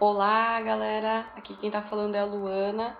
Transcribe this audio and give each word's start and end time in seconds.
Olá, 0.00 0.58
galera. 0.62 1.26
Aqui 1.36 1.54
quem 1.56 1.70
tá 1.70 1.82
falando 1.82 2.14
é 2.14 2.20
a 2.20 2.24
Luana. 2.24 2.96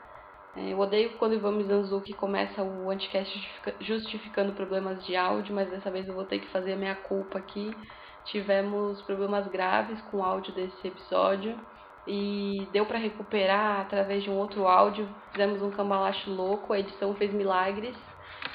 É, 0.55 0.75
eu 0.75 0.79
odeio 0.79 1.17
quando 1.17 1.33
o 1.33 1.35
Ivan 1.37 1.53
Mizanzuki 1.53 2.13
começa 2.13 2.63
o 2.63 2.91
anticast 2.91 3.51
justificando 3.81 4.53
problemas 4.53 5.03
de 5.07 5.17
áudio, 5.17 5.55
mas 5.55 5.71
dessa 5.71 5.91
vez 5.91 6.07
eu 6.07 6.13
vou 6.13 6.27
ter 6.27 6.41
que 6.41 6.49
fazer 6.49 6.75
a 6.75 6.77
minha 6.77 6.95
culpa 6.95 7.39
aqui. 7.39 7.75
Tivemos 8.27 9.01
problemas 9.01 9.49
graves 9.49 9.99
com 10.11 10.19
o 10.19 10.23
áudio 10.23 10.53
desse 10.53 10.89
episódio 10.89 11.59
e 12.07 12.69
deu 12.71 12.85
para 12.85 12.99
recuperar 12.99 13.81
através 13.81 14.23
de 14.23 14.29
um 14.29 14.37
outro 14.37 14.69
áudio. 14.69 15.09
Fizemos 15.33 15.63
um 15.63 15.71
cambalacho 15.71 16.31
louco, 16.31 16.75
a 16.75 16.81
edição 16.81 17.15
fez 17.15 17.33
milagres. 17.33 17.97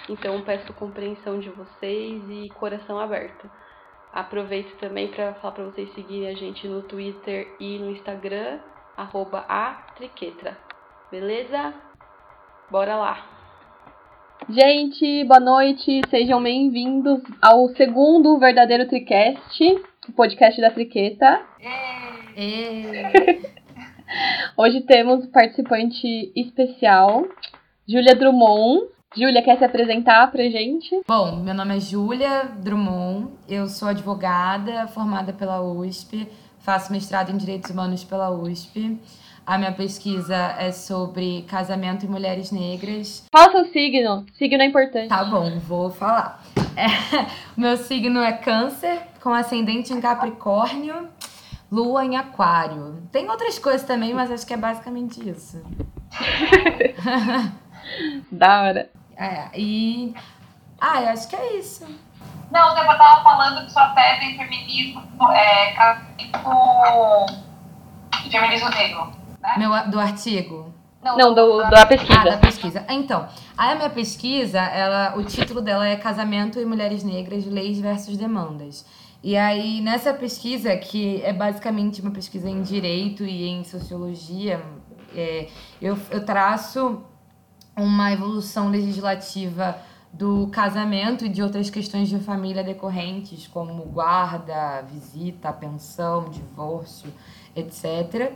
Então 0.08 0.40
peço 0.44 0.72
compreensão 0.74 1.40
de 1.40 1.50
vocês 1.50 2.22
e 2.30 2.48
coração 2.50 3.00
aberto. 3.00 3.50
Aproveito 4.16 4.78
também 4.78 5.10
para 5.10 5.34
falar 5.34 5.54
para 5.54 5.66
vocês 5.66 5.94
seguirem 5.94 6.30
a 6.30 6.34
gente 6.34 6.66
no 6.70 6.82
Twitter 6.84 7.54
e 7.60 7.78
no 7.78 7.92
Instagram, 7.92 8.60
arroba 8.96 9.40
a 9.40 9.74
Triquetra. 9.98 10.58
Beleza? 11.12 11.74
Bora 12.72 12.96
lá! 12.96 13.28
Gente, 14.48 15.26
boa 15.26 15.42
noite, 15.42 16.00
sejam 16.10 16.42
bem-vindos 16.42 17.20
ao 17.42 17.68
segundo 17.76 18.40
verdadeiro 18.40 18.88
Tricast, 18.88 19.62
o 20.08 20.14
podcast 20.14 20.62
da 20.62 20.72
Triqueta. 20.72 21.42
Hoje 24.56 24.80
temos 24.80 25.26
participante 25.26 26.32
especial, 26.38 27.28
Júlia 27.86 28.16
Drummond. 28.16 28.95
Júlia, 29.18 29.42
quer 29.42 29.58
se 29.58 29.64
apresentar 29.64 30.30
pra 30.30 30.44
gente? 30.50 31.02
Bom, 31.08 31.38
meu 31.38 31.54
nome 31.54 31.78
é 31.78 31.80
Júlia 31.80 32.52
Drummond, 32.60 33.30
eu 33.48 33.66
sou 33.68 33.88
advogada 33.88 34.88
formada 34.88 35.32
pela 35.32 35.62
USP, 35.62 36.28
faço 36.60 36.92
mestrado 36.92 37.32
em 37.32 37.38
Direitos 37.38 37.72
Humanos 37.72 38.04
pela 38.04 38.30
USP. 38.30 39.00
A 39.46 39.58
minha 39.58 39.72
pesquisa 39.72 40.36
é 40.60 40.74
sobre 40.74 41.44
casamento 41.44 42.06
e 42.06 42.10
mulheres 42.10 42.52
negras. 42.52 43.26
Fala 43.32 43.52
seu 43.52 43.72
signo. 43.72 44.26
Signo 44.34 44.62
é 44.62 44.66
importante. 44.66 45.08
Tá 45.08 45.24
bom, 45.24 45.60
vou 45.60 45.90
falar. 45.90 46.44
É, 46.76 47.26
meu 47.56 47.78
signo 47.78 48.20
é 48.20 48.34
câncer, 48.34 49.00
com 49.22 49.30
ascendente 49.30 49.94
em 49.94 50.02
Capricórnio, 50.02 51.08
lua 51.72 52.04
em 52.04 52.18
aquário. 52.18 53.02
Tem 53.14 53.30
outras 53.30 53.58
coisas 53.58 53.84
também, 53.84 54.14
mas 54.14 54.30
acho 54.30 54.46
que 54.46 54.54
é 54.54 54.58
basicamente 54.58 55.30
isso. 55.30 55.64
da 58.30 58.64
hora. 58.64 58.90
É, 59.16 59.50
e... 59.54 60.14
Ah, 60.80 61.02
eu 61.02 61.10
acho 61.10 61.28
que 61.28 61.36
é 61.36 61.58
isso. 61.58 61.86
Não, 62.52 62.78
eu 62.78 62.86
tava 62.98 63.24
falando 63.24 63.66
que 63.66 63.72
sua 63.72 63.90
tese 63.90 64.26
em 64.26 64.38
feminismo 64.38 65.02
é 65.32 65.74
casamento... 65.74 66.40
feminismo 68.30 68.70
negro 68.70 69.26
né? 69.46 69.56
Meu, 69.58 69.90
do 69.90 70.00
artigo? 70.00 70.74
Não, 71.04 71.18
Não 71.18 71.34
do, 71.36 71.58
da, 71.60 71.70
da 71.70 71.86
pesquisa. 71.86 72.20
Ah, 72.20 72.24
da 72.24 72.38
pesquisa. 72.38 72.86
Então, 72.90 73.28
a 73.56 73.76
minha 73.76 73.90
pesquisa, 73.92 74.60
ela, 74.60 75.16
o 75.16 75.24
título 75.24 75.62
dela 75.62 75.88
é 75.88 75.96
Casamento 75.96 76.60
e 76.60 76.66
Mulheres 76.66 77.04
Negras, 77.04 77.46
Leis 77.46 77.80
versus 77.80 78.18
Demandas. 78.18 78.86
E 79.24 79.38
aí, 79.38 79.82
nessa 79.82 80.14
pesquisa, 80.14 80.76
que 80.78 81.22
é 81.24 81.32
basicamente 81.32 82.02
uma 82.02 82.12
pesquisa 82.12 82.50
em 82.50 82.62
direito 82.64 83.24
e 83.24 83.48
em 83.48 83.64
sociologia, 83.64 84.64
é, 85.16 85.48
eu, 85.80 85.98
eu 86.10 86.26
traço 86.26 87.04
uma 87.76 88.12
evolução 88.12 88.70
legislativa 88.70 89.78
do 90.12 90.48
casamento 90.48 91.26
e 91.26 91.30
de 91.30 91.44
outras 91.44 91.70
questões 91.70 92.08
de 92.08 92.18
família 92.20 92.64
decorrentes, 92.64 93.48
como 93.48 93.84
guarda, 93.84 94.82
visita, 94.90 95.52
pensão, 95.52 96.30
divórcio, 96.30 97.14
etc. 97.54 98.32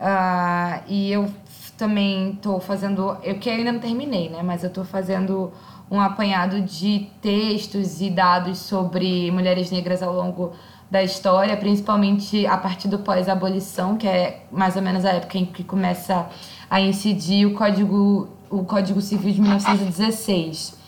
Uh, 0.00 0.82
e 0.88 1.12
eu 1.12 1.30
também 1.76 2.30
estou 2.32 2.58
fazendo, 2.58 3.18
eu 3.22 3.38
que 3.38 3.50
ainda 3.50 3.70
não 3.70 3.80
terminei, 3.80 4.30
né? 4.30 4.42
Mas 4.42 4.62
eu 4.62 4.68
estou 4.68 4.84
fazendo 4.84 5.52
um 5.90 6.00
apanhado 6.00 6.62
de 6.62 7.10
textos 7.20 8.00
e 8.00 8.08
dados 8.08 8.58
sobre 8.58 9.30
mulheres 9.30 9.70
negras 9.70 10.02
ao 10.02 10.14
longo 10.14 10.52
da 10.90 11.02
história, 11.02 11.56
principalmente 11.56 12.46
a 12.46 12.56
partir 12.56 12.88
do 12.88 12.98
pós-abolição, 12.98 13.96
que 13.96 14.08
é 14.08 14.44
mais 14.50 14.74
ou 14.74 14.82
menos 14.82 15.04
a 15.04 15.10
época 15.10 15.38
em 15.38 15.44
que 15.44 15.62
começa 15.62 16.28
a 16.70 16.80
incidir 16.80 17.46
o 17.46 17.54
Código, 17.54 18.28
o 18.48 18.64
Código 18.64 19.00
Civil 19.00 19.32
de 19.32 19.40
1916, 19.40 20.78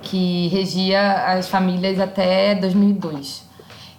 que 0.00 0.48
regia 0.48 1.26
as 1.26 1.48
famílias 1.48 2.00
até 2.00 2.54
2002. 2.54 3.46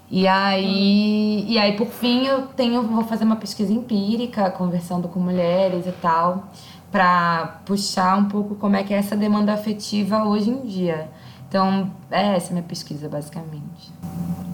E 0.09 0.27
aí, 0.27 1.45
e 1.47 1.57
aí 1.57 1.77
por 1.77 1.87
fim, 1.87 2.25
eu 2.25 2.47
tenho 2.47 2.81
vou 2.83 3.03
fazer 3.03 3.23
uma 3.23 3.35
pesquisa 3.35 3.71
empírica, 3.71 4.49
conversando 4.51 5.07
com 5.07 5.19
mulheres 5.19 5.85
e 5.87 5.91
tal, 5.91 6.49
para 6.91 7.61
puxar 7.65 8.17
um 8.17 8.25
pouco 8.25 8.55
como 8.55 8.75
é 8.75 8.83
que 8.83 8.93
é 8.93 8.97
essa 8.97 9.15
demanda 9.15 9.53
afetiva 9.53 10.23
hoje 10.23 10.49
em 10.49 10.61
dia. 10.67 11.09
Então, 11.47 11.91
é 12.09 12.35
essa 12.35 12.51
minha 12.51 12.63
pesquisa, 12.63 13.07
basicamente. 13.07 13.91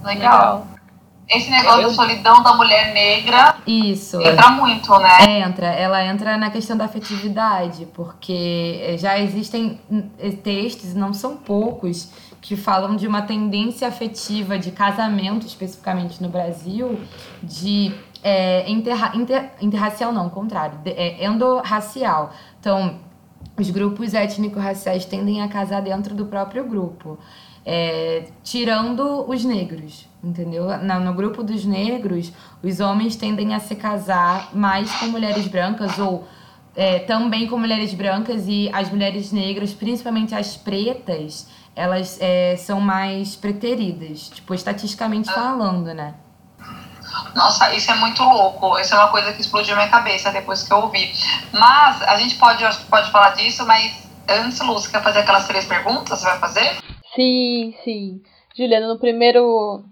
Legal. 0.04 0.66
Esse 1.30 1.52
negócio 1.52 1.84
da 1.84 1.94
solidão 1.94 2.42
da 2.42 2.54
mulher 2.56 2.92
negra 2.92 3.58
Isso. 3.68 4.20
entra 4.20 4.50
muito, 4.50 4.98
né? 4.98 5.42
Entra. 5.42 5.68
Ela 5.68 6.04
entra 6.04 6.38
na 6.38 6.50
questão 6.50 6.76
da 6.76 6.86
afetividade, 6.86 7.86
porque 7.94 8.96
já 8.98 9.20
existem 9.20 9.80
textos, 10.44 10.96
não 10.96 11.14
são 11.14 11.38
poucos, 11.38 12.12
que 12.42 12.56
falam 12.56 12.96
de 12.96 13.06
uma 13.08 13.22
tendência 13.22 13.88
afetiva 13.88 14.58
de 14.58 14.72
casamento, 14.72 15.46
especificamente 15.46 16.22
no 16.22 16.30
Brasil, 16.30 17.00
de 17.44 17.94
é, 18.24 18.70
interra, 18.70 19.12
inter, 19.16 19.52
interracial, 19.62 20.12
não, 20.12 20.30
contrário, 20.30 20.80
de, 20.80 20.92
é, 20.92 21.24
endorracial. 21.26 22.34
Então, 22.60 23.00
os 23.56 23.70
grupos 23.70 24.14
étnico-raciais 24.14 25.06
tendem 25.06 25.42
a 25.42 25.48
casar 25.48 25.82
dentro 25.82 26.16
do 26.16 26.26
próprio 26.26 26.64
grupo, 26.64 27.20
é, 27.66 28.26
tirando 28.44 29.30
os 29.30 29.44
negros, 29.44 30.09
entendeu? 30.24 30.66
No, 30.80 31.00
no 31.00 31.14
grupo 31.14 31.44
dos 31.44 31.66
negros, 31.66 32.32
os 32.62 32.80
homens 32.80 33.16
tendem 33.16 33.54
a 33.54 33.60
se 33.60 33.76
casar 33.76 34.54
mais 34.54 34.92
com 34.94 35.08
mulheres 35.08 35.48
brancas 35.48 35.98
ou 35.98 36.28
é, 36.76 37.00
também 37.00 37.48
com 37.48 37.58
mulheres 37.58 37.94
brancas 37.94 38.46
e 38.48 38.70
as 38.74 38.90
mulheres 38.90 39.32
negras, 39.32 39.74
principalmente 39.74 40.36
as 40.36 40.56
pretas, 40.56 41.48
elas 41.76 42.18
é, 42.22 42.56
são 42.58 42.80
mais 42.80 43.36
preteridas, 43.36 44.30
tipo, 44.30 44.54
estatisticamente 44.54 45.32
falando, 45.32 45.94
né? 45.94 46.14
Nossa, 47.36 47.74
isso 47.74 47.92
é 47.92 47.96
muito 47.96 48.24
louco. 48.24 48.78
Isso 48.80 48.94
é 48.94 48.98
uma 48.98 49.10
coisa 49.10 49.34
que 49.34 49.42
explodiu 49.42 49.76
minha 49.76 49.90
cabeça 49.90 50.32
depois 50.32 50.64
que 50.64 50.74
eu 50.74 50.78
ouvi. 50.78 51.12
Mas 51.52 52.02
a 52.04 52.18
gente 52.18 52.36
pode, 52.36 52.64
pode 52.86 53.12
falar 53.12 53.32
disso, 53.32 53.66
mas 53.66 54.08
antes, 54.28 54.60
Lúcia, 54.60 54.92
quer 54.92 55.04
fazer 55.04 55.20
aquelas 55.20 55.48
três 55.48 55.66
perguntas? 55.66 56.20
Você 56.20 56.26
vai 56.26 56.40
fazer? 56.40 56.78
Sim, 57.16 57.76
sim. 57.84 58.22
Juliana, 58.56 58.88
no 58.88 59.00
primeiro. 59.00 59.84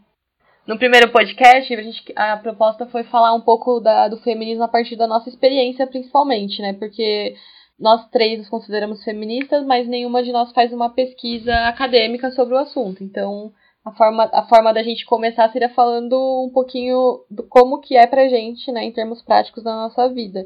No 0.68 0.78
primeiro 0.78 1.10
podcast, 1.10 1.74
a, 1.74 1.82
gente, 1.82 2.04
a 2.14 2.36
proposta 2.36 2.86
foi 2.88 3.06
falar 3.06 3.34
um 3.34 3.40
pouco 3.40 3.80
da, 3.80 4.10
do 4.10 4.18
feminismo 4.18 4.64
a 4.64 4.68
partir 4.68 4.98
da 4.98 5.08
nossa 5.08 5.30
experiência, 5.30 5.88
principalmente, 5.88 6.62
né? 6.62 6.74
Porque 6.74 7.36
nós 7.80 8.06
três 8.10 8.38
nos 8.38 8.50
consideramos 8.50 9.02
feministas, 9.02 9.66
mas 9.66 9.88
nenhuma 9.88 10.22
de 10.22 10.34
nós 10.34 10.52
faz 10.52 10.74
uma 10.74 10.90
pesquisa 10.90 11.54
acadêmica 11.70 12.32
sobre 12.32 12.54
o 12.54 12.58
assunto. 12.58 13.02
Então, 13.02 13.54
a 13.86 13.94
forma, 13.94 14.30
a 14.34 14.44
forma 14.44 14.74
da 14.74 14.84
gente 14.84 15.06
começar 15.06 15.50
seria 15.54 15.70
falando 15.70 16.18
um 16.46 16.52
pouquinho 16.54 17.22
do 17.32 17.44
como 17.44 17.80
que 17.80 17.96
é 17.96 18.06
pra 18.06 18.28
gente, 18.28 18.70
né, 18.70 18.84
em 18.84 18.92
termos 18.92 19.22
práticos 19.22 19.64
na 19.64 19.74
nossa 19.74 20.10
vida. 20.10 20.46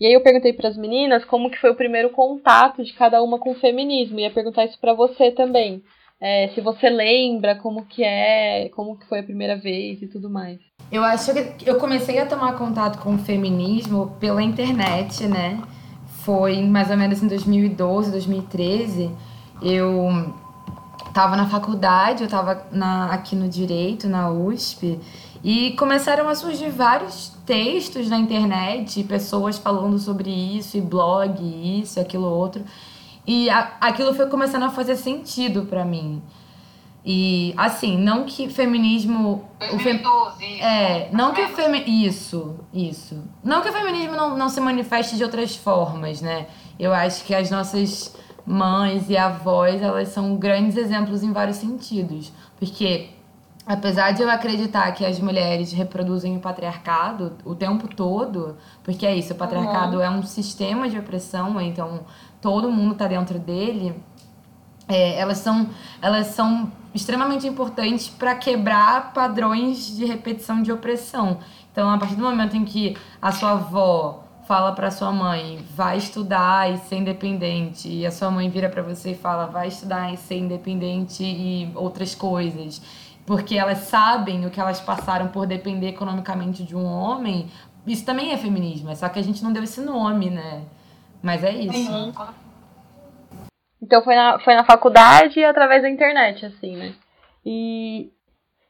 E 0.00 0.06
aí 0.06 0.12
eu 0.12 0.22
perguntei 0.22 0.52
para 0.52 0.68
as 0.68 0.76
meninas 0.76 1.24
como 1.24 1.50
que 1.50 1.58
foi 1.58 1.70
o 1.70 1.76
primeiro 1.76 2.10
contato 2.10 2.84
de 2.84 2.92
cada 2.92 3.20
uma 3.24 3.40
com 3.40 3.50
o 3.50 3.58
feminismo. 3.58 4.20
E 4.20 4.22
ia 4.22 4.30
perguntar 4.30 4.66
isso 4.66 4.78
para 4.78 4.94
você 4.94 5.32
também. 5.32 5.82
É, 6.20 6.48
se 6.54 6.60
você 6.60 6.88
lembra 6.90 7.54
como 7.56 7.84
que 7.86 8.02
é, 8.02 8.68
como 8.70 8.96
que 8.98 9.06
foi 9.06 9.20
a 9.20 9.22
primeira 9.22 9.56
vez 9.56 10.02
e 10.02 10.06
tudo 10.06 10.28
mais. 10.28 10.58
Eu 10.90 11.04
acho 11.04 11.32
que 11.32 11.68
eu 11.68 11.78
comecei 11.78 12.18
a 12.18 12.26
tomar 12.26 12.56
contato 12.56 12.98
com 12.98 13.14
o 13.14 13.18
feminismo 13.18 14.16
pela 14.18 14.42
internet, 14.42 15.26
né? 15.28 15.62
foi 16.28 16.62
mais 16.62 16.90
ou 16.90 16.96
menos 16.98 17.22
em 17.22 17.26
2012, 17.26 18.10
2013. 18.10 19.10
Eu 19.62 20.34
estava 21.06 21.34
na 21.36 21.48
faculdade, 21.48 22.20
eu 22.20 22.26
estava 22.26 22.66
aqui 23.10 23.34
no 23.34 23.48
Direito, 23.48 24.06
na 24.10 24.30
USP, 24.30 25.00
e 25.42 25.70
começaram 25.72 26.28
a 26.28 26.34
surgir 26.34 26.68
vários 26.68 27.32
textos 27.46 28.10
na 28.10 28.18
internet, 28.18 29.02
pessoas 29.04 29.56
falando 29.56 29.98
sobre 29.98 30.28
isso, 30.28 30.76
e 30.76 30.82
blog, 30.82 31.40
isso, 31.80 31.98
aquilo 31.98 32.26
outro. 32.26 32.62
E 33.28 33.50
a, 33.50 33.72
aquilo 33.78 34.14
foi 34.14 34.26
começando 34.26 34.62
a 34.62 34.70
fazer 34.70 34.96
sentido 34.96 35.66
para 35.66 35.84
mim. 35.84 36.22
E 37.04 37.52
assim, 37.58 37.98
não 37.98 38.24
que 38.24 38.48
feminismo. 38.48 39.46
2012, 39.60 40.44
o 40.44 40.64
É, 40.64 41.10
não 41.12 41.34
que 41.34 41.42
o 41.42 41.48
feminismo. 41.50 42.06
Isso, 42.06 42.56
isso. 42.72 43.22
Não 43.44 43.60
que 43.60 43.68
o 43.68 43.72
feminismo 43.72 44.16
não, 44.16 44.34
não 44.34 44.48
se 44.48 44.58
manifeste 44.62 45.18
de 45.18 45.24
outras 45.24 45.54
formas, 45.54 46.22
né? 46.22 46.46
Eu 46.80 46.94
acho 46.94 47.22
que 47.26 47.34
as 47.34 47.50
nossas 47.50 48.16
mães 48.46 49.10
e 49.10 49.16
avós, 49.18 49.82
elas 49.82 50.08
são 50.08 50.34
grandes 50.36 50.78
exemplos 50.78 51.22
em 51.22 51.30
vários 51.30 51.58
sentidos. 51.58 52.32
Porque 52.58 53.10
apesar 53.68 54.12
de 54.12 54.22
eu 54.22 54.30
acreditar 54.30 54.90
que 54.92 55.04
as 55.04 55.20
mulheres 55.20 55.70
reproduzem 55.72 56.34
o 56.38 56.40
patriarcado 56.40 57.36
o 57.44 57.54
tempo 57.54 57.86
todo, 57.86 58.56
porque 58.82 59.04
é 59.04 59.14
isso, 59.14 59.34
o 59.34 59.36
patriarcado 59.36 59.98
uhum. 59.98 60.02
é 60.02 60.08
um 60.08 60.22
sistema 60.22 60.88
de 60.88 60.98
opressão, 60.98 61.60
então 61.60 62.00
todo 62.40 62.70
mundo 62.70 62.92
está 62.92 63.06
dentro 63.06 63.38
dele, 63.38 63.94
é, 64.88 65.18
elas, 65.18 65.38
são, 65.38 65.68
elas 66.00 66.28
são 66.28 66.72
extremamente 66.94 67.46
importantes 67.46 68.08
para 68.08 68.34
quebrar 68.34 69.12
padrões 69.12 69.94
de 69.96 70.04
repetição 70.04 70.62
de 70.62 70.72
opressão. 70.72 71.38
Então, 71.70 71.90
a 71.90 71.98
partir 71.98 72.16
do 72.16 72.22
momento 72.22 72.56
em 72.56 72.64
que 72.64 72.96
a 73.20 73.30
sua 73.30 73.52
avó 73.52 74.24
fala 74.48 74.72
para 74.72 74.90
sua 74.90 75.12
mãe, 75.12 75.62
vai 75.76 75.98
estudar 75.98 76.72
e 76.72 76.78
ser 76.78 76.96
independente, 76.96 77.86
e 77.86 78.06
a 78.06 78.10
sua 78.10 78.30
mãe 78.30 78.48
vira 78.48 78.70
para 78.70 78.82
você 78.82 79.10
e 79.10 79.14
fala, 79.14 79.46
vai 79.46 79.68
estudar 79.68 80.10
e 80.10 80.16
ser 80.16 80.38
independente 80.38 81.22
e 81.22 81.70
outras 81.74 82.14
coisas, 82.14 82.80
porque 83.26 83.56
elas 83.56 83.80
sabem 83.80 84.46
o 84.46 84.50
que 84.50 84.58
elas 84.58 84.80
passaram 84.80 85.28
por 85.28 85.46
depender 85.46 85.88
economicamente 85.88 86.64
de 86.64 86.74
um 86.74 86.86
homem, 86.86 87.50
isso 87.86 88.06
também 88.06 88.32
é 88.32 88.38
feminismo, 88.38 88.88
é 88.88 88.94
só 88.94 89.06
que 89.10 89.18
a 89.18 89.22
gente 89.22 89.44
não 89.44 89.52
deu 89.52 89.62
esse 89.62 89.82
nome, 89.82 90.30
né? 90.30 90.62
Mas 91.28 91.44
é 91.44 91.52
isso. 91.52 91.92
Uhum. 91.92 92.10
Então 93.82 94.02
foi 94.02 94.14
na, 94.14 94.38
foi 94.38 94.54
na 94.54 94.64
faculdade 94.64 95.38
e 95.38 95.44
através 95.44 95.82
da 95.82 95.90
internet, 95.90 96.46
assim, 96.46 96.74
né? 96.74 96.94
E, 97.44 98.10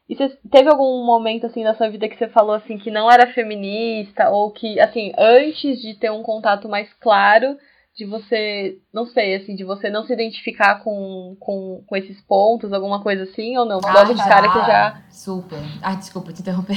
e 0.09 0.13
você 0.13 0.37
teve 0.51 0.69
algum 0.69 1.05
momento, 1.05 1.45
assim, 1.45 1.63
na 1.63 1.73
sua 1.73 1.89
vida 1.89 2.09
que 2.09 2.17
você 2.17 2.27
falou, 2.27 2.53
assim, 2.53 2.77
que 2.77 2.91
não 2.91 3.09
era 3.09 3.31
feminista, 3.31 4.29
ou 4.29 4.51
que, 4.51 4.77
assim, 4.77 5.13
antes 5.17 5.81
de 5.81 5.93
ter 5.93 6.11
um 6.11 6.21
contato 6.21 6.67
mais 6.67 6.91
claro, 6.95 7.57
de 7.95 8.05
você, 8.05 8.77
não 8.93 9.05
sei, 9.05 9.35
assim, 9.35 9.55
de 9.55 9.63
você 9.63 9.89
não 9.89 10.03
se 10.03 10.11
identificar 10.11 10.83
com, 10.83 11.37
com, 11.39 11.81
com 11.87 11.95
esses 11.95 12.19
pontos, 12.23 12.73
alguma 12.73 13.01
coisa 13.01 13.23
assim, 13.23 13.57
ou 13.57 13.63
não? 13.63 13.79
Ah, 13.85 13.93
Logo 13.93 14.13
de 14.13 14.23
cara 14.27 14.51
que 14.51 14.59
já... 14.67 15.01
Super. 15.09 15.59
Ah, 15.81 15.95
desculpa 15.95 16.33
te 16.33 16.41
interromper. 16.41 16.75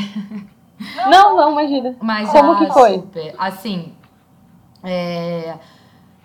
Não, 1.11 1.37
não, 1.37 1.53
imagina. 1.53 1.97
Mas 2.01 2.31
Como 2.31 2.55
já, 2.55 2.59
que 2.61 2.73
foi? 2.73 2.95
Super. 2.95 3.35
Assim, 3.39 3.95
é... 4.83 5.59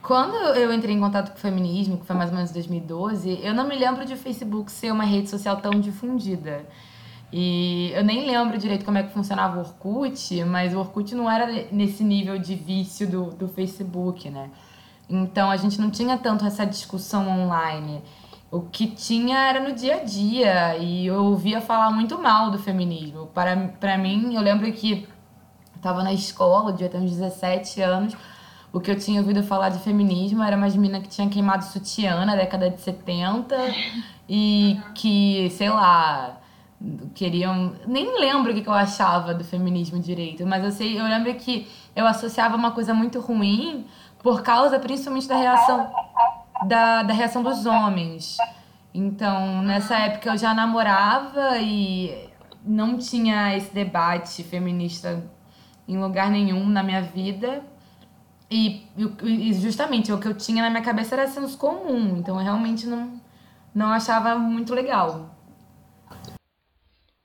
Quando 0.01 0.36
eu 0.56 0.71
entrei 0.74 0.95
em 0.95 1.00
contato 1.00 1.31
com 1.31 1.38
o 1.38 1.42
feminismo, 1.42 1.98
que 1.98 2.06
foi 2.06 2.15
mais 2.15 2.30
ou 2.30 2.36
menos 2.36 2.51
2012, 2.51 3.39
eu 3.44 3.54
não 3.54 3.68
me 3.68 3.75
lembro 3.77 4.06
de 4.06 4.13
o 4.13 4.18
Facebook 4.18 4.71
ser 4.71 4.92
uma 4.92 5.04
rede 5.04 5.30
social 5.30 5.57
tão 5.57 5.71
difundida. 5.71 6.65
E 7.31 7.92
eu 7.94 8.06
nem 8.06 8.25
lembro 8.25 8.57
direito 8.57 8.86
como 8.86 8.98
é 8.98 9.04
que 9.04 9.12
funcionava 9.12 9.57
o 9.57 9.59
Orkut, 9.59 10.45
mas 10.45 10.74
o 10.74 10.80
Orkut 10.80 11.13
não 11.13 11.30
era 11.30 11.68
nesse 11.71 12.04
nível 12.04 12.39
de 12.39 12.56
vício 12.56 13.06
do, 13.06 13.31
do 13.31 13.48
Facebook, 13.50 14.30
né? 14.30 14.50
Então 15.09 15.50
a 15.50 15.57
gente 15.57 15.80
não 15.80 15.89
tinha 15.89 16.18
tanto 16.18 16.45
essa 16.45 16.65
discussão 16.65 17.27
online. 17.27 18.01
O 18.50 18.62
que 18.62 18.88
tinha 18.88 19.38
era 19.38 19.59
no 19.59 19.75
dia 19.75 19.98
a 19.98 20.04
dia, 20.04 20.77
e 20.77 21.06
eu 21.06 21.25
ouvia 21.25 21.59
falar 21.59 21.92
muito 21.92 22.18
mal 22.18 22.50
do 22.50 22.57
feminismo. 22.57 23.27
Para, 23.27 23.74
para 23.77 23.98
mim, 23.98 24.33
eu 24.33 24.42
lembro 24.42 24.71
que 24.71 25.06
estava 25.75 26.01
na 26.01 26.13
escola, 26.13 26.71
devia 26.71 26.88
ter 26.88 26.98
uns 26.98 27.12
17 27.12 27.81
anos, 27.81 28.15
o 28.71 28.79
que 28.79 28.91
eu 28.91 28.97
tinha 28.97 29.21
ouvido 29.21 29.41
falar 29.43 29.69
de 29.69 29.79
feminismo 29.79 30.43
era 30.43 30.55
umas 30.55 30.75
meninas 30.75 31.03
que 31.03 31.09
tinham 31.09 31.29
queimado 31.29 31.63
sutiã 31.63 32.25
na 32.25 32.35
década 32.35 32.69
de 32.69 32.79
70 32.81 33.55
e 34.29 34.79
que, 34.93 35.49
sei 35.51 35.69
lá, 35.69 36.37
queriam. 37.15 37.73
Nem 37.87 38.19
lembro 38.19 38.51
o 38.51 38.61
que 38.61 38.67
eu 38.67 38.73
achava 38.73 39.33
do 39.33 39.43
feminismo 39.43 39.99
direito, 39.99 40.45
mas 40.45 40.63
eu 40.63 40.71
sei, 40.71 40.99
eu 40.99 41.05
lembro 41.05 41.33
que 41.35 41.67
eu 41.95 42.05
associava 42.05 42.55
uma 42.55 42.71
coisa 42.71 42.93
muito 42.93 43.19
ruim 43.19 43.85
por 44.19 44.41
causa 44.41 44.79
principalmente 44.79 45.27
da 45.27 45.35
reação 45.35 45.89
da, 46.65 47.03
da 47.03 47.13
reação 47.13 47.43
dos 47.43 47.65
homens. 47.65 48.37
Então, 48.93 49.61
nessa 49.61 49.97
época 49.97 50.29
eu 50.29 50.37
já 50.37 50.53
namorava 50.53 51.57
e 51.59 52.29
não 52.63 52.97
tinha 52.97 53.55
esse 53.55 53.73
debate 53.73 54.43
feminista 54.43 55.23
em 55.87 55.97
lugar 55.97 56.29
nenhum 56.29 56.67
na 56.67 56.81
minha 56.81 57.01
vida. 57.01 57.63
E, 58.49 58.88
e, 59.23 59.53
justamente 59.53 60.11
o 60.11 60.19
que 60.19 60.27
eu 60.27 60.33
tinha 60.33 60.63
na 60.63 60.69
minha 60.69 60.81
cabeça 60.81 61.15
era 61.15 61.27
senso 61.27 61.57
comum, 61.57 62.15
então 62.17 62.38
eu 62.38 62.44
realmente 62.44 62.88
não, 62.88 63.19
não 63.75 63.88
achava 63.88 64.38
muito 64.38 64.73
legal. 64.73 65.35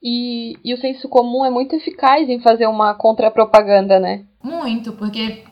E, 0.03 0.59
e 0.65 0.75
o 0.75 0.79
senso 0.79 1.09
comum 1.09 1.45
é 1.45 1.51
muito 1.51 1.77
eficaz 1.77 2.29
em 2.29 2.41
fazer 2.41 2.67
uma 2.67 2.93
contrapropaganda, 2.95 4.01
né? 4.01 4.25
Muito, 4.43 4.93
porque. 4.95 5.45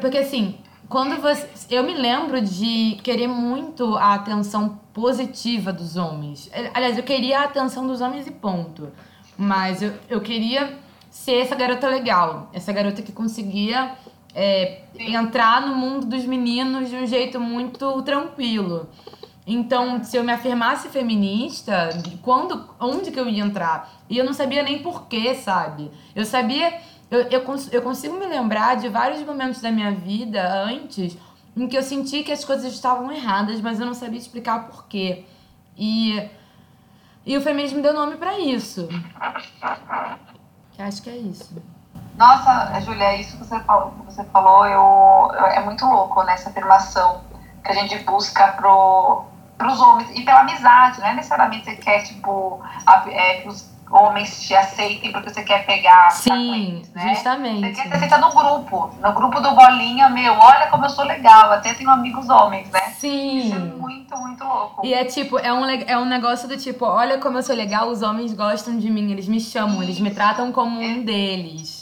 Porque 0.00 0.18
assim, 0.18 0.58
quando 0.88 1.20
você. 1.22 1.48
Eu 1.70 1.84
me 1.84 1.94
lembro 1.94 2.40
de 2.40 2.98
querer 3.04 3.28
muito 3.28 3.96
a 3.96 4.14
atenção 4.14 4.80
positiva 4.92 5.72
dos 5.72 5.96
homens. 5.96 6.50
Aliás, 6.74 6.98
eu 6.98 7.04
queria 7.04 7.40
a 7.40 7.44
atenção 7.44 7.86
dos 7.86 8.00
homens 8.00 8.26
e 8.26 8.32
ponto. 8.32 8.88
Mas 9.38 9.82
eu, 9.82 9.92
eu 10.10 10.20
queria 10.20 10.76
ser 11.08 11.36
essa 11.36 11.54
garota 11.54 11.86
legal. 11.88 12.50
Essa 12.52 12.72
garota 12.72 13.02
que 13.02 13.12
conseguia 13.12 13.92
é, 14.34 14.82
entrar 14.98 15.66
no 15.66 15.74
mundo 15.74 16.06
dos 16.06 16.24
meninos 16.24 16.88
de 16.88 16.96
um 16.96 17.06
jeito 17.06 17.40
muito 17.40 18.02
tranquilo. 18.02 18.88
Então, 19.46 20.02
se 20.04 20.16
eu 20.16 20.22
me 20.22 20.32
afirmasse 20.32 20.88
feminista, 20.88 21.88
quando, 22.22 22.68
onde 22.78 23.10
que 23.10 23.18
eu 23.18 23.28
ia 23.28 23.42
entrar? 23.42 23.90
E 24.08 24.16
eu 24.16 24.24
não 24.24 24.32
sabia 24.32 24.62
nem 24.62 24.80
porquê, 24.80 25.34
sabe? 25.34 25.90
Eu 26.14 26.24
sabia, 26.24 26.80
eu, 27.10 27.22
eu, 27.22 27.44
eu 27.72 27.82
consigo 27.82 28.16
me 28.18 28.26
lembrar 28.26 28.76
de 28.76 28.88
vários 28.88 29.22
momentos 29.24 29.60
da 29.60 29.70
minha 29.70 29.90
vida 29.90 30.64
antes 30.64 31.16
em 31.56 31.66
que 31.68 31.76
eu 31.76 31.82
senti 31.82 32.22
que 32.22 32.32
as 32.32 32.44
coisas 32.44 32.72
estavam 32.72 33.12
erradas, 33.12 33.60
mas 33.60 33.78
eu 33.78 33.86
não 33.86 33.94
sabia 33.94 34.18
explicar 34.18 34.68
porquê. 34.68 35.24
E, 35.76 36.28
e 37.26 37.36
o 37.36 37.40
feminismo 37.40 37.82
deu 37.82 37.92
nome 37.92 38.16
para 38.16 38.38
isso. 38.38 38.88
Que 40.72 40.82
acho 40.82 41.02
que 41.02 41.10
é 41.10 41.16
isso. 41.16 41.54
Nossa, 42.16 42.80
Júlia, 42.80 43.16
isso 43.16 43.36
que 43.38 43.44
você 43.44 43.58
falou, 43.60 43.90
que 43.92 44.04
você 44.12 44.24
falou 44.24 44.66
eu, 44.66 45.30
eu, 45.34 45.46
é 45.46 45.60
muito 45.60 45.84
louco, 45.86 46.22
né? 46.24 46.34
Essa 46.34 46.50
afirmação 46.50 47.22
que 47.64 47.70
a 47.70 47.74
gente 47.74 47.98
busca 48.00 48.48
pro, 48.52 49.24
pros 49.56 49.80
homens 49.80 50.10
e 50.14 50.22
pela 50.22 50.40
amizade, 50.40 51.00
não 51.00 51.06
é 51.06 51.14
necessariamente 51.14 51.64
você 51.64 51.76
quer, 51.76 52.02
tipo, 52.02 52.60
a, 52.86 53.04
é, 53.08 53.40
que 53.40 53.48
os 53.48 53.72
homens 53.92 54.42
te 54.42 54.54
aceitem 54.54 55.12
porque 55.12 55.30
você 55.30 55.42
quer 55.42 55.66
pegar 55.66 56.10
Sim, 56.10 56.82
né? 56.94 57.14
justamente. 57.14 57.74
Você 57.74 57.82
quer 57.82 57.88
ser 57.88 57.94
aceita 57.96 58.18
no 58.18 58.30
grupo, 58.30 58.90
no 59.00 59.12
grupo 59.12 59.40
do 59.40 59.54
Bolinha, 59.54 60.08
meu, 60.08 60.34
olha 60.34 60.66
como 60.68 60.86
eu 60.86 60.90
sou 60.90 61.04
legal, 61.04 61.52
até 61.52 61.74
tenho 61.74 61.90
amigos 61.90 62.28
homens, 62.28 62.70
né? 62.70 62.80
Sim. 62.96 63.38
Isso 63.38 63.54
é 63.54 63.58
muito, 63.58 64.16
muito 64.16 64.44
louco. 64.44 64.86
E 64.86 64.94
é 64.94 65.04
tipo, 65.04 65.38
é 65.38 65.52
um, 65.52 65.64
é 65.68 65.98
um 65.98 66.06
negócio 66.06 66.48
do 66.48 66.56
tipo, 66.56 66.86
olha 66.86 67.18
como 67.18 67.38
eu 67.38 67.42
sou 67.42 67.54
legal, 67.54 67.88
os 67.88 68.02
homens 68.02 68.32
gostam 68.32 68.78
de 68.78 68.90
mim, 68.90 69.12
eles 69.12 69.28
me 69.28 69.40
chamam, 69.40 69.82
eles 69.82 70.00
me 70.00 70.10
tratam 70.10 70.50
como 70.52 70.80
um 70.80 71.04
deles. 71.04 71.81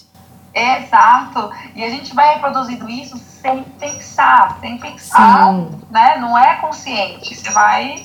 Exato. 0.55 1.51
E 1.75 1.85
a 1.85 1.91
gente 1.91 2.15
vai 2.15 2.35
reproduzindo 2.35 2.89
isso 2.89 3.17
sem 3.19 3.63
pensar, 3.79 4.59
sem 4.61 4.79
pensar, 4.79 5.53
Sim. 5.53 5.71
né? 5.91 6.19
Não 6.19 6.37
é 6.37 6.57
consciente. 6.57 7.35
Você 7.35 7.51
vai, 7.51 8.05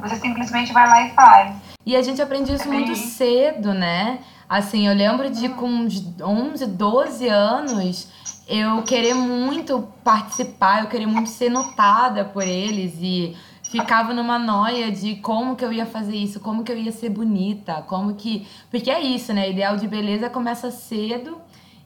você 0.00 0.16
simplesmente 0.16 0.72
vai 0.72 0.86
lá 0.86 1.02
e 1.06 1.10
faz. 1.10 1.56
E 1.84 1.96
a 1.96 2.02
gente 2.02 2.20
aprende 2.20 2.52
isso 2.52 2.68
é 2.68 2.72
muito 2.72 2.94
cedo, 2.94 3.72
né? 3.72 4.18
Assim, 4.48 4.86
eu 4.86 4.94
lembro 4.94 5.30
de 5.30 5.48
com 5.48 5.86
11, 6.22 6.66
12 6.66 7.28
anos, 7.28 8.08
eu 8.48 8.82
querer 8.82 9.14
muito 9.14 9.88
participar, 10.02 10.82
eu 10.82 10.88
querer 10.88 11.06
muito 11.06 11.30
ser 11.30 11.50
notada 11.50 12.24
por 12.24 12.42
eles 12.42 12.94
e 13.00 13.36
ficava 13.62 14.12
numa 14.12 14.38
noia 14.38 14.90
de 14.90 15.16
como 15.16 15.54
que 15.54 15.64
eu 15.64 15.72
ia 15.72 15.86
fazer 15.86 16.16
isso, 16.16 16.40
como 16.40 16.64
que 16.64 16.72
eu 16.72 16.76
ia 16.76 16.90
ser 16.90 17.10
bonita, 17.10 17.82
como 17.86 18.14
que. 18.14 18.46
Porque 18.70 18.90
é 18.90 19.00
isso, 19.00 19.32
né? 19.32 19.48
Ideal 19.48 19.76
de 19.76 19.86
beleza 19.86 20.28
começa 20.28 20.70
cedo 20.70 21.40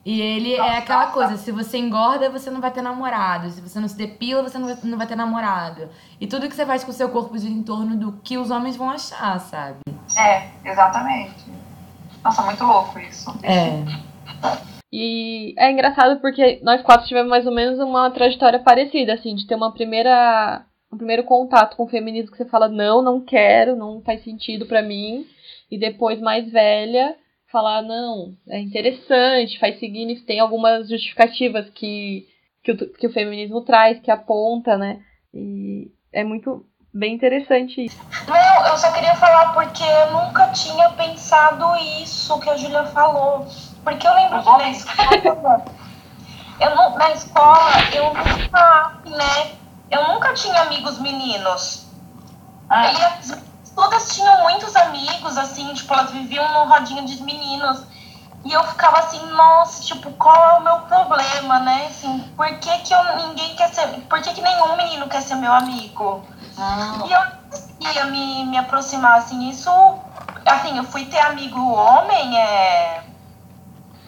e 0.05 0.21
ele 0.21 0.55
é 0.55 0.77
aquela 0.77 1.07
coisa, 1.07 1.39
se 1.39 1.51
você 1.51 1.79
engorda, 1.79 2.29
você 2.29 2.51
não 2.51 2.61
vai 2.61 2.71
ter 2.71 2.83
namorado. 2.83 3.49
Se 3.49 3.61
você 3.61 3.81
não 3.81 3.89
se 3.89 3.97
depila, 3.97 4.43
você 4.43 4.59
não 4.59 4.67
vai, 4.67 4.77
não 4.85 4.99
vai 4.99 5.07
ter 5.07 5.17
namorado. 5.17 5.89
E 6.21 6.27
tudo 6.27 6.49
que 6.49 6.55
você 6.55 6.67
faz 6.67 6.85
com 6.85 6.91
o 6.91 6.95
seu 6.95 7.09
corpo 7.09 7.39
gira 7.39 7.53
em 7.53 7.63
torno 7.63 7.97
do 7.97 8.13
que 8.23 8.37
os 8.37 8.51
homens 8.51 8.77
vão 8.77 8.91
achar, 8.91 9.41
sabe? 9.41 9.79
É, 10.19 10.51
exatamente. 10.63 11.51
Nossa, 12.23 12.43
muito 12.43 12.65
louco 12.65 12.99
isso. 12.99 13.31
É. 13.43 13.83
E 14.93 15.55
é 15.59 15.73
engraçado 15.73 16.21
porque 16.21 16.61
nós 16.63 16.83
quatro 16.83 17.07
tivemos 17.07 17.31
mais 17.31 17.47
ou 17.47 17.55
menos 17.55 17.79
uma 17.79 18.11
trajetória 18.11 18.59
parecida, 18.59 19.15
assim, 19.15 19.35
de 19.35 19.47
ter 19.47 19.55
uma 19.55 19.73
primeira 19.73 20.67
um 20.93 20.97
primeiro 20.97 21.25
contato 21.25 21.77
com 21.77 21.85
o 21.85 21.89
feminismo 21.89 22.31
que 22.31 22.37
você 22.37 22.45
fala 22.45 22.69
não, 22.69 23.03
não 23.03 23.21
quero, 23.21 23.75
não 23.75 24.01
faz 24.03 24.23
sentido 24.23 24.65
para 24.67 24.81
mim, 24.81 25.27
e 25.69 25.77
depois 25.77 26.21
mais 26.21 26.49
velha 26.53 27.17
falar, 27.55 27.83
não, 27.83 28.35
é 28.49 28.59
interessante, 28.59 29.61
faz 29.61 29.79
seguir, 29.79 30.21
tem 30.27 30.41
algumas 30.41 30.89
justificativas 30.89 31.71
que, 31.71 32.27
que, 32.65 32.73
o, 32.73 32.93
que 32.93 33.07
o 33.07 33.13
feminismo 33.13 33.61
traz, 33.61 34.01
que 34.01 34.11
aponta, 34.11 34.77
né? 34.77 35.01
E 35.33 35.89
é 36.13 36.25
muito 36.25 36.67
bem 36.93 37.15
interessante 37.15 37.85
isso. 37.85 37.97
Não, 38.27 38.67
eu 38.67 38.77
só 38.77 38.91
queria 38.93 39.15
falar 39.15 39.53
porque 39.55 39.85
eu 39.85 40.11
nunca 40.11 40.49
tinha 40.49 40.91
pensado 40.91 41.65
isso 42.03 42.41
que 42.41 42.51
a 42.51 42.57
Julia 42.57 42.87
falou. 42.87 43.47
Porque 43.85 44.05
eu 44.05 44.15
lembro 44.15 44.43
que 44.43 44.51
na 44.51 44.71
escola, 44.71 45.65
eu 46.61 46.75
não, 46.75 46.99
na 46.99 47.11
escola, 47.13 47.71
eu 47.95 48.15
nunca, 48.15 49.01
né? 49.07 49.53
Eu 49.93 50.09
nunca 50.09 50.35
tinha 50.35 50.61
amigos 50.63 50.99
meninos. 50.99 51.87
Ah. 52.69 52.93
E 52.93 53.05
as 53.05 53.54
todas 53.75 54.15
tinham 54.15 54.43
muitos 54.43 54.75
amigos, 54.77 55.37
assim, 55.37 55.73
tipo, 55.75 55.93
elas 55.93 56.11
viviam 56.11 56.47
no 56.53 56.71
rodinho 56.71 57.05
de 57.05 57.23
meninos. 57.23 57.83
E 58.45 58.53
eu 58.53 58.63
ficava 58.65 58.99
assim, 58.99 59.25
nossa, 59.31 59.83
tipo, 59.83 60.11
qual 60.13 60.37
é 60.37 60.59
o 60.59 60.63
meu 60.63 60.79
problema, 60.81 61.61
né? 61.61 61.87
Assim, 61.87 62.21
por 62.37 62.47
que, 62.59 62.79
que 62.79 62.93
eu, 62.93 63.17
ninguém 63.17 63.57
quer 63.57 63.73
ser. 63.73 63.87
Por 64.03 64.21
que, 64.21 64.35
que 64.35 64.43
nenhum 64.43 64.77
menino 64.77 65.09
quer 65.09 65.23
ser 65.23 65.37
meu 65.37 65.53
amigo? 65.53 66.23
Ah. 66.59 66.99
E 67.07 67.13
eu 67.13 67.21
não 67.81 67.93
ia 67.93 68.05
me, 68.07 68.45
me 68.45 68.59
aproximar, 68.59 69.19
assim, 69.19 69.49
isso. 69.49 69.71
Assim, 70.45 70.77
eu 70.77 70.85
fui 70.85 71.07
ter 71.07 71.21
amigo 71.21 71.59
homem, 71.59 72.39
é. 72.39 73.03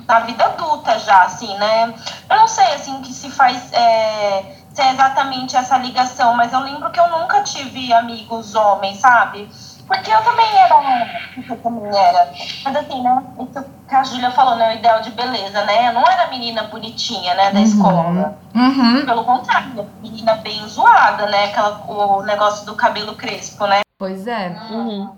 Na 0.06 0.20
vida 0.20 0.44
adulta 0.44 0.98
já, 0.98 1.24
assim, 1.24 1.56
né? 1.56 1.94
Eu 2.28 2.36
não 2.36 2.46
sei, 2.46 2.74
assim, 2.74 3.00
que 3.00 3.12
se 3.14 3.30
faz. 3.30 3.72
É, 3.72 4.55
se 4.76 4.82
é 4.82 4.92
exatamente 4.92 5.56
essa 5.56 5.78
ligação, 5.78 6.34
mas 6.34 6.52
eu 6.52 6.60
lembro 6.60 6.90
que 6.90 7.00
eu 7.00 7.08
nunca 7.08 7.42
tive 7.42 7.94
amigos 7.94 8.54
homens, 8.54 8.98
sabe? 8.98 9.48
Porque 9.86 10.10
eu 10.12 10.22
também 10.22 10.46
era. 10.54 11.22
Eu 11.48 11.56
também 11.58 11.96
era. 11.96 12.30
Mas 12.62 12.76
assim, 12.76 13.00
né? 13.02 13.22
Isso 13.40 13.64
que 13.88 13.94
a 13.94 14.04
Júlia 14.04 14.30
falou, 14.32 14.56
né? 14.56 14.74
O 14.74 14.78
ideal 14.78 15.00
de 15.00 15.12
beleza, 15.12 15.64
né? 15.64 15.88
Eu 15.88 15.94
não 15.94 16.02
era 16.02 16.28
menina 16.28 16.64
bonitinha, 16.64 17.34
né? 17.34 17.52
Da 17.52 17.58
uhum. 17.58 17.64
escola. 17.64 18.38
Uhum. 18.54 19.06
Pelo 19.06 19.24
contrário, 19.24 19.88
menina 20.02 20.34
bem 20.34 20.68
zoada, 20.68 21.24
né? 21.26 21.44
Aquela, 21.44 21.80
o 21.88 22.22
negócio 22.22 22.66
do 22.66 22.74
cabelo 22.74 23.14
crespo, 23.14 23.66
né? 23.66 23.80
Pois 23.98 24.26
é. 24.26 24.48
Uhum. 24.70 25.10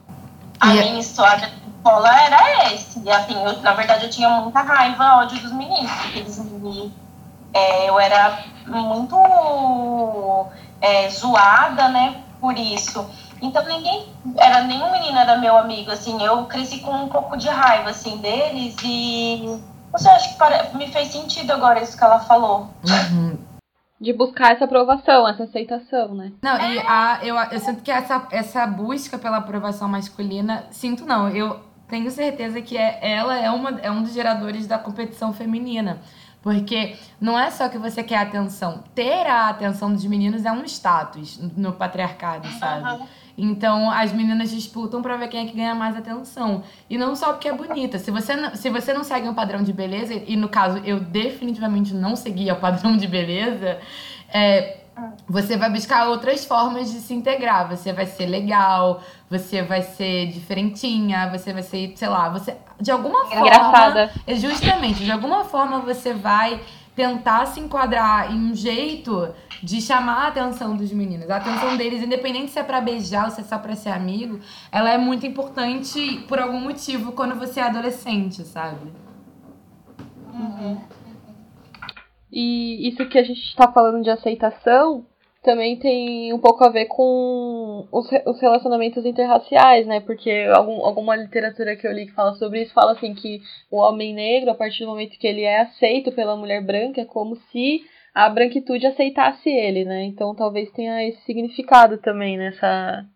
A 0.60 0.66
minha 0.66 1.00
história 1.00 1.48
da 1.48 1.48
escola 1.48 2.20
era 2.20 2.72
esse. 2.72 3.00
E 3.00 3.10
assim, 3.10 3.34
eu, 3.42 3.60
na 3.62 3.72
verdade, 3.72 4.04
eu 4.04 4.10
tinha 4.10 4.28
muita 4.28 4.60
raiva, 4.60 5.16
ódio 5.16 5.40
dos 5.40 5.52
meninos, 5.52 5.90
porque 5.90 6.20
eles 6.20 6.38
me. 6.38 6.92
É, 7.52 7.88
eu 7.88 7.98
era 7.98 8.38
muito 8.66 9.16
é, 10.80 11.08
zoada, 11.08 11.88
né? 11.88 12.22
Por 12.40 12.56
isso. 12.56 13.08
Então 13.40 13.64
ninguém 13.64 14.06
era 14.36 14.62
nenhum 14.64 14.90
menino 14.90 15.16
era 15.18 15.36
meu 15.36 15.56
amigo, 15.56 15.90
assim, 15.90 16.22
eu 16.22 16.44
cresci 16.46 16.80
com 16.80 16.90
um 16.90 17.08
pouco 17.08 17.36
de 17.36 17.48
raiva 17.48 17.90
assim 17.90 18.16
deles 18.18 18.76
e 18.82 19.60
você 19.92 20.08
acha 20.08 20.36
que 20.70 20.76
me 20.76 20.90
fez 20.90 21.08
sentido 21.08 21.52
agora 21.52 21.82
isso 21.82 21.96
que 21.96 22.04
ela 22.04 22.20
falou. 22.20 22.68
Uhum. 22.84 23.38
De 24.00 24.12
buscar 24.12 24.52
essa 24.52 24.64
aprovação, 24.64 25.26
essa 25.26 25.44
aceitação, 25.44 26.14
né? 26.14 26.32
Não, 26.42 26.56
e 26.56 26.78
a, 26.80 27.18
eu, 27.22 27.36
eu 27.36 27.58
sinto 27.58 27.82
que 27.82 27.90
essa, 27.90 28.26
essa 28.30 28.66
busca 28.66 29.18
pela 29.18 29.38
aprovação 29.38 29.88
masculina, 29.88 30.66
sinto 30.70 31.04
não, 31.04 31.28
eu 31.28 31.60
tenho 31.88 32.10
certeza 32.10 32.60
que 32.60 32.76
é, 32.76 32.98
ela 33.00 33.36
é, 33.36 33.50
uma, 33.50 33.70
é 33.80 33.90
um 33.90 34.02
dos 34.02 34.12
geradores 34.12 34.66
da 34.66 34.78
competição 34.78 35.32
feminina. 35.32 36.00
Porque 36.42 36.96
não 37.20 37.38
é 37.38 37.50
só 37.50 37.68
que 37.68 37.78
você 37.78 38.02
quer 38.02 38.18
atenção. 38.18 38.84
Ter 38.94 39.26
a 39.26 39.48
atenção 39.48 39.92
dos 39.92 40.04
meninos 40.04 40.44
é 40.44 40.52
um 40.52 40.64
status 40.64 41.38
no 41.56 41.72
patriarcado, 41.72 42.48
sabe? 42.58 43.00
Uhum. 43.00 43.06
Então 43.36 43.90
as 43.90 44.12
meninas 44.12 44.50
disputam 44.50 45.00
para 45.00 45.16
ver 45.16 45.28
quem 45.28 45.44
é 45.44 45.46
que 45.46 45.56
ganha 45.56 45.74
mais 45.74 45.96
atenção. 45.96 46.64
E 46.90 46.98
não 46.98 47.14
só 47.14 47.32
porque 47.32 47.48
é 47.48 47.52
bonita. 47.52 47.98
Se 47.98 48.10
você 48.10 48.34
não, 48.34 48.54
se 48.54 48.68
você 48.68 48.92
não 48.92 49.04
segue 49.04 49.28
um 49.28 49.34
padrão 49.34 49.62
de 49.62 49.72
beleza, 49.72 50.14
e 50.14 50.36
no 50.36 50.48
caso 50.48 50.78
eu 50.78 50.98
definitivamente 50.98 51.94
não 51.94 52.16
seguia 52.16 52.54
o 52.54 52.56
padrão 52.56 52.96
de 52.96 53.06
beleza, 53.06 53.78
é, 54.28 54.77
você 55.28 55.56
vai 55.56 55.70
buscar 55.70 56.08
outras 56.08 56.44
formas 56.44 56.90
de 56.90 57.00
se 57.00 57.14
integrar. 57.14 57.68
Você 57.68 57.92
vai 57.92 58.06
ser 58.06 58.26
legal, 58.26 59.02
você 59.30 59.62
vai 59.62 59.82
ser 59.82 60.26
diferentinha, 60.28 61.28
você 61.30 61.52
vai 61.52 61.62
ser, 61.62 61.92
sei 61.96 62.08
lá, 62.08 62.28
você. 62.28 62.56
De 62.80 62.90
alguma 62.90 63.26
forma. 63.26 63.46
Engraçada. 63.46 64.12
É 64.26 64.34
justamente, 64.34 65.04
de 65.04 65.10
alguma 65.10 65.44
forma 65.44 65.80
você 65.80 66.14
vai 66.14 66.60
tentar 66.94 67.46
se 67.46 67.60
enquadrar 67.60 68.32
em 68.32 68.50
um 68.50 68.54
jeito 68.54 69.32
de 69.62 69.80
chamar 69.80 70.24
a 70.24 70.28
atenção 70.28 70.76
dos 70.76 70.92
meninos. 70.92 71.30
A 71.30 71.36
atenção 71.36 71.76
deles, 71.76 72.02
independente 72.02 72.50
se 72.50 72.58
é 72.58 72.62
para 72.62 72.80
beijar 72.80 73.26
ou 73.26 73.30
se 73.30 73.40
é 73.40 73.44
só 73.44 73.56
pra 73.58 73.76
ser 73.76 73.90
amigo, 73.90 74.40
ela 74.72 74.90
é 74.90 74.98
muito 74.98 75.24
importante 75.24 76.24
por 76.28 76.40
algum 76.40 76.60
motivo 76.60 77.12
quando 77.12 77.36
você 77.36 77.60
é 77.60 77.64
adolescente, 77.64 78.42
sabe? 78.42 78.92
Uhum. 80.32 80.80
E 82.32 82.88
isso 82.88 83.08
que 83.08 83.18
a 83.18 83.22
gente 83.22 83.40
está 83.40 83.70
falando 83.72 84.02
de 84.02 84.10
aceitação 84.10 85.06
também 85.42 85.78
tem 85.78 86.32
um 86.32 86.38
pouco 86.38 86.64
a 86.64 86.68
ver 86.68 86.86
com 86.86 87.86
os, 87.90 88.06
os 88.26 88.40
relacionamentos 88.40 89.04
interraciais, 89.06 89.86
né? 89.86 90.00
Porque 90.00 90.30
algum, 90.52 90.84
alguma 90.84 91.16
literatura 91.16 91.76
que 91.76 91.86
eu 91.86 91.92
li 91.92 92.06
que 92.06 92.12
fala 92.12 92.34
sobre 92.34 92.62
isso 92.62 92.74
fala 92.74 92.92
assim 92.92 93.14
que 93.14 93.40
o 93.70 93.78
homem 93.78 94.14
negro, 94.14 94.50
a 94.50 94.54
partir 94.54 94.84
do 94.84 94.90
momento 94.90 95.18
que 95.18 95.26
ele 95.26 95.42
é 95.42 95.62
aceito 95.62 96.12
pela 96.12 96.36
mulher 96.36 96.62
branca, 96.62 97.00
é 97.00 97.04
como 97.04 97.36
se 97.50 97.80
a 98.14 98.28
branquitude 98.28 98.86
aceitasse 98.86 99.48
ele, 99.48 99.84
né? 99.84 100.04
Então 100.04 100.34
talvez 100.34 100.70
tenha 100.72 101.06
esse 101.06 101.22
significado 101.22 101.98
também 101.98 102.36
nessa, 102.36 103.06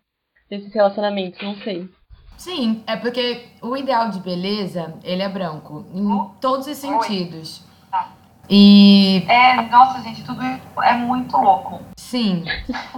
nesses 0.49 0.73
relacionamentos, 0.73 1.41
não 1.41 1.55
sei. 1.57 1.89
Sim, 2.37 2.83
é 2.87 2.95
porque 2.95 3.41
o 3.61 3.77
ideal 3.77 4.09
de 4.09 4.19
beleza, 4.19 4.97
ele 5.03 5.21
é 5.21 5.29
branco, 5.29 5.85
em 5.93 6.05
oh, 6.05 6.31
todos 6.41 6.67
os 6.67 6.77
sentidos. 6.77 7.72
E. 8.49 9.23
É, 9.27 9.61
nossa, 9.69 10.01
gente, 10.01 10.23
tudo 10.23 10.41
é 10.41 10.93
muito 10.93 11.37
louco. 11.37 11.81
Sim. 11.95 12.43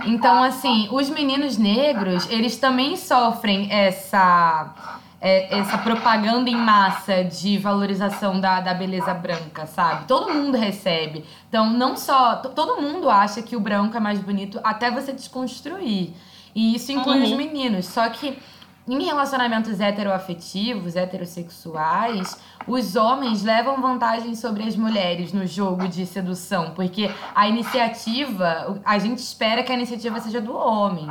Então, 0.05 0.43
assim, 0.43 0.87
os 0.91 1.09
meninos 1.09 1.57
negros, 1.57 2.29
eles 2.29 2.57
também 2.57 2.97
sofrem 2.97 3.71
essa 3.71 4.73
é, 5.21 5.57
essa 5.57 5.77
propaganda 5.77 6.49
em 6.49 6.55
massa 6.55 7.23
de 7.23 7.57
valorização 7.57 8.39
da, 8.39 8.61
da 8.61 8.73
beleza 8.73 9.13
branca, 9.13 9.65
sabe? 9.65 10.05
Todo 10.05 10.33
mundo 10.33 10.55
recebe. 10.57 11.25
Então, 11.49 11.69
não 11.69 11.95
só. 11.95 12.35
Todo 12.35 12.81
mundo 12.81 13.09
acha 13.09 13.41
que 13.41 13.55
o 13.55 13.59
branco 13.59 13.95
é 13.97 13.99
mais 13.99 14.19
bonito 14.19 14.59
até 14.63 14.91
você 14.91 15.11
desconstruir. 15.11 16.13
E 16.53 16.75
isso 16.75 16.91
inclui 16.91 17.17
uhum. 17.17 17.23
os 17.23 17.31
meninos. 17.31 17.85
Só 17.87 18.07
que 18.09 18.37
em 18.88 19.04
relacionamentos 19.04 19.80
heteroafetivos, 19.80 20.96
heterossexuais, 20.96 22.38
os 22.68 22.96
homens 22.96 23.44
levam 23.44 23.82
vantagem 23.82 24.36
sobre 24.36 24.63
as 24.63 24.75
mulheres 24.75 25.34
no 25.34 25.46
jogo 25.48 25.88
de 25.88 26.06
sedução, 26.06 26.72
porque 26.72 27.10
a 27.34 27.48
iniciativa, 27.48 28.80
a 28.86 29.00
gente 29.00 29.20
espera 29.20 29.63
que 29.63 29.72
a 29.72 29.75
iniciativa 29.75 30.20
seja 30.20 30.39
do 30.39 30.56
homem. 30.56 31.08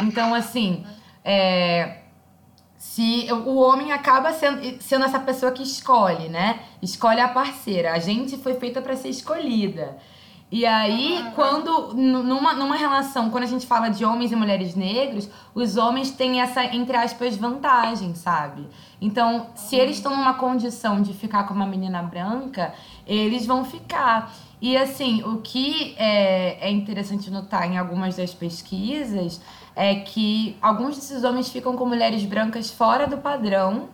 Então, 0.00 0.32
assim, 0.34 0.86
é, 1.24 1.98
se 2.76 3.26
o 3.32 3.56
homem 3.56 3.90
acaba 3.90 4.32
sendo, 4.32 4.80
sendo 4.80 5.04
essa 5.04 5.18
pessoa 5.18 5.50
que 5.50 5.62
escolhe, 5.62 6.28
né? 6.28 6.60
Escolhe 6.80 7.20
a 7.20 7.28
parceira. 7.28 7.92
A 7.92 7.98
gente 7.98 8.36
foi 8.36 8.54
feita 8.54 8.80
para 8.80 8.94
ser 8.94 9.08
escolhida. 9.08 9.96
E 10.50 10.64
aí, 10.64 11.22
uhum. 11.22 11.30
quando 11.32 11.94
numa, 11.94 12.54
numa 12.54 12.76
relação, 12.76 13.30
quando 13.30 13.44
a 13.44 13.48
gente 13.48 13.66
fala 13.66 13.88
de 13.88 14.04
homens 14.04 14.30
e 14.30 14.36
mulheres 14.36 14.76
negros, 14.76 15.28
os 15.52 15.76
homens 15.76 16.12
têm 16.12 16.40
essa, 16.40 16.64
entre 16.64 16.96
aspas, 16.96 17.36
vantagem, 17.36 18.14
sabe? 18.14 18.66
Então, 19.00 19.48
se 19.56 19.74
eles 19.74 19.96
estão 19.96 20.16
numa 20.16 20.34
condição 20.34 21.02
de 21.02 21.12
ficar 21.12 21.44
com 21.44 21.54
uma 21.54 21.66
menina 21.66 22.00
branca, 22.00 22.72
eles 23.06 23.44
vão 23.44 23.64
ficar. 23.64 24.32
E 24.60 24.76
assim, 24.76 25.22
o 25.24 25.38
que 25.38 25.94
é, 25.98 26.68
é 26.68 26.70
interessante 26.70 27.30
notar 27.30 27.70
em 27.70 27.76
algumas 27.76 28.16
das 28.16 28.32
pesquisas 28.32 29.40
é 29.74 29.96
que 29.96 30.56
alguns 30.62 30.94
desses 30.94 31.24
homens 31.24 31.50
ficam 31.50 31.76
com 31.76 31.84
mulheres 31.84 32.24
brancas 32.24 32.70
fora 32.70 33.06
do 33.06 33.18
padrão. 33.18 33.88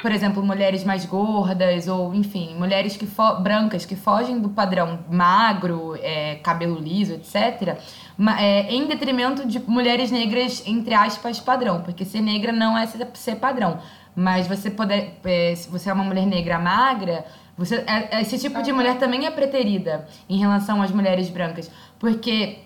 Por 0.00 0.12
exemplo, 0.12 0.44
mulheres 0.44 0.84
mais 0.84 1.04
gordas, 1.04 1.88
ou 1.88 2.14
enfim, 2.14 2.54
mulheres 2.54 2.96
que 2.96 3.06
brancas 3.40 3.84
que 3.84 3.96
fogem 3.96 4.38
do 4.38 4.48
padrão 4.48 5.00
magro, 5.10 5.96
é, 6.00 6.36
cabelo 6.36 6.78
liso, 6.78 7.14
etc., 7.14 7.76
é, 8.38 8.72
em 8.72 8.86
detrimento 8.86 9.46
de 9.46 9.58
mulheres 9.58 10.12
negras, 10.12 10.62
entre 10.66 10.94
aspas, 10.94 11.40
padrão, 11.40 11.82
porque 11.82 12.04
ser 12.04 12.20
negra 12.20 12.52
não 12.52 12.78
é 12.78 12.86
ser 12.86 13.36
padrão. 13.36 13.80
Mas 14.14 14.46
você 14.46 14.70
poder. 14.70 15.18
É, 15.24 15.54
se 15.54 15.68
você 15.68 15.90
é 15.90 15.92
uma 15.92 16.04
mulher 16.04 16.26
negra 16.26 16.58
magra, 16.58 17.24
você, 17.56 17.84
é, 17.86 18.20
esse 18.20 18.38
tipo 18.38 18.62
de 18.62 18.72
mulher 18.72 18.98
também 18.98 19.26
é 19.26 19.30
preterida 19.32 20.06
em 20.28 20.38
relação 20.38 20.80
às 20.80 20.92
mulheres 20.92 21.28
brancas. 21.28 21.68
Porque 21.98 22.58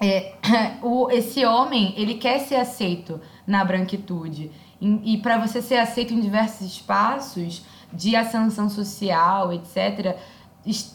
é, 0.00 0.32
o, 0.82 1.10
esse 1.10 1.44
homem, 1.44 1.92
ele 1.96 2.14
quer 2.14 2.38
ser 2.38 2.56
aceito 2.56 3.20
na 3.46 3.62
branquitude. 3.62 4.50
E, 4.80 5.14
e 5.14 5.18
para 5.18 5.38
você 5.38 5.60
ser 5.60 5.76
aceito 5.76 6.14
em 6.14 6.20
diversos 6.20 6.66
espaços 6.66 7.64
de 7.92 8.16
ascensão 8.16 8.68
social, 8.68 9.52
etc., 9.52 10.16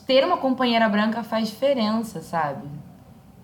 ter 0.05 0.23
uma 0.23 0.37
companheira 0.37 0.87
branca 0.87 1.23
faz 1.23 1.49
diferença, 1.49 2.21
sabe? 2.21 2.67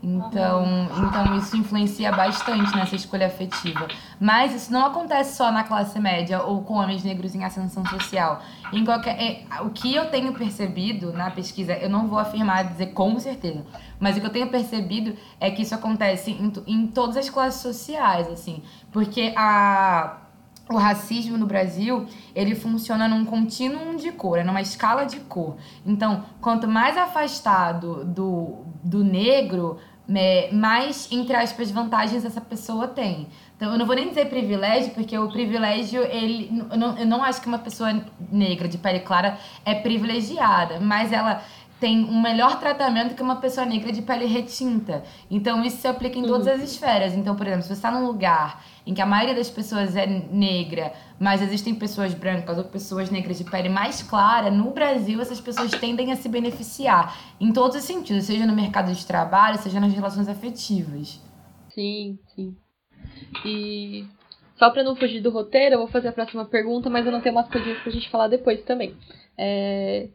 Então, 0.03 0.65
então 0.97 1.37
isso 1.37 1.55
influencia 1.55 2.11
bastante 2.11 2.75
nessa 2.75 2.95
escolha 2.95 3.27
afetiva. 3.27 3.87
Mas 4.19 4.53
isso 4.53 4.73
não 4.73 4.85
acontece 4.85 5.37
só 5.37 5.51
na 5.51 5.63
classe 5.63 5.99
média 5.99 6.41
ou 6.41 6.63
com 6.63 6.73
homens 6.73 7.03
negros 7.03 7.35
em 7.35 7.43
ascensão 7.43 7.85
social. 7.85 8.41
Em 8.73 8.83
qualquer, 8.83 9.21
é, 9.21 9.61
o 9.61 9.69
que 9.69 9.93
eu 9.93 10.09
tenho 10.09 10.33
percebido 10.33 11.13
na 11.13 11.29
pesquisa, 11.29 11.73
eu 11.73 11.89
não 11.89 12.07
vou 12.07 12.17
afirmar 12.17 12.63
dizer 12.63 12.87
com 12.87 13.19
certeza, 13.19 13.63
mas 13.99 14.17
o 14.17 14.19
que 14.19 14.25
eu 14.25 14.31
tenho 14.31 14.47
percebido 14.47 15.15
é 15.39 15.51
que 15.51 15.61
isso 15.61 15.75
acontece 15.75 16.31
em, 16.31 16.51
em 16.65 16.87
todas 16.87 17.15
as 17.15 17.29
classes 17.29 17.61
sociais, 17.61 18.27
assim, 18.27 18.63
porque 18.91 19.33
a 19.35 20.20
o 20.73 20.77
racismo 20.77 21.37
no 21.37 21.45
Brasil, 21.45 22.05
ele 22.35 22.55
funciona 22.55 23.07
num 23.07 23.25
contínuo 23.25 23.95
de 23.95 24.11
cor, 24.11 24.37
é 24.37 24.43
numa 24.43 24.61
escala 24.61 25.05
de 25.05 25.17
cor. 25.21 25.57
Então, 25.85 26.23
quanto 26.39 26.67
mais 26.67 26.97
afastado 26.97 28.05
do, 28.05 28.65
do 28.83 29.03
negro, 29.03 29.77
é, 30.13 30.49
mais, 30.51 31.07
entre 31.11 31.35
aspas, 31.35 31.71
vantagens 31.71 32.25
essa 32.25 32.41
pessoa 32.41 32.87
tem. 32.87 33.27
Então, 33.55 33.71
eu 33.71 33.77
não 33.77 33.85
vou 33.85 33.95
nem 33.95 34.09
dizer 34.09 34.27
privilégio, 34.27 34.91
porque 34.91 35.17
o 35.17 35.31
privilégio, 35.31 36.01
ele. 36.03 36.63
Eu 36.71 36.77
não, 36.77 36.97
eu 36.97 37.05
não 37.05 37.23
acho 37.23 37.39
que 37.41 37.47
uma 37.47 37.59
pessoa 37.59 37.93
negra 38.31 38.67
de 38.67 38.77
pele 38.77 39.01
clara 39.01 39.37
é 39.63 39.75
privilegiada, 39.75 40.79
mas 40.79 41.13
ela 41.13 41.43
tem 41.81 42.05
um 42.05 42.21
melhor 42.21 42.59
tratamento 42.59 43.15
que 43.15 43.23
uma 43.23 43.37
pessoa 43.37 43.65
negra 43.65 43.91
de 43.91 44.03
pele 44.03 44.27
retinta. 44.27 45.03
Então, 45.31 45.63
isso 45.65 45.77
se 45.77 45.87
aplica 45.87 46.19
em 46.19 46.21
todas 46.21 46.45
uhum. 46.45 46.53
as 46.53 46.61
esferas. 46.61 47.15
Então, 47.15 47.35
por 47.35 47.47
exemplo, 47.47 47.63
se 47.63 47.69
você 47.69 47.73
está 47.73 47.89
num 47.89 48.05
lugar 48.05 48.63
em 48.85 48.93
que 48.93 49.01
a 49.01 49.05
maioria 49.05 49.33
das 49.33 49.49
pessoas 49.49 49.95
é 49.95 50.05
negra, 50.05 50.93
mas 51.19 51.41
existem 51.41 51.73
pessoas 51.73 52.13
brancas 52.13 52.55
ou 52.59 52.65
pessoas 52.65 53.09
negras 53.09 53.39
de 53.39 53.45
pele 53.45 53.67
mais 53.67 54.03
clara, 54.03 54.51
no 54.51 54.69
Brasil 54.69 55.19
essas 55.19 55.41
pessoas 55.41 55.71
tendem 55.71 56.11
a 56.11 56.15
se 56.15 56.29
beneficiar 56.29 57.17
em 57.39 57.51
todos 57.51 57.75
os 57.75 57.83
sentidos, 57.83 58.25
seja 58.25 58.45
no 58.45 58.53
mercado 58.53 58.93
de 58.93 59.03
trabalho, 59.03 59.57
seja 59.57 59.79
nas 59.79 59.91
relações 59.91 60.27
afetivas. 60.27 61.19
Sim, 61.73 62.19
sim. 62.35 62.55
E 63.43 64.05
só 64.55 64.69
para 64.69 64.83
não 64.83 64.95
fugir 64.95 65.19
do 65.19 65.31
roteiro, 65.31 65.73
eu 65.73 65.79
vou 65.79 65.87
fazer 65.87 66.09
a 66.09 66.13
próxima 66.13 66.45
pergunta, 66.45 66.91
mas 66.91 67.07
eu 67.07 67.11
não 67.11 67.21
tenho 67.21 67.33
umas 67.33 67.49
coisinhas 67.49 67.79
pra 67.79 67.91
gente 67.91 68.07
falar 68.11 68.27
depois 68.27 68.61
também. 68.61 68.95
É, 69.35 70.09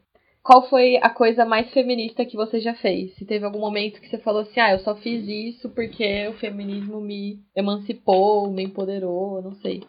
qual 0.46 0.68
foi 0.68 0.96
a 1.02 1.10
coisa 1.10 1.44
mais 1.44 1.68
feminista 1.72 2.24
que 2.24 2.36
você 2.36 2.60
já 2.60 2.72
fez? 2.72 3.12
Se 3.16 3.24
teve 3.24 3.44
algum 3.44 3.58
momento 3.58 4.00
que 4.00 4.08
você 4.08 4.16
falou 4.16 4.42
assim, 4.42 4.60
ah, 4.60 4.70
eu 4.70 4.78
só 4.78 4.94
fiz 4.94 5.26
isso 5.26 5.68
porque 5.70 6.28
o 6.28 6.34
feminismo 6.34 7.00
me 7.00 7.40
emancipou, 7.56 8.48
me 8.48 8.62
empoderou, 8.62 9.42
não 9.42 9.52
sei. 9.56 9.82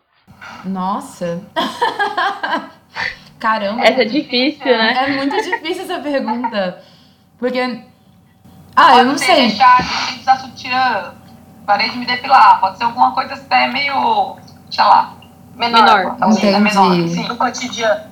Nossa! 0.65 1.39
Caramba! 3.37 3.83
Essa 3.83 4.01
é 4.01 4.05
difícil, 4.05 4.65
né? 4.65 4.93
É 4.97 5.15
muito 5.15 5.35
difícil 5.35 5.83
essa 5.83 5.99
pergunta. 5.99 6.83
Porque. 7.37 7.61
Ah, 8.75 8.87
Pode 8.87 8.99
eu 8.99 9.05
não 9.05 9.17
sei. 9.19 9.49
Deixar 9.49 9.77
de 9.83 10.19
usar 10.21 10.39
sutiã, 10.39 11.13
parei 11.67 11.91
de 11.91 11.99
me 11.99 12.05
depilar. 12.07 12.59
Pode 12.59 12.79
ser 12.79 12.85
alguma 12.85 13.13
coisa 13.13 13.35
até 13.35 13.67
meio, 13.67 14.37
sei 14.71 14.83
lá, 14.83 15.15
menor. 15.55 15.83
menor. 15.83 16.17
Entendi. 16.31 16.59
Menor, 16.59 17.07
sim, 17.09 17.27
no 17.27 17.37
cotidiano. 17.37 18.05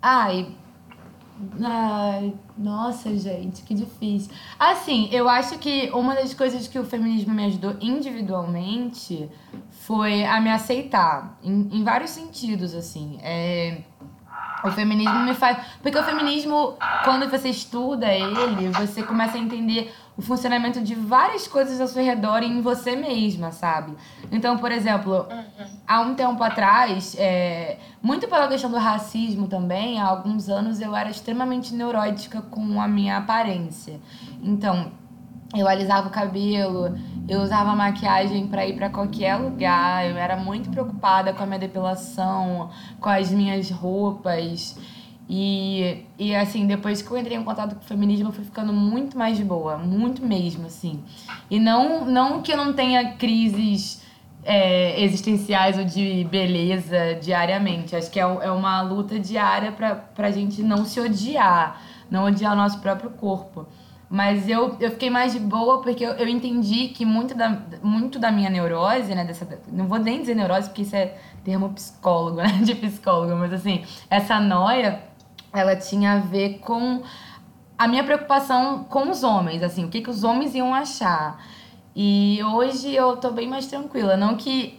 Ai, 0.00 0.55
Ai, 1.62 2.34
nossa, 2.56 3.14
gente, 3.16 3.62
que 3.62 3.74
difícil. 3.74 4.32
Assim, 4.58 5.08
eu 5.12 5.28
acho 5.28 5.58
que 5.58 5.90
uma 5.92 6.14
das 6.14 6.32
coisas 6.32 6.66
que 6.66 6.78
o 6.78 6.84
feminismo 6.84 7.34
me 7.34 7.44
ajudou 7.44 7.76
individualmente 7.80 9.28
foi 9.70 10.24
a 10.24 10.40
me 10.40 10.50
aceitar, 10.50 11.38
em, 11.42 11.68
em 11.72 11.84
vários 11.84 12.10
sentidos, 12.10 12.74
assim. 12.74 13.18
É, 13.22 13.82
o 14.64 14.70
feminismo 14.70 15.20
me 15.20 15.34
faz. 15.34 15.58
Porque 15.82 15.98
o 15.98 16.02
feminismo, 16.02 16.76
quando 17.04 17.28
você 17.28 17.50
estuda 17.50 18.12
ele, 18.12 18.68
você 18.70 19.02
começa 19.02 19.36
a 19.36 19.40
entender 19.40 19.94
o 20.16 20.22
funcionamento 20.22 20.80
de 20.80 20.94
várias 20.94 21.46
coisas 21.46 21.80
ao 21.80 21.86
seu 21.86 22.02
redor 22.02 22.42
e 22.42 22.46
em 22.46 22.62
você 22.62 22.96
mesma, 22.96 23.52
sabe? 23.52 23.94
Então, 24.32 24.56
por 24.56 24.72
exemplo, 24.72 25.26
uhum. 25.30 25.66
há 25.86 26.00
um 26.00 26.14
tempo 26.14 26.42
atrás, 26.42 27.14
é, 27.18 27.78
muito 28.02 28.26
pela 28.26 28.48
questão 28.48 28.70
do 28.70 28.78
racismo 28.78 29.46
também, 29.46 30.00
há 30.00 30.06
alguns 30.06 30.48
anos 30.48 30.80
eu 30.80 30.96
era 30.96 31.10
extremamente 31.10 31.74
neurótica 31.74 32.40
com 32.40 32.80
a 32.80 32.88
minha 32.88 33.18
aparência. 33.18 34.00
Então, 34.42 34.90
eu 35.54 35.68
alisava 35.68 36.08
o 36.08 36.10
cabelo, 36.10 36.96
eu 37.28 37.40
usava 37.40 37.74
maquiagem 37.74 38.46
para 38.46 38.66
ir 38.66 38.74
para 38.74 38.88
qualquer 38.88 39.36
lugar, 39.36 40.08
eu 40.08 40.16
era 40.16 40.36
muito 40.36 40.70
preocupada 40.70 41.32
com 41.34 41.42
a 41.42 41.46
minha 41.46 41.58
depilação, 41.58 42.70
com 43.00 43.08
as 43.08 43.30
minhas 43.30 43.70
roupas. 43.70 44.76
E, 45.28 46.04
e 46.18 46.34
assim, 46.34 46.66
depois 46.66 47.02
que 47.02 47.10
eu 47.10 47.18
entrei 47.18 47.36
em 47.36 47.42
contato 47.42 47.74
com 47.74 47.80
o 47.80 47.84
feminismo, 47.84 48.28
eu 48.28 48.32
fui 48.32 48.44
ficando 48.44 48.72
muito 48.72 49.18
mais 49.18 49.36
de 49.36 49.44
boa, 49.44 49.76
muito 49.76 50.24
mesmo, 50.24 50.66
assim. 50.66 51.02
E 51.50 51.58
não, 51.58 52.04
não 52.04 52.42
que 52.42 52.52
eu 52.52 52.56
não 52.56 52.72
tenha 52.72 53.12
crises 53.16 54.02
é, 54.44 55.02
existenciais 55.02 55.76
ou 55.76 55.84
de 55.84 56.24
beleza 56.30 57.18
diariamente. 57.20 57.96
Acho 57.96 58.10
que 58.10 58.20
é, 58.20 58.22
é 58.22 58.50
uma 58.50 58.80
luta 58.82 59.18
diária 59.18 59.72
pra, 59.72 59.96
pra 59.96 60.30
gente 60.30 60.62
não 60.62 60.84
se 60.84 61.00
odiar, 61.00 61.82
não 62.08 62.26
odiar 62.26 62.52
o 62.52 62.56
nosso 62.56 62.78
próprio 62.80 63.10
corpo. 63.10 63.66
Mas 64.08 64.48
eu, 64.48 64.76
eu 64.78 64.92
fiquei 64.92 65.10
mais 65.10 65.32
de 65.32 65.40
boa 65.40 65.82
porque 65.82 66.04
eu, 66.04 66.12
eu 66.12 66.28
entendi 66.28 66.88
que 66.88 67.04
muito 67.04 67.34
da, 67.34 67.60
muito 67.82 68.20
da 68.20 68.30
minha 68.30 68.48
neurose, 68.48 69.12
né? 69.12 69.24
Dessa, 69.24 69.58
não 69.66 69.88
vou 69.88 69.98
nem 69.98 70.20
dizer 70.20 70.36
neurose 70.36 70.68
porque 70.68 70.82
isso 70.82 70.94
é 70.94 71.16
termo 71.42 71.70
psicólogo, 71.70 72.36
né? 72.40 72.60
De 72.62 72.76
psicólogo, 72.76 73.34
mas 73.34 73.52
assim, 73.52 73.84
essa 74.08 74.38
noia 74.38 75.02
ela 75.58 75.76
tinha 75.76 76.12
a 76.12 76.18
ver 76.18 76.58
com 76.58 77.02
a 77.78 77.86
minha 77.88 78.04
preocupação 78.04 78.84
com 78.84 79.10
os 79.10 79.22
homens, 79.22 79.62
assim, 79.62 79.84
o 79.84 79.88
que, 79.88 80.00
que 80.00 80.10
os 80.10 80.24
homens 80.24 80.54
iam 80.54 80.74
achar. 80.74 81.42
E 81.94 82.40
hoje 82.42 82.94
eu 82.94 83.16
tô 83.16 83.30
bem 83.30 83.48
mais 83.48 83.66
tranquila. 83.66 84.16
Não 84.16 84.36
que 84.36 84.78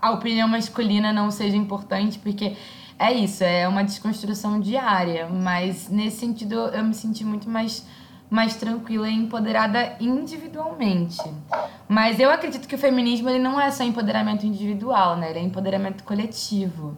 a 0.00 0.10
opinião 0.10 0.46
masculina 0.46 1.12
não 1.12 1.30
seja 1.30 1.56
importante, 1.56 2.18
porque 2.18 2.56
é 2.98 3.12
isso, 3.12 3.44
é 3.44 3.66
uma 3.66 3.82
desconstrução 3.82 4.60
diária. 4.60 5.28
Mas 5.28 5.88
nesse 5.88 6.18
sentido 6.18 6.54
eu 6.54 6.84
me 6.84 6.94
senti 6.94 7.24
muito 7.24 7.48
mais, 7.48 7.86
mais 8.28 8.56
tranquila 8.56 9.08
e 9.08 9.14
empoderada 9.14 9.96
individualmente. 10.00 11.22
Mas 11.88 12.18
eu 12.18 12.30
acredito 12.30 12.68
que 12.68 12.74
o 12.74 12.78
feminismo 12.78 13.28
ele 13.28 13.38
não 13.38 13.58
é 13.60 13.70
só 13.70 13.82
empoderamento 13.82 14.44
individual, 14.44 15.16
né? 15.16 15.30
Ele 15.30 15.38
é 15.38 15.42
empoderamento 15.42 16.04
coletivo. 16.04 16.96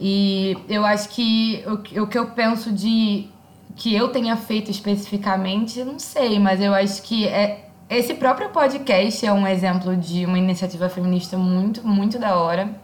E 0.00 0.56
eu 0.68 0.84
acho 0.84 1.10
que 1.10 1.62
o, 1.66 2.02
o 2.02 2.06
que 2.06 2.18
eu 2.18 2.30
penso 2.30 2.72
de 2.72 3.28
que 3.76 3.94
eu 3.94 4.08
tenha 4.08 4.36
feito 4.36 4.70
especificamente, 4.70 5.78
eu 5.80 5.86
não 5.86 5.98
sei, 5.98 6.38
mas 6.38 6.60
eu 6.60 6.74
acho 6.74 7.02
que 7.02 7.26
é, 7.26 7.68
esse 7.88 8.14
próprio 8.14 8.48
podcast 8.50 9.24
é 9.24 9.32
um 9.32 9.46
exemplo 9.46 9.96
de 9.96 10.24
uma 10.24 10.38
iniciativa 10.38 10.88
feminista 10.88 11.36
muito, 11.36 11.86
muito 11.86 12.18
da 12.18 12.36
hora. 12.36 12.74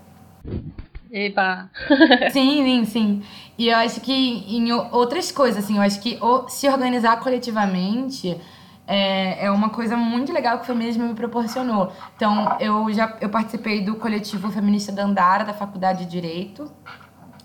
Eba! 1.11 1.71
sim, 2.33 2.65
sim, 2.65 2.85
sim. 2.85 3.23
E 3.57 3.69
eu 3.69 3.77
acho 3.77 4.01
que 4.01 4.13
em 4.13 4.73
outras 4.73 5.33
coisas, 5.33 5.65
assim, 5.65 5.77
eu 5.77 5.83
acho 5.83 6.01
que 6.01 6.19
se 6.49 6.69
organizar 6.69 7.21
coletivamente 7.21 8.39
é, 8.87 9.47
é 9.47 9.51
uma 9.51 9.71
coisa 9.71 9.97
muito 9.97 10.33
legal 10.33 10.59
que 10.59 10.65
o 10.65 10.67
feminismo 10.67 11.05
me 11.05 11.15
proporcionou. 11.15 11.93
Então, 12.15 12.57
eu 12.61 12.93
já 12.93 13.17
eu 13.21 13.29
participei 13.29 13.83
do 13.83 13.97
coletivo 13.97 14.51
feminista 14.51 14.93
da 14.93 15.05
Andara, 15.05 15.45
da 15.45 15.55
Faculdade 15.55 16.05
de 16.05 16.11
Direito. 16.11 16.71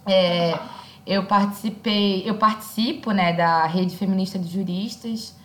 É, 0.05 0.57
eu 1.05 1.23
participei, 1.25 2.23
eu 2.25 2.35
participo 2.35 3.11
né, 3.11 3.33
da 3.33 3.65
rede 3.65 3.95
feminista 3.95 4.37
de 4.37 4.47
juristas, 4.47 5.35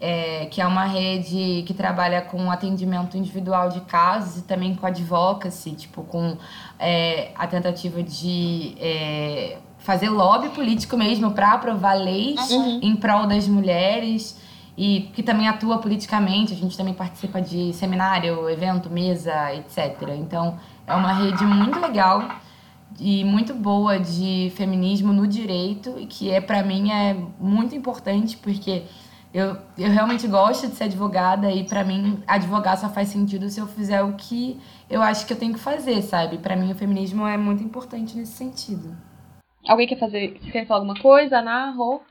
é, 0.00 0.46
que 0.46 0.60
é 0.60 0.66
uma 0.66 0.84
rede 0.84 1.62
que 1.66 1.74
trabalha 1.74 2.22
com 2.22 2.50
atendimento 2.50 3.16
individual 3.16 3.68
de 3.68 3.80
casos 3.82 4.38
e 4.38 4.42
também 4.42 4.74
com 4.74 4.86
advocacy, 4.86 5.72
tipo, 5.72 6.02
com 6.04 6.36
é, 6.78 7.32
a 7.34 7.46
tentativa 7.46 8.02
de 8.02 8.74
é, 8.78 9.58
fazer 9.78 10.08
lobby 10.08 10.48
político 10.50 10.96
mesmo 10.96 11.32
para 11.32 11.52
aprovar 11.52 11.94
leis 11.94 12.50
uhum. 12.50 12.80
em 12.82 12.96
prol 12.96 13.26
das 13.26 13.46
mulheres 13.46 14.38
e 14.76 15.10
que 15.12 15.22
também 15.22 15.48
atua 15.48 15.78
politicamente. 15.78 16.54
A 16.54 16.56
gente 16.56 16.76
também 16.76 16.94
participa 16.94 17.40
de 17.40 17.72
seminário, 17.74 18.48
evento, 18.48 18.88
mesa, 18.88 19.54
etc. 19.54 20.08
Então, 20.18 20.58
é 20.86 20.94
uma 20.94 21.12
rede 21.12 21.44
muito 21.44 21.78
legal 21.78 22.22
e 22.98 23.24
muito 23.24 23.54
boa 23.54 23.98
de 23.98 24.52
feminismo 24.56 25.12
no 25.12 25.26
direito 25.26 25.98
e 25.98 26.06
que 26.06 26.30
é 26.30 26.40
para 26.40 26.62
mim 26.62 26.90
é 26.90 27.14
muito 27.38 27.74
importante 27.74 28.36
porque 28.36 28.84
eu, 29.32 29.56
eu 29.78 29.90
realmente 29.90 30.26
gosto 30.26 30.66
de 30.66 30.74
ser 30.74 30.84
advogada 30.84 31.50
e 31.50 31.64
para 31.64 31.84
mim 31.84 32.22
advogar 32.26 32.76
só 32.76 32.88
faz 32.88 33.08
sentido 33.08 33.48
se 33.48 33.60
eu 33.60 33.66
fizer 33.66 34.02
o 34.02 34.14
que 34.14 34.60
eu 34.88 35.00
acho 35.00 35.24
que 35.24 35.32
eu 35.32 35.38
tenho 35.38 35.54
que 35.54 35.60
fazer, 35.60 36.02
sabe? 36.02 36.38
Para 36.38 36.56
mim 36.56 36.72
o 36.72 36.74
feminismo 36.74 37.26
é 37.26 37.36
muito 37.36 37.62
importante 37.62 38.16
nesse 38.16 38.32
sentido. 38.32 38.96
Alguém 39.68 39.86
quer 39.86 39.98
fazer, 39.98 40.40
você 40.42 40.50
quer 40.50 40.66
falar 40.66 40.80
alguma 40.80 41.00
coisa, 41.00 41.38
Ana, 41.38 41.70
Rô? 41.70 42.02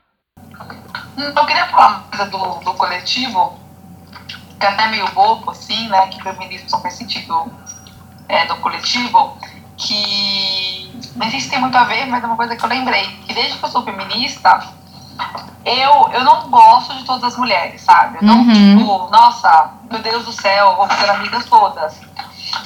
Eu 1.18 1.46
queria 1.46 1.66
falar 1.66 1.88
uma 1.88 2.02
coisa 2.08 2.24
do, 2.30 2.64
do 2.64 2.74
coletivo, 2.74 3.58
que 4.58 4.64
é 4.64 4.68
até 4.68 4.88
meio 4.88 5.06
bobo, 5.12 5.50
assim, 5.50 5.88
né? 5.88 6.06
Que 6.08 6.22
feminismo 6.22 6.70
só 6.70 6.80
faz 6.80 6.94
sentido 6.94 7.52
é, 8.28 8.46
do 8.46 8.56
coletivo, 8.56 9.36
que 9.80 10.90
nem 11.16 11.30
sei 11.30 11.40
se 11.40 11.50
tem 11.50 11.60
muito 11.60 11.76
a 11.76 11.84
ver, 11.84 12.06
mas 12.06 12.22
é 12.22 12.26
uma 12.26 12.36
coisa 12.36 12.54
que 12.54 12.64
eu 12.64 12.68
lembrei, 12.68 13.06
que 13.26 13.34
desde 13.34 13.58
que 13.58 13.64
eu 13.64 13.68
sou 13.68 13.82
feminista, 13.82 14.60
eu, 15.64 16.10
eu 16.12 16.24
não 16.24 16.50
gosto 16.50 16.94
de 16.94 17.04
todas 17.04 17.24
as 17.24 17.36
mulheres, 17.36 17.80
sabe? 17.80 18.18
Eu 18.20 18.22
não, 18.22 18.40
uhum. 18.40 18.78
tipo, 18.78 19.08
nossa, 19.10 19.70
meu 19.90 20.00
Deus 20.00 20.24
do 20.24 20.32
céu, 20.32 20.76
vou 20.76 20.86
fazer 20.86 21.10
amigas 21.10 21.44
todas. 21.46 22.00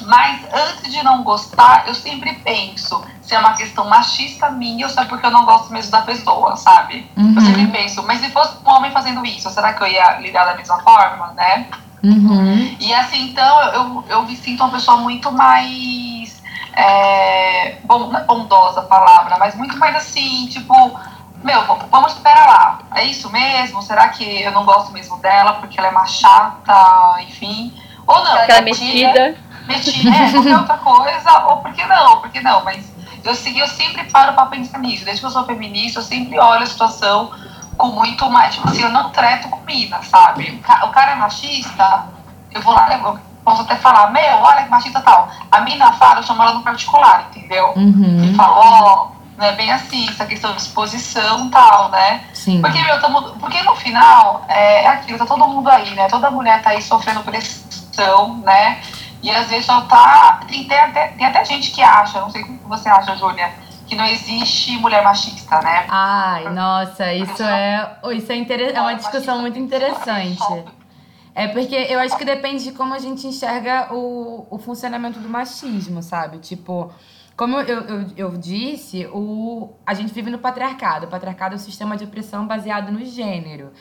Mas 0.03 0.40
antes 0.53 0.92
de 0.92 1.03
não 1.03 1.22
gostar, 1.22 1.87
eu 1.87 1.94
sempre 1.94 2.33
penso 2.37 3.05
se 3.20 3.35
é 3.35 3.38
uma 3.38 3.55
questão 3.55 3.88
machista 3.88 4.50
minha 4.50 4.87
ou 4.87 4.92
se 4.92 4.98
é 4.98 5.05
porque 5.05 5.27
eu 5.27 5.31
não 5.31 5.44
gosto 5.44 5.72
mesmo 5.72 5.90
da 5.90 6.03
pessoa, 6.03 6.57
sabe? 6.57 7.11
Uhum. 7.16 7.35
Eu 7.35 7.42
sempre 7.42 7.66
penso, 7.68 8.03
mas 8.03 8.20
se 8.20 8.31
fosse 8.31 8.57
um 8.64 8.70
homem 8.70 8.90
fazendo 8.92 9.24
isso, 9.24 9.50
será 9.50 9.72
que 9.72 9.83
eu 9.83 9.87
ia 9.87 10.18
lidar 10.20 10.44
da 10.44 10.55
mesma 10.55 10.79
forma, 10.81 11.33
né? 11.33 11.66
Uhum. 12.03 12.77
E 12.79 12.92
assim, 12.92 13.31
então 13.31 13.62
eu, 13.72 14.05
eu 14.09 14.22
me 14.22 14.37
sinto 14.37 14.62
uma 14.62 14.70
pessoa 14.70 14.98
muito 14.98 15.33
mais 15.33 16.13
é, 16.76 17.68
é 17.68 18.24
bondosa 18.26 18.80
a 18.80 18.84
palavra, 18.84 19.37
mas 19.38 19.54
muito 19.54 19.76
mais 19.78 19.94
assim, 19.96 20.46
tipo, 20.48 20.98
meu, 21.42 21.62
vamos 21.90 22.14
esperar 22.14 22.46
lá. 22.46 22.78
é 22.94 23.04
isso 23.04 23.30
mesmo? 23.30 23.82
Será 23.82 24.08
que 24.08 24.42
eu 24.42 24.52
não 24.52 24.64
gosto 24.64 24.92
mesmo 24.92 25.16
dela 25.18 25.54
porque 25.54 25.78
ela 25.78 25.88
é 25.88 25.92
mais 25.92 26.10
chata, 26.10 27.22
enfim? 27.22 27.72
Ou 28.06 28.24
não, 28.24 28.34
Aquela 28.34 28.62
metida. 28.62 29.37
Metida, 29.66 30.10
é, 30.10 30.30
qualquer 30.30 30.58
outra 30.58 30.78
coisa, 30.78 31.38
ou 31.46 31.56
por 31.58 31.72
que 31.72 31.84
não, 31.87 32.20
por 32.20 32.30
que 32.30 32.40
não? 32.40 32.62
Mas 32.64 32.92
eu, 33.24 33.32
eu 33.32 33.68
sempre 33.68 34.04
paro 34.10 34.34
pra 34.34 34.46
pensar 34.46 34.78
nisso. 34.78 35.04
Desde 35.04 35.20
que 35.20 35.26
eu 35.26 35.30
sou 35.30 35.44
feminista, 35.46 36.00
eu 36.00 36.04
sempre 36.04 36.38
olho 36.38 36.62
a 36.62 36.66
situação 36.66 37.32
com 37.76 37.88
muito 37.88 38.28
mais. 38.30 38.54
Tipo 38.54 38.68
assim, 38.68 38.82
eu 38.82 38.90
não 38.90 39.10
treto 39.10 39.48
comida, 39.48 40.02
sabe? 40.02 40.62
O 40.82 40.88
cara 40.88 41.12
é 41.12 41.14
machista, 41.14 42.06
eu 42.52 42.60
vou 42.60 42.74
lá, 42.74 42.92
eu 42.92 43.18
posso 43.44 43.62
até 43.62 43.76
falar, 43.76 44.11
meu, 44.11 44.38
olha 44.38 44.64
que 44.64 44.70
machista 44.70 45.00
tal. 45.00 45.28
A 45.52 45.61
mina 45.61 45.92
fala, 45.92 46.20
eu 46.20 46.22
chamo 46.22 46.42
ela 46.42 46.54
no 46.54 46.62
particular, 46.62 47.28
entendeu? 47.30 47.72
Uhum. 47.76 48.24
E 48.24 48.35
falo, 48.35 48.54
ó, 48.57 49.09
oh, 49.11 49.14
não 49.37 49.46
é 49.46 49.52
bem 49.52 49.70
assim, 49.70 50.09
essa 50.09 50.24
questão 50.24 50.52
de 50.52 50.62
exposição 50.62 51.46
e 51.46 51.50
tal, 51.50 51.90
né? 51.90 52.24
Sim. 52.33 52.61
Porque, 52.61 52.80
meu, 52.83 53.00
tamo, 53.00 53.22
porque 53.38 53.62
no 53.62 53.74
final, 53.76 54.44
é, 54.48 54.85
é 54.85 54.88
aquilo, 54.88 55.18
tá 55.18 55.26
todo 55.26 55.46
mundo 55.46 55.68
aí, 55.68 55.90
né? 55.94 56.09
Toda 56.09 56.30
mulher 56.30 56.62
tá 56.62 56.70
aí 56.70 56.80
sofrendo 56.80 57.20
pressão, 57.20 58.38
né? 58.38 58.80
E 59.22 59.30
às 59.30 59.48
vezes 59.48 59.66
só 59.66 59.80
tá. 59.83 60.40
Tem, 60.46 60.64
tem, 60.64 60.78
até, 60.78 61.09
tem 61.09 61.26
até 61.26 61.44
gente 61.44 61.70
que 61.70 61.83
acha, 61.83 62.20
não 62.20 62.30
sei 62.30 62.42
o 62.42 62.46
que 62.46 62.59
você 62.66 62.88
acha, 62.88 63.16
Júlia, 63.16 63.50
que 63.87 63.94
não 63.94 64.04
existe 64.04 64.76
mulher 64.78 65.02
machista, 65.02 65.61
né? 65.62 65.87
Ai, 65.88 66.44
nossa, 66.50 67.12
isso 67.12 67.42
é, 67.42 67.90
isso 68.14 68.33
é, 68.33 68.37
inter... 68.37 68.72
é 68.74 68.80
uma 68.80 68.94
discussão 68.94 69.40
muito 69.40 69.59
interessante. 69.59 70.38
É 71.35 71.49
porque 71.49 71.75
eu 71.75 71.99
acho 71.99 72.16
que 72.16 72.25
depende 72.25 72.62
de 72.62 72.73
como 72.73 72.94
a 72.94 72.99
gente 72.99 73.27
enxerga 73.27 73.92
o, 73.92 74.47
o 74.49 74.59
funcionamento 74.59 75.18
do 75.18 75.29
machismo, 75.29 76.01
sabe? 76.01 76.38
Tipo, 76.38 76.92
como 77.37 77.59
eu, 77.59 77.81
eu, 77.81 78.07
eu 78.16 78.31
disse, 78.37 79.07
o, 79.12 79.70
a 79.85 79.94
gente 79.94 80.14
vive 80.14 80.31
no 80.31 80.38
patriarcado. 80.38 81.07
O 81.07 81.09
patriarcado 81.09 81.55
é 81.55 81.57
um 81.57 81.61
sistema 81.61 81.97
de 81.97 82.05
opressão 82.05 82.47
baseado 82.47 82.92
no 82.92 83.05
gênero. 83.05 83.73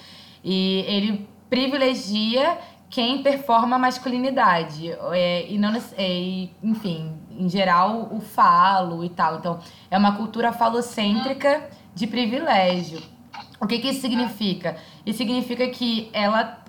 E 0.43 0.83
ele 0.87 1.29
privilegia 1.47 2.57
quem 2.89 3.21
performa 3.21 3.75
a 3.75 3.79
masculinidade. 3.79 4.91
É, 5.11 5.51
e 5.51 5.57
não, 5.59 5.79
é, 5.95 6.47
enfim, 6.63 7.13
em 7.29 7.47
geral, 7.47 8.09
o 8.11 8.19
falo 8.19 9.03
e 9.03 9.09
tal. 9.09 9.37
Então, 9.37 9.59
é 9.91 9.97
uma 9.97 10.15
cultura 10.15 10.51
falocêntrica 10.51 11.69
de 11.93 12.07
privilégio. 12.07 12.99
O 13.59 13.67
que, 13.67 13.77
que 13.77 13.89
isso 13.89 14.01
significa? 14.01 14.77
Isso 15.05 15.19
significa 15.19 15.67
que 15.67 16.09
ela 16.11 16.62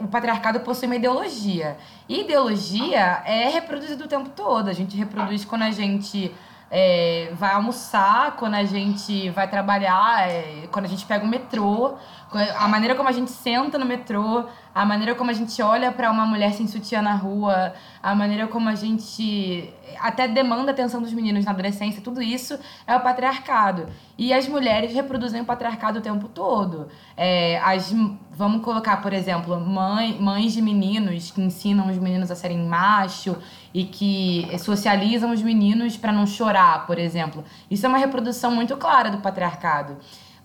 o 0.00 0.08
patriarcado 0.08 0.60
possui 0.60 0.86
uma 0.86 0.96
ideologia. 0.96 1.76
E 2.08 2.20
ideologia 2.20 3.22
é 3.24 3.48
reproduzida 3.48 4.04
o 4.04 4.08
tempo 4.08 4.30
todo. 4.30 4.68
A 4.68 4.72
gente 4.72 4.96
reproduz 4.96 5.44
quando 5.44 5.62
a 5.62 5.70
gente 5.70 6.34
é, 6.70 7.30
vai 7.34 7.52
almoçar, 7.52 8.36
quando 8.36 8.54
a 8.54 8.64
gente 8.64 9.28
vai 9.30 9.48
trabalhar, 9.48 10.30
é, 10.30 10.68
quando 10.70 10.84
a 10.84 10.88
gente 10.88 11.04
pega 11.04 11.24
o 11.24 11.28
metrô, 11.28 11.96
a 12.32 12.68
maneira 12.68 12.94
como 12.94 13.08
a 13.08 13.12
gente 13.12 13.30
senta 13.30 13.76
no 13.76 13.84
metrô, 13.84 14.44
a 14.72 14.84
maneira 14.84 15.16
como 15.16 15.30
a 15.30 15.34
gente 15.34 15.60
olha 15.60 15.90
para 15.90 16.10
uma 16.10 16.24
mulher 16.24 16.52
sem 16.52 16.66
sutiã 16.68 17.02
na 17.02 17.14
rua, 17.14 17.74
a 18.00 18.14
maneira 18.14 18.46
como 18.46 18.68
a 18.68 18.74
gente 18.74 19.72
até 19.98 20.28
demanda 20.28 20.70
a 20.70 20.72
atenção 20.72 21.02
dos 21.02 21.12
meninos 21.12 21.44
na 21.44 21.50
adolescência, 21.50 22.00
tudo 22.00 22.22
isso 22.22 22.56
é 22.86 22.94
o 22.94 23.00
patriarcado. 23.00 23.88
E 24.16 24.32
as 24.32 24.46
mulheres 24.46 24.94
reproduzem 24.94 25.40
o 25.40 25.44
patriarcado 25.44 25.98
o 25.98 26.02
tempo 26.02 26.28
todo. 26.28 26.88
É, 27.16 27.58
as, 27.58 27.92
vamos 28.30 28.62
colocar, 28.62 29.02
por 29.02 29.12
exemplo, 29.12 29.58
mãe, 29.58 30.16
mães 30.20 30.52
de 30.52 30.62
meninos 30.62 31.32
que 31.32 31.40
ensinam 31.40 31.90
os 31.90 31.98
meninos 31.98 32.30
a 32.30 32.36
serem 32.36 32.64
macho 32.64 33.36
e 33.74 33.84
que 33.84 34.48
socializam 34.58 35.32
os 35.32 35.42
meninos 35.42 35.96
para 35.96 36.12
não 36.12 36.26
chorar, 36.26 36.86
por 36.86 36.98
exemplo. 36.98 37.44
Isso 37.68 37.84
é 37.86 37.88
uma 37.88 37.98
reprodução 37.98 38.52
muito 38.52 38.76
clara 38.76 39.10
do 39.10 39.18
patriarcado. 39.18 39.96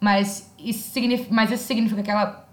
Mas 0.05 0.53
isso 0.59 0.91
significa, 0.91 1.33
mas 1.33 1.49
isso 1.49 1.63
significa 1.63 2.03
que 2.03 2.11
ela 2.11 2.45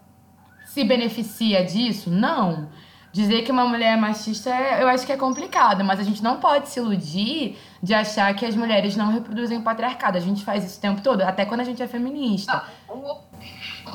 se 0.65 0.83
beneficia 0.85 1.62
disso? 1.62 2.09
Não. 2.09 2.71
Dizer 3.12 3.43
que 3.43 3.53
uma 3.53 3.67
mulher 3.67 3.93
é 3.93 3.97
machista, 3.97 4.49
eu 4.49 4.88
acho 4.88 5.05
que 5.05 5.12
é 5.12 5.19
complicado, 5.19 5.85
mas 5.85 6.01
a 6.01 6.03
gente 6.03 6.23
não 6.23 6.38
pode 6.38 6.71
se 6.71 6.81
iludir 6.81 7.59
de 7.83 7.93
achar 7.93 8.33
que 8.35 8.47
as 8.47 8.57
mulheres 8.57 8.97
não 8.97 9.12
reproduzem 9.12 9.59
o 9.59 9.62
patriarcado. 9.62 10.17
A 10.17 10.21
gente 10.23 10.43
faz 10.43 10.65
isso 10.65 10.79
o 10.79 10.81
tempo 10.81 11.03
todo, 11.03 11.21
até 11.21 11.45
quando 11.45 11.61
a 11.61 11.65
gente 11.65 11.83
é 11.83 11.87
feminista. 11.87 12.65
Não, 12.88 13.21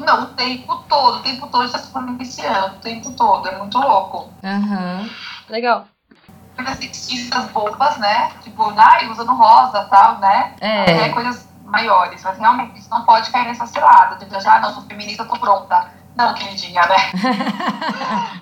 não 0.06 0.24
o 0.26 0.28
tempo 0.28 0.78
todo, 0.88 1.18
o 1.18 1.24
tempo 1.24 1.48
todo 1.48 1.66
está 1.66 1.80
se 1.80 1.92
beneficiando, 1.92 2.76
o 2.76 2.80
tempo 2.80 3.12
todo, 3.14 3.48
é 3.48 3.58
muito 3.58 3.76
louco. 3.80 4.32
Aham. 4.44 5.02
Uhum. 5.02 5.10
Legal. 5.50 5.88
Sexistas 6.80 7.46
bobas, 7.50 7.98
né? 7.98 8.34
Tipo, 8.44 8.72
ai, 8.78 9.10
usando 9.10 9.34
rosa 9.34 9.84
tal, 9.86 10.20
né? 10.20 10.54
É. 10.62 10.92
é 10.92 11.10
coisas 11.10 11.48
maiores, 11.68 12.24
mas 12.24 12.38
realmente 12.38 12.80
isso 12.80 12.90
não 12.90 13.04
pode 13.04 13.30
cair 13.30 13.46
nessa 13.46 13.68
cilada, 13.68 14.16
de 14.16 14.40
já, 14.40 14.56
ah, 14.56 14.60
não, 14.60 14.74
sou 14.74 14.84
feminista, 14.84 15.26
tô 15.26 15.38
pronta. 15.38 15.92
Não, 16.16 16.34
queridinha, 16.34 16.82
né? 16.88 16.96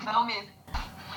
não 0.04 0.24
mesmo. 0.24 0.48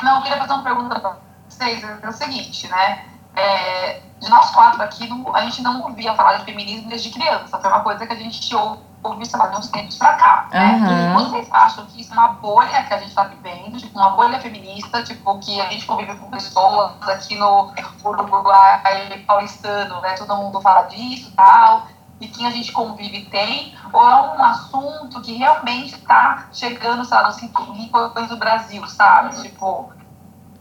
Não, 0.04 0.18
eu 0.18 0.22
queria 0.24 0.38
fazer 0.38 0.54
uma 0.54 0.64
pergunta 0.64 1.00
pra 1.00 1.18
vocês, 1.48 1.84
é 1.84 2.08
o 2.08 2.12
seguinte, 2.12 2.68
né? 2.68 3.06
É, 3.36 4.02
de 4.20 4.30
nós 4.30 4.50
quatro 4.50 4.82
aqui, 4.82 5.08
não, 5.08 5.34
a 5.34 5.42
gente 5.42 5.62
não 5.62 5.82
ouvia 5.84 6.14
falar 6.16 6.38
de 6.38 6.46
feminismo 6.46 6.90
desde 6.90 7.12
criança, 7.12 7.60
foi 7.60 7.70
uma 7.70 7.82
coisa 7.82 8.06
que 8.06 8.12
a 8.12 8.16
gente 8.16 8.54
ouve, 8.54 8.82
ouve 9.04 9.26
sei 9.26 9.40
lá, 9.40 9.48
de 9.48 9.58
uns 9.58 9.68
tempos 9.70 9.98
pra 9.98 10.14
cá, 10.16 10.48
né? 10.52 11.14
Uhum. 11.16 11.30
Vocês 11.30 11.48
acham 11.52 11.86
que 11.86 12.02
isso 12.02 12.14
é 12.14 12.18
uma 12.18 12.30
bolha 12.30 12.84
que 12.84 12.94
a 12.94 12.98
gente 12.98 13.14
tá 13.14 13.24
vivendo, 13.24 13.78
tipo, 13.78 13.98
uma 13.98 14.10
bolha 14.12 14.40
feminista, 14.40 15.04
tipo, 15.04 15.40
que 15.40 15.62
a 15.62 15.70
gente 15.70 15.86
convive 15.86 16.16
com 16.16 16.30
pessoas 16.30 16.92
aqui 17.08 17.36
no 17.36 17.72
Uruguai 18.04 18.82
paulistano, 19.26 20.02
né? 20.02 20.16
Todo 20.16 20.36
mundo 20.36 20.60
fala 20.60 20.84
disso 20.84 21.30
e 21.30 21.36
tal, 21.36 21.88
e 22.20 22.28
quem 22.28 22.46
a 22.46 22.52
gente 22.52 22.72
convive 22.72 23.26
tem, 23.26 23.74
ou 23.94 24.02
é 24.02 24.38
um 24.38 24.44
assunto 24.44 25.22
que 25.22 25.34
realmente 25.34 25.96
está 25.96 26.50
chegando, 26.52 27.10
lá, 27.10 27.28
nos 27.28 27.38
rincões 27.38 28.28
do 28.28 28.38
Brasil, 28.38 28.86
sabe? 28.88 29.42
Tipo, 29.42 29.90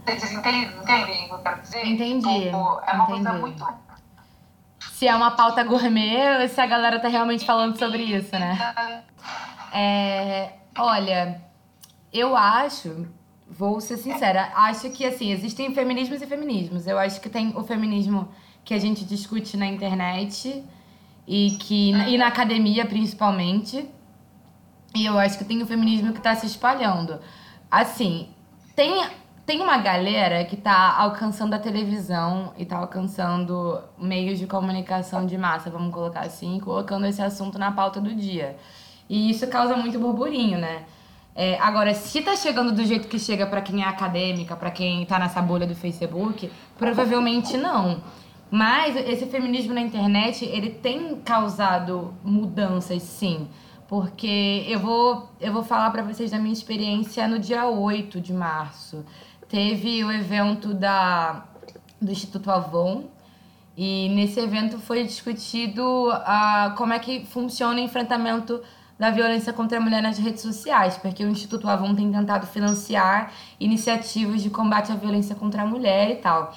vocês 0.04 0.32
entendem, 0.32 0.64
entendem 0.64 1.24
o 1.24 1.28
que 1.28 1.34
eu 1.34 1.38
quero 1.38 1.60
dizer? 1.60 1.86
Entendi. 1.86 2.44
Tipo, 2.44 2.80
é 2.86 2.92
uma 2.92 3.04
entendi. 3.04 3.06
coisa 3.06 3.32
muito. 3.32 3.66
Se 4.92 5.08
é 5.08 5.14
uma 5.14 5.32
pauta 5.32 5.62
gourmet 5.64 6.42
ou 6.42 6.48
se 6.48 6.60
a 6.60 6.66
galera 6.66 7.00
tá 7.00 7.08
realmente 7.08 7.44
falando 7.44 7.76
sobre 7.76 8.02
isso, 8.04 8.32
né? 8.32 9.04
É, 9.72 10.52
olha, 10.78 11.42
eu 12.12 12.36
acho, 12.36 13.06
vou 13.48 13.80
ser 13.80 13.96
sincera, 13.96 14.50
acho 14.54 14.90
que 14.90 15.04
assim, 15.04 15.30
existem 15.30 15.74
feminismos 15.74 16.22
e 16.22 16.26
feminismos. 16.26 16.86
Eu 16.86 16.98
acho 16.98 17.20
que 17.20 17.28
tem 17.28 17.52
o 17.56 17.64
feminismo 17.64 18.28
que 18.64 18.74
a 18.74 18.78
gente 18.78 19.04
discute 19.04 19.56
na 19.56 19.66
internet 19.66 20.64
e 21.28 21.50
que 21.60 21.90
e 21.90 22.16
na 22.16 22.26
academia 22.26 22.86
principalmente. 22.86 23.86
E 24.96 25.04
eu 25.04 25.18
acho 25.18 25.36
que 25.36 25.44
tem 25.44 25.62
o 25.62 25.66
feminismo 25.66 26.12
que 26.12 26.18
está 26.18 26.34
se 26.34 26.46
espalhando. 26.46 27.20
Assim, 27.70 28.30
tem 28.74 29.06
tem 29.44 29.60
uma 29.60 29.78
galera 29.78 30.44
que 30.44 30.54
está 30.54 30.94
alcançando 30.98 31.54
a 31.54 31.58
televisão 31.58 32.52
e 32.56 32.62
está 32.62 32.78
alcançando 32.78 33.80
meios 33.98 34.38
de 34.38 34.46
comunicação 34.46 35.24
de 35.24 35.38
massa, 35.38 35.70
vamos 35.70 35.92
colocar 35.92 36.20
assim, 36.20 36.58
colocando 36.60 37.06
esse 37.06 37.22
assunto 37.22 37.58
na 37.58 37.72
pauta 37.72 38.00
do 38.00 38.14
dia. 38.14 38.56
E 39.08 39.30
isso 39.30 39.46
causa 39.46 39.74
muito 39.74 39.98
burburinho, 39.98 40.58
né? 40.58 40.84
É, 41.34 41.58
agora, 41.60 41.94
se 41.94 42.20
tá 42.20 42.36
chegando 42.36 42.72
do 42.72 42.84
jeito 42.84 43.08
que 43.08 43.18
chega 43.18 43.46
para 43.46 43.62
quem 43.62 43.82
é 43.82 43.86
acadêmica, 43.86 44.56
para 44.56 44.70
quem 44.70 45.06
tá 45.06 45.18
nessa 45.18 45.40
bolha 45.40 45.66
do 45.66 45.74
Facebook, 45.74 46.50
provavelmente 46.76 47.56
não. 47.56 48.02
Mas 48.50 48.96
esse 48.96 49.26
feminismo 49.26 49.74
na 49.74 49.80
internet, 49.80 50.44
ele 50.44 50.70
tem 50.70 51.16
causado 51.16 52.14
mudanças, 52.24 53.02
sim. 53.02 53.48
Porque 53.86 54.64
eu 54.66 54.80
vou, 54.80 55.28
eu 55.40 55.52
vou 55.52 55.62
falar 55.62 55.90
para 55.90 56.02
vocês 56.02 56.30
da 56.30 56.38
minha 56.38 56.52
experiência 56.52 57.26
no 57.28 57.38
dia 57.38 57.66
8 57.66 58.20
de 58.20 58.32
março. 58.32 59.04
Teve 59.48 60.04
o 60.04 60.12
evento 60.12 60.74
da, 60.74 61.46
do 62.00 62.10
Instituto 62.10 62.50
Avon, 62.50 63.04
e 63.80 64.08
nesse 64.08 64.40
evento 64.40 64.78
foi 64.78 65.04
discutido 65.04 66.10
uh, 66.10 66.74
como 66.76 66.92
é 66.92 66.98
que 66.98 67.24
funciona 67.26 67.76
o 67.76 67.78
enfrentamento 67.78 68.60
da 68.98 69.10
violência 69.10 69.52
contra 69.52 69.78
a 69.78 69.80
mulher 69.80 70.02
nas 70.02 70.18
redes 70.18 70.42
sociais, 70.42 70.96
porque 70.96 71.24
o 71.24 71.28
Instituto 71.28 71.68
Avon 71.68 71.94
tem 71.94 72.10
tentado 72.10 72.44
financiar 72.46 73.32
iniciativas 73.60 74.42
de 74.42 74.50
combate 74.50 74.90
à 74.90 74.96
violência 74.96 75.36
contra 75.36 75.62
a 75.62 75.64
mulher 75.66 76.10
e 76.10 76.16
tal. 76.16 76.52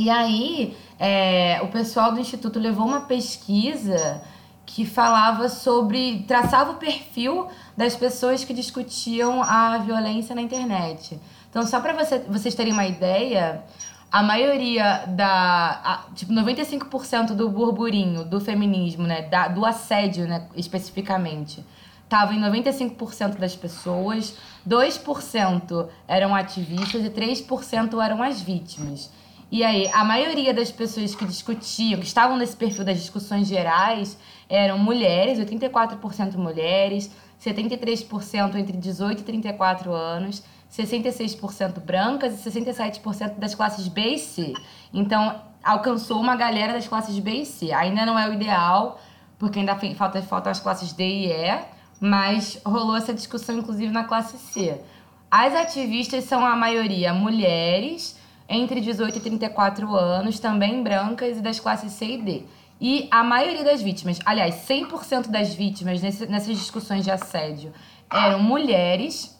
E 0.00 0.08
aí, 0.08 0.74
é, 0.98 1.60
o 1.62 1.68
pessoal 1.68 2.10
do 2.10 2.18
Instituto 2.18 2.58
levou 2.58 2.86
uma 2.86 3.02
pesquisa 3.02 4.22
que 4.64 4.86
falava 4.86 5.46
sobre. 5.50 6.24
traçava 6.26 6.70
o 6.70 6.76
perfil 6.76 7.48
das 7.76 7.94
pessoas 7.94 8.42
que 8.42 8.54
discutiam 8.54 9.42
a 9.42 9.76
violência 9.76 10.34
na 10.34 10.40
internet. 10.40 11.20
Então, 11.50 11.66
só 11.66 11.80
para 11.80 11.92
você, 11.92 12.18
vocês 12.20 12.54
terem 12.54 12.72
uma 12.72 12.86
ideia, 12.86 13.62
a 14.10 14.22
maioria 14.22 15.04
da. 15.06 15.82
A, 15.84 16.14
tipo, 16.14 16.32
95% 16.32 17.34
do 17.34 17.50
burburinho 17.50 18.24
do 18.24 18.40
feminismo, 18.40 19.06
né? 19.06 19.28
Da, 19.28 19.48
do 19.48 19.66
assédio, 19.66 20.26
né? 20.26 20.48
Especificamente. 20.56 21.62
Tava 22.08 22.32
em 22.32 22.40
95% 22.40 23.36
das 23.36 23.54
pessoas, 23.54 24.34
2% 24.66 25.88
eram 26.08 26.34
ativistas 26.34 27.04
e 27.04 27.10
3% 27.10 28.02
eram 28.02 28.22
as 28.22 28.40
vítimas. 28.40 29.10
E 29.50 29.64
aí, 29.64 29.88
a 29.88 30.04
maioria 30.04 30.54
das 30.54 30.70
pessoas 30.70 31.14
que 31.14 31.24
discutiam, 31.24 31.98
que 31.98 32.06
estavam 32.06 32.36
nesse 32.36 32.56
perfil 32.56 32.84
das 32.84 32.98
discussões 32.98 33.48
gerais, 33.48 34.16
eram 34.48 34.78
mulheres, 34.78 35.40
84% 35.40 36.36
mulheres, 36.36 37.10
73% 37.44 38.54
entre 38.54 38.76
18 38.76 39.20
e 39.20 39.24
34 39.24 39.92
anos, 39.92 40.44
66% 40.70 41.80
brancas 41.80 42.46
e 42.46 42.50
67% 42.50 43.38
das 43.38 43.54
classes 43.54 43.88
B 43.88 44.00
e 44.14 44.18
C. 44.18 44.52
Então, 44.94 45.40
alcançou 45.64 46.20
uma 46.20 46.36
galera 46.36 46.72
das 46.72 46.86
classes 46.86 47.18
B 47.18 47.42
e 47.42 47.46
C. 47.46 47.72
Ainda 47.72 48.06
não 48.06 48.16
é 48.16 48.28
o 48.28 48.32
ideal, 48.32 49.00
porque 49.36 49.58
ainda 49.58 49.76
falta, 49.96 50.22
faltam 50.22 50.52
as 50.52 50.60
classes 50.60 50.92
D 50.92 51.02
e 51.04 51.32
E, 51.32 51.58
mas 52.00 52.60
rolou 52.64 52.96
essa 52.96 53.12
discussão, 53.12 53.58
inclusive, 53.58 53.92
na 53.92 54.04
classe 54.04 54.38
C. 54.38 54.80
As 55.28 55.54
ativistas 55.54 56.24
são 56.24 56.44
a 56.44 56.54
maioria 56.54 57.12
mulheres, 57.12 58.19
entre 58.50 58.80
18 58.80 59.18
e 59.18 59.20
34 59.20 59.94
anos, 59.94 60.40
também 60.40 60.82
brancas 60.82 61.38
e 61.38 61.40
das 61.40 61.60
classes 61.60 61.92
C 61.92 62.16
e 62.16 62.18
D. 62.18 62.42
E 62.80 63.06
a 63.10 63.22
maioria 63.22 63.62
das 63.62 63.80
vítimas, 63.80 64.18
aliás, 64.26 64.66
100% 64.66 65.28
das 65.28 65.54
vítimas 65.54 66.02
nesse, 66.02 66.26
nessas 66.26 66.58
discussões 66.58 67.04
de 67.04 67.10
assédio 67.10 67.72
eram 68.12 68.42
mulheres 68.42 69.38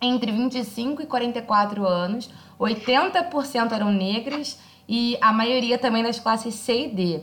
entre 0.00 0.30
25 0.30 1.02
e 1.02 1.06
44 1.06 1.86
anos, 1.86 2.30
80% 2.60 3.72
eram 3.72 3.90
negras 3.90 4.58
e 4.88 5.16
a 5.20 5.32
maioria 5.32 5.76
também 5.76 6.02
das 6.02 6.20
classes 6.20 6.54
C 6.54 6.86
e 6.86 6.88
D. 6.88 7.20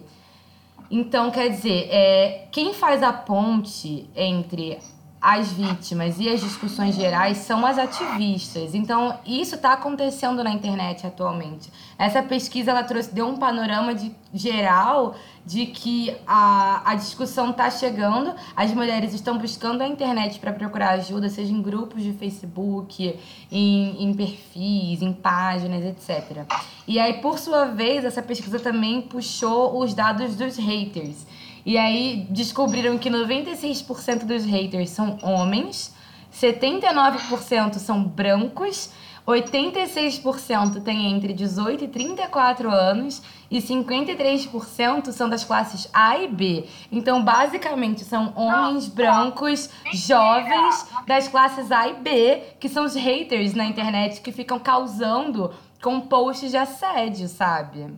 Então, 0.91 1.30
quer 1.30 1.49
dizer, 1.49 1.88
é, 1.89 2.47
quem 2.52 2.73
faz 2.73 3.02
a 3.04 3.13
ponte 3.13 4.10
entre 4.15 4.80
as 5.21 5.51
vítimas 5.51 6.17
e 6.19 6.29
as 6.29 6.39
discussões 6.39 6.95
gerais 6.95 7.38
são 7.39 7.65
as 7.65 7.77
ativistas. 7.77 8.73
Então, 8.73 9.19
isso 9.25 9.55
está 9.55 9.73
acontecendo 9.73 10.43
na 10.43 10.51
internet 10.51 11.05
atualmente. 11.05 11.69
Essa 11.97 12.23
pesquisa 12.23 12.71
ela 12.71 12.84
trouxe, 12.84 13.13
deu 13.13 13.27
um 13.27 13.36
panorama 13.36 13.93
de, 13.93 14.15
geral 14.34 15.15
de 15.45 15.65
que 15.65 16.15
a, 16.25 16.91
a 16.91 16.95
discussão 16.95 17.49
está 17.49 17.69
chegando, 17.69 18.34
as 18.55 18.71
mulheres 18.73 19.13
estão 19.13 19.38
buscando 19.38 19.82
a 19.82 19.88
internet 19.88 20.39
para 20.39 20.53
procurar 20.53 20.91
ajuda, 20.91 21.27
seja 21.27 21.51
em 21.51 21.62
grupos 21.62 22.01
de 22.01 22.13
Facebook, 22.13 23.19
em, 23.51 24.03
em 24.03 24.13
perfis, 24.13 25.01
em 25.01 25.12
páginas, 25.12 25.84
etc. 25.84 26.45
E 26.88 26.97
aí, 26.97 27.21
por 27.21 27.39
sua 27.39 27.65
vez, 27.65 28.05
essa 28.05 28.21
pesquisa 28.21 28.60
também 28.60 29.01
puxou 29.01 29.82
os 29.82 29.93
dados 29.93 30.36
dos 30.36 30.55
haters. 30.58 31.25
E 31.69 31.77
aí 31.77 32.25
descobriram 32.32 32.97
que 32.97 33.12
96% 33.12 34.25
dos 34.25 34.43
haters 34.43 34.89
são 34.89 35.19
homens, 35.21 35.95
79% 36.34 37.75
são 37.75 38.03
brancos, 38.03 38.91
86% 39.27 40.82
têm 40.82 41.12
entre 41.12 41.32
18 41.32 41.84
e 41.84 41.88
34 41.88 42.71
anos 42.71 43.21
e 43.51 43.60
53% 43.60 45.12
são 45.12 45.29
das 45.29 45.43
classes 45.43 45.88
A 45.93 46.17
e 46.17 46.27
B. 46.27 46.65
Então, 46.91 47.23
basicamente, 47.23 48.03
são 48.03 48.34
homens 48.36 48.88
brancos, 48.88 49.69
jovens 49.93 50.89
das 51.05 51.27
classes 51.27 51.71
A 51.71 51.88
e 51.88 51.93
B, 51.93 52.41
que 52.60 52.67
são 52.67 52.84
os 52.84 52.95
haters 52.95 53.53
na 53.53 53.65
internet 53.65 54.21
que 54.21 54.32
ficam 54.32 54.58
causando 54.58 55.53
com 55.84 56.01
posts 56.01 56.49
de 56.49 56.58
assédio, 56.58 57.27
sabe? 57.27 57.93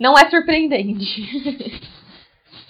Não 0.00 0.16
é 0.16 0.30
surpreendente. 0.30 1.92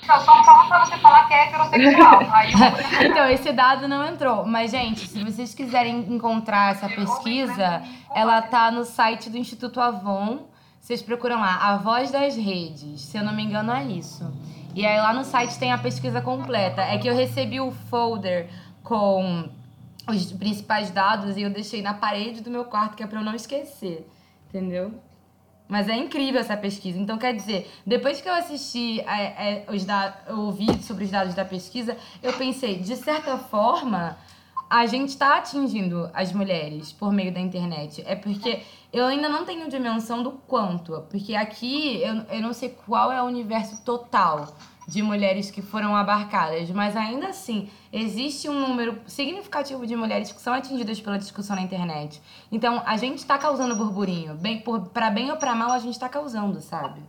Só, 0.06 0.18
só 0.18 0.66
pra 0.66 0.84
você 0.84 0.96
falar 0.98 1.28
que 1.28 1.34
é 1.34 1.46
heterossexual. 1.46 2.22
Eu... 3.00 3.10
então, 3.10 3.28
esse 3.28 3.52
dado 3.52 3.86
não 3.86 4.04
entrou. 4.04 4.44
Mas, 4.44 4.70
gente, 4.70 5.06
se 5.06 5.22
vocês 5.22 5.54
quiserem 5.54 6.00
encontrar 6.12 6.72
essa 6.72 6.88
pesquisa, 6.88 7.82
ela 8.14 8.42
tá 8.42 8.70
no 8.70 8.84
site 8.84 9.30
do 9.30 9.38
Instituto 9.38 9.80
Avon. 9.80 10.48
Vocês 10.80 11.00
procuram 11.00 11.38
lá, 11.40 11.56
A 11.56 11.76
Voz 11.76 12.10
das 12.10 12.36
Redes. 12.36 13.02
Se 13.02 13.16
eu 13.16 13.22
não 13.22 13.32
me 13.32 13.44
engano, 13.44 13.72
é 13.72 13.84
isso. 13.84 14.28
E 14.74 14.84
aí 14.84 14.98
lá 14.98 15.12
no 15.12 15.22
site 15.22 15.58
tem 15.58 15.72
a 15.72 15.78
pesquisa 15.78 16.20
completa. 16.20 16.82
É 16.82 16.98
que 16.98 17.08
eu 17.08 17.14
recebi 17.14 17.60
o 17.60 17.70
folder 17.70 18.48
com 18.82 19.48
os 20.08 20.32
principais 20.32 20.90
dados 20.90 21.36
e 21.36 21.42
eu 21.42 21.50
deixei 21.50 21.80
na 21.80 21.94
parede 21.94 22.40
do 22.40 22.50
meu 22.50 22.64
quarto, 22.64 22.96
que 22.96 23.02
é 23.02 23.06
pra 23.06 23.20
eu 23.20 23.24
não 23.24 23.34
esquecer. 23.34 24.08
Entendeu? 24.48 24.92
Mas 25.68 25.88
é 25.88 25.96
incrível 25.96 26.40
essa 26.40 26.56
pesquisa. 26.56 26.98
Então, 26.98 27.16
quer 27.16 27.34
dizer, 27.34 27.70
depois 27.86 28.20
que 28.20 28.28
eu 28.28 28.34
assisti 28.34 29.00
é, 29.00 29.22
é, 29.22 29.64
os 29.68 29.84
da, 29.84 30.14
o 30.30 30.52
vídeo 30.52 30.82
sobre 30.82 31.04
os 31.04 31.10
dados 31.10 31.34
da 31.34 31.44
pesquisa, 31.44 31.96
eu 32.22 32.32
pensei, 32.34 32.78
de 32.78 32.96
certa 32.96 33.38
forma, 33.38 34.18
a 34.68 34.86
gente 34.86 35.10
está 35.10 35.36
atingindo 35.36 36.10
as 36.12 36.32
mulheres 36.32 36.92
por 36.92 37.12
meio 37.12 37.32
da 37.32 37.40
internet. 37.40 38.02
É 38.06 38.14
porque 38.14 38.62
eu 38.92 39.06
ainda 39.06 39.28
não 39.28 39.44
tenho 39.44 39.68
dimensão 39.68 40.22
do 40.22 40.32
quanto. 40.32 41.06
Porque 41.10 41.34
aqui 41.34 42.02
eu, 42.02 42.36
eu 42.36 42.42
não 42.42 42.52
sei 42.52 42.70
qual 42.70 43.10
é 43.10 43.22
o 43.22 43.26
universo 43.26 43.82
total 43.82 44.54
de 44.92 45.02
mulheres 45.02 45.50
que 45.50 45.62
foram 45.62 45.96
abarcadas, 45.96 46.68
mas 46.70 46.94
ainda 46.94 47.28
assim 47.28 47.70
existe 47.90 48.46
um 48.46 48.60
número 48.60 49.00
significativo 49.06 49.86
de 49.86 49.96
mulheres 49.96 50.30
que 50.30 50.40
são 50.40 50.52
atingidas 50.52 51.00
pela 51.00 51.18
discussão 51.18 51.56
na 51.56 51.62
internet. 51.62 52.20
Então 52.50 52.82
a 52.84 52.98
gente 52.98 53.16
está 53.18 53.38
causando 53.38 53.74
burburinho, 53.74 54.34
bem 54.34 54.62
para 54.92 55.08
bem 55.08 55.30
ou 55.30 55.38
para 55.38 55.54
mal 55.54 55.70
a 55.70 55.78
gente 55.78 55.94
está 55.94 56.10
causando, 56.10 56.60
sabe? 56.60 57.00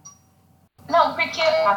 Não, 0.88 1.14
porque 1.14 1.42
a 1.42 1.76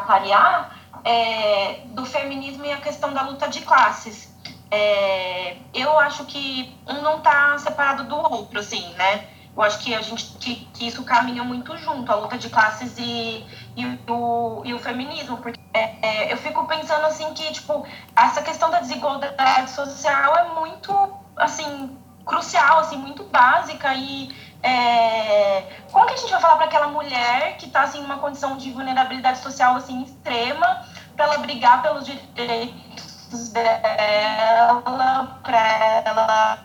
é, 1.04 1.80
do 1.86 2.06
feminismo 2.06 2.64
e 2.64 2.70
a 2.70 2.76
questão 2.76 3.12
da 3.12 3.22
luta 3.22 3.48
de 3.48 3.62
classes. 3.62 4.32
É, 4.70 5.56
eu 5.74 5.98
acho 5.98 6.24
que 6.24 6.72
um 6.86 7.02
não 7.02 7.18
está 7.18 7.58
separado 7.58 8.04
do 8.04 8.16
outro, 8.16 8.60
assim, 8.60 8.92
né? 8.94 9.28
Eu 9.56 9.62
acho 9.62 9.80
que 9.80 9.92
a 9.92 10.02
gente 10.02 10.24
que, 10.38 10.54
que 10.72 10.86
isso 10.86 11.02
caminha 11.02 11.42
muito 11.42 11.76
junto, 11.78 12.12
a 12.12 12.14
luta 12.14 12.38
de 12.38 12.48
classes 12.48 12.96
e, 12.98 13.44
e, 13.76 13.86
o, 14.10 14.62
e 14.64 14.72
o 14.74 14.78
feminismo, 14.78 15.36
porque 15.36 15.60
é, 15.74 15.94
é, 16.00 16.32
eu 16.32 16.36
fico 16.38 16.64
pensando 16.66 17.04
assim 17.06 17.32
que, 17.34 17.52
tipo, 17.52 17.86
essa 18.16 18.40
questão 18.42 18.70
da 18.70 18.80
desigualdade 18.80 19.70
social 19.70 20.34
é 20.36 20.44
muito, 20.58 20.92
assim, 21.36 21.96
crucial, 22.24 22.78
assim, 22.78 22.96
muito 22.96 23.24
básica 23.24 23.94
e 23.94 24.34
é, 24.62 25.62
como 25.92 26.06
que 26.06 26.14
a 26.14 26.16
gente 26.16 26.30
vai 26.30 26.40
falar 26.40 26.56
para 26.56 26.64
aquela 26.66 26.88
mulher 26.88 27.56
que 27.58 27.66
está 27.66 27.82
assim 27.82 28.00
numa 28.00 28.16
condição 28.18 28.56
de 28.56 28.72
vulnerabilidade 28.72 29.38
social 29.38 29.76
assim 29.76 30.02
extrema 30.02 30.80
para 31.14 31.26
ela 31.26 31.38
brigar 31.38 31.82
pelos 31.82 32.04
direitos 32.04 33.50
dela, 33.52 35.38
para 35.42 36.02
ela 36.04 36.58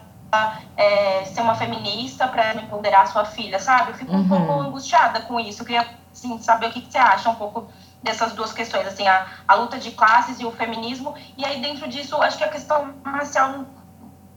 é, 0.78 1.26
ser 1.26 1.42
uma 1.42 1.56
feminista, 1.56 2.28
para 2.28 2.56
empoderar 2.56 3.06
sua 3.08 3.26
filha, 3.26 3.60
sabe? 3.60 3.92
Eu 3.92 3.96
fico 3.96 4.16
um 4.16 4.28
pouco 4.28 4.52
Uhum. 4.52 4.62
angustiada 4.62 5.22
com 5.22 5.40
isso. 5.40 5.62
Eu 5.62 5.66
queria 5.66 5.88
assim, 6.26 6.42
saber 6.42 6.68
o 6.68 6.72
que, 6.72 6.82
que 6.82 6.92
você 6.92 6.98
acha 6.98 7.30
um 7.30 7.36
pouco 7.36 7.68
dessas 8.04 8.34
duas 8.34 8.52
questões, 8.54 8.88
assim, 8.88 9.08
a, 9.08 9.28
a 9.48 9.56
luta 9.56 9.78
de 9.78 9.92
classes 9.92 10.40
e 10.40 10.46
o 10.46 10.52
feminismo. 10.52 11.14
E 11.38 11.44
aí, 11.46 11.62
dentro 11.62 11.88
disso, 11.88 12.16
acho 12.22 12.38
que 12.38 12.44
a 12.44 12.50
questão 12.50 12.94
racial 13.04 13.52
não, 13.52 13.68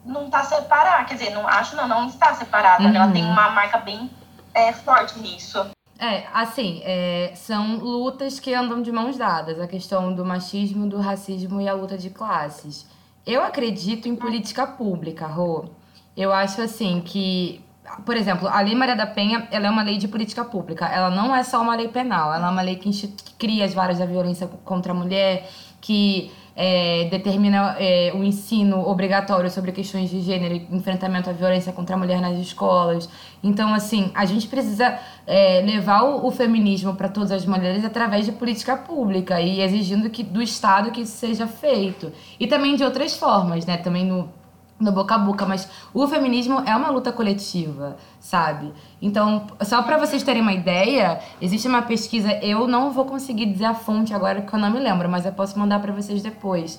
não 0.05 0.31
tá 0.31 0.43
separada. 0.45 1.05
Quer 1.05 1.15
dizer, 1.15 1.31
não 1.31 1.47
acho 1.47 1.77
não, 1.77 1.89
não 1.89 2.07
está 2.09 2.35
separada. 2.35 2.85
Ela 2.85 3.07
Uhum. 3.07 3.13
tem 3.13 3.25
uma 3.25 3.51
marca 3.51 3.79
bem 3.79 4.11
é, 4.53 4.73
forte 4.73 5.19
nisso. 5.19 5.67
É, 5.99 6.27
assim, 6.35 6.83
é, 6.85 7.33
são 7.37 7.77
lutas 7.77 8.39
que 8.41 8.53
andam 8.53 8.83
de 8.83 8.91
mãos 8.93 9.17
dadas, 9.17 9.61
a 9.61 9.67
questão 9.67 10.13
do 10.13 10.25
machismo, 10.25 10.89
do 10.89 11.01
racismo 11.01 11.61
e 11.61 11.69
a 11.69 11.73
luta 11.73 11.97
de 11.97 12.11
classes. 12.11 12.87
Eu 13.25 13.43
acredito 13.43 14.07
em 14.09 14.15
política 14.17 14.67
pública, 14.67 15.27
Rô. 15.27 15.67
Eu 16.15 16.33
acho 16.33 16.61
assim 16.61 17.01
que, 17.01 17.64
por 18.05 18.17
exemplo, 18.17 18.49
a 18.49 18.61
Lei 18.61 18.75
Maria 18.75 18.97
da 18.97 19.07
Penha, 19.07 19.47
ela 19.51 19.67
é 19.67 19.71
uma 19.71 19.83
lei 19.83 19.99
de 19.99 20.09
política 20.09 20.45
pública. 20.45 20.87
Ela 20.87 21.11
não 21.11 21.35
é 21.35 21.43
só 21.43 21.61
uma 21.61 21.77
lei 21.77 21.89
penal, 21.89 22.33
ela 22.33 22.49
é 22.49 22.51
uma 22.51 22.63
lei 22.63 22.77
que, 22.77 22.91
que 22.91 23.35
cria 23.39 23.65
as 23.65 23.75
varas 23.75 23.99
da 23.99 24.07
violência 24.07 24.49
contra 24.65 24.93
a 24.93 24.95
mulher, 24.95 25.49
que 25.81 26.33
é, 26.57 27.09
determina 27.11 27.77
é, 27.79 28.13
o 28.15 28.23
ensino 28.23 28.89
obrigatório 28.89 29.51
sobre 29.51 29.73
questões 29.73 30.09
de 30.09 30.21
gênero 30.21 30.55
e 30.55 30.67
enfrentamento 30.75 31.29
à 31.29 31.33
violência 31.33 31.73
contra 31.73 31.95
a 31.95 31.99
mulher 31.99 32.21
nas 32.21 32.39
escolas. 32.39 33.09
Então, 33.43 33.75
assim, 33.75 34.11
a 34.15 34.25
gente 34.25 34.49
precisa 34.49 34.99
é, 35.27 35.61
levar 35.61 36.05
o, 36.05 36.27
o 36.27 36.31
feminismo 36.31 36.95
para 36.95 37.09
todas 37.09 37.33
as 37.33 37.45
mulheres 37.45 37.85
através 37.85 38.25
de 38.25 38.33
política 38.33 38.77
pública 38.77 39.41
e 39.41 39.61
exigindo 39.61 40.09
que, 40.09 40.23
do 40.23 40.41
Estado 40.41 40.91
que 40.91 41.03
isso 41.03 41.17
seja 41.17 41.47
feito. 41.47 42.13
E 42.41 42.47
também 42.47 42.77
de 42.77 42.85
outras 42.85 43.17
formas, 43.17 43.67
né? 43.67 43.77
Também 43.77 44.07
no, 44.07 44.31
no 44.79 44.93
boca 44.93 45.15
a 45.15 45.19
boca, 45.19 45.47
mas 45.47 45.69
o 45.93 46.07
feminismo 46.07 46.63
é 46.67 46.75
uma 46.75 46.91
luta 46.91 47.13
coletiva, 47.13 47.97
sabe? 48.19 48.73
Então, 49.01 49.47
só 49.63 49.83
para 49.83 49.97
vocês 49.99 50.23
terem 50.23 50.43
uma 50.43 50.53
ideia, 50.53 51.21
existe 51.41 51.69
uma 51.69 51.83
pesquisa, 51.83 52.33
eu 52.43 52.67
não 52.67 52.91
vou 52.91 53.05
conseguir 53.05 53.47
dizer 53.47 53.67
a 53.67 53.75
fonte 53.75 54.13
agora 54.13 54.43
porque 54.43 54.55
eu 54.55 54.61
não 54.61 54.71
me 54.71 54.81
lembro, 54.81 55.09
mas 55.09 55.25
eu 55.25 55.33
posso 55.33 55.59
mandar 55.59 55.81
para 55.81 55.93
vocês 55.93 56.23
depois. 56.23 56.79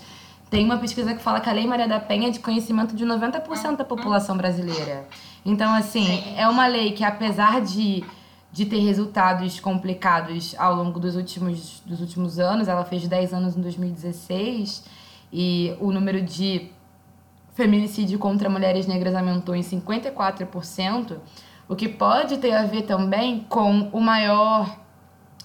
Tem 0.49 0.63
uma 0.63 0.77
pesquisa 0.77 1.13
que 1.13 1.21
fala 1.21 1.39
que 1.39 1.49
a 1.49 1.53
Lei 1.53 1.65
Maria 1.65 1.87
da 1.87 1.99
Penha 1.99 2.27
é 2.27 2.31
de 2.31 2.39
conhecimento 2.39 2.95
de 2.95 3.05
90% 3.05 3.77
da 3.77 3.83
população 3.83 4.37
brasileira. 4.37 5.07
Então, 5.45 5.73
assim, 5.73 6.23
é 6.37 6.47
uma 6.47 6.67
lei 6.67 6.91
que 6.91 7.03
apesar 7.03 7.61
de 7.61 8.03
de 8.55 8.65
ter 8.65 8.79
resultados 8.79 9.59
complicados 9.59 10.55
ao 10.57 10.73
longo 10.73 10.97
dos 10.97 11.17
últimos, 11.17 11.83
dos 11.85 11.99
últimos 11.99 12.39
anos, 12.39 12.69
ela 12.69 12.85
fez 12.85 13.05
10 13.05 13.33
anos 13.33 13.57
em 13.57 13.61
2016, 13.61 14.81
e 15.33 15.75
o 15.77 15.91
número 15.91 16.21
de 16.21 16.69
feminicídio 17.55 18.19
contra 18.19 18.49
mulheres 18.49 18.85
negras 18.85 19.15
aumentou 19.15 19.55
em 19.55 19.61
54%, 19.61 21.17
o 21.67 21.75
que 21.75 21.87
pode 21.89 22.37
ter 22.37 22.53
a 22.53 22.63
ver 22.63 22.83
também 22.83 23.45
com 23.49 23.89
o 23.91 23.99
maior 23.99 24.69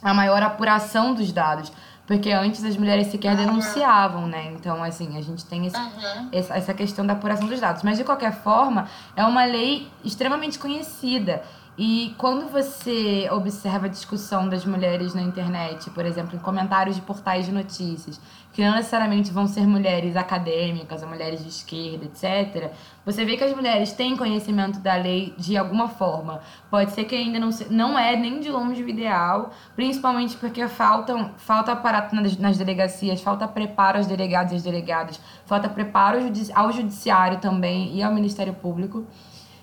a 0.02 0.12
maior 0.14 0.42
apuração 0.42 1.14
dos 1.14 1.30
dados. 1.32 1.70
Porque 2.06 2.32
antes 2.32 2.64
as 2.64 2.76
mulheres 2.76 3.06
sequer 3.06 3.36
denunciavam, 3.36 4.26
né? 4.26 4.50
Então, 4.52 4.82
assim, 4.82 5.16
a 5.16 5.22
gente 5.22 5.44
tem 5.44 5.66
esse, 5.66 5.76
Uhum. 5.76 6.28
essa, 6.32 6.56
essa 6.56 6.74
questão 6.74 7.06
da 7.06 7.12
apuração 7.12 7.46
dos 7.46 7.60
dados. 7.60 7.82
Mas, 7.84 7.98
de 7.98 8.02
qualquer 8.04 8.32
forma, 8.32 8.88
é 9.14 9.24
uma 9.24 9.44
lei 9.44 9.88
extremamente 10.04 10.58
conhecida. 10.58 11.42
E 11.82 12.14
quando 12.18 12.46
você 12.52 13.26
observa 13.32 13.86
a 13.86 13.88
discussão 13.88 14.50
das 14.50 14.66
mulheres 14.66 15.14
na 15.14 15.22
internet, 15.22 15.88
por 15.88 16.04
exemplo, 16.04 16.36
em 16.36 16.38
comentários 16.38 16.94
de 16.94 17.00
portais 17.00 17.46
de 17.46 17.52
notícias, 17.52 18.20
que 18.52 18.62
não 18.62 18.74
necessariamente 18.74 19.30
vão 19.30 19.46
ser 19.46 19.66
mulheres 19.66 20.14
acadêmicas 20.14 21.02
ou 21.02 21.08
mulheres 21.08 21.42
de 21.42 21.48
esquerda, 21.48 22.04
etc., 22.04 22.70
você 23.02 23.24
vê 23.24 23.34
que 23.34 23.44
as 23.44 23.56
mulheres 23.56 23.94
têm 23.94 24.14
conhecimento 24.14 24.78
da 24.78 24.94
lei 24.94 25.34
de 25.38 25.56
alguma 25.56 25.88
forma. 25.88 26.42
Pode 26.70 26.92
ser 26.92 27.04
que 27.04 27.14
ainda 27.14 27.40
não, 27.40 27.50
se, 27.50 27.72
não 27.72 27.98
é 27.98 28.14
nem 28.14 28.40
de 28.40 28.50
longe 28.50 28.82
o 28.82 28.88
ideal, 28.88 29.50
principalmente 29.74 30.36
porque 30.36 30.68
faltam, 30.68 31.30
falta 31.38 31.72
aparato 31.72 32.14
nas, 32.14 32.36
nas 32.36 32.58
delegacias, 32.58 33.22
falta 33.22 33.48
preparo 33.48 33.96
aos 33.96 34.06
delegados 34.06 34.52
e 34.52 34.56
às 34.56 34.62
delegadas, 34.62 35.18
falta 35.46 35.66
preparo 35.66 36.18
ao, 36.18 36.24
judici 36.24 36.52
ao 36.54 36.70
judiciário 36.72 37.38
também 37.38 37.96
e 37.96 38.02
ao 38.02 38.12
Ministério 38.12 38.52
Público. 38.52 39.06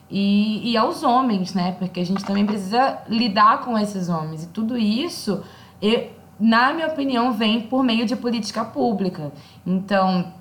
E, 0.09 0.71
e 0.71 0.77
aos 0.77 1.03
homens, 1.03 1.53
né? 1.53 1.73
Porque 1.73 1.99
a 1.99 2.05
gente 2.05 2.23
também 2.23 2.45
precisa 2.45 2.99
lidar 3.07 3.61
com 3.61 3.77
esses 3.77 4.07
homens. 4.09 4.43
E 4.43 4.47
tudo 4.47 4.77
isso, 4.77 5.43
eu, 5.81 6.11
na 6.39 6.73
minha 6.73 6.87
opinião, 6.87 7.33
vem 7.33 7.61
por 7.61 7.83
meio 7.83 8.05
de 8.05 8.15
política 8.15 8.63
pública. 8.63 9.31
Então, 9.65 10.33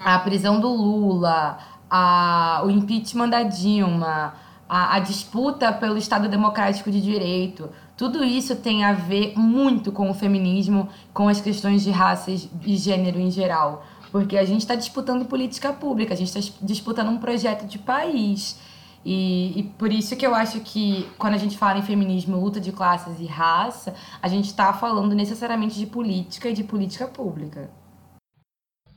a 0.00 0.18
prisão 0.18 0.60
do 0.60 0.68
Lula, 0.68 1.58
a, 1.90 2.62
o 2.64 2.70
impeachment 2.70 3.28
da 3.28 3.42
Dilma, 3.42 4.34
a, 4.68 4.96
a 4.96 4.98
disputa 4.98 5.72
pelo 5.72 5.96
Estado 5.96 6.28
Democrático 6.28 6.90
de 6.90 7.00
Direito, 7.00 7.70
tudo 7.96 8.22
isso 8.22 8.56
tem 8.56 8.84
a 8.84 8.92
ver 8.92 9.32
muito 9.36 9.90
com 9.90 10.10
o 10.10 10.14
feminismo, 10.14 10.88
com 11.14 11.28
as 11.28 11.40
questões 11.40 11.82
de 11.82 11.90
raças 11.90 12.48
e 12.64 12.76
gênero 12.76 13.18
em 13.18 13.30
geral. 13.30 13.84
Porque 14.12 14.36
a 14.36 14.44
gente 14.44 14.60
está 14.60 14.74
disputando 14.74 15.24
política 15.24 15.72
pública, 15.72 16.12
a 16.12 16.16
gente 16.16 16.36
está 16.36 16.54
disputando 16.62 17.08
um 17.08 17.18
projeto 17.18 17.66
de 17.66 17.78
país. 17.78 18.58
E, 19.08 19.60
e, 19.60 19.62
por 19.78 19.92
isso 19.92 20.16
que 20.16 20.26
eu 20.26 20.34
acho 20.34 20.60
que 20.62 21.08
quando 21.16 21.34
a 21.34 21.38
gente 21.38 21.56
fala 21.56 21.78
em 21.78 21.82
feminismo, 21.82 22.40
luta 22.40 22.60
de 22.60 22.72
classes 22.72 23.20
e 23.20 23.24
raça, 23.24 23.94
a 24.20 24.26
gente 24.26 24.46
está 24.46 24.72
falando 24.72 25.14
necessariamente 25.14 25.78
de 25.78 25.86
política 25.86 26.48
e 26.48 26.52
de 26.52 26.64
política 26.64 27.06
pública. 27.06 27.70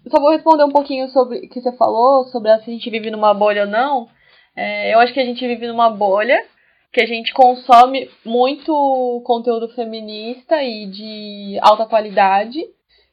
Só 0.09 0.19
vou 0.19 0.31
responder 0.31 0.63
um 0.63 0.71
pouquinho 0.71 1.07
sobre 1.09 1.37
o 1.37 1.47
que 1.47 1.61
você 1.61 1.71
falou, 1.73 2.23
sobre 2.25 2.49
se 2.57 2.71
a 2.71 2.73
gente 2.73 2.89
vive 2.89 3.11
numa 3.11 3.35
bolha 3.35 3.65
ou 3.65 3.69
não. 3.69 4.09
É, 4.55 4.91
eu 4.95 4.99
acho 4.99 5.13
que 5.13 5.19
a 5.19 5.25
gente 5.25 5.45
vive 5.45 5.67
numa 5.67 5.91
bolha, 5.91 6.43
que 6.91 7.01
a 7.01 7.05
gente 7.05 7.31
consome 7.31 8.09
muito 8.25 9.21
conteúdo 9.23 9.69
feminista 9.75 10.63
e 10.63 10.87
de 10.87 11.59
alta 11.61 11.85
qualidade, 11.85 12.59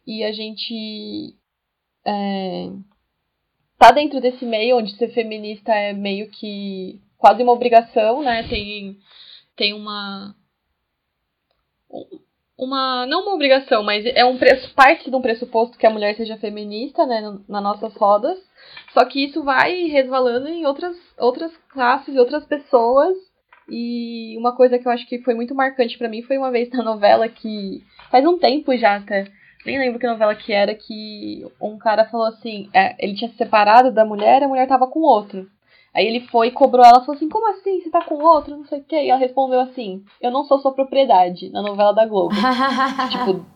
e 0.06 0.24
a 0.24 0.32
gente 0.32 1.34
é, 2.06 2.70
tá 3.78 3.90
dentro 3.90 4.20
desse 4.20 4.44
meio 4.44 4.78
onde 4.78 4.96
ser 4.96 5.08
feminista 5.08 5.72
é 5.72 5.92
meio 5.92 6.28
que 6.30 7.00
quase 7.18 7.42
uma 7.42 7.52
obrigação, 7.52 8.22
né? 8.22 8.46
Tem, 8.48 8.98
tem 9.56 9.72
uma. 9.74 10.34
Uma. 12.58 13.06
Não 13.06 13.22
uma 13.22 13.34
obrigação, 13.34 13.82
mas 13.82 14.04
é 14.06 14.24
um 14.24 14.38
preço, 14.38 14.72
parte 14.74 15.10
de 15.10 15.16
um 15.16 15.20
pressuposto 15.20 15.76
que 15.76 15.86
a 15.86 15.90
mulher 15.90 16.16
seja 16.16 16.38
feminista, 16.38 17.06
né? 17.06 17.20
Nas 17.48 17.62
nossas 17.62 17.94
rodas. 17.94 18.38
Só 18.92 19.04
que 19.04 19.24
isso 19.24 19.42
vai 19.42 19.86
resvalando 19.86 20.48
em 20.48 20.64
outras, 20.66 20.96
outras 21.18 21.54
classes 21.68 22.14
e 22.14 22.18
outras 22.18 22.44
pessoas. 22.44 23.16
E 23.68 24.36
uma 24.38 24.54
coisa 24.54 24.78
que 24.78 24.86
eu 24.86 24.92
acho 24.92 25.06
que 25.08 25.18
foi 25.22 25.34
muito 25.34 25.54
marcante 25.54 25.98
para 25.98 26.08
mim 26.08 26.22
foi 26.22 26.38
uma 26.38 26.50
vez 26.50 26.70
na 26.70 26.82
novela 26.82 27.28
que. 27.28 27.82
Faz 28.10 28.24
um 28.24 28.38
tempo 28.38 28.76
já 28.76 28.96
até 28.96 29.26
nem 29.66 29.78
lembro 29.78 29.98
que 29.98 30.06
novela 30.06 30.34
que 30.34 30.52
era, 30.52 30.74
que 30.74 31.44
um 31.60 31.76
cara 31.76 32.06
falou 32.06 32.26
assim, 32.26 32.70
é, 32.72 32.94
ele 32.98 33.14
tinha 33.16 33.30
se 33.30 33.36
separado 33.36 33.92
da 33.92 34.04
mulher 34.04 34.40
e 34.40 34.44
a 34.44 34.48
mulher 34.48 34.68
tava 34.68 34.86
com 34.86 35.00
outro. 35.00 35.46
Aí 35.94 36.06
ele 36.06 36.20
foi 36.28 36.48
e 36.48 36.52
cobrou 36.52 36.84
ela, 36.84 37.00
falou 37.00 37.16
assim, 37.16 37.28
como 37.28 37.50
assim, 37.50 37.80
você 37.80 37.90
tá 37.90 38.04
com 38.04 38.22
outro, 38.22 38.56
não 38.56 38.66
sei 38.66 38.80
o 38.80 38.84
quê. 38.84 39.04
E 39.04 39.10
ela 39.10 39.18
respondeu 39.18 39.60
assim, 39.60 40.04
eu 40.20 40.30
não 40.30 40.44
sou 40.44 40.58
sua 40.58 40.72
propriedade, 40.72 41.50
na 41.50 41.62
novela 41.62 41.92
da 41.92 42.06
Globo. 42.06 42.34
tipo, 43.10 43.46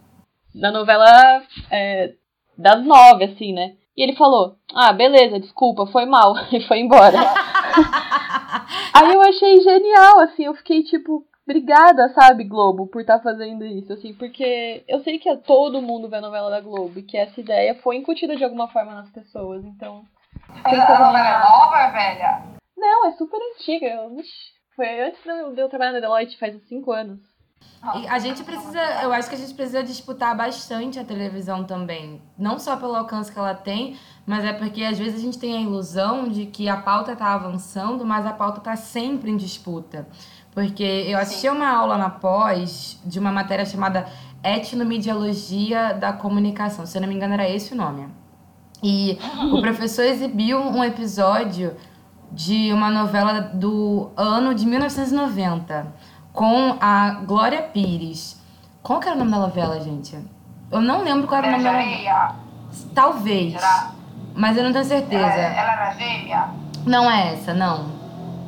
na 0.55 0.73
novela 0.73 1.43
é, 1.71 2.15
das 2.57 2.85
nove, 2.85 3.25
assim, 3.25 3.53
né? 3.53 3.75
E 3.97 4.03
ele 4.03 4.17
falou, 4.17 4.57
ah, 4.75 4.93
beleza, 4.93 5.39
desculpa, 5.39 5.87
foi 5.87 6.07
mal, 6.07 6.35
e 6.51 6.61
foi 6.63 6.81
embora. 6.81 7.19
Aí 8.95 9.13
eu 9.13 9.21
achei 9.21 9.61
genial, 9.61 10.21
assim, 10.21 10.45
eu 10.45 10.55
fiquei 10.55 10.83
tipo, 10.83 11.25
obrigada, 11.51 12.09
sabe, 12.15 12.45
Globo, 12.45 12.87
por 12.87 13.01
estar 13.01 13.19
tá 13.19 13.25
fazendo 13.25 13.65
isso, 13.65 13.93
assim, 13.93 14.15
porque 14.15 14.85
eu 14.87 15.01
sei 15.01 15.19
que 15.19 15.37
todo 15.39 15.83
mundo 15.83 16.09
vê 16.09 16.17
a 16.17 16.21
novela 16.21 16.49
da 16.49 16.61
Globo 16.61 16.99
e 16.99 17.03
que 17.03 17.17
essa 17.17 17.41
ideia 17.41 17.75
foi 17.83 17.97
incutida 17.97 18.37
de 18.37 18.45
alguma 18.45 18.69
forma 18.69 18.95
nas 18.95 19.11
pessoas, 19.11 19.65
então. 19.65 20.05
A 20.65 20.71
novela 20.71 21.19
é 21.19 21.39
nova, 21.41 21.91
velha? 21.91 22.43
Não, 22.77 23.07
é 23.07 23.13
super 23.13 23.39
antiga. 23.55 23.87
Eu, 23.87 24.17
foi 24.77 25.01
antes 25.01 25.23
de 25.23 25.61
eu 25.61 25.69
trabalhar 25.69 25.93
na 25.93 26.01
Deloitte, 26.01 26.39
faz 26.39 26.55
uns 26.55 26.67
5 26.69 26.93
anos. 26.93 27.21
E 27.97 28.07
a 28.09 28.19
gente 28.19 28.45
precisa, 28.45 28.79
eu 29.03 29.11
acho 29.11 29.29
que 29.29 29.35
a 29.35 29.39
gente 29.39 29.55
precisa 29.55 29.83
disputar 29.83 30.37
bastante 30.37 30.99
a 30.99 31.05
televisão 31.05 31.65
também. 31.65 32.21
Não 32.37 32.59
só 32.59 32.77
pelo 32.77 32.95
alcance 32.95 33.33
que 33.33 33.39
ela 33.39 33.55
tem, 33.55 33.99
mas 34.27 34.45
é 34.45 34.53
porque 34.53 34.83
às 34.83 34.99
vezes 34.99 35.15
a 35.15 35.23
gente 35.25 35.39
tem 35.39 35.57
a 35.57 35.61
ilusão 35.63 36.29
de 36.29 36.45
que 36.45 36.69
a 36.69 36.77
pauta 36.77 37.13
está 37.13 37.33
avançando, 37.33 38.05
mas 38.05 38.27
a 38.27 38.35
pauta 38.35 38.59
está 38.59 38.77
sempre 38.77 39.31
em 39.31 39.37
disputa. 39.37 40.07
Porque 40.61 41.07
eu 41.09 41.19
assisti 41.19 41.49
uma 41.49 41.71
aula 41.71 41.97
na 41.97 42.11
pós 42.11 43.01
de 43.03 43.19
uma 43.19 43.33
matéria 43.33 43.65
chamada 43.65 44.05
Etnomediologia 44.45 45.95
da 45.95 46.13
Comunicação. 46.13 46.85
Se 46.85 46.99
eu 46.99 47.01
não 47.01 47.09
me 47.09 47.15
engano, 47.15 47.33
era 47.33 47.49
esse 47.49 47.73
o 47.73 47.77
nome. 47.77 48.07
E 48.83 49.19
o 49.51 49.59
professor 49.63 50.05
exibiu 50.05 50.61
um 50.61 50.85
episódio 50.85 51.75
de 52.31 52.71
uma 52.75 52.91
novela 52.91 53.41
do 53.41 54.11
ano 54.15 54.55
de 54.55 54.67
1990 54.67 55.95
com 56.31 56.77
a 56.79 57.23
Glória 57.27 57.63
Pires. 57.63 58.39
Qual 58.83 59.01
que 59.01 59.09
era 59.09 59.17
o 59.17 59.19
nome 59.19 59.31
da 59.31 59.39
novela, 59.39 59.81
gente? 59.81 60.19
Eu 60.71 60.83
não 60.83 61.03
lembro 61.03 61.27
qual 61.27 61.43
era 61.43 61.49
o 61.49 61.51
nome 61.53 61.65
da 61.65 61.73
novela. 61.73 62.37
Talvez. 62.95 63.55
Era... 63.55 63.93
Mas 64.35 64.59
eu 64.59 64.65
não 64.65 64.73
tenho 64.73 64.85
certeza. 64.85 65.25
Ela, 65.25 65.59
ela 65.59 65.73
era 65.73 65.93
gêmea? 65.95 66.49
Não 66.85 67.11
é 67.11 67.33
essa, 67.33 67.55
não. 67.55 67.87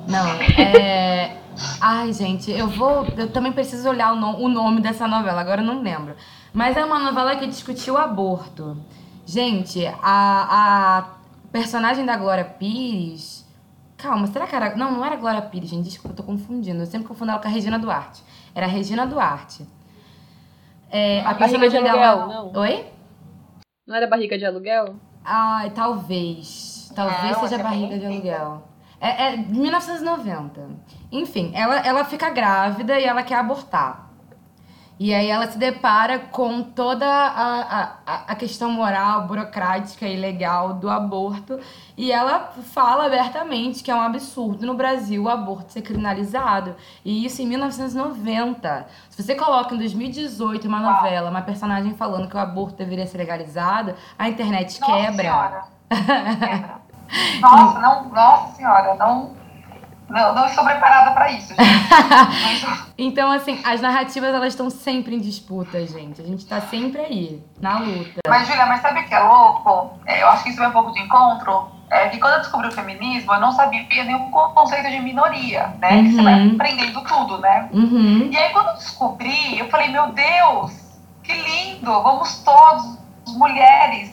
Não. 0.06 0.26
É. 0.60 1.41
Ai, 1.80 2.12
gente, 2.12 2.50
eu 2.50 2.68
vou. 2.68 3.04
Eu 3.16 3.30
também 3.30 3.52
preciso 3.52 3.88
olhar 3.88 4.12
o, 4.12 4.16
no, 4.16 4.38
o 4.38 4.48
nome 4.48 4.80
dessa 4.80 5.06
novela, 5.06 5.40
agora 5.40 5.62
eu 5.62 5.66
não 5.66 5.82
lembro. 5.82 6.14
Mas 6.52 6.76
é 6.76 6.84
uma 6.84 6.98
novela 6.98 7.36
que 7.36 7.46
discutiu 7.46 7.94
o 7.94 7.98
aborto. 7.98 8.76
Gente, 9.24 9.86
a, 9.86 9.94
a 10.02 11.04
personagem 11.50 12.04
da 12.04 12.16
Glória 12.16 12.44
Pires. 12.44 13.46
Calma, 13.96 14.26
será 14.26 14.46
que 14.46 14.56
era. 14.56 14.76
Não, 14.76 14.92
não 14.92 15.04
era 15.04 15.16
Glória 15.16 15.42
Pires, 15.42 15.70
gente. 15.70 15.84
Desculpa, 15.84 16.12
eu 16.12 16.16
tô 16.16 16.22
confundindo. 16.22 16.80
Eu 16.80 16.86
sempre 16.86 17.06
confundo 17.06 17.30
ela 17.30 17.40
com 17.40 17.48
a 17.48 17.50
Regina 17.50 17.78
Duarte. 17.78 18.22
Era 18.54 18.66
a 18.66 18.68
Regina 18.68 19.06
Duarte. 19.06 19.66
É, 20.90 21.20
a 21.20 21.32
barriga 21.32 21.70
de 21.70 21.76
aluguel, 21.76 21.98
dela... 21.98 22.26
não. 22.26 22.52
Oi? 22.60 22.86
Não 23.86 23.96
era 23.96 24.06
barriga 24.06 24.36
de 24.36 24.44
aluguel? 24.44 24.96
Ai, 25.24 25.70
talvez. 25.70 26.92
Talvez 26.94 27.32
Não, 27.32 27.40
seja 27.40 27.54
é 27.54 27.62
barriga 27.62 27.98
de 27.98 28.06
aluguel. 28.06 28.68
É, 29.00 29.34
é 29.34 29.36
de 29.36 29.58
1990. 29.58 30.68
Enfim, 31.12 31.52
ela, 31.54 31.76
ela 31.80 32.04
fica 32.04 32.30
grávida 32.30 32.98
e 32.98 33.04
ela 33.04 33.22
quer 33.22 33.36
abortar. 33.36 34.12
E 34.98 35.12
aí 35.12 35.28
ela 35.28 35.50
se 35.50 35.58
depara 35.58 36.20
com 36.20 36.62
toda 36.62 37.04
a, 37.04 37.92
a, 38.06 38.14
a 38.28 38.34
questão 38.36 38.70
moral, 38.70 39.26
burocrática 39.26 40.06
e 40.06 40.16
legal 40.16 40.74
do 40.74 40.88
aborto. 40.88 41.58
E 41.96 42.12
ela 42.12 42.52
fala 42.72 43.06
abertamente 43.06 43.82
que 43.82 43.90
é 43.90 43.94
um 43.96 44.00
absurdo 44.00 44.64
no 44.64 44.74
Brasil 44.74 45.24
o 45.24 45.28
aborto 45.28 45.72
ser 45.72 45.82
criminalizado. 45.82 46.76
E 47.04 47.24
isso 47.26 47.42
em 47.42 47.46
1990. 47.46 48.86
Se 49.10 49.22
você 49.22 49.34
coloca 49.34 49.74
em 49.74 49.78
2018 49.78 50.68
uma 50.68 50.78
novela, 50.78 51.30
uma 51.30 51.42
personagem 51.42 51.94
falando 51.94 52.28
que 52.28 52.36
o 52.36 52.40
aborto 52.40 52.76
deveria 52.76 53.06
ser 53.06 53.18
legalizado, 53.18 53.94
a 54.16 54.28
internet 54.28 54.80
Nossa 54.80 54.92
quebra. 54.92 55.22
senhora. 55.22 55.64
Quebra. 55.90 56.82
Nossa, 57.42 57.78
não, 57.78 58.08
nossa 58.08 58.56
senhora, 58.56 58.94
não, 58.94 59.32
não, 60.12 60.34
não 60.34 60.46
estou 60.46 60.64
preparada 60.64 61.10
para 61.12 61.30
isso, 61.32 61.54
Então, 62.98 63.30
assim, 63.32 63.60
as 63.64 63.80
narrativas 63.80 64.34
elas 64.34 64.48
estão 64.48 64.70
sempre 64.70 65.16
em 65.16 65.18
disputa, 65.20 65.84
gente. 65.86 66.20
A 66.20 66.24
gente 66.24 66.46
tá 66.46 66.60
sempre 66.60 67.00
aí, 67.00 67.42
na 67.60 67.78
luta. 67.78 68.20
Mas, 68.28 68.46
Julia, 68.46 68.66
mas 68.66 68.80
sabe 68.80 69.00
o 69.00 69.04
que 69.08 69.14
é 69.14 69.18
louco? 69.18 69.98
É, 70.06 70.22
eu 70.22 70.28
acho 70.28 70.44
que 70.44 70.50
isso 70.50 70.58
vai 70.58 70.68
um 70.68 70.72
pouco 70.72 70.92
de 70.92 71.00
encontro. 71.00 71.68
É 71.90 72.08
que 72.08 72.18
quando 72.18 72.34
eu 72.34 72.38
descobri 72.40 72.68
o 72.68 72.72
feminismo, 72.72 73.32
eu 73.34 73.40
não 73.40 73.52
sabia 73.52 73.84
nenhum 74.04 74.30
conceito 74.30 74.88
de 74.90 74.98
minoria, 75.00 75.74
né? 75.78 76.02
Que 76.02 76.12
você 76.12 76.22
vai 76.22 76.34
Uhum. 76.40 76.54
aprendendo 76.54 77.02
tudo, 77.02 77.38
né? 77.38 77.68
Uhum. 77.72 78.28
E 78.30 78.36
aí, 78.36 78.50
quando 78.52 78.68
eu 78.68 78.74
descobri, 78.74 79.58
eu 79.58 79.68
falei, 79.68 79.88
meu 79.88 80.10
Deus, 80.12 80.72
que 81.22 81.32
lindo! 81.34 81.90
Vamos 82.02 82.36
todos, 82.44 82.98
mulheres, 83.36 84.10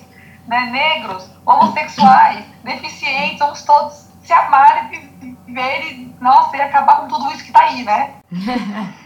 né, 0.48 0.62
negros, 0.72 1.30
homossexuais, 1.46 2.44
deficientes, 2.64 3.40
vamos 3.40 3.64
todos 3.64 4.10
se 4.24 4.34
amar 4.34 4.90
e 4.94 5.29
vi- 5.50 5.56
viver 5.56 6.10
nossa, 6.20 6.58
ia 6.58 6.66
acabar 6.66 6.98
com 6.98 7.08
tudo 7.08 7.32
isso 7.32 7.44
que 7.44 7.52
tá 7.52 7.62
aí, 7.62 7.84
né? 7.84 8.16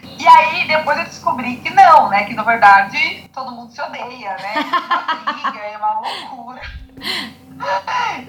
e 0.04 0.28
aí, 0.28 0.68
depois 0.68 0.98
eu 0.98 1.06
descobri 1.06 1.58
que 1.58 1.70
não, 1.70 2.10
né? 2.10 2.24
Que 2.26 2.34
na 2.34 2.44
verdade 2.44 3.30
todo 3.34 3.52
mundo 3.52 3.72
se 3.72 3.82
odeia, 3.82 4.36
né? 4.38 4.54
É 4.56 4.62
uma 4.62 5.34
briga, 5.34 5.60
é 5.60 5.78
uma 5.78 5.94
loucura. 5.94 6.62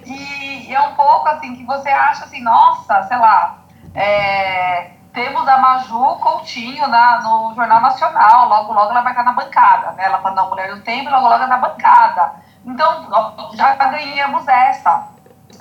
E, 0.05 0.69
e, 0.69 0.75
é 0.75 0.81
um 0.81 0.95
pouco 0.95 1.29
assim 1.29 1.57
que 1.57 1.65
você 1.65 1.89
acha 1.89 2.25
assim, 2.25 2.43
nossa, 2.43 3.03
sei 3.05 3.17
lá, 3.17 3.59
é, 3.95 4.91
temos 5.13 5.49
a 5.49 5.59
Maju 5.59 6.17
Coutinho 6.17 6.87
na, 6.89 7.23
no 7.23 7.55
Jornal 7.55 7.81
Nacional, 7.81 8.49
logo 8.49 8.73
logo 8.73 8.91
ela 8.91 9.01
vai 9.01 9.13
estar 9.13 9.25
na 9.25 9.33
bancada, 9.33 9.93
né? 9.93 10.05
Ela 10.05 10.19
tá 10.19 10.31
na 10.31 10.45
Mulher 10.45 10.75
do 10.75 10.83
Tempo, 10.83 11.11
logo 11.11 11.23
logo 11.23 11.35
ela 11.35 11.47
na 11.47 11.57
bancada. 11.57 12.33
Então, 12.67 13.09
já 13.55 13.75
ganhamos 13.75 14.47
essa. 14.49 15.14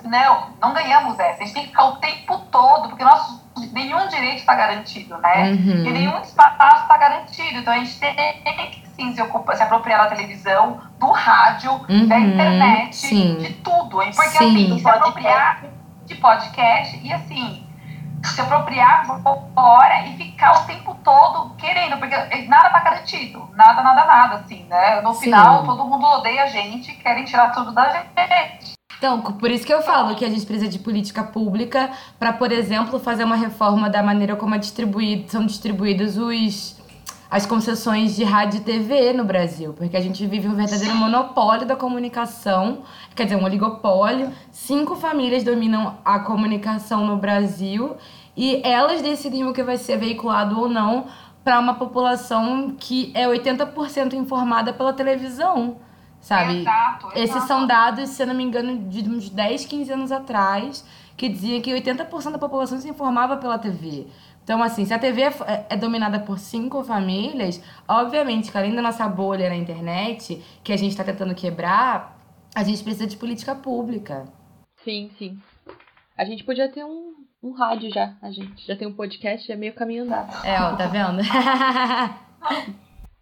Não, 0.04 0.50
não 0.60 0.72
ganhamos 0.74 1.18
essa. 1.18 1.42
A 1.42 1.46
gente 1.46 1.54
tem 1.54 1.62
que 1.62 1.68
ficar 1.70 1.84
o 1.86 1.96
tempo 1.96 2.38
todo, 2.50 2.88
porque 2.88 3.02
nosso, 3.02 3.42
nenhum 3.72 4.06
direito 4.08 4.38
está 4.38 4.54
garantido, 4.54 5.16
né? 5.18 5.52
Uhum. 5.52 5.84
E 5.84 5.90
nenhum 5.90 6.20
espaço 6.20 6.82
está 6.82 6.96
garantido. 6.96 7.58
Então 7.58 7.72
a 7.72 7.78
gente 7.78 7.98
tem, 7.98 8.14
que 8.14 8.88
sim 8.94 9.14
se, 9.14 9.22
ocupa, 9.22 9.56
se 9.56 9.62
apropriar 9.62 10.04
da 10.04 10.14
televisão, 10.14 10.80
do 10.98 11.10
rádio, 11.10 11.72
uhum. 11.88 12.06
da 12.06 12.18
internet, 12.18 12.94
sim. 12.94 13.38
de 13.38 13.54
tudo. 13.54 13.98
Porque 13.98 14.28
sim. 14.28 14.68
assim, 14.68 14.78
se 14.78 14.88
apropriar 14.88 15.64
de 16.04 16.14
podcast 16.16 17.00
e 17.02 17.12
assim, 17.12 17.66
se 18.22 18.40
apropriar 18.40 19.06
fora 19.54 20.06
e 20.06 20.16
ficar 20.16 20.62
o 20.62 20.66
tempo 20.66 20.94
todo 21.02 21.54
querendo, 21.56 21.98
porque 21.98 22.16
nada 22.46 22.70
tá 22.70 22.80
garantido, 22.80 23.48
nada, 23.54 23.82
nada, 23.82 24.04
nada, 24.04 24.34
assim, 24.36 24.64
né? 24.64 25.00
No 25.00 25.14
Sim. 25.14 25.24
final, 25.24 25.64
todo 25.64 25.84
mundo 25.84 26.04
odeia 26.06 26.44
a 26.44 26.46
gente, 26.46 26.92
querem 26.92 27.24
tirar 27.24 27.52
tudo 27.52 27.72
da 27.72 27.90
gente. 27.90 28.73
Então, 29.04 29.20
por 29.20 29.50
isso 29.50 29.66
que 29.66 29.74
eu 29.74 29.82
falo 29.82 30.14
que 30.14 30.24
a 30.24 30.30
gente 30.30 30.46
precisa 30.46 30.66
de 30.66 30.78
política 30.78 31.22
pública 31.22 31.90
para, 32.18 32.32
por 32.32 32.50
exemplo, 32.50 32.98
fazer 32.98 33.24
uma 33.24 33.36
reforma 33.36 33.90
da 33.90 34.02
maneira 34.02 34.34
como 34.34 34.54
é 34.54 34.58
distribuído, 34.58 35.30
são 35.30 35.44
distribuídos 35.44 36.16
os 36.16 36.82
as 37.30 37.44
concessões 37.44 38.16
de 38.16 38.24
rádio 38.24 38.60
e 38.60 38.62
TV 38.62 39.12
no 39.12 39.22
Brasil, 39.22 39.74
porque 39.74 39.94
a 39.94 40.00
gente 40.00 40.26
vive 40.26 40.48
um 40.48 40.54
verdadeiro 40.54 40.94
monopólio 40.94 41.66
da 41.66 41.76
comunicação, 41.76 42.78
quer 43.14 43.24
dizer, 43.24 43.36
um 43.36 43.44
oligopólio. 43.44 44.32
Cinco 44.50 44.96
famílias 44.96 45.44
dominam 45.44 45.98
a 46.02 46.20
comunicação 46.20 47.04
no 47.04 47.18
Brasil 47.18 47.96
e 48.34 48.62
elas 48.64 49.02
decidem 49.02 49.46
o 49.46 49.52
que 49.52 49.62
vai 49.62 49.76
ser 49.76 49.98
veiculado 49.98 50.58
ou 50.58 50.66
não 50.66 51.08
para 51.44 51.60
uma 51.60 51.74
população 51.74 52.74
que 52.78 53.12
é 53.14 53.26
80% 53.26 54.14
informada 54.14 54.72
pela 54.72 54.94
televisão, 54.94 55.76
sabe? 56.24 56.60
Exato, 56.60 57.06
exato. 57.08 57.18
Esses 57.18 57.42
são 57.44 57.66
dados, 57.66 58.08
se 58.08 58.22
eu 58.22 58.26
não 58.26 58.34
me 58.34 58.42
engano, 58.42 58.88
de 58.88 59.06
uns 59.08 59.28
10, 59.28 59.66
15 59.66 59.92
anos 59.92 60.10
atrás, 60.10 60.84
que 61.16 61.28
diziam 61.28 61.60
que 61.60 61.70
80% 61.70 62.32
da 62.32 62.38
população 62.38 62.80
se 62.80 62.88
informava 62.88 63.36
pela 63.36 63.58
TV. 63.58 64.06
Então, 64.42 64.62
assim, 64.62 64.86
se 64.86 64.92
a 64.92 64.98
TV 64.98 65.22
é, 65.22 65.66
é, 65.70 65.76
dominada 65.76 66.18
por 66.18 66.38
cinco 66.38 66.82
famílias, 66.82 67.62
obviamente 67.86 68.50
que 68.50 68.56
além 68.56 68.74
da 68.74 68.80
nossa 68.80 69.06
bolha 69.06 69.50
na 69.50 69.56
internet, 69.56 70.42
que 70.62 70.72
a 70.72 70.76
gente 70.76 70.92
está 70.92 71.04
tentando 71.04 71.34
quebrar, 71.34 72.18
a 72.54 72.64
gente 72.64 72.82
precisa 72.82 73.06
de 73.06 73.16
política 73.16 73.54
pública. 73.54 74.26
Sim, 74.82 75.10
sim. 75.18 75.38
A 76.16 76.24
gente 76.24 76.44
podia 76.44 76.70
ter 76.70 76.84
um, 76.84 77.14
um 77.42 77.52
rádio 77.52 77.92
já, 77.92 78.16
a 78.22 78.30
gente. 78.30 78.66
Já 78.66 78.76
tem 78.76 78.88
um 78.88 78.94
podcast, 78.94 79.46
já 79.46 79.54
é 79.54 79.56
meio 79.56 79.74
caminho 79.74 80.04
andado. 80.04 80.44
É, 80.44 80.60
ó, 80.60 80.74
tá 80.74 80.86
vendo? 80.86 81.22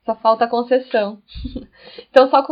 só 0.06 0.14
falta 0.16 0.44
a 0.44 0.48
concessão. 0.48 1.20
então, 2.10 2.30
só 2.30 2.42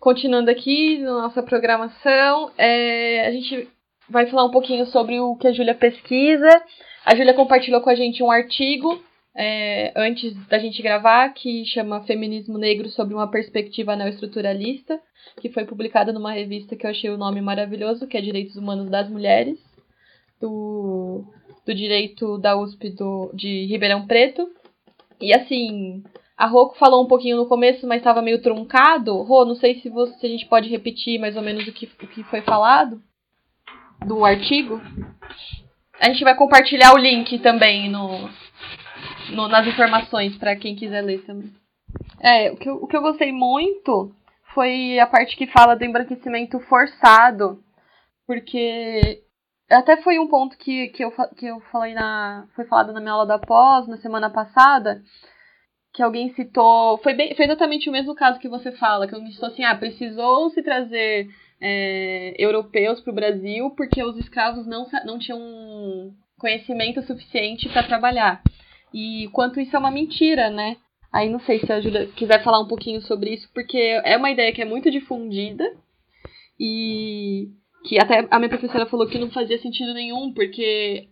continuando 0.00 0.50
aqui 0.50 0.98
na 0.98 1.12
nossa 1.12 1.42
programação, 1.42 2.50
é, 2.56 3.26
a 3.26 3.32
gente 3.32 3.68
vai 4.08 4.26
falar 4.26 4.44
um 4.44 4.50
pouquinho 4.50 4.86
sobre 4.86 5.20
o 5.20 5.36
que 5.36 5.48
a 5.48 5.52
Júlia 5.52 5.74
pesquisa 5.74 6.48
a 7.08 7.14
Júlia 7.14 7.32
compartilhou 7.32 7.80
com 7.80 7.88
a 7.88 7.94
gente 7.94 8.22
um 8.22 8.30
artigo 8.30 9.02
é, 9.34 9.94
antes 9.96 10.34
da 10.46 10.58
gente 10.58 10.82
gravar 10.82 11.30
que 11.30 11.64
chama 11.64 12.04
Feminismo 12.04 12.58
Negro 12.58 12.90
sobre 12.90 13.14
uma 13.14 13.30
perspectiva 13.30 13.96
neoestruturalista, 13.96 15.00
que 15.40 15.48
foi 15.48 15.64
publicada 15.64 16.12
numa 16.12 16.32
revista 16.32 16.76
que 16.76 16.84
eu 16.84 16.90
achei 16.90 17.08
o 17.08 17.16
nome 17.16 17.40
maravilhoso, 17.40 18.06
que 18.06 18.18
é 18.18 18.20
Direitos 18.20 18.56
Humanos 18.56 18.90
das 18.90 19.08
Mulheres, 19.08 19.58
do, 20.38 21.24
do 21.64 21.74
direito 21.74 22.36
da 22.36 22.60
USP 22.60 22.90
do, 22.90 23.30
de 23.32 23.64
Ribeirão 23.64 24.06
Preto. 24.06 24.46
E 25.18 25.32
assim, 25.32 26.04
a 26.38 26.46
Rô 26.46 26.72
falou 26.78 27.04
um 27.04 27.08
pouquinho 27.08 27.36
no 27.36 27.46
começo, 27.46 27.84
mas 27.84 27.98
estava 27.98 28.22
meio 28.22 28.40
truncado. 28.40 29.22
Rô, 29.22 29.44
não 29.44 29.56
sei 29.56 29.80
se, 29.80 29.88
você, 29.88 30.16
se 30.20 30.26
a 30.26 30.28
gente 30.28 30.46
pode 30.46 30.68
repetir 30.68 31.18
mais 31.18 31.36
ou 31.36 31.42
menos 31.42 31.66
o 31.66 31.72
que, 31.72 31.90
o 32.00 32.06
que 32.06 32.22
foi 32.22 32.42
falado 32.42 33.02
do 34.06 34.24
artigo. 34.24 34.80
A 36.00 36.06
gente 36.06 36.22
vai 36.22 36.36
compartilhar 36.36 36.94
o 36.94 36.98
link 36.98 37.40
também 37.40 37.90
no, 37.90 38.30
no 39.34 39.48
nas 39.48 39.66
informações 39.66 40.36
para 40.36 40.54
quem 40.54 40.76
quiser 40.76 41.02
ler 41.02 41.24
também. 41.24 41.52
É, 42.20 42.52
o 42.52 42.56
que, 42.56 42.68
eu, 42.68 42.76
o 42.76 42.86
que 42.86 42.96
eu 42.96 43.02
gostei 43.02 43.32
muito 43.32 44.14
foi 44.54 44.96
a 45.00 45.08
parte 45.08 45.36
que 45.36 45.48
fala 45.48 45.74
do 45.74 45.84
embranquecimento 45.84 46.60
forçado, 46.60 47.60
porque 48.24 49.24
até 49.68 49.96
foi 50.02 50.20
um 50.20 50.28
ponto 50.28 50.56
que, 50.56 50.86
que, 50.90 51.04
eu, 51.04 51.12
que 51.36 51.46
eu 51.46 51.58
falei 51.72 51.94
na. 51.94 52.46
Foi 52.54 52.64
falado 52.64 52.92
na 52.92 53.00
minha 53.00 53.12
aula 53.12 53.26
da 53.26 53.40
pós, 53.40 53.88
na 53.88 53.96
semana 53.96 54.30
passada, 54.30 55.02
que 55.92 56.02
alguém 56.02 56.32
citou. 56.34 56.98
Foi, 56.98 57.14
bem, 57.14 57.34
foi 57.34 57.44
exatamente 57.44 57.88
o 57.88 57.92
mesmo 57.92 58.14
caso 58.14 58.38
que 58.38 58.48
você 58.48 58.72
fala, 58.72 59.06
que 59.06 59.14
alguém 59.14 59.32
citou 59.32 59.48
assim, 59.48 59.64
ah, 59.64 59.74
precisou 59.74 60.50
se 60.50 60.62
trazer 60.62 61.28
é, 61.60 62.34
europeus 62.38 63.00
para 63.00 63.10
o 63.10 63.14
Brasil 63.14 63.70
porque 63.76 64.02
os 64.02 64.16
escravos 64.16 64.66
não, 64.66 64.86
não 65.04 65.18
tinham 65.18 66.12
conhecimento 66.38 67.02
suficiente 67.02 67.68
para 67.68 67.86
trabalhar. 67.86 68.42
E 68.92 69.28
quanto 69.32 69.60
isso 69.60 69.74
é 69.74 69.78
uma 69.78 69.90
mentira, 69.90 70.50
né? 70.50 70.76
Aí 71.12 71.28
não 71.28 71.40
sei 71.40 71.58
se 71.58 71.72
a 71.72 71.80
Júlia 71.80 72.06
quiser 72.08 72.42
falar 72.42 72.60
um 72.60 72.68
pouquinho 72.68 73.00
sobre 73.02 73.34
isso, 73.34 73.48
porque 73.52 73.78
é 73.78 74.16
uma 74.16 74.30
ideia 74.30 74.52
que 74.52 74.62
é 74.62 74.64
muito 74.64 74.90
difundida 74.90 75.64
e 76.60 77.48
que 77.84 77.98
até 77.98 78.26
a 78.30 78.38
minha 78.38 78.48
professora 78.48 78.86
falou 78.86 79.06
que 79.06 79.18
não 79.18 79.30
fazia 79.30 79.58
sentido 79.58 79.94
nenhum, 79.94 80.32
porque 80.32 81.08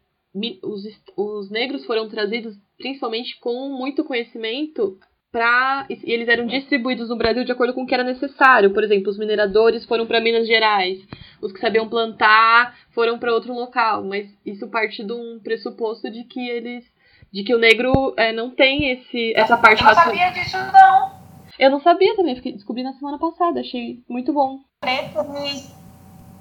os, 0.62 0.82
os 1.16 1.50
negros 1.50 1.84
foram 1.86 2.08
trazidos 2.08 2.54
principalmente 2.78 3.38
com 3.40 3.68
muito 3.68 4.04
conhecimento 4.04 4.98
para 5.32 5.86
e 5.90 6.12
eles 6.12 6.28
eram 6.28 6.46
distribuídos 6.46 7.08
no 7.08 7.16
Brasil 7.16 7.44
de 7.44 7.52
acordo 7.52 7.74
com 7.74 7.82
o 7.82 7.86
que 7.86 7.94
era 7.94 8.04
necessário. 8.04 8.72
Por 8.72 8.82
exemplo, 8.82 9.10
os 9.10 9.18
mineradores 9.18 9.84
foram 9.84 10.06
para 10.06 10.20
Minas 10.20 10.46
Gerais, 10.46 10.98
os 11.42 11.52
que 11.52 11.60
sabiam 11.60 11.88
plantar 11.88 12.74
foram 12.94 13.18
para 13.18 13.34
outro 13.34 13.52
local, 13.52 14.02
mas 14.04 14.26
isso 14.46 14.68
parte 14.70 15.04
de 15.04 15.12
um 15.12 15.38
pressuposto 15.42 16.10
de 16.10 16.24
que 16.24 16.48
eles 16.48 16.84
de 17.32 17.42
que 17.42 17.54
o 17.54 17.58
negro 17.58 18.14
é, 18.16 18.32
não 18.32 18.50
tem 18.50 18.92
esse 18.92 19.34
essa 19.36 19.58
parte 19.58 19.82
Eu 19.82 19.88
não 19.88 19.94
sabia 19.94 20.30
disso 20.30 20.56
não. 20.72 21.16
Eu 21.58 21.70
não 21.70 21.80
sabia 21.80 22.14
também, 22.16 22.36
fiquei, 22.36 22.52
descobri 22.52 22.82
na 22.82 22.92
semana 22.94 23.18
passada, 23.18 23.60
achei 23.60 24.02
muito 24.08 24.32
bom. 24.32 24.60
Eles, 24.84 25.74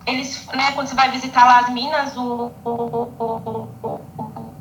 eles 0.05 0.47
né, 0.47 0.71
quando 0.73 0.87
você 0.87 0.95
vai 0.95 1.09
visitar 1.11 1.45
lá 1.45 1.59
as 1.59 1.73
minas, 1.73 2.15
o, 2.17 2.51
o, 2.63 2.71
o, 3.19 3.69
o, 3.83 4.14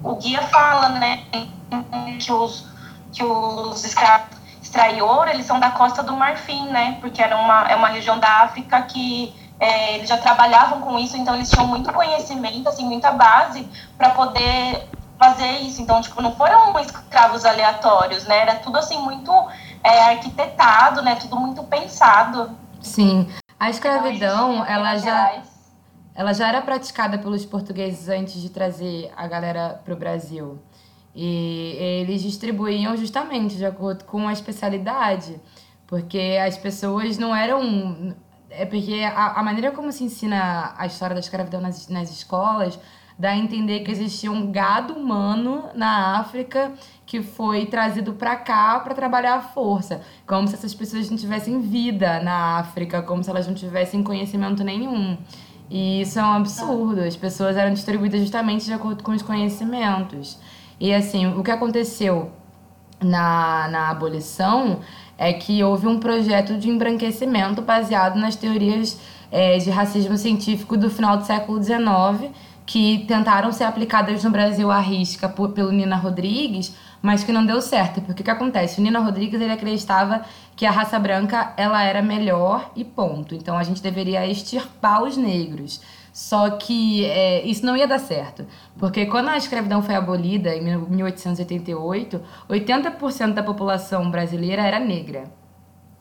o 0.04 0.16
guia 0.16 0.42
fala, 0.42 0.90
né, 0.90 1.24
que 2.20 2.30
os 2.30 2.72
que 3.12 3.24
os 3.24 3.94
ouro, 5.00 5.30
eles 5.30 5.46
são 5.46 5.60
da 5.60 5.70
costa 5.70 6.02
do 6.02 6.14
Marfim, 6.14 6.66
né? 6.68 6.98
Porque 7.00 7.22
era 7.22 7.36
uma, 7.36 7.62
é 7.70 7.76
uma 7.76 7.88
região 7.88 8.18
da 8.18 8.42
África 8.42 8.82
que 8.82 9.32
é, 9.60 9.94
eles 9.94 10.08
já 10.08 10.16
trabalhavam 10.16 10.80
com 10.80 10.98
isso, 10.98 11.16
então 11.16 11.34
eles 11.36 11.48
tinham 11.48 11.66
muito 11.66 11.92
conhecimento, 11.92 12.68
assim, 12.68 12.84
muita 12.84 13.12
base 13.12 13.68
para 13.96 14.10
poder 14.10 14.88
fazer 15.16 15.58
isso. 15.60 15.80
Então, 15.80 16.00
tipo, 16.00 16.20
não 16.20 16.34
foram 16.34 16.76
escravos 16.80 17.44
aleatórios, 17.44 18.24
né? 18.24 18.40
Era 18.40 18.56
tudo 18.56 18.76
assim 18.78 18.98
muito 18.98 19.32
é, 19.84 20.06
arquitetado, 20.06 21.02
né? 21.02 21.14
Tudo 21.14 21.36
muito 21.36 21.62
pensado. 21.62 22.50
Sim. 22.82 23.32
A 23.60 23.70
escravidão, 23.70 24.54
então, 24.54 24.66
ela 24.66 24.96
já 24.98 25.34
ela 26.14 26.32
já 26.32 26.48
era 26.48 26.62
praticada 26.62 27.18
pelos 27.18 27.44
portugueses 27.44 28.08
antes 28.08 28.40
de 28.40 28.48
trazer 28.48 29.10
a 29.16 29.26
galera 29.26 29.80
para 29.84 29.94
o 29.94 29.96
Brasil. 29.96 30.58
E 31.14 31.76
eles 32.00 32.22
distribuíam 32.22 32.96
justamente 32.96 33.56
de 33.56 33.64
acordo 33.64 34.04
com 34.04 34.26
a 34.28 34.32
especialidade, 34.32 35.40
porque 35.86 36.38
as 36.44 36.56
pessoas 36.56 37.18
não 37.18 37.34
eram. 37.34 38.14
É 38.50 38.64
porque 38.64 39.02
a, 39.02 39.40
a 39.40 39.42
maneira 39.42 39.70
como 39.72 39.90
se 39.90 40.04
ensina 40.04 40.74
a 40.76 40.86
história 40.86 41.14
da 41.14 41.20
escravidão 41.20 41.60
nas, 41.60 41.88
nas 41.88 42.10
escolas 42.10 42.78
dá 43.18 43.30
a 43.30 43.36
entender 43.36 43.80
que 43.80 43.90
existia 43.90 44.30
um 44.30 44.50
gado 44.50 44.94
humano 44.94 45.68
na 45.74 46.18
África 46.18 46.72
que 47.06 47.22
foi 47.22 47.66
trazido 47.66 48.14
para 48.14 48.34
cá 48.36 48.80
para 48.80 48.94
trabalhar 48.94 49.36
à 49.36 49.40
força, 49.40 50.02
como 50.26 50.48
se 50.48 50.54
essas 50.54 50.74
pessoas 50.74 51.08
não 51.08 51.16
tivessem 51.16 51.60
vida 51.60 52.20
na 52.20 52.58
África, 52.58 53.02
como 53.02 53.22
se 53.22 53.30
elas 53.30 53.46
não 53.46 53.54
tivessem 53.54 54.02
conhecimento 54.02 54.64
nenhum. 54.64 55.16
E 55.74 56.02
isso 56.02 56.20
é 56.20 56.22
um 56.22 56.34
absurdo. 56.34 57.00
As 57.00 57.16
pessoas 57.16 57.56
eram 57.56 57.74
distribuídas 57.74 58.20
justamente 58.20 58.64
de 58.64 58.72
acordo 58.72 59.02
com 59.02 59.10
os 59.10 59.22
conhecimentos. 59.22 60.38
E 60.78 60.94
assim, 60.94 61.26
o 61.26 61.42
que 61.42 61.50
aconteceu 61.50 62.30
na, 63.02 63.66
na 63.66 63.90
abolição 63.90 64.78
é 65.18 65.32
que 65.32 65.64
houve 65.64 65.88
um 65.88 65.98
projeto 65.98 66.56
de 66.56 66.70
embranquecimento 66.70 67.60
baseado 67.60 68.14
nas 68.20 68.36
teorias 68.36 69.00
é, 69.32 69.58
de 69.58 69.68
racismo 69.68 70.16
científico 70.16 70.76
do 70.76 70.88
final 70.88 71.16
do 71.16 71.24
século 71.24 71.60
XIX, 71.60 72.30
que 72.64 73.04
tentaram 73.08 73.50
ser 73.50 73.64
aplicadas 73.64 74.22
no 74.22 74.30
Brasil 74.30 74.70
à 74.70 74.78
risca 74.78 75.28
por, 75.28 75.50
pelo 75.50 75.72
Nina 75.72 75.96
Rodrigues, 75.96 76.72
mas 77.04 77.22
que 77.22 77.30
não 77.30 77.44
deu 77.44 77.60
certo. 77.60 78.00
Porque 78.00 78.22
o 78.22 78.24
que 78.24 78.30
acontece? 78.30 78.80
O 78.80 78.82
Nina 78.82 78.98
Rodrigues 78.98 79.38
ele 79.38 79.52
acreditava 79.52 80.22
que 80.56 80.64
a 80.64 80.70
raça 80.70 80.98
branca 80.98 81.52
ela 81.54 81.84
era 81.84 82.00
melhor 82.00 82.72
e 82.74 82.82
ponto. 82.82 83.34
Então 83.34 83.58
a 83.58 83.62
gente 83.62 83.82
deveria 83.82 84.26
extirpar 84.26 85.02
os 85.02 85.14
negros. 85.14 85.82
Só 86.14 86.48
que 86.52 87.04
é, 87.04 87.44
isso 87.44 87.66
não 87.66 87.76
ia 87.76 87.86
dar 87.86 87.98
certo. 87.98 88.46
Porque 88.78 89.04
quando 89.04 89.28
a 89.28 89.36
escravidão 89.36 89.82
foi 89.82 89.94
abolida 89.94 90.56
em 90.56 90.62
1888, 90.62 92.22
80% 92.48 93.34
da 93.34 93.42
população 93.42 94.10
brasileira 94.10 94.62
era 94.62 94.80
negra. 94.80 95.24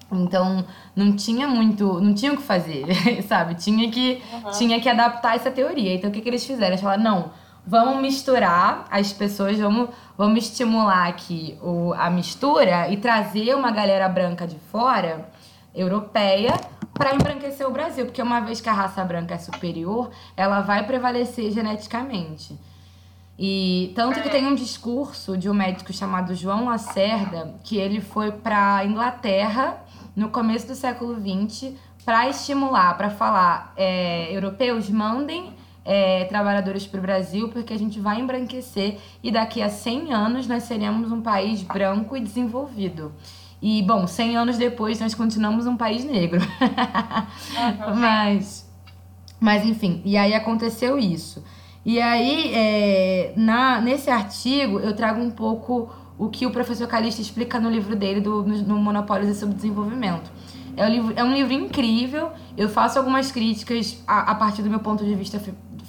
Então, 0.10 0.64
não 0.96 1.14
tinha 1.18 1.50
muito, 1.50 2.00
não 2.00 2.14
tinha 2.14 2.32
o 2.32 2.38
que 2.38 2.44
fazer, 2.44 2.86
sabe? 3.28 3.56
Tinha 3.56 3.92
que, 3.92 4.22
uhum. 4.32 4.52
tinha 4.52 4.80
que 4.80 4.88
adaptar 4.88 5.36
essa 5.36 5.52
teoria. 5.52 5.96
Então, 5.96 6.10
o 6.10 6.14
que, 6.14 6.22
que 6.22 6.30
eles 6.30 6.46
fizeram? 6.46 6.70
Eles 6.70 6.82
falaram, 6.82 7.04
não, 7.04 7.32
vamos 7.66 8.02
misturar 8.02 8.86
as 8.92 9.14
pessoas, 9.14 9.58
vamos, 9.58 9.90
vamos 10.18 10.44
estimular 10.44 11.08
aqui 11.08 11.58
o, 11.62 11.94
a 11.94 12.10
mistura 12.10 12.90
e 12.90 12.98
trazer 12.98 13.56
uma 13.56 13.72
galera 13.72 14.08
branca 14.10 14.46
de 14.46 14.58
fora, 14.72 15.30
europeia, 15.74 16.54
para 16.94 17.16
embranquecer 17.16 17.68
o 17.68 17.72
Brasil. 17.72 18.06
Porque 18.06 18.22
uma 18.22 18.42
vez 18.42 18.62
que 18.62 18.70
a 18.70 18.74
raça 18.74 19.04
branca 19.04 19.34
é 19.34 19.38
superior, 19.38 20.12
ela 20.36 20.62
vai 20.62 20.86
prevalecer 20.86 21.52
geneticamente. 21.52 22.58
E 23.38 23.92
tanto 23.96 24.22
que 24.22 24.30
tem 24.30 24.46
um 24.46 24.54
discurso 24.54 25.36
de 25.36 25.50
um 25.50 25.54
médico 25.54 25.92
chamado 25.92 26.36
João 26.36 26.66
Lacerda, 26.66 27.56
que 27.64 27.78
ele 27.78 28.00
foi 28.00 28.32
para 28.32 28.86
Inglaterra 28.86 29.78
no 30.16 30.30
começo 30.30 30.68
do 30.68 30.76
século 30.76 31.16
XX 31.16 31.74
para 32.06 32.30
estimular, 32.30 32.96
para 32.96 33.10
falar, 33.10 33.74
é, 33.76 34.32
europeus 34.36 34.90
mandem 34.90 35.56
é, 35.86 36.26
trabalhadores 36.26 36.88
para 36.88 37.00
o 37.00 37.02
Brasil, 37.02 37.50
porque 37.50 37.74
a 37.74 37.78
gente 37.78 38.00
vai 38.00 38.20
embranquecer 38.20 38.98
e 39.22 39.32
daqui 39.32 39.62
a 39.62 39.70
100 39.70 40.14
anos 40.14 40.48
nós 40.48 40.64
seremos 40.64 41.12
um 41.12 41.22
país 41.22 41.62
branco 41.64 42.16
e 42.16 42.22
desenvolvido. 42.22 43.12
E, 43.62 43.82
bom, 43.82 44.06
100 44.06 44.38
anos 44.38 44.58
depois 44.58 45.00
nós 45.00 45.16
continuamos 45.16 45.66
um 45.66 45.78
país 45.78 46.04
negro. 46.04 46.42
Uhum. 46.42 47.96
mas, 47.96 48.70
mas, 49.40 49.66
enfim, 49.66 50.02
e 50.04 50.18
aí 50.18 50.34
aconteceu 50.34 51.00
isso. 51.00 51.44
E 51.86 52.00
aí, 52.00 52.54
é, 52.54 53.34
na, 53.36 53.80
nesse 53.82 54.10
artigo, 54.10 54.80
eu 54.80 54.96
trago 54.96 55.22
um 55.22 55.32
pouco 55.32 55.90
o 56.18 56.30
que 56.30 56.46
o 56.46 56.52
professor 56.52 56.88
Calista 56.88 57.22
explica 57.22 57.60
no 57.60 57.70
livro 57.70 57.96
dele, 57.96 58.22
do, 58.22 58.44
no, 58.44 58.58
no 58.64 58.78
Monopólios 58.78 59.30
e 59.30 59.40
Subdesenvolvimento. 59.40 60.32
É 60.76 60.86
um, 60.86 60.90
livro, 60.90 61.14
é 61.16 61.24
um 61.24 61.34
livro 61.34 61.54
incrível, 61.54 62.32
eu 62.58 62.68
faço 62.68 62.98
algumas 62.98 63.32
críticas 63.32 64.02
a, 64.08 64.32
a 64.32 64.36
partir 64.36 64.64
do 64.64 64.70
meu 64.70 64.80
ponto 64.80 65.06
de 65.06 65.14
vista 65.14 65.40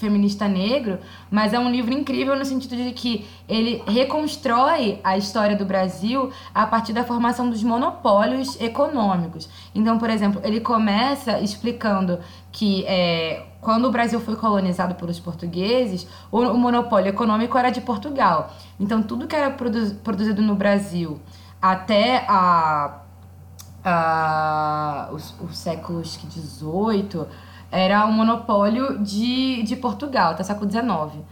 feminista 0.04 0.46
negro, 0.46 0.98
mas 1.30 1.54
é 1.54 1.58
um 1.58 1.70
livro 1.70 1.94
incrível 1.94 2.36
no 2.36 2.44
sentido 2.44 2.76
de 2.76 2.92
que 2.92 3.26
ele 3.48 3.82
reconstrói 3.86 5.00
a 5.02 5.16
história 5.16 5.56
do 5.56 5.64
Brasil 5.64 6.30
a 6.54 6.66
partir 6.66 6.92
da 6.92 7.04
formação 7.04 7.48
dos 7.48 7.62
monopólios 7.62 8.60
econômicos. 8.60 9.48
Então, 9.74 9.98
por 9.98 10.10
exemplo, 10.10 10.42
ele 10.44 10.60
começa 10.60 11.40
explicando 11.40 12.18
que 12.52 12.84
é, 12.86 13.46
quando 13.62 13.86
o 13.86 13.90
Brasil 13.90 14.20
foi 14.20 14.36
colonizado 14.36 14.94
pelos 14.94 15.18
portugueses, 15.18 16.06
o, 16.30 16.40
o 16.40 16.58
monopólio 16.58 17.08
econômico 17.08 17.56
era 17.56 17.70
de 17.70 17.80
Portugal. 17.80 18.52
Então, 18.78 19.02
tudo 19.02 19.26
que 19.26 19.34
era 19.34 19.50
produ 19.50 19.94
produzido 20.04 20.42
no 20.42 20.54
Brasil 20.54 21.18
até 21.62 22.26
a, 22.28 23.00
os, 25.12 25.34
os 25.40 25.56
séculos 25.56 26.14
XVIII 26.14 27.26
era 27.74 28.06
um 28.06 28.12
monopólio 28.12 28.98
de, 28.98 29.62
de 29.64 29.76
Portugal, 29.76 30.32
até 30.32 30.42
século 30.42 30.70
XIX. 30.70 31.24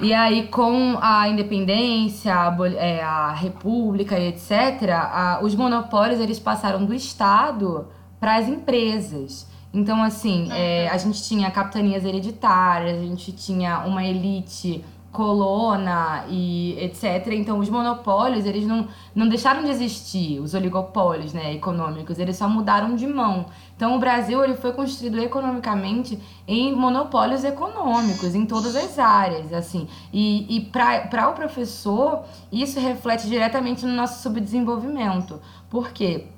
E 0.00 0.14
aí, 0.14 0.46
com 0.46 0.96
a 1.00 1.28
independência, 1.28 2.32
a, 2.32 2.56
é, 2.76 3.02
a 3.02 3.32
república 3.32 4.16
e 4.16 4.28
etc., 4.28 4.90
a, 4.92 5.40
os 5.42 5.56
monopólios 5.56 6.20
eles 6.20 6.38
passaram 6.38 6.84
do 6.84 6.94
Estado 6.94 7.88
para 8.20 8.36
as 8.36 8.48
empresas. 8.48 9.48
Então, 9.74 10.02
assim, 10.02 10.48
é, 10.52 10.88
a 10.88 10.96
gente 10.96 11.22
tinha 11.24 11.50
capitanias 11.50 12.04
hereditárias, 12.04 12.96
a 12.96 13.04
gente 13.04 13.32
tinha 13.32 13.80
uma 13.80 14.04
elite 14.04 14.84
colona 15.18 16.26
e 16.28 16.78
etc. 16.78 17.32
Então, 17.32 17.58
os 17.58 17.68
monopólios, 17.68 18.46
eles 18.46 18.64
não, 18.64 18.86
não 19.12 19.28
deixaram 19.28 19.64
de 19.64 19.70
existir, 19.70 20.38
os 20.38 20.54
oligopólios 20.54 21.32
né, 21.32 21.52
econômicos, 21.52 22.20
eles 22.20 22.36
só 22.36 22.48
mudaram 22.48 22.94
de 22.94 23.04
mão. 23.04 23.46
Então, 23.76 23.96
o 23.96 23.98
Brasil 23.98 24.44
ele 24.44 24.54
foi 24.54 24.72
construído 24.72 25.18
economicamente 25.18 26.20
em 26.46 26.72
monopólios 26.72 27.42
econômicos, 27.42 28.32
em 28.36 28.46
todas 28.46 28.76
as 28.76 28.96
áreas, 28.96 29.52
assim. 29.52 29.88
E, 30.12 30.56
e 30.56 30.60
para 30.60 31.30
o 31.30 31.32
professor, 31.32 32.22
isso 32.52 32.78
reflete 32.78 33.26
diretamente 33.26 33.84
no 33.84 33.94
nosso 33.94 34.22
subdesenvolvimento. 34.22 35.40
Por 35.68 35.90
quê? 35.90 36.28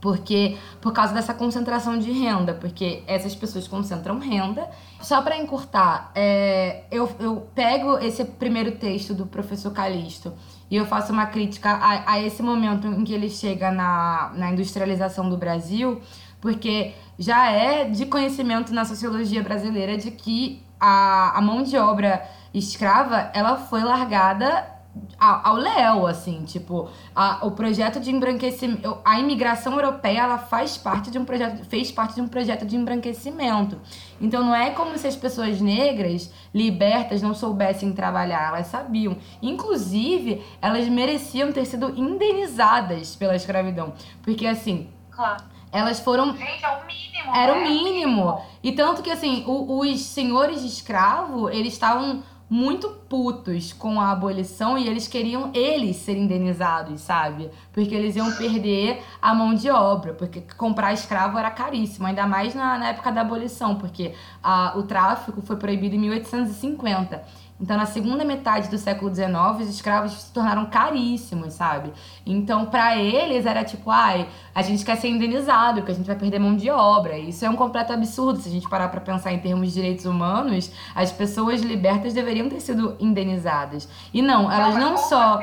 Porque 0.00 0.56
por 0.80 0.92
causa 0.92 1.12
dessa 1.12 1.34
concentração 1.34 1.98
de 1.98 2.10
renda, 2.10 2.54
porque 2.54 3.02
essas 3.06 3.34
pessoas 3.34 3.66
concentram 3.66 4.18
renda. 4.18 4.68
Só 5.00 5.22
para 5.22 5.36
encurtar, 5.36 6.10
é, 6.14 6.84
eu, 6.90 7.10
eu 7.18 7.48
pego 7.54 7.98
esse 7.98 8.24
primeiro 8.24 8.72
texto 8.72 9.14
do 9.14 9.26
professor 9.26 9.72
Calixto 9.72 10.32
e 10.70 10.76
eu 10.76 10.86
faço 10.86 11.12
uma 11.12 11.26
crítica 11.26 11.70
a, 11.70 12.12
a 12.12 12.20
esse 12.20 12.42
momento 12.42 12.86
em 12.86 13.04
que 13.04 13.12
ele 13.12 13.30
chega 13.30 13.70
na, 13.70 14.32
na 14.34 14.50
industrialização 14.50 15.28
do 15.28 15.36
Brasil, 15.36 16.00
porque 16.40 16.94
já 17.18 17.50
é 17.50 17.84
de 17.84 18.06
conhecimento 18.06 18.72
na 18.74 18.84
sociologia 18.84 19.42
brasileira 19.42 19.96
de 19.96 20.10
que 20.10 20.62
a, 20.78 21.38
a 21.38 21.40
mão 21.40 21.62
de 21.62 21.76
obra 21.76 22.22
escrava 22.52 23.30
ela 23.34 23.56
foi 23.56 23.82
largada 23.82 24.75
ao 25.18 25.56
léu, 25.56 26.06
assim, 26.06 26.44
tipo, 26.44 26.88
a, 27.14 27.44
o 27.46 27.50
projeto 27.50 27.98
de 27.98 28.10
embranquecimento, 28.10 28.98
a 29.04 29.18
imigração 29.18 29.74
europeia, 29.74 30.20
ela 30.20 30.38
faz 30.38 30.76
parte 30.76 31.10
de 31.10 31.18
um 31.18 31.24
projeto, 31.24 31.64
fez 31.64 31.90
parte 31.90 32.14
de 32.14 32.20
um 32.20 32.28
projeto 32.28 32.66
de 32.66 32.76
embranquecimento. 32.76 33.80
Então 34.20 34.44
não 34.44 34.54
é 34.54 34.70
como 34.70 34.96
se 34.98 35.06
as 35.06 35.16
pessoas 35.16 35.60
negras, 35.60 36.32
libertas, 36.54 37.22
não 37.22 37.34
soubessem 37.34 37.92
trabalhar, 37.92 38.48
elas 38.48 38.66
sabiam. 38.66 39.16
Inclusive, 39.40 40.44
elas 40.60 40.86
mereciam 40.88 41.50
ter 41.52 41.64
sido 41.64 41.94
indenizadas 41.96 43.16
pela 43.16 43.36
escravidão, 43.36 43.94
porque 44.22 44.46
assim, 44.46 44.88
claro. 45.10 45.44
elas 45.72 45.98
foram 46.00 46.36
Gente, 46.36 46.64
é 46.64 46.68
o 46.68 46.86
mínimo. 46.86 47.36
Era 47.36 47.54
né? 47.54 47.60
o 47.60 47.68
mínimo. 47.68 48.40
E 48.62 48.72
tanto 48.72 49.02
que 49.02 49.10
assim, 49.10 49.44
o, 49.46 49.80
os 49.80 50.00
senhores 50.02 50.60
de 50.60 50.68
escravo, 50.68 51.48
eles 51.48 51.72
estavam 51.72 52.22
muito 52.48 52.88
putos 53.08 53.72
com 53.72 54.00
a 54.00 54.12
abolição 54.12 54.78
e 54.78 54.86
eles 54.88 55.08
queriam 55.08 55.50
eles 55.52 55.96
serem 55.96 56.24
indenizados, 56.24 57.00
sabe? 57.00 57.50
Porque 57.72 57.94
eles 57.94 58.14
iam 58.14 58.30
perder 58.36 59.02
a 59.20 59.34
mão 59.34 59.54
de 59.54 59.68
obra, 59.68 60.14
porque 60.14 60.42
comprar 60.56 60.92
escravo 60.92 61.38
era 61.38 61.50
caríssimo, 61.50 62.06
ainda 62.06 62.26
mais 62.26 62.54
na, 62.54 62.78
na 62.78 62.88
época 62.88 63.10
da 63.10 63.22
abolição, 63.22 63.74
porque 63.76 64.14
a, 64.42 64.74
o 64.76 64.84
tráfico 64.84 65.42
foi 65.42 65.56
proibido 65.56 65.96
em 65.96 65.98
1850. 65.98 67.45
Então, 67.58 67.76
na 67.76 67.86
segunda 67.86 68.22
metade 68.22 68.68
do 68.68 68.76
século 68.76 69.14
XIX, 69.14 69.30
os 69.60 69.68
escravos 69.68 70.12
se 70.12 70.32
tornaram 70.32 70.66
caríssimos, 70.66 71.54
sabe? 71.54 71.90
Então, 72.24 72.66
para 72.66 72.98
eles 72.98 73.46
era 73.46 73.64
tipo, 73.64 73.90
ai, 73.90 74.28
a 74.54 74.60
gente 74.60 74.84
quer 74.84 74.96
ser 74.96 75.08
indenizado, 75.08 75.80
porque 75.80 75.92
a 75.92 75.94
gente 75.94 76.06
vai 76.06 76.16
perder 76.16 76.38
mão 76.38 76.54
de 76.54 76.70
obra. 76.70 77.16
Isso 77.16 77.46
é 77.46 77.50
um 77.50 77.56
completo 77.56 77.94
absurdo. 77.94 78.40
Se 78.40 78.48
a 78.48 78.52
gente 78.52 78.68
parar 78.68 78.88
para 78.88 79.00
pensar 79.00 79.32
em 79.32 79.38
termos 79.38 79.68
de 79.68 79.74
direitos 79.74 80.04
humanos, 80.04 80.70
as 80.94 81.10
pessoas 81.10 81.62
libertas 81.62 82.12
deveriam 82.12 82.48
ter 82.48 82.60
sido 82.60 82.94
indenizadas. 83.00 83.88
E 84.12 84.20
não, 84.20 84.52
elas 84.52 84.74
não, 84.74 84.90
não 84.90 84.96
só. 84.98 85.38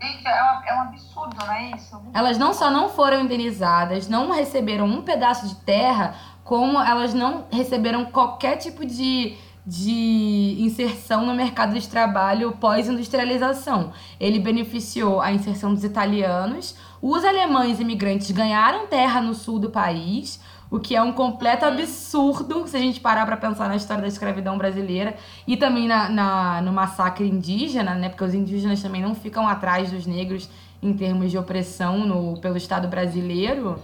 Gente, 0.00 0.26
é, 0.26 0.60
é 0.68 0.74
um 0.74 0.80
absurdo, 0.80 1.36
não 1.38 1.52
é 1.52 1.70
isso? 1.72 2.00
Elas 2.14 2.38
não 2.38 2.54
só 2.54 2.70
não 2.70 2.88
foram 2.88 3.20
indenizadas, 3.20 4.08
não 4.08 4.30
receberam 4.30 4.86
um 4.86 5.02
pedaço 5.02 5.46
de 5.46 5.56
terra, 5.56 6.14
como 6.42 6.80
elas 6.80 7.12
não 7.12 7.44
receberam 7.50 8.06
qualquer 8.06 8.56
tipo 8.56 8.86
de 8.86 9.36
de 9.66 10.56
inserção 10.60 11.26
no 11.26 11.34
mercado 11.34 11.74
de 11.78 11.88
trabalho 11.88 12.52
pós-industrialização. 12.52 13.92
Ele 14.20 14.38
beneficiou 14.38 15.20
a 15.20 15.32
inserção 15.32 15.74
dos 15.74 15.82
italianos. 15.82 16.76
Os 17.02 17.24
alemães 17.24 17.80
imigrantes 17.80 18.30
ganharam 18.30 18.86
terra 18.86 19.20
no 19.20 19.34
sul 19.34 19.58
do 19.58 19.68
país, 19.68 20.40
o 20.70 20.78
que 20.78 20.94
é 20.94 21.02
um 21.02 21.12
completo 21.12 21.64
absurdo 21.64 22.66
se 22.66 22.76
a 22.76 22.80
gente 22.80 23.00
parar 23.00 23.26
para 23.26 23.36
pensar 23.36 23.68
na 23.68 23.76
história 23.76 24.02
da 24.02 24.08
escravidão 24.08 24.56
brasileira 24.56 25.16
e 25.46 25.56
também 25.56 25.88
na, 25.88 26.08
na, 26.08 26.62
no 26.62 26.72
massacre 26.72 27.26
indígena, 27.26 27.94
né? 27.94 28.08
Porque 28.08 28.24
os 28.24 28.34
indígenas 28.34 28.80
também 28.80 29.02
não 29.02 29.14
ficam 29.14 29.48
atrás 29.48 29.90
dos 29.90 30.06
negros 30.06 30.48
em 30.82 30.92
termos 30.92 31.30
de 31.30 31.38
opressão 31.38 31.98
no, 32.06 32.38
pelo 32.40 32.56
Estado 32.56 32.86
brasileiro. 32.86 33.80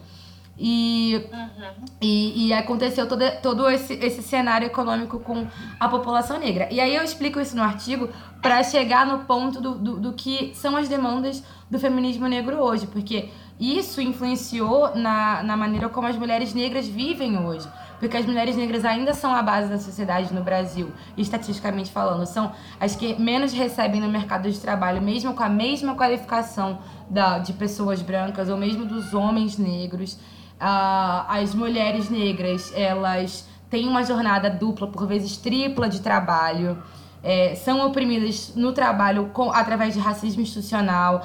E, 0.64 1.26
uhum. 1.32 1.84
e, 2.00 2.46
e, 2.46 2.52
aconteceu 2.52 3.08
todo, 3.08 3.24
todo 3.42 3.68
esse, 3.68 3.94
esse 3.94 4.22
cenário 4.22 4.64
econômico 4.64 5.18
com 5.18 5.44
a 5.80 5.88
população 5.88 6.38
negra. 6.38 6.68
E 6.70 6.78
aí 6.78 6.94
eu 6.94 7.02
explico 7.02 7.40
isso 7.40 7.56
no 7.56 7.62
artigo 7.64 8.08
para 8.40 8.62
chegar 8.62 9.04
no 9.04 9.24
ponto 9.24 9.60
do, 9.60 9.74
do, 9.74 9.96
do, 9.98 10.12
que 10.12 10.52
são 10.54 10.76
as 10.76 10.88
demandas 10.88 11.42
do 11.68 11.80
feminismo 11.80 12.28
negro 12.28 12.58
hoje, 12.58 12.86
porque 12.86 13.30
isso 13.58 14.00
influenciou 14.00 14.94
na, 14.94 15.42
na 15.42 15.56
maneira 15.56 15.88
como 15.88 16.06
as 16.06 16.16
mulheres 16.16 16.54
negras 16.54 16.86
vivem 16.86 17.36
hoje. 17.44 17.68
porque 17.98 18.16
as 18.16 18.24
mulheres 18.24 18.54
negras 18.54 18.84
ainda 18.84 19.14
são 19.14 19.34
a 19.34 19.42
base 19.42 19.68
da 19.68 19.80
sociedade 19.80 20.32
no 20.32 20.44
Brasil, 20.44 20.92
estatisticamente 21.16 21.90
falando, 21.90 22.24
são 22.24 22.52
as 22.78 22.94
que 22.94 23.20
menos 23.20 23.52
recebem 23.52 24.00
no 24.00 24.08
mercado 24.08 24.48
de 24.48 24.60
trabalho, 24.60 25.02
mesmo 25.02 25.34
com 25.34 25.42
a 25.42 25.48
mesma 25.48 25.96
qualificação 25.96 26.78
da, 27.10 27.40
de 27.40 27.52
pessoas 27.52 28.00
brancas 28.00 28.48
ou 28.48 28.56
mesmo 28.56 28.84
dos 28.84 29.12
homens 29.12 29.58
negros. 29.58 30.18
Uh, 30.62 31.26
as 31.28 31.54
mulheres 31.54 32.08
negras, 32.08 32.72
elas 32.72 33.48
têm 33.68 33.88
uma 33.88 34.04
jornada 34.04 34.48
dupla, 34.48 34.86
por 34.86 35.08
vezes 35.08 35.36
tripla 35.36 35.88
de 35.88 36.00
trabalho 36.00 36.80
é, 37.22 37.54
são 37.54 37.86
oprimidas 37.86 38.52
no 38.56 38.72
trabalho 38.72 39.30
com, 39.32 39.50
através 39.50 39.94
de 39.94 40.00
racismo 40.00 40.42
institucional, 40.42 41.24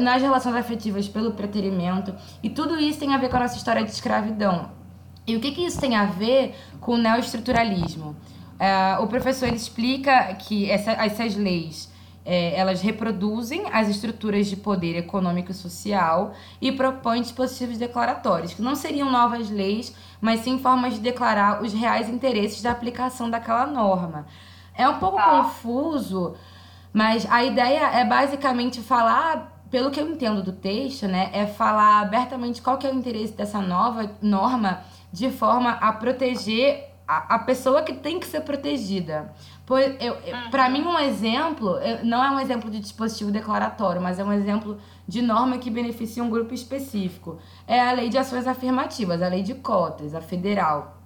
nas 0.00 0.22
relações 0.22 0.54
afetivas 0.54 1.06
pelo 1.08 1.32
preterimento, 1.32 2.14
e 2.42 2.48
tudo 2.48 2.78
isso 2.78 2.98
tem 2.98 3.14
a 3.14 3.18
ver 3.18 3.28
com 3.28 3.36
a 3.36 3.40
nossa 3.40 3.56
história 3.56 3.84
de 3.84 3.90
escravidão. 3.90 4.70
E 5.26 5.36
o 5.36 5.40
que, 5.40 5.52
que 5.52 5.64
isso 5.64 5.80
tem 5.80 5.96
a 5.96 6.06
ver 6.06 6.54
com 6.80 6.92
o 6.94 6.98
neoestruturalismo? 6.98 8.16
É, 8.58 8.98
o 8.98 9.06
professor 9.06 9.48
explica 9.48 10.34
que 10.34 10.70
essa, 10.70 10.92
essas 10.92 11.34
leis 11.34 11.92
é, 12.24 12.58
elas 12.58 12.80
reproduzem 12.80 13.64
as 13.72 13.88
estruturas 13.88 14.46
de 14.46 14.56
poder 14.56 14.96
econômico 14.96 15.50
e 15.50 15.54
social 15.54 16.32
e 16.60 16.72
propõem 16.72 17.20
dispositivos 17.20 17.76
declaratórios, 17.76 18.54
que 18.54 18.62
não 18.62 18.74
seriam 18.74 19.10
novas 19.10 19.50
leis, 19.50 19.94
mas 20.20 20.40
sim 20.40 20.58
formas 20.58 20.94
de 20.94 21.00
declarar 21.00 21.62
os 21.62 21.72
reais 21.72 22.08
interesses 22.08 22.62
da 22.62 22.70
aplicação 22.70 23.28
daquela 23.28 23.66
norma. 23.66 24.26
É 24.74 24.88
um 24.88 24.98
pouco 24.98 25.16
tá. 25.16 25.42
confuso, 25.42 26.34
mas 26.92 27.26
a 27.30 27.44
ideia 27.44 27.90
é 27.92 28.04
basicamente 28.04 28.80
falar, 28.80 29.62
pelo 29.70 29.90
que 29.90 30.00
eu 30.00 30.08
entendo 30.08 30.42
do 30.42 30.52
texto, 30.52 31.06
né, 31.06 31.30
é 31.32 31.46
falar 31.46 32.00
abertamente 32.00 32.62
qual 32.62 32.78
que 32.78 32.86
é 32.86 32.90
o 32.90 32.94
interesse 32.94 33.34
dessa 33.34 33.60
nova 33.60 34.10
norma 34.22 34.80
de 35.12 35.30
forma 35.30 35.72
a 35.72 35.92
proteger 35.92 36.93
a, 37.06 37.36
a 37.36 37.38
pessoa 37.38 37.82
que 37.82 37.92
tem 37.92 38.18
que 38.18 38.26
ser 38.26 38.40
protegida. 38.40 39.32
Pois 39.66 39.96
eu, 40.00 40.14
eu 40.14 40.34
uhum. 40.34 40.50
para 40.50 40.68
mim 40.68 40.82
um 40.82 40.98
exemplo, 40.98 41.76
não 42.02 42.22
é 42.22 42.30
um 42.30 42.40
exemplo 42.40 42.70
de 42.70 42.80
dispositivo 42.80 43.30
declaratório, 43.30 44.00
mas 44.00 44.18
é 44.18 44.24
um 44.24 44.32
exemplo 44.32 44.78
de 45.06 45.22
norma 45.22 45.58
que 45.58 45.70
beneficia 45.70 46.22
um 46.22 46.30
grupo 46.30 46.54
específico. 46.54 47.38
É 47.66 47.80
a 47.80 47.92
lei 47.92 48.08
de 48.08 48.18
ações 48.18 48.46
afirmativas, 48.46 49.22
a 49.22 49.28
lei 49.28 49.42
de 49.42 49.54
cotas, 49.54 50.14
a 50.14 50.20
federal. 50.20 50.98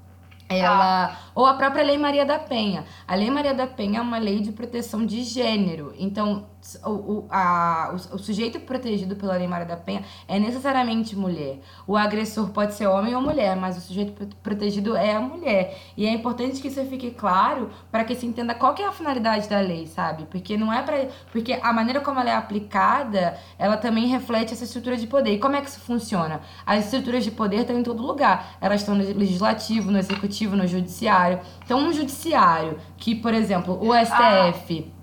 Ela, 0.48 1.14
ou 1.34 1.44
a 1.44 1.54
própria 1.54 1.84
Lei 1.84 1.98
Maria 1.98 2.24
da 2.24 2.38
Penha. 2.38 2.84
A 3.06 3.14
Lei 3.14 3.30
Maria 3.30 3.52
da 3.52 3.66
Penha 3.66 3.98
é 3.98 4.02
uma 4.02 4.16
lei 4.16 4.40
de 4.40 4.50
proteção 4.50 5.04
de 5.04 5.22
gênero. 5.22 5.92
Então, 5.98 6.46
o, 6.84 6.90
o, 6.90 7.26
a, 7.30 7.90
o, 7.92 8.16
o, 8.16 8.18
sujeito 8.18 8.58
protegido 8.60 9.16
pela 9.16 9.36
Lei 9.36 9.46
Maria 9.46 9.66
da 9.66 9.76
Penha 9.76 10.02
é 10.26 10.38
necessariamente 10.38 11.16
mulher. 11.16 11.60
O 11.86 11.96
agressor 11.96 12.50
pode 12.50 12.74
ser 12.74 12.86
homem 12.86 13.14
ou 13.14 13.22
mulher, 13.22 13.56
mas 13.56 13.78
o 13.78 13.80
sujeito 13.80 14.26
protegido 14.42 14.96
é 14.96 15.14
a 15.14 15.20
mulher. 15.20 15.78
E 15.96 16.06
é 16.06 16.10
importante 16.10 16.60
que 16.60 16.68
isso 16.68 16.84
fique 16.86 17.10
claro 17.10 17.70
para 17.90 18.04
que 18.04 18.14
se 18.14 18.26
entenda 18.26 18.54
qual 18.54 18.74
que 18.74 18.82
é 18.82 18.86
a 18.86 18.92
finalidade 18.92 19.48
da 19.48 19.60
lei, 19.60 19.86
sabe? 19.86 20.26
Porque 20.26 20.56
não 20.56 20.72
é 20.72 20.82
para 20.82 21.08
porque 21.32 21.58
a 21.62 21.72
maneira 21.72 22.00
como 22.00 22.20
ela 22.20 22.30
é 22.30 22.34
aplicada, 22.34 23.38
ela 23.58 23.76
também 23.76 24.06
reflete 24.06 24.52
essa 24.52 24.64
estrutura 24.64 24.96
de 24.96 25.06
poder. 25.06 25.32
E 25.32 25.38
como 25.38 25.56
é 25.56 25.60
que 25.60 25.68
isso 25.68 25.80
funciona? 25.80 26.40
As 26.66 26.84
estruturas 26.86 27.24
de 27.24 27.30
poder 27.30 27.60
estão 27.60 27.78
em 27.78 27.82
todo 27.82 28.02
lugar. 28.02 28.56
Elas 28.60 28.80
estão 28.80 28.94
no 28.94 29.04
legislativo, 29.04 29.90
no 29.90 29.98
executivo, 29.98 30.56
no 30.56 30.66
judiciário. 30.66 31.40
Então, 31.64 31.78
um 31.78 31.92
judiciário 31.92 32.78
que, 32.96 33.14
por 33.14 33.32
exemplo, 33.32 33.78
o 33.80 33.92
STF 33.94 34.97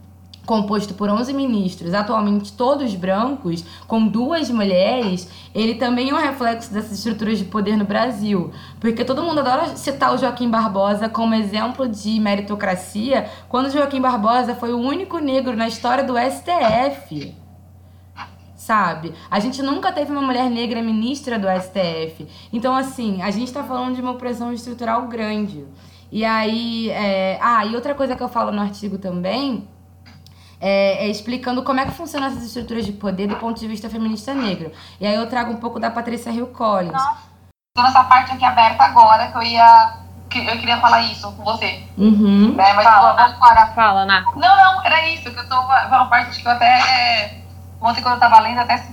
composto 0.46 0.94
por 0.94 1.10
11 1.10 1.34
ministros, 1.34 1.94
atualmente 1.94 2.54
todos 2.54 2.94
brancos, 2.96 3.64
com 3.88 4.08
duas 4.08 4.50
mulheres, 4.50 5.30
ele 5.54 5.76
também 5.76 6.10
é 6.10 6.14
um 6.14 6.18
reflexo 6.18 6.72
dessas 6.74 7.00
estruturas 7.00 7.40
de 7.40 7.46
poder 7.46 7.76
no 7.76 7.86
Brasil. 7.86 8.52
Porque 8.80 9.04
todo 9.04 9.24
mundo 9.24 9.40
adora 9.40 9.76
citar 9.76 10.14
o 10.14 10.18
Joaquim 10.18 10.50
Barbosa 10.50 11.10
como 11.10 11.34
exemplo 11.34 11.88
de 11.88 12.20
meritocracia, 12.20 13.30
quando 13.50 13.72
Joaquim 13.72 14.00
Barbosa 14.00 14.56
foi 14.56 14.74
o 14.74 14.78
único 14.78 15.18
negro 15.18 15.56
na 15.56 15.68
história 15.68 16.04
do 16.04 16.14
STF. 16.18 17.36
Sabe? 18.56 19.14
A 19.30 19.40
gente 19.40 19.62
nunca 19.62 19.92
teve 19.92 20.12
uma 20.12 20.22
mulher 20.22 20.50
negra 20.50 20.82
ministra 20.82 21.38
do 21.38 21.48
STF. 21.48 22.28
Então, 22.52 22.76
assim, 22.76 23.22
a 23.22 23.30
gente 23.30 23.54
tá 23.54 23.64
falando 23.64 23.96
de 23.96 24.02
uma 24.02 24.12
opressão 24.12 24.52
estrutural 24.52 25.08
grande. 25.08 25.66
E 26.12 26.24
aí, 26.24 26.90
é... 26.90 27.38
ah, 27.42 27.66
e 27.66 27.76
outra 27.76 27.94
coisa 27.94 28.16
que 28.16 28.24
eu 28.24 28.30
falo 28.30 28.52
no 28.52 28.62
artigo 28.62 28.98
também 28.98 29.68
é, 30.60 31.06
é, 31.06 31.08
explicando 31.10 31.64
como 31.64 31.80
é 31.80 31.86
que 31.86 31.92
funcionam 31.92 32.28
essas 32.28 32.44
estruturas 32.44 32.86
de 32.86 32.94
poder 32.94 33.28
do 33.28 33.36
ponto 33.38 33.60
de 33.60 33.68
vista 33.68 33.90
feminista 33.90 34.34
negro. 34.34 34.72
E 35.00 35.06
aí 35.06 35.16
eu 35.16 35.28
trago 35.28 35.52
um 35.52 35.58
pouco 35.58 35.80
da 35.80 35.90
Patrícia 35.90 36.30
Hill 36.30 36.48
Collins. 36.48 36.94
Nossa, 36.94 37.18
tô 37.76 37.84
nessa 37.84 38.04
parte 38.04 38.32
aqui 38.34 38.46
aberta 38.46 38.84
agora, 38.84 39.28
que 39.28 39.38
eu 39.38 39.44
ia. 39.44 40.06
Que 40.30 40.40
eu 40.40 40.58
queria 40.58 40.80
falar 40.80 41.02
isso 41.04 41.32
com 41.34 41.44
você. 41.44 41.84
Uhum. 41.98 42.56
Né? 42.56 42.74
Mas 42.74 42.84
Fala, 42.84 43.14
vamos 43.14 43.38
parar. 43.38 43.74
Fala, 43.74 44.06
Ná. 44.06 44.22
Não, 44.36 44.56
não, 44.58 44.84
era 44.84 45.08
isso, 45.10 45.32
que 45.32 45.40
eu 45.40 45.48
tô. 45.48 45.62
Foi 45.62 45.98
uma 45.98 46.10
parte 46.10 46.42
que 46.42 46.48
eu 46.48 46.52
até. 46.52 46.66
É, 46.66 47.42
ontem, 47.80 48.02
quando 48.02 48.16
eu 48.16 48.20
tava 48.20 48.40
lendo, 48.40 48.60
até 48.60 48.84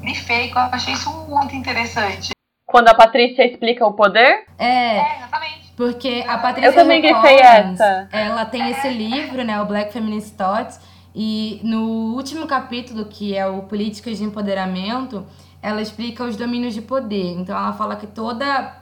grifei, 0.00 0.50
que 0.50 0.56
eu 0.56 0.62
achei 0.62 0.94
isso 0.94 1.10
muito 1.28 1.56
interessante. 1.56 2.32
Quando 2.66 2.88
a 2.88 2.94
Patrícia 2.94 3.46
explica 3.46 3.86
o 3.86 3.92
poder? 3.92 4.46
É. 4.58 4.98
É, 4.98 5.16
exatamente. 5.18 5.61
Porque 5.76 6.24
a 6.28 6.38
Patrícia 6.38 6.70
Eu 6.70 6.74
também 6.74 7.00
grifei 7.00 7.36
essa. 7.38 8.08
Ela 8.12 8.44
tem 8.44 8.70
esse 8.70 8.88
livro, 8.88 9.42
né, 9.42 9.60
o 9.60 9.66
Black 9.66 9.92
Feminist 9.92 10.34
Thoughts, 10.36 10.78
e 11.14 11.60
no 11.62 12.14
último 12.14 12.46
capítulo, 12.46 13.04
que 13.06 13.36
é 13.36 13.46
o 13.46 13.62
Políticas 13.62 14.18
de 14.18 14.24
Empoderamento, 14.24 15.26
ela 15.60 15.80
explica 15.80 16.24
os 16.24 16.36
domínios 16.36 16.74
de 16.74 16.82
poder. 16.82 17.38
Então 17.38 17.56
ela 17.56 17.72
fala 17.72 17.96
que 17.96 18.06
toda 18.06 18.80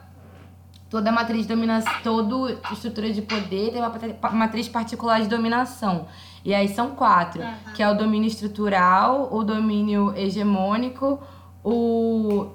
toda 0.89 1.09
matriz 1.09 1.43
de 1.43 1.47
dominação, 1.47 1.93
toda 2.03 2.57
estrutura 2.73 3.13
de 3.13 3.21
poder 3.21 3.71
tem 3.71 3.81
uma 3.81 4.29
matriz 4.31 4.67
particular 4.67 5.21
de 5.21 5.27
dominação. 5.27 6.05
E 6.43 6.53
aí 6.53 6.67
são 6.67 6.89
quatro, 6.91 7.41
uhum. 7.41 7.73
que 7.73 7.81
é 7.81 7.89
o 7.89 7.93
domínio 7.93 8.27
estrutural, 8.27 9.29
o 9.31 9.41
domínio 9.41 10.13
hegemônico, 10.17 11.17
o 11.63 12.47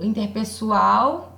interpessoal 0.00 1.33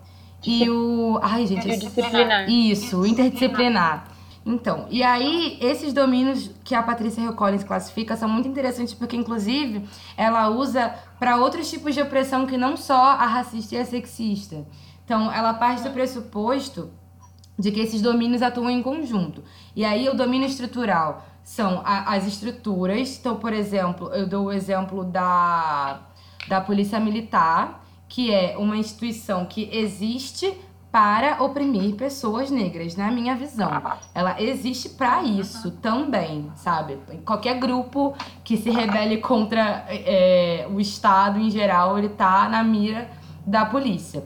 e 0.47 0.71
o. 0.71 1.19
Ai, 1.23 1.47
gente. 1.47 1.67
Interdisciplinar. 1.67 2.49
Isso, 2.49 3.05
interdisciplinar. 3.05 4.09
Então, 4.49 4.87
e 4.89 5.03
aí, 5.03 5.59
esses 5.61 5.93
domínios 5.93 6.53
que 6.63 6.73
a 6.73 6.81
Patrícia 6.81 7.21
Hill 7.21 7.33
Collins 7.33 7.65
classifica 7.65 8.17
são 8.17 8.29
muito 8.29 8.47
interessantes 8.47 8.95
porque, 8.95 9.17
inclusive, 9.17 9.85
ela 10.17 10.49
usa 10.49 10.95
para 11.19 11.37
outros 11.37 11.69
tipos 11.69 11.93
de 11.95 12.01
opressão 12.01 12.47
que 12.47 12.57
não 12.57 12.77
só 12.77 12.95
a 12.95 13.27
racista 13.27 13.75
e 13.75 13.79
a 13.79 13.85
sexista. 13.85 14.65
Então, 15.05 15.33
ela 15.33 15.53
parte 15.53 15.83
do 15.83 15.91
pressuposto 15.91 16.91
de 17.59 17.73
que 17.73 17.81
esses 17.81 18.01
domínios 18.01 18.41
atuam 18.41 18.71
em 18.71 18.81
conjunto. 18.83 19.43
E 19.75 19.85
aí, 19.85 20.09
o 20.09 20.15
domínio 20.15 20.47
estrutural 20.47 21.27
são 21.43 21.83
a, 21.85 22.15
as 22.15 22.25
estruturas. 22.25 23.19
Então, 23.19 23.37
por 23.37 23.53
exemplo, 23.53 24.11
eu 24.15 24.29
dou 24.29 24.47
o 24.47 24.53
exemplo 24.53 25.05
da, 25.05 26.03
da 26.47 26.61
Polícia 26.61 27.01
Militar, 27.01 27.85
que 28.17 28.33
é 28.33 28.57
uma 28.57 28.79
instituição 28.79 29.45
que 29.45 29.69
existe 29.71 30.51
para 30.91 31.43
oprimir 31.43 31.97
pessoas 31.97 32.51
negras, 32.51 32.97
na 32.97 33.11
minha 33.11 33.37
visão. 33.37 33.71
Ela 34.15 34.41
existe 34.41 34.89
para 34.89 35.23
isso 35.23 35.71
também, 35.71 36.51
sabe? 36.57 36.99
Qualquer 37.27 37.59
grupo 37.59 38.15
que 38.43 38.57
se 38.57 38.71
rebele 38.71 39.19
contra 39.19 39.85
é, 39.91 40.67
o 40.73 40.81
Estado 40.81 41.39
em 41.39 41.51
geral, 41.51 41.99
ele 41.99 42.09
tá 42.09 42.49
na 42.49 42.65
mira 42.65 43.11
da 43.47 43.67
polícia. 43.67 44.25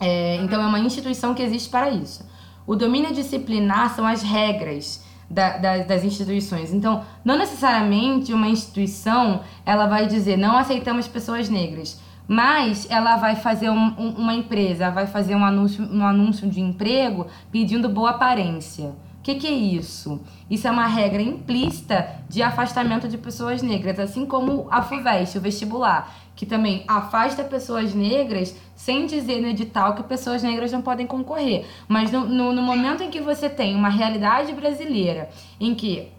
É, 0.00 0.36
então 0.36 0.58
é 0.58 0.66
uma 0.66 0.80
instituição 0.80 1.34
que 1.34 1.42
existe 1.42 1.68
para 1.68 1.90
isso. 1.90 2.26
O 2.66 2.74
domínio 2.74 3.12
disciplinar 3.12 3.94
são 3.94 4.06
as 4.06 4.22
regras 4.22 5.04
da, 5.28 5.58
da, 5.58 5.76
das 5.82 6.04
instituições. 6.04 6.72
Então, 6.72 7.04
não 7.22 7.36
necessariamente 7.36 8.32
uma 8.32 8.48
instituição 8.48 9.42
ela 9.66 9.86
vai 9.86 10.06
dizer 10.06 10.38
não 10.38 10.56
aceitamos 10.56 11.06
pessoas 11.06 11.50
negras 11.50 12.00
mas 12.30 12.86
ela 12.88 13.16
vai 13.16 13.34
fazer 13.34 13.70
um, 13.70 13.86
um, 13.98 14.10
uma 14.10 14.32
empresa, 14.32 14.88
vai 14.88 15.08
fazer 15.08 15.34
um 15.34 15.44
anúncio, 15.44 15.84
um 15.92 16.06
anúncio 16.06 16.48
de 16.48 16.60
emprego 16.60 17.26
pedindo 17.50 17.88
boa 17.88 18.10
aparência. 18.10 18.94
O 19.18 19.22
que, 19.22 19.34
que, 19.34 19.48
é 19.48 19.50
isso? 19.50 20.20
Isso 20.48 20.68
é 20.68 20.70
uma 20.70 20.86
regra 20.86 21.20
implícita 21.20 22.08
de 22.28 22.40
afastamento 22.40 23.08
de 23.08 23.18
pessoas 23.18 23.62
negras, 23.62 23.98
assim 23.98 24.24
como 24.24 24.68
a 24.70 24.80
FUVEST, 24.80 25.38
o 25.38 25.40
vestibular, 25.40 26.14
que 26.36 26.46
também 26.46 26.84
afasta 26.86 27.42
pessoas 27.42 27.96
negras 27.96 28.56
sem 28.76 29.06
dizer 29.06 29.40
no 29.40 29.48
edital 29.48 29.96
que 29.96 30.04
pessoas 30.04 30.40
negras 30.40 30.70
não 30.70 30.82
podem 30.82 31.08
concorrer. 31.08 31.66
Mas 31.88 32.12
no, 32.12 32.24
no, 32.26 32.52
no 32.52 32.62
momento 32.62 33.02
em 33.02 33.10
que 33.10 33.20
você 33.20 33.50
tem 33.50 33.74
uma 33.74 33.88
realidade 33.88 34.52
brasileira 34.52 35.30
em 35.58 35.74
que 35.74 36.12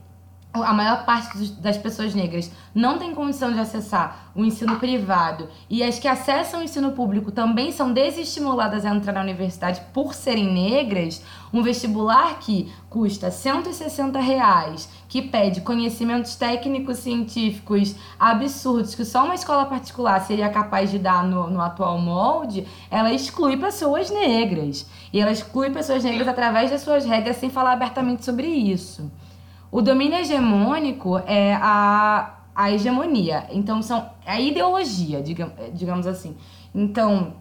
a 0.54 0.74
maior 0.74 1.06
parte 1.06 1.48
das 1.62 1.78
pessoas 1.78 2.14
negras 2.14 2.52
não 2.76 2.98
tem 2.98 3.16
condição 3.16 3.54
de 3.54 3.60
acessar 3.60 4.32
o 4.36 4.44
ensino 4.44 4.78
privado 4.78 5.48
e 5.70 5.82
as 5.82 5.98
que 5.98 6.08
acessam 6.08 6.60
o 6.60 6.64
ensino 6.64 6.92
público 6.92 7.32
também 7.32 7.72
são 7.72 7.94
desestimuladas 7.94 8.86
a 8.86 8.94
entrar 8.94 9.14
na 9.14 9.22
universidade 9.22 9.82
por 9.94 10.14
serem 10.14 10.52
negras, 10.52 11.24
um 11.54 11.62
vestibular 11.62 12.40
que 12.40 12.72
custa 12.90 13.32
160 13.32 14.20
reais, 14.20 14.90
que 15.08 15.22
pede 15.22 15.62
conhecimentos 15.62 16.36
técnicos 16.36 16.98
científicos 17.00 17.96
absurdos 18.20 18.96
que 18.96 19.06
só 19.06 19.24
uma 19.24 19.36
escola 19.36 19.66
particular 19.66 20.20
seria 20.22 20.50
capaz 20.50 20.92
de 20.92 21.00
dar 21.00 21.24
no, 21.24 21.50
no 21.50 21.62
atual 21.62 21.98
molde, 21.98 22.68
ela 22.90 23.14
exclui 23.14 23.56
pessoas 23.56 24.10
negras. 24.10 24.86
E 25.14 25.20
ela 25.20 25.32
exclui 25.32 25.70
pessoas 25.70 26.04
negras 26.04 26.28
através 26.28 26.72
das 26.72 26.82
suas 26.82 27.06
regras 27.06 27.38
sem 27.38 27.50
falar 27.50 27.74
abertamente 27.74 28.24
sobre 28.24 28.48
isso. 28.48 29.12
O 29.72 29.82
domínio 29.82 30.18
hegemônico 30.18 31.18
é 31.26 31.54
a, 31.54 32.34
a 32.54 32.72
hegemonia. 32.72 33.48
Então, 33.52 33.82
são 33.82 34.10
a 34.26 34.40
ideologia, 34.40 35.22
digamos, 35.22 35.54
digamos 35.74 36.06
assim. 36.06 36.36
Então, 36.76 37.34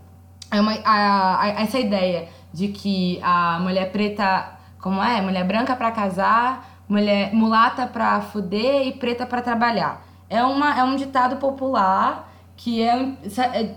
é 0.50 0.60
uma, 0.60 0.72
a, 0.84 1.42
a, 1.42 1.48
essa 1.62 1.78
ideia 1.78 2.28
de 2.52 2.68
que 2.68 3.18
a 3.22 3.58
mulher 3.60 3.90
preta, 3.90 4.58
como 4.80 5.02
é? 5.02 5.20
Mulher 5.20 5.44
branca 5.44 5.74
para 5.74 5.90
casar, 5.90 6.84
mulher 6.88 7.34
mulata 7.34 7.86
para 7.86 8.20
fuder 8.20 8.86
e 8.86 8.92
preta 8.92 9.26
para 9.26 9.42
trabalhar. 9.42 10.06
É, 10.28 10.42
uma, 10.44 10.78
é 10.78 10.84
um 10.84 10.94
ditado 10.94 11.36
popular 11.36 12.32
que 12.56 12.82
é, 12.82 13.12
é 13.52 13.74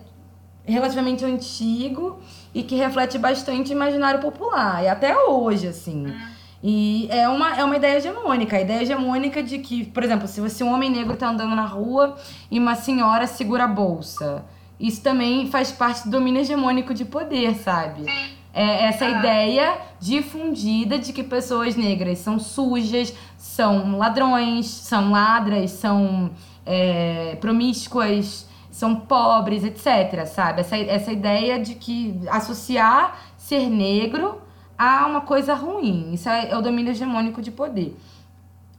relativamente 0.66 1.26
antigo 1.26 2.20
e 2.54 2.62
que 2.62 2.76
reflete 2.76 3.18
bastante 3.18 3.72
o 3.72 3.74
imaginário 3.74 4.20
popular. 4.20 4.84
E 4.84 4.88
até 4.88 5.18
hoje, 5.18 5.68
assim. 5.68 6.06
Uhum. 6.06 6.33
E 6.64 7.10
é 7.12 7.28
uma, 7.28 7.58
é 7.58 7.64
uma 7.64 7.76
ideia 7.76 7.98
hegemônica. 7.98 8.56
A 8.56 8.62
ideia 8.62 8.82
hegemônica 8.84 9.44
de 9.44 9.60
que, 9.60 9.84
por 9.84 10.02
exemplo, 10.02 10.30
se 10.30 10.40
você, 10.40 10.64
um 10.64 10.74
homem 10.74 10.90
negro 10.90 11.14
está 11.14 11.28
andando 11.28 11.54
na 11.54 11.66
rua 11.66 12.16
e 12.50 12.58
uma 12.58 12.74
senhora 12.74 13.28
segura 13.28 13.66
a 13.66 13.68
bolsa. 13.68 14.46
Isso 14.80 15.02
também 15.02 15.50
faz 15.50 15.74
parte 15.74 16.06
do 16.06 16.12
domínio 16.12 16.42
hegemônico 16.42 16.94
de 16.94 17.04
poder, 17.04 17.56
sabe? 17.56 18.06
É 18.54 18.86
essa 18.86 19.06
ideia 19.06 19.78
difundida 20.00 20.98
de 20.98 21.12
que 21.12 21.24
pessoas 21.24 21.76
negras 21.76 22.20
são 22.20 22.40
sujas, 22.40 23.14
são 23.38 23.98
ladrões, 23.98 24.68
são 24.68 25.12
ladras, 25.12 25.72
são 25.72 26.32
é, 26.66 27.36
promíscuas, 27.42 28.48
são 28.72 28.96
pobres, 28.96 29.64
etc, 29.64 30.26
sabe? 30.28 30.62
Essa, 30.62 30.78
essa 30.78 31.12
ideia 31.12 31.60
de 31.60 31.76
que 31.76 32.20
associar 32.30 33.18
ser 33.38 33.70
negro 33.70 34.43
há 34.78 35.06
uma 35.08 35.22
coisa 35.22 35.54
ruim. 35.54 36.14
Isso 36.14 36.30
é, 36.30 36.50
é 36.50 36.58
o 36.58 36.62
domínio 36.62 36.92
hegemônico 36.92 37.42
de 37.42 37.52
poder. 37.52 37.98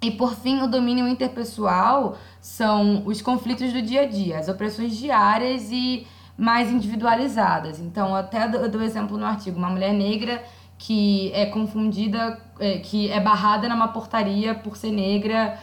E 0.03 0.11
por 0.11 0.34
fim, 0.34 0.61
o 0.61 0.66
domínio 0.66 1.09
interpessoal 1.09 2.18
são 2.40 3.03
os 3.07 3.22
conflitos 3.22 3.72
do 3.72 3.80
dia 3.80 4.03
a 4.03 4.07
dia, 4.07 4.38
as 4.38 4.49
opressões 4.49 4.97
diárias 4.97 5.70
e 5.70 6.07
mais 6.36 6.70
individualizadas. 6.70 7.80
Então, 7.80 8.14
até 8.14 8.45
eu 8.45 8.68
dou 8.68 8.82
exemplo 8.82 9.16
no 9.16 9.24
artigo, 9.24 9.57
uma 9.57 9.70
mulher 9.70 9.95
negra 9.95 10.45
que 10.76 11.32
é 11.32 11.47
confundida, 11.47 12.38
é, 12.59 12.78
que 12.78 13.11
é 13.11 13.18
barrada 13.20 13.68
numa 13.68 13.88
portaria 13.88 14.55
por 14.55 14.76
ser 14.76 14.90
negra, 14.90 15.59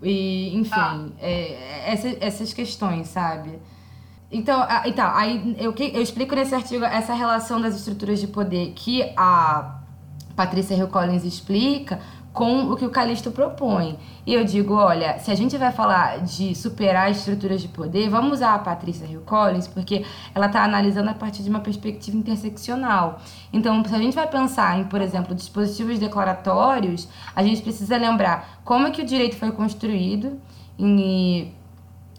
e 0.00 0.56
enfim, 0.56 0.72
ah. 0.72 1.06
é, 1.20 1.92
essa, 1.92 2.16
essas 2.20 2.52
questões, 2.52 3.08
sabe? 3.08 3.58
Então, 4.32 4.66
então 4.86 5.10
aí 5.14 5.54
eu, 5.58 5.74
eu 5.76 6.02
explico 6.02 6.34
nesse 6.34 6.54
artigo 6.54 6.84
essa 6.84 7.12
relação 7.12 7.60
das 7.60 7.76
estruturas 7.76 8.18
de 8.18 8.26
poder 8.26 8.72
que 8.74 9.02
a 9.14 9.78
Patrícia 10.34 10.74
Hill 10.74 10.88
Collins 10.88 11.24
explica 11.24 12.00
com 12.32 12.70
o 12.70 12.76
que 12.76 12.86
o 12.86 12.90
Calixto 12.90 13.30
propõe. 13.30 13.98
E 14.26 14.32
eu 14.32 14.42
digo, 14.42 14.74
olha, 14.74 15.18
se 15.18 15.30
a 15.30 15.34
gente 15.34 15.56
vai 15.58 15.70
falar 15.70 16.20
de 16.20 16.54
superar 16.54 17.10
estruturas 17.10 17.60
de 17.60 17.68
poder, 17.68 18.08
vamos 18.08 18.32
usar 18.34 18.54
a 18.54 18.58
Patrícia 18.58 19.04
Hill 19.04 19.20
Collins, 19.20 19.68
porque 19.68 20.04
ela 20.34 20.46
está 20.46 20.64
analisando 20.64 21.10
a 21.10 21.14
partir 21.14 21.42
de 21.42 21.50
uma 21.50 21.60
perspectiva 21.60 22.16
interseccional. 22.16 23.20
Então, 23.52 23.84
se 23.84 23.94
a 23.94 23.98
gente 23.98 24.14
vai 24.14 24.26
pensar 24.26 24.78
em, 24.80 24.84
por 24.84 25.02
exemplo, 25.02 25.34
dispositivos 25.34 25.98
declaratórios, 25.98 27.06
a 27.36 27.42
gente 27.42 27.60
precisa 27.60 27.98
lembrar 27.98 28.60
como 28.64 28.86
é 28.86 28.90
que 28.90 29.02
o 29.02 29.04
direito 29.04 29.36
foi 29.36 29.52
construído 29.52 30.40
e, 30.78 31.52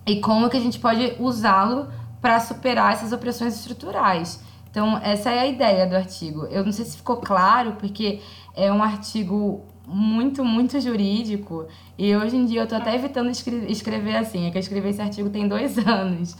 e 0.05 0.19
como 0.19 0.45
é 0.45 0.49
que 0.49 0.57
a 0.57 0.61
gente 0.61 0.77
pode 0.77 1.15
usá-lo 1.19 1.87
para 2.23 2.39
superar 2.39 2.93
essas 2.93 3.11
opressões 3.11 3.53
estruturais. 3.53 4.41
Então, 4.71 4.97
essa 5.03 5.29
é 5.29 5.39
a 5.39 5.45
ideia 5.45 5.85
do 5.85 5.93
artigo. 5.93 6.45
Eu 6.45 6.63
não 6.63 6.71
sei 6.71 6.85
se 6.85 6.95
ficou 6.95 7.17
claro, 7.17 7.73
porque 7.73 8.21
é 8.55 8.71
um 8.71 8.81
artigo 8.81 9.61
muito, 9.85 10.45
muito 10.45 10.79
jurídico. 10.79 11.67
E 11.97 12.15
hoje 12.15 12.37
em 12.37 12.45
dia 12.45 12.61
eu 12.61 12.67
tô 12.67 12.75
até 12.75 12.95
evitando 12.95 13.29
escrever 13.29 14.15
assim. 14.15 14.47
É 14.47 14.51
que 14.51 14.57
eu 14.57 14.61
escrevi 14.61 14.87
esse 14.87 15.01
artigo 15.01 15.29
tem 15.29 15.49
dois 15.49 15.77
anos. 15.85 16.37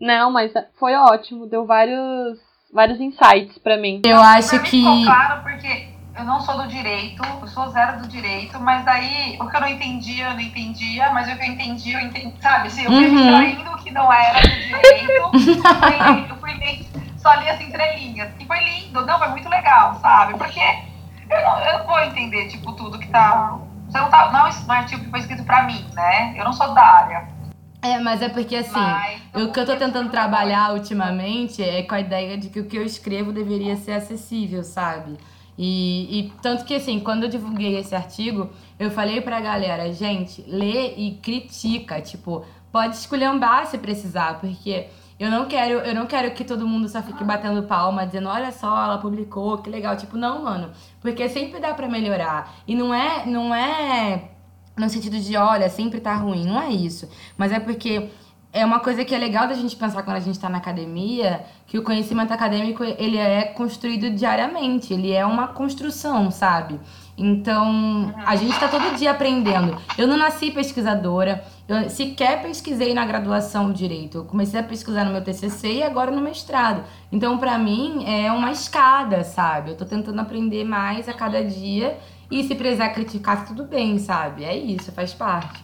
Não, 0.00 0.30
mas 0.30 0.52
foi 0.78 0.94
ótimo. 0.94 1.48
Deu 1.48 1.66
vários, 1.66 2.38
vários 2.72 3.00
insights 3.00 3.58
para 3.58 3.76
mim. 3.76 4.00
Eu 4.06 4.20
acho 4.20 4.62
que. 4.62 4.78
Ficou 4.78 5.04
claro 5.04 5.42
porque 5.42 5.88
eu 6.16 6.24
não 6.24 6.40
sou 6.40 6.56
do 6.56 6.68
direito, 6.68 7.22
eu 7.40 7.48
sou 7.48 7.68
zero 7.70 8.00
do 8.00 8.08
direito, 8.08 8.58
mas 8.60 8.84
daí 8.84 9.36
o 9.40 9.48
que 9.48 9.56
eu 9.56 9.60
não 9.60 9.68
entendia, 9.68 10.28
eu 10.28 10.34
não 10.34 10.40
entendia, 10.40 11.10
mas 11.10 11.28
o 11.28 11.36
que 11.36 11.42
eu 11.42 11.52
entendi, 11.52 11.92
eu 11.92 12.00
entendi, 12.00 12.34
sabe? 12.40 12.68
Assim, 12.68 12.84
eu 12.84 12.90
fui 12.90 13.08
uhum. 13.08 13.16
extraindo 13.16 13.70
o 13.70 13.78
que 13.78 13.90
não 13.90 14.12
era 14.12 14.40
do 14.40 14.48
direito, 14.48 15.10
eu 16.30 16.36
fui 16.36 16.54
meio 16.54 16.86
só 17.18 17.30
ali 17.30 17.48
as 17.48 17.60
entrelinhas. 17.60 18.30
E 18.38 18.44
foi 18.46 18.58
lindo, 18.62 19.04
não, 19.04 19.18
foi 19.18 19.28
muito 19.28 19.48
legal, 19.48 19.98
sabe? 20.00 20.36
Porque 20.38 20.60
eu 20.60 21.42
não, 21.42 21.58
eu 21.58 21.78
não 21.78 21.86
vou 21.86 22.00
entender, 22.00 22.48
tipo, 22.48 22.72
tudo 22.74 22.98
que 22.98 23.08
tá. 23.08 23.58
Você 23.88 23.98
não, 23.98 24.10
tá, 24.10 24.30
não 24.30 24.46
é 24.46 24.50
um 24.50 24.72
artigo 24.72 25.04
que 25.04 25.10
foi 25.10 25.20
escrito 25.20 25.44
pra 25.44 25.62
mim, 25.64 25.84
né? 25.94 26.34
Eu 26.36 26.44
não 26.44 26.52
sou 26.52 26.72
da 26.74 26.82
área. 26.82 27.28
É, 27.82 27.98
mas 27.98 28.22
é 28.22 28.28
porque 28.28 28.56
assim, 28.56 28.72
mas, 28.72 29.20
o 29.34 29.52
que 29.52 29.60
eu 29.60 29.66
tô 29.66 29.76
tentando 29.76 30.10
trabalhar 30.10 30.72
ultimamente 30.72 31.62
é 31.62 31.82
com 31.82 31.94
a 31.94 32.00
ideia 32.00 32.38
de 32.38 32.48
que 32.48 32.60
o 32.60 32.66
que 32.66 32.76
eu 32.76 32.82
escrevo 32.84 33.30
deveria 33.30 33.76
ser 33.76 33.92
acessível, 33.92 34.62
sabe? 34.62 35.18
E, 35.56 36.18
e, 36.18 36.32
tanto 36.42 36.64
que 36.64 36.74
assim, 36.74 36.98
quando 37.00 37.24
eu 37.24 37.28
divulguei 37.28 37.76
esse 37.76 37.94
artigo, 37.94 38.50
eu 38.78 38.90
falei 38.90 39.20
pra 39.20 39.40
galera, 39.40 39.92
gente, 39.92 40.42
lê 40.48 40.94
e 40.96 41.12
critica, 41.22 42.00
tipo, 42.00 42.44
pode 42.72 42.96
esculhambar 42.96 43.66
se 43.66 43.78
precisar, 43.78 44.40
porque 44.40 44.88
eu 45.18 45.30
não 45.30 45.46
quero, 45.46 45.74
eu 45.78 45.94
não 45.94 46.06
quero 46.06 46.32
que 46.32 46.44
todo 46.44 46.66
mundo 46.66 46.88
só 46.88 47.00
fique 47.00 47.22
batendo 47.22 47.62
palma, 47.62 48.04
dizendo, 48.04 48.28
olha 48.28 48.50
só, 48.50 48.84
ela 48.84 48.98
publicou, 48.98 49.58
que 49.58 49.70
legal. 49.70 49.96
Tipo, 49.96 50.16
não, 50.16 50.42
mano, 50.42 50.72
porque 51.00 51.28
sempre 51.28 51.60
dá 51.60 51.72
para 51.72 51.88
melhorar. 51.88 52.56
E 52.66 52.74
não 52.74 52.92
é, 52.92 53.24
não 53.24 53.54
é 53.54 54.30
no 54.76 54.88
sentido 54.88 55.18
de, 55.18 55.36
olha, 55.36 55.68
sempre 55.70 56.00
tá 56.00 56.14
ruim, 56.14 56.44
não 56.44 56.60
é 56.60 56.70
isso. 56.70 57.08
Mas 57.36 57.52
é 57.52 57.60
porque 57.60 58.10
é 58.54 58.64
uma 58.64 58.78
coisa 58.78 59.04
que 59.04 59.12
é 59.12 59.18
legal 59.18 59.48
da 59.48 59.54
gente 59.54 59.74
pensar 59.74 60.04
quando 60.04 60.16
a 60.16 60.20
gente 60.20 60.36
está 60.36 60.48
na 60.48 60.58
academia, 60.58 61.44
que 61.66 61.76
o 61.76 61.82
conhecimento 61.82 62.32
acadêmico 62.32 62.84
ele 62.84 63.18
é 63.18 63.42
construído 63.46 64.08
diariamente, 64.10 64.94
ele 64.94 65.10
é 65.10 65.26
uma 65.26 65.48
construção, 65.48 66.30
sabe? 66.30 66.78
Então, 67.18 68.14
a 68.24 68.36
gente 68.36 68.52
está 68.52 68.68
todo 68.68 68.96
dia 68.96 69.10
aprendendo. 69.10 69.76
Eu 69.98 70.06
não 70.06 70.16
nasci 70.16 70.52
pesquisadora, 70.52 71.44
eu 71.66 71.90
sequer 71.90 72.42
pesquisei 72.42 72.94
na 72.94 73.04
graduação 73.04 73.72
direito. 73.72 74.18
Eu 74.18 74.24
comecei 74.24 74.60
a 74.60 74.62
pesquisar 74.62 75.04
no 75.04 75.10
meu 75.10 75.24
TCC 75.24 75.78
e 75.78 75.82
agora 75.82 76.12
no 76.12 76.20
mestrado. 76.20 76.84
Então, 77.10 77.36
para 77.38 77.58
mim, 77.58 78.04
é 78.06 78.30
uma 78.30 78.52
escada, 78.52 79.24
sabe? 79.24 79.70
Eu 79.70 79.76
tô 79.76 79.84
tentando 79.84 80.20
aprender 80.20 80.62
mais 80.62 81.08
a 81.08 81.12
cada 81.12 81.42
dia 81.42 81.98
e 82.30 82.44
se 82.44 82.54
precisar 82.54 82.90
criticar, 82.90 83.46
tudo 83.46 83.64
bem, 83.64 83.98
sabe? 83.98 84.44
É 84.44 84.56
isso, 84.56 84.92
faz 84.92 85.12
parte. 85.12 85.60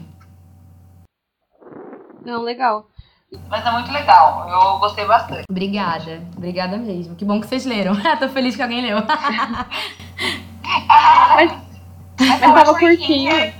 Não, 2.24 2.42
legal. 2.42 2.86
Mas 3.48 3.64
é 3.64 3.70
muito 3.70 3.92
legal, 3.92 4.48
eu 4.48 4.78
gostei 4.80 5.06
bastante. 5.06 5.44
Obrigada, 5.48 6.20
obrigada 6.36 6.76
mesmo. 6.76 7.14
Que 7.14 7.24
bom 7.24 7.40
que 7.40 7.46
vocês 7.46 7.64
leram. 7.64 7.94
Tô 8.18 8.28
feliz 8.28 8.56
que 8.56 8.62
alguém 8.62 8.82
leu. 8.82 8.98
ah, 10.88 11.36
mas, 11.36 11.52
mas 12.18 12.40
tava 12.40 12.78
curtinho. 12.78 13.32
É, 13.32 13.54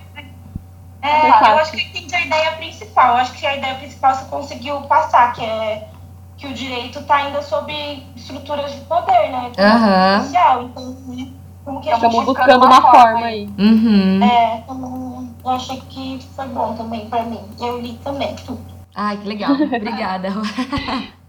é 1.03 1.29
eu 1.29 1.59
acho 1.59 1.73
que 1.73 1.83
entendi 1.83 2.15
a 2.15 2.21
ideia 2.27 2.53
principal. 2.53 3.15
Eu 3.15 3.21
acho 3.21 3.33
que 3.33 3.47
a 3.47 3.57
ideia 3.57 3.75
principal 3.77 4.15
você 4.15 4.25
conseguiu 4.25 4.81
passar, 4.83 5.33
que 5.33 5.45
é 5.45 5.89
que 6.37 6.47
o 6.47 6.55
direito 6.55 7.03
tá 7.03 7.17
ainda 7.17 7.43
sob 7.43 7.73
estruturas 8.17 8.73
de 8.73 8.81
poder, 8.83 9.31
né? 9.31 9.53
Uhum. 9.59 10.25
Social, 10.25 10.63
então, 10.65 10.97
né? 11.07 11.29
Como 11.65 11.81
que 11.81 11.91
Estamos 11.91 12.25
buscando 12.25 12.65
uma, 12.65 12.81
uma 12.81 12.91
forma 12.91 13.27
aí. 13.27 13.49
Uhum. 13.59 14.23
É, 14.23 14.57
então, 14.57 15.20
eu 15.45 15.51
achei 15.51 15.81
que 15.83 16.21
foi 16.35 16.47
bom 16.49 16.77
também 16.77 17.09
pra 17.09 17.25
mim. 17.25 17.41
Eu 17.61 17.81
li 17.81 17.99
também 18.05 18.35
tudo. 18.37 18.61
Ai, 18.95 19.17
que 19.19 19.29
legal. 19.29 19.53
Obrigada. 19.55 20.29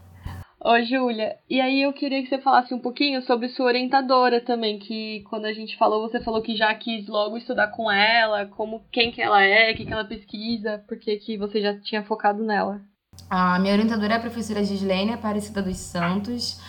Ô, 0.64 0.80
Júlia, 0.84 1.38
e 1.50 1.60
aí 1.60 1.82
eu 1.82 1.92
queria 1.92 2.22
que 2.22 2.30
você 2.30 2.38
falasse 2.38 2.72
um 2.72 2.80
pouquinho 2.80 3.24
sobre 3.24 3.50
sua 3.50 3.66
orientadora 3.66 4.40
também, 4.40 4.78
que 4.78 5.22
quando 5.28 5.46
a 5.46 5.54
gente 5.54 5.76
falou, 5.76 6.08
você 6.08 6.20
falou 6.20 6.40
que 6.40 6.56
já 6.56 6.72
quis 6.76 7.08
logo 7.08 7.36
estudar 7.36 7.70
com 7.70 7.92
ela, 7.92 8.46
como 8.46 8.84
quem 8.92 9.12
que 9.12 9.20
ela 9.20 9.42
é, 9.42 9.72
o 9.72 9.76
que, 9.76 9.86
que 9.86 9.92
ela 9.92 10.06
pesquisa, 10.06 10.84
porque 10.88 11.18
que 11.18 11.36
você 11.36 11.60
já 11.60 11.80
tinha 11.80 12.04
focado 12.04 12.44
nela. 12.44 12.80
A 13.28 13.58
minha 13.58 13.74
orientadora 13.74 14.14
é 14.14 14.18
a 14.18 14.20
professora 14.20 14.64
Gislene 14.64 15.14
Aparecida 15.14 15.64
dos 15.64 15.78
Santos. 15.78 16.62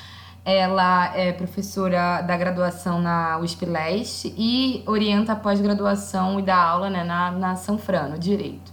Ela 0.45 1.17
é 1.17 1.33
professora 1.33 2.21
da 2.23 2.37
graduação 2.37 3.01
na 3.01 3.39
USP 3.39 3.65
Leste 3.65 4.35
e 4.37 4.83
orienta 4.87 5.33
a 5.33 5.37
pós-graduação 5.37 6.41
e 6.41 6.43
dá 6.43 6.57
aula 6.57 6.91
né, 6.91 7.05
na, 7.05 7.31
na 7.31 7.57
São 7.57 7.79
Frano, 7.79 8.19
Direito. 8.19 8.73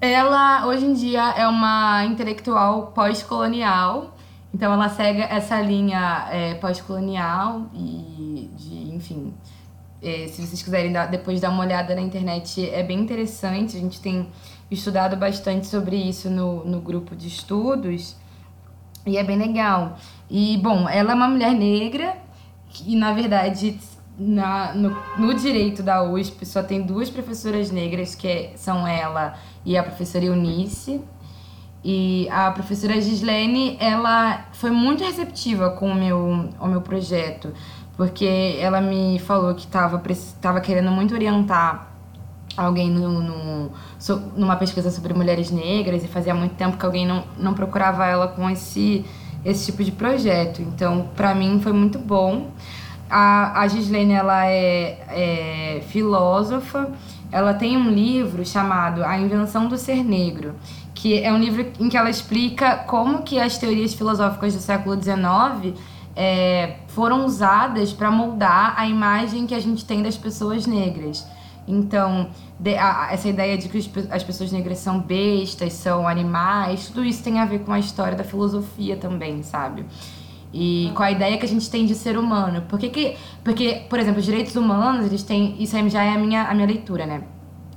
Ela, 0.00 0.66
hoje 0.66 0.84
em 0.84 0.92
dia, 0.92 1.30
é 1.30 1.48
uma 1.48 2.04
intelectual 2.04 2.88
pós-colonial, 2.88 4.14
então 4.52 4.70
ela 4.70 4.90
segue 4.90 5.22
essa 5.22 5.58
linha 5.62 6.28
é, 6.30 6.54
pós-colonial 6.54 7.62
e 7.72 8.50
de, 8.54 8.94
enfim, 8.94 9.32
é, 10.02 10.28
se 10.28 10.46
vocês 10.46 10.62
quiserem 10.62 10.92
dar, 10.92 11.06
depois 11.06 11.40
dar 11.40 11.48
uma 11.48 11.64
olhada 11.64 11.94
na 11.94 12.02
internet, 12.02 12.68
é 12.68 12.82
bem 12.82 13.00
interessante. 13.00 13.78
A 13.78 13.80
gente 13.80 13.98
tem 13.98 14.28
estudado 14.70 15.16
bastante 15.16 15.66
sobre 15.66 15.96
isso 15.96 16.28
no, 16.28 16.62
no 16.64 16.80
grupo 16.80 17.16
de 17.16 17.26
estudos 17.26 18.14
e 19.06 19.16
é 19.16 19.24
bem 19.24 19.38
legal. 19.38 19.96
E, 20.30 20.56
bom, 20.58 20.88
ela 20.88 21.12
é 21.12 21.14
uma 21.14 21.28
mulher 21.28 21.52
negra 21.52 22.16
e, 22.86 22.96
na 22.96 23.12
verdade, 23.12 23.78
na, 24.18 24.74
no, 24.74 24.96
no 25.18 25.34
direito 25.34 25.82
da 25.82 26.02
USP 26.02 26.46
só 26.46 26.62
tem 26.62 26.82
duas 26.82 27.10
professoras 27.10 27.70
negras, 27.70 28.14
que 28.14 28.26
é, 28.26 28.52
são 28.56 28.86
ela 28.86 29.34
e 29.64 29.76
a 29.76 29.82
professora 29.82 30.24
Eunice. 30.24 31.00
E 31.86 32.26
a 32.30 32.50
professora 32.50 32.98
Gislene, 32.98 33.76
ela 33.78 34.46
foi 34.52 34.70
muito 34.70 35.04
receptiva 35.04 35.70
com 35.72 35.90
o 35.90 35.94
meu, 35.94 36.48
o 36.58 36.66
meu 36.66 36.80
projeto 36.80 37.52
porque 37.96 38.56
ela 38.58 38.80
me 38.80 39.18
falou 39.20 39.54
que 39.54 39.64
estava 39.66 40.02
tava 40.40 40.60
querendo 40.60 40.90
muito 40.90 41.14
orientar 41.14 41.88
alguém 42.56 42.90
no, 42.90 43.20
no, 43.20 43.70
numa 44.36 44.56
pesquisa 44.56 44.90
sobre 44.90 45.12
mulheres 45.12 45.50
negras 45.50 46.04
e 46.04 46.08
fazia 46.08 46.34
muito 46.34 46.54
tempo 46.54 46.76
que 46.76 46.84
alguém 46.84 47.06
não, 47.06 47.24
não 47.36 47.54
procurava 47.54 48.06
ela 48.06 48.28
com 48.28 48.48
esse, 48.48 49.04
esse 49.44 49.66
tipo 49.66 49.84
de 49.84 49.92
projeto. 49.92 50.62
Então, 50.62 51.08
para 51.14 51.34
mim, 51.34 51.60
foi 51.62 51.72
muito 51.72 51.98
bom. 51.98 52.50
A, 53.10 53.60
a 53.60 53.68
Gislene, 53.68 54.12
ela 54.12 54.46
é, 54.46 54.98
é 55.08 55.84
filósofa, 55.88 56.90
ela 57.30 57.52
tem 57.52 57.76
um 57.76 57.90
livro 57.90 58.44
chamado 58.44 59.04
A 59.04 59.18
Invenção 59.18 59.68
do 59.68 59.76
Ser 59.76 60.02
Negro, 60.02 60.54
que 60.94 61.20
é 61.20 61.32
um 61.32 61.38
livro 61.38 61.66
em 61.78 61.88
que 61.88 61.96
ela 61.96 62.08
explica 62.08 62.76
como 62.76 63.22
que 63.22 63.38
as 63.38 63.58
teorias 63.58 63.92
filosóficas 63.92 64.54
do 64.54 64.60
século 64.60 65.00
XIX 65.00 65.76
é, 66.16 66.76
foram 66.88 67.24
usadas 67.26 67.92
para 67.92 68.10
moldar 68.10 68.74
a 68.76 68.86
imagem 68.86 69.46
que 69.46 69.54
a 69.54 69.60
gente 69.60 69.84
tem 69.84 70.02
das 70.02 70.16
pessoas 70.16 70.66
negras. 70.66 71.26
Então, 71.66 72.28
de, 72.58 72.76
a, 72.76 73.08
essa 73.10 73.28
ideia 73.28 73.56
de 73.56 73.68
que 73.68 73.78
as 74.10 74.22
pessoas 74.22 74.52
negras 74.52 74.78
são 74.78 75.00
bestas, 75.00 75.72
são 75.72 76.06
animais, 76.06 76.88
tudo 76.88 77.04
isso 77.04 77.22
tem 77.22 77.40
a 77.40 77.44
ver 77.44 77.60
com 77.60 77.72
a 77.72 77.78
história 77.78 78.16
da 78.16 78.24
filosofia 78.24 78.96
também, 78.96 79.42
sabe? 79.42 79.86
E 80.52 80.92
com 80.94 81.02
a 81.02 81.10
ideia 81.10 81.36
que 81.36 81.44
a 81.44 81.48
gente 81.48 81.68
tem 81.68 81.84
de 81.84 81.94
ser 81.94 82.16
humano. 82.16 82.62
Por 82.62 82.78
que, 82.78 82.88
que 82.88 83.16
porque, 83.42 83.86
por 83.88 83.98
exemplo, 83.98 84.20
os 84.20 84.24
direitos 84.24 84.54
humanos, 84.54 85.06
eles 85.06 85.22
têm. 85.22 85.60
Isso 85.60 85.76
já 85.88 86.04
é 86.04 86.10
a 86.10 86.18
minha, 86.18 86.44
a 86.44 86.54
minha 86.54 86.66
leitura, 86.66 87.06
né? 87.06 87.22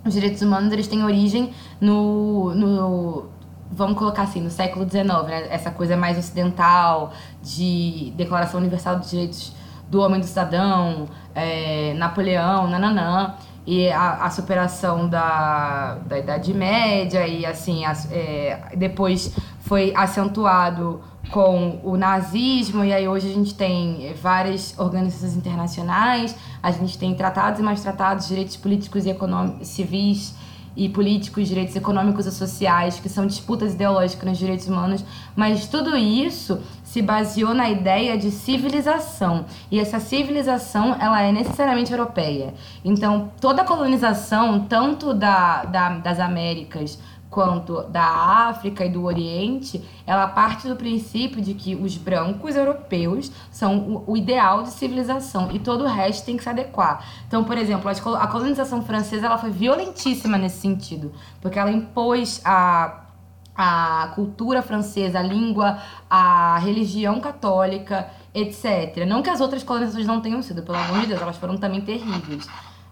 Os 0.06 0.14
direitos 0.14 0.42
humanos, 0.42 0.72
eles 0.72 0.88
têm 0.88 1.04
origem 1.04 1.52
no, 1.82 2.54
no 2.54 3.26
vamos 3.72 3.98
colocar 3.98 4.24
assim, 4.24 4.42
no 4.42 4.50
século 4.50 4.88
XIX, 4.88 5.06
né? 5.28 5.48
Essa 5.50 5.72
coisa 5.72 5.98
mais 5.98 6.18
ocidental, 6.18 7.12
de 7.42 8.14
Declaração 8.16 8.60
Universal 8.60 9.00
dos 9.00 9.10
Direitos 9.10 9.54
do 9.90 10.02
Homem 10.02 10.18
e 10.18 10.22
do 10.22 10.28
Cidadão, 10.28 11.08
é, 11.34 11.94
Napoleão, 11.96 12.68
nananã, 12.68 13.36
e 13.68 13.90
a, 13.90 14.24
a, 14.24 14.30
superação 14.30 15.10
da, 15.10 15.96
da 16.08 16.18
Idade 16.18 16.54
Média, 16.54 17.28
e 17.28 17.46
assim, 17.46 17.84
é, 18.10 18.72
depois 18.78 19.36
foi 19.60 19.94
acentuado 19.94 21.02
com 21.32 21.82
o 21.84 21.98
nazismo, 21.98 22.86
e 22.86 22.94
aí 22.94 23.06
hoje 23.10 23.30
a 23.30 23.34
gente 23.34 23.54
tem 23.54 24.14
várias 24.22 24.74
organizações 24.80 25.36
internacionais, 25.36 26.34
a 26.64 26.72
gente 26.72 26.98
tem 26.98 27.14
tratados 27.14 27.60
e 27.60 27.64
mais 27.64 27.82
tratados, 27.82 28.30
direitos 28.30 28.56
políticos 28.56 29.06
e 29.06 29.10
econômicos, 29.10 29.68
civis, 29.68 30.34
e 30.78 30.88
políticos, 30.88 31.48
direitos 31.48 31.76
econômicos 31.76 32.28
e 32.28 32.32
sociais, 32.32 33.00
que 33.00 33.10
são 33.10 33.26
disputas 33.26 33.74
ideológicas 33.74 34.30
nos 34.30 34.38
direitos 34.38 34.68
humanos, 34.68 35.04
mas 35.36 35.68
tudo 35.68 35.98
isso 35.98 36.62
se 36.98 37.02
baseou 37.04 37.54
na 37.54 37.70
ideia 37.70 38.18
de 38.18 38.32
civilização. 38.32 39.46
E 39.70 39.80
essa 39.80 40.00
civilização, 40.00 40.96
ela 41.00 41.22
é 41.22 41.32
necessariamente 41.32 41.92
europeia. 41.92 42.56
Então, 42.84 43.32
toda 43.40 43.62
a 43.62 43.66
colonização, 43.66 44.62
tanto 44.62 45.14
da, 45.14 45.64
da 45.66 45.90
das 45.90 46.20
Américas 46.20 46.98
quanto 47.30 47.84
da 47.84 48.04
África 48.50 48.84
e 48.84 48.90
do 48.90 49.04
Oriente, 49.04 49.84
ela 50.08 50.26
parte 50.28 50.68
do 50.68 50.76
princípio 50.76 51.40
de 51.40 51.54
que 51.54 51.76
os 51.76 51.98
brancos 51.98 52.56
europeus 52.56 53.32
são 53.52 53.78
o, 53.78 54.14
o 54.14 54.18
ideal 54.18 54.64
de 54.64 54.70
civilização 54.70 55.52
e 55.52 55.60
todo 55.60 55.84
o 55.84 55.88
resto 55.88 56.26
tem 56.26 56.36
que 56.36 56.42
se 56.42 56.50
adequar. 56.50 57.06
Então, 57.28 57.44
por 57.44 57.60
exemplo, 57.60 57.92
a 57.92 58.28
colonização 58.28 58.82
francesa 58.82 59.28
ela 59.28 59.38
foi 59.38 59.52
violentíssima 59.52 60.36
nesse 60.36 60.62
sentido, 60.62 61.12
porque 61.42 61.60
ela 61.60 61.70
impôs 61.70 62.42
a 62.44 63.07
a 63.58 64.12
cultura 64.14 64.62
francesa, 64.62 65.20
a 65.20 65.24
língua, 65.24 65.80
a 66.10 66.60
religião 66.60 67.20
católica, 67.20 68.08
etc. 68.34 69.06
Não 69.08 69.24
que 69.24 69.30
as 69.30 69.42
outras 69.42 69.64
colonizações 69.64 70.06
não 70.06 70.22
tenham 70.22 70.42
sido, 70.44 70.62
pelo 70.62 70.78
amor 70.78 71.02
de 71.02 71.08
Deus, 71.08 71.22
elas 71.22 71.38
foram 71.38 71.58
também 71.58 71.82
terríveis. 71.82 72.48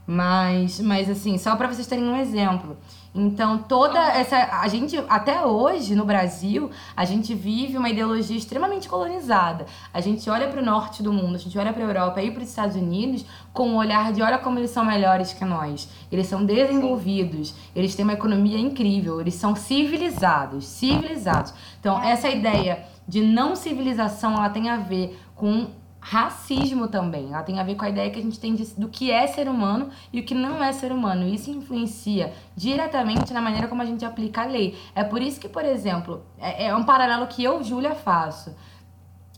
Mas, 0.07 0.80
mas 0.80 1.09
assim, 1.09 1.38
só 1.38 1.55
para 1.55 1.68
vocês 1.68 1.88
terem 1.88 2.05
um 2.05 2.18
exemplo. 2.18 2.78
Então, 3.18 3.57
toda 3.57 3.97
essa. 3.97 4.36
A 4.59 4.68
gente, 4.68 5.01
até 5.07 5.45
hoje, 5.45 5.95
no 5.95 6.03
Brasil, 6.03 6.70
a 6.97 7.05
gente 7.05 7.34
vive 7.34 7.78
uma 7.78 7.89
ideologia 7.89 8.36
extremamente 8.36 8.89
colonizada. 8.89 9.66
A 9.93 10.01
gente 10.01 10.30
olha 10.30 10.49
para 10.49 10.61
o 10.61 10.66
norte 10.66 11.01
do 11.01 11.13
mundo, 11.13 11.36
a 11.36 11.39
gente 11.39 11.57
olha 11.57 11.72
para 11.72 11.82
a 11.82 11.88
Europa 11.88 12.22
e 12.22 12.30
para 12.30 12.43
os 12.43 12.49
Estados 12.49 12.76
Unidos 12.76 13.26
com 13.53 13.70
um 13.70 13.78
olhar 13.78 14.11
de 14.11 14.22
olha 14.22 14.38
como 14.38 14.59
eles 14.59 14.72
são 14.72 14.84
melhores 14.84 15.32
que 15.32 15.45
nós. 15.45 15.88
Eles 16.11 16.28
são 16.28 16.43
desenvolvidos, 16.43 17.55
eles 17.74 17.95
têm 17.95 18.03
uma 18.03 18.13
economia 18.13 18.59
incrível, 18.59 19.22
eles 19.22 19.36
são 19.36 19.55
civilizados. 19.55 20.66
Civilizados. 20.66 21.53
Então, 21.80 22.03
essa 22.03 22.28
ideia 22.28 22.86
de 23.07 23.22
não 23.22 23.55
civilização, 23.55 24.34
ela 24.34 24.49
tem 24.49 24.70
a 24.70 24.76
ver 24.76 25.18
com 25.36 25.68
racismo 26.06 26.88
também. 26.88 27.34
Ela 27.34 27.41
tem 27.41 27.60
a 27.60 27.64
ver 27.64 27.74
com 27.74 27.84
a 27.84 27.89
ideia 27.89 28.12
que 28.12 28.20
a 28.20 28.22
gente 28.22 28.39
tem 28.39 28.53
de, 28.53 28.64
do 28.76 28.88
que 28.88 29.10
é 29.10 29.26
ser 29.26 29.49
humano 29.49 29.89
e 30.14 30.20
o 30.20 30.24
que 30.24 30.36
não 30.36 30.64
é 30.64 30.72
ser 30.72 30.91
humano. 30.91 31.28
Isso 31.28 31.49
influencia 31.49 32.32
diretamente 32.56 33.34
na 33.34 33.41
maneira 33.41 33.68
como 33.68 33.82
a 33.82 33.86
gente 33.86 34.06
aplica 34.06 34.43
a 34.43 34.45
lei. 34.45 34.78
É 34.93 35.03
por 35.03 35.20
isso 35.20 35.39
que, 35.39 35.49
por 35.49 35.66
exemplo, 35.66 36.24
é, 36.38 36.68
é 36.68 36.76
um 36.76 36.84
paralelo 36.84 37.26
que 37.26 37.43
eu, 37.43 37.64
Júlia, 37.64 37.95
faço. 37.95 38.56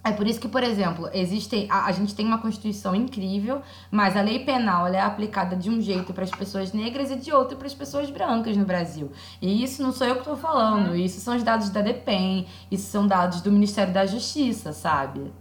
É 0.03 0.11
por 0.11 0.27
isso 0.27 0.41
que, 0.41 0.47
por 0.49 0.61
exemplo, 0.61 1.09
existe 1.13 1.67
a, 1.69 1.85
a, 1.85 1.91
gente 1.93 2.13
tem 2.13 2.25
uma 2.25 2.37
constituição 2.37 2.93
incrível, 2.93 3.61
mas 3.89 4.17
a 4.17 4.21
lei 4.21 4.39
penal 4.39 4.87
é 4.87 4.99
aplicada 4.99 5.55
de 5.55 5.69
um 5.69 5.81
jeito 5.81 6.13
para 6.13 6.25
as 6.25 6.31
pessoas 6.31 6.73
negras 6.73 7.09
e 7.11 7.15
de 7.15 7.31
outro 7.31 7.57
para 7.57 7.67
as 7.67 7.73
pessoas 7.73 8.09
brancas 8.09 8.57
no 8.57 8.65
Brasil. 8.65 9.09
E 9.41 9.63
isso 9.63 9.81
não 9.81 9.93
sou 9.93 10.05
eu 10.05 10.15
que 10.15 10.21
estou 10.21 10.35
falando, 10.35 10.95
isso 10.95 11.21
são 11.21 11.35
os 11.35 11.43
dados 11.43 11.69
da 11.69 11.81
DEPEN, 11.81 12.45
isso 12.69 12.89
são 12.89 13.07
dados 13.07 13.41
do 13.41 13.51
Ministério 13.51 13.93
da 13.93 14.05
Justiça, 14.05 14.73
sabe? 14.73 15.31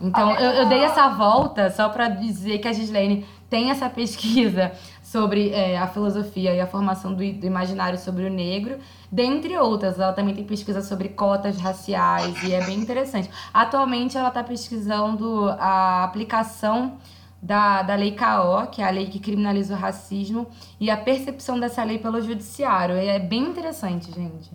Então, 0.00 0.34
eu, 0.36 0.50
eu 0.62 0.68
dei 0.68 0.80
essa 0.80 1.08
volta 1.08 1.70
só 1.70 1.88
para 1.88 2.08
dizer 2.08 2.58
que 2.58 2.68
a 2.68 2.72
Gislaine 2.72 3.26
tem 3.50 3.70
essa 3.70 3.88
pesquisa 3.88 4.72
sobre 5.02 5.50
é, 5.50 5.78
a 5.78 5.86
filosofia 5.86 6.54
e 6.54 6.60
a 6.60 6.66
formação 6.66 7.12
do, 7.12 7.32
do, 7.32 7.46
imaginário 7.46 7.98
sobre 7.98 8.24
o 8.24 8.30
negro, 8.30 8.78
dentre 9.10 9.56
outras. 9.56 9.98
Ela 9.98 10.12
também 10.12 10.34
tem 10.34 10.44
pesquisa 10.44 10.82
sobre 10.82 11.08
cotas 11.08 11.58
raciais 11.58 12.42
e 12.42 12.52
é 12.52 12.64
bem 12.64 12.78
interessante. 12.78 13.28
Atualmente, 13.52 14.16
ela 14.16 14.28
está 14.28 14.44
pesquisando 14.44 15.48
a 15.58 16.04
aplicação 16.04 16.98
da, 17.40 17.82
da 17.82 17.94
Lei 17.94 18.12
KO, 18.12 18.70
que 18.70 18.82
é 18.82 18.86
a 18.86 18.90
lei 18.90 19.06
que 19.06 19.18
criminaliza 19.18 19.74
o 19.74 19.78
racismo, 19.78 20.46
e 20.80 20.90
a 20.90 20.96
percepção 20.96 21.58
dessa 21.58 21.82
lei 21.84 21.98
pelo 21.98 22.20
judiciário. 22.20 22.96
E 22.96 23.06
é 23.06 23.18
bem 23.18 23.42
interessante, 23.42 24.12
gente. 24.12 24.50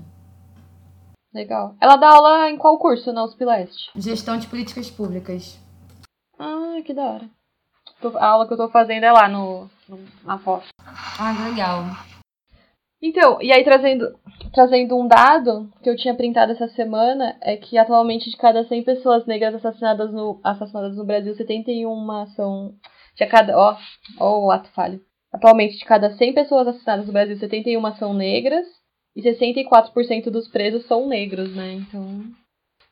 Legal. 1.34 1.76
Ela 1.82 1.96
dá 1.96 2.10
aula 2.10 2.50
em 2.50 2.58
qual 2.58 2.78
curso 2.78 3.12
na 3.12 3.24
USP 3.24 3.44
Leste? 3.44 3.90
Gestão 3.96 4.38
de 4.38 4.48
Políticas 4.48 4.92
Públicas. 4.92 5.60
Ah, 6.38 6.80
que 6.86 6.94
da 6.94 7.04
hora. 7.04 7.30
A 8.20 8.28
aula 8.28 8.48
que 8.48 8.54
eu 8.54 8.58
tô 8.58 8.70
fazendo 8.70 9.04
é 9.04 9.12
lá 9.12 9.28
no, 9.28 9.70
no 9.88 10.00
na 10.24 10.38
pós. 10.38 10.66
Ah, 10.80 11.34
legal. 11.50 11.86
Então, 13.02 13.42
e 13.42 13.52
aí 13.52 13.64
trazendo, 13.64 14.18
trazendo 14.54 14.98
um 14.98 15.08
dado 15.08 15.70
que 15.82 15.90
eu 15.90 15.96
tinha 15.96 16.14
printado 16.14 16.52
essa 16.52 16.68
semana, 16.70 17.36
é 17.42 17.58
que 17.58 17.78
atualmente 17.78 18.30
de 18.30 18.38
cada 18.38 18.64
100 18.66 18.84
pessoas 18.84 19.26
negras 19.26 19.56
assassinadas 19.56 20.14
no, 20.14 20.40
assassinadas 20.44 20.96
no 20.96 21.06
Brasil, 21.06 21.36
71 21.36 22.28
são... 22.36 22.76
De 23.16 23.26
cada... 23.26 23.58
Ó, 23.58 23.78
ó 24.20 24.46
o 24.46 24.52
ato 24.52 24.70
falho. 24.70 25.02
Atualmente, 25.32 25.78
de 25.78 25.86
cada 25.86 26.16
100 26.16 26.34
pessoas 26.34 26.68
assassinadas 26.68 27.08
no 27.08 27.14
Brasil, 27.14 27.38
71 27.38 27.96
são 27.96 28.14
negras 28.14 28.83
e 29.16 29.22
64% 29.22 30.30
dos 30.30 30.48
presos 30.48 30.86
são 30.86 31.08
negros, 31.08 31.54
né? 31.56 31.74
Então. 31.74 32.24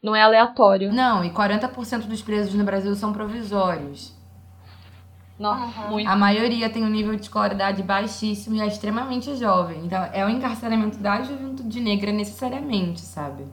Não 0.02 0.16
é 0.16 0.22
aleatório. 0.22 0.92
Não, 0.92 1.24
e 1.24 1.30
40% 1.30 2.08
dos 2.08 2.22
presos 2.22 2.54
no 2.54 2.64
Brasil 2.64 2.96
são 2.96 3.14
provisórios. 3.14 4.16
Nossa, 5.38 5.88
muito. 5.88 6.08
A 6.08 6.16
maioria 6.16 6.70
tem 6.70 6.84
um 6.84 6.90
nível 6.90 7.16
de 7.16 7.24
escolaridade 7.24 7.82
baixíssimo 7.82 8.56
e 8.56 8.62
é 8.62 8.68
extremamente 8.68 9.36
jovem. 9.36 9.86
Então, 9.86 10.08
é 10.14 10.24
o 10.24 10.30
encarceramento 10.30 11.00
da 11.00 11.24
juventude 11.24 11.80
negra 11.80 12.12
necessariamente, 12.12 13.02
sabe? 13.02 13.46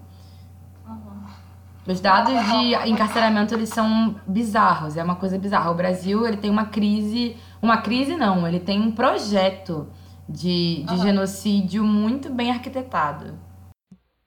Os 1.87 2.01
dados 2.01 2.35
de 2.35 2.91
encarceramento, 2.91 3.55
eles 3.55 3.71
são 3.71 4.17
bizarros, 4.27 4.99
é 4.99 5.03
uma 5.03 5.17
coisa 5.17 5.39
bizarra. 5.39 5.71
O 5.71 5.75
Brasil, 5.75 6.27
ele 6.27 6.37
tem 6.37 6.51
uma 6.51 6.67
crise, 6.67 7.35
uma 7.63 7.79
crise 7.79 8.15
não, 8.15 8.47
ele 8.47 8.61
tem 8.61 8.79
um 8.79 8.91
projeto 8.93 9.89
de, 10.29 10.85
de 10.85 10.93
uhum. 10.93 11.03
genocídio 11.03 11.85
muito 11.85 12.31
bem 12.31 12.51
arquitetado. 12.51 13.35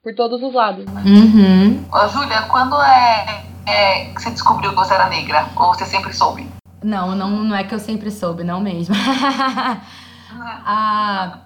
Por 0.04 0.16
todos 0.16 0.42
os 0.42 0.54
lados, 0.54 0.86
né? 0.86 1.04
Uhum. 1.06 1.86
Ô, 1.94 2.08
Júlia, 2.08 2.42
quando 2.44 2.82
é, 2.82 3.46
é 3.68 4.06
que 4.06 4.22
você 4.22 4.32
descobriu 4.32 4.72
que 4.72 4.76
você 4.76 4.94
era 4.94 5.08
negra? 5.10 5.48
Ou 5.56 5.74
você 5.74 5.86
sempre 5.86 6.12
soube? 6.14 6.48
Não, 6.84 7.16
não, 7.16 7.30
não 7.44 7.56
é 7.56 7.64
que 7.64 7.76
eu 7.76 7.80
sempre 7.80 8.10
soube, 8.10 8.44
não 8.44 8.60
mesmo. 8.60 8.96
ah, 10.66 11.42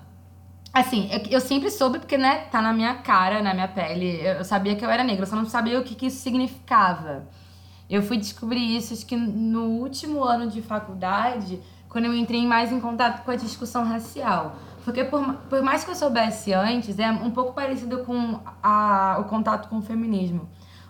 Assim, 0.76 1.10
eu 1.32 1.39
sempre 1.39 1.72
soube 1.72 1.99
porque, 1.99 2.18
né, 2.18 2.47
tá 2.51 2.62
na 2.62 2.74
minha 2.74 2.95
cara, 2.95 3.41
na 3.41 3.53
minha 3.53 3.68
pele. 3.68 4.20
Eu 4.20 4.43
sabia 4.43 4.76
que 4.76 4.84
eu 4.84 4.89
era 4.89 5.06
negra, 5.06 5.24
eu 5.24 5.30
só 5.30 5.38
não 5.38 5.45
sabia 5.45 5.80
o 5.80 5.84
que, 5.86 5.95
que 5.95 6.08
isso 6.08 6.18
significava. 6.18 7.26
Eu 7.89 8.03
fui 8.03 8.18
descobrir 8.18 8.76
isso, 8.76 8.93
acho 8.93 9.06
que 9.06 9.16
no 9.16 9.68
último 9.80 10.22
ano 10.22 10.49
de 10.49 10.62
faculdade, 10.62 11.62
quando 11.96 12.08
eu 12.08 12.14
entrei 12.14 12.46
mais 12.46 12.74
em 12.74 12.80
contato 12.82 13.24
com 13.24 13.32
a 13.32 13.38
discussão 13.38 13.86
racial. 13.86 14.58
Porque 14.84 15.06
por, 15.06 15.34
por 15.50 15.62
mais 15.62 15.86
que 15.86 15.91
eu 15.91 15.96
soubesse 15.96 16.52
antes, 16.52 17.00
é 17.00 17.10
um 17.10 17.32
pouco 17.32 17.54
parecido 17.54 18.00
com 18.00 18.38
a, 18.62 19.16
o 19.22 19.24
contato 19.24 19.70
com 19.70 19.78
o 19.78 19.82
feminismo. 19.82 20.46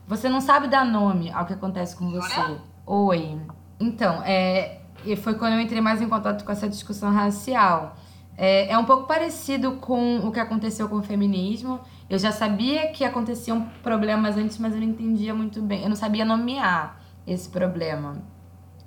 Você 0.07 0.27
não 0.27 0.41
sabe 0.41 0.67
dar 0.67 0.83
nome 0.83 1.31
ao 1.31 1.45
que 1.45 1.53
acontece 1.53 1.95
com 1.95 2.09
você. 2.09 2.57
Oi. 2.87 3.39
Então, 3.79 4.23
é, 4.23 4.79
foi 5.21 5.35
quando 5.35 5.53
eu 5.53 5.59
entrei 5.59 5.79
mais 5.79 6.01
em 6.01 6.09
contato 6.09 6.43
com 6.43 6.51
essa 6.51 6.67
discussão 6.67 7.13
racial. 7.13 7.95
É, 8.35 8.71
é 8.71 8.75
um 8.75 8.85
pouco 8.85 9.05
parecido 9.05 9.73
com 9.73 10.27
o 10.27 10.31
que 10.31 10.39
aconteceu 10.39 10.89
com 10.89 10.95
o 10.95 11.03
feminismo. 11.03 11.81
Eu 12.09 12.17
já 12.17 12.31
sabia 12.31 12.87
que 12.87 13.03
aconteciam 13.03 13.69
problemas 13.83 14.37
antes, 14.37 14.57
mas 14.57 14.73
eu 14.73 14.79
não 14.79 14.87
entendia 14.87 15.35
muito 15.35 15.61
bem. 15.61 15.83
Eu 15.83 15.89
não 15.89 15.95
sabia 15.95 16.25
nomear 16.25 16.99
esse 17.27 17.47
problema. 17.47 18.33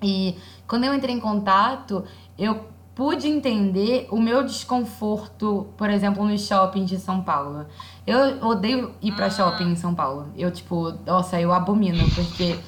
E 0.02 0.36
quando 0.66 0.84
eu 0.84 0.94
entrei 0.94 1.14
em 1.14 1.20
contato, 1.20 2.04
eu 2.38 2.66
pude 2.94 3.28
entender 3.28 4.08
o 4.10 4.20
meu 4.20 4.42
desconforto, 4.42 5.68
por 5.76 5.88
exemplo, 5.88 6.24
nos 6.24 6.46
shoppings 6.46 6.88
de 6.88 6.98
São 6.98 7.22
Paulo. 7.22 7.66
Eu 8.06 8.44
odeio 8.44 8.92
ir 9.00 9.12
para 9.12 9.30
shopping 9.30 9.70
em 9.70 9.76
São 9.76 9.94
Paulo. 9.94 10.26
Eu, 10.36 10.50
tipo, 10.50 10.92
nossa, 11.06 11.40
eu 11.40 11.52
abomino, 11.52 12.04
porque 12.10 12.58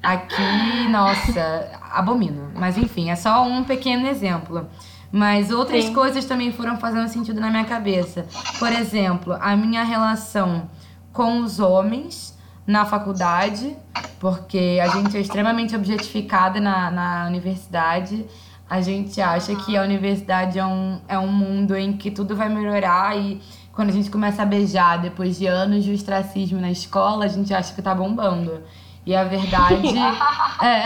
aqui, 0.00 0.88
nossa, 0.88 1.70
abomino. 1.90 2.52
Mas 2.54 2.78
enfim, 2.78 3.10
é 3.10 3.16
só 3.16 3.42
um 3.44 3.64
pequeno 3.64 4.06
exemplo. 4.06 4.68
Mas 5.10 5.50
outras 5.50 5.86
Sim. 5.86 5.92
coisas 5.92 6.24
também 6.24 6.52
foram 6.52 6.76
fazendo 6.76 7.08
sentido 7.08 7.40
na 7.40 7.50
minha 7.50 7.64
cabeça. 7.64 8.26
Por 8.60 8.70
exemplo, 8.70 9.36
a 9.40 9.56
minha 9.56 9.82
relação 9.82 10.70
com 11.12 11.40
os 11.40 11.58
homens 11.58 12.29
na 12.70 12.84
faculdade, 12.84 13.76
porque 14.20 14.78
a 14.82 14.88
gente 14.88 15.16
é 15.16 15.20
extremamente 15.20 15.74
objetificada 15.74 16.60
na, 16.60 16.90
na 16.90 17.26
universidade. 17.26 18.24
A 18.68 18.80
gente 18.80 19.20
acha 19.20 19.54
que 19.56 19.76
a 19.76 19.82
universidade 19.82 20.58
é 20.58 20.64
um, 20.64 21.00
é 21.08 21.18
um 21.18 21.26
mundo 21.26 21.76
em 21.76 21.92
que 21.96 22.10
tudo 22.10 22.36
vai 22.36 22.48
melhorar 22.48 23.16
e 23.18 23.40
quando 23.72 23.90
a 23.90 23.92
gente 23.92 24.10
começa 24.10 24.42
a 24.42 24.46
beijar 24.46 24.98
depois 24.98 25.36
de 25.36 25.46
anos 25.46 25.82
de 25.82 25.92
ostracismo 25.92 26.60
na 26.60 26.70
escola, 26.70 27.24
a 27.24 27.28
gente 27.28 27.52
acha 27.52 27.74
que 27.74 27.82
tá 27.82 27.94
bombando. 27.94 28.62
E 29.04 29.16
a 29.16 29.24
verdade 29.24 29.88
é. 30.62 30.82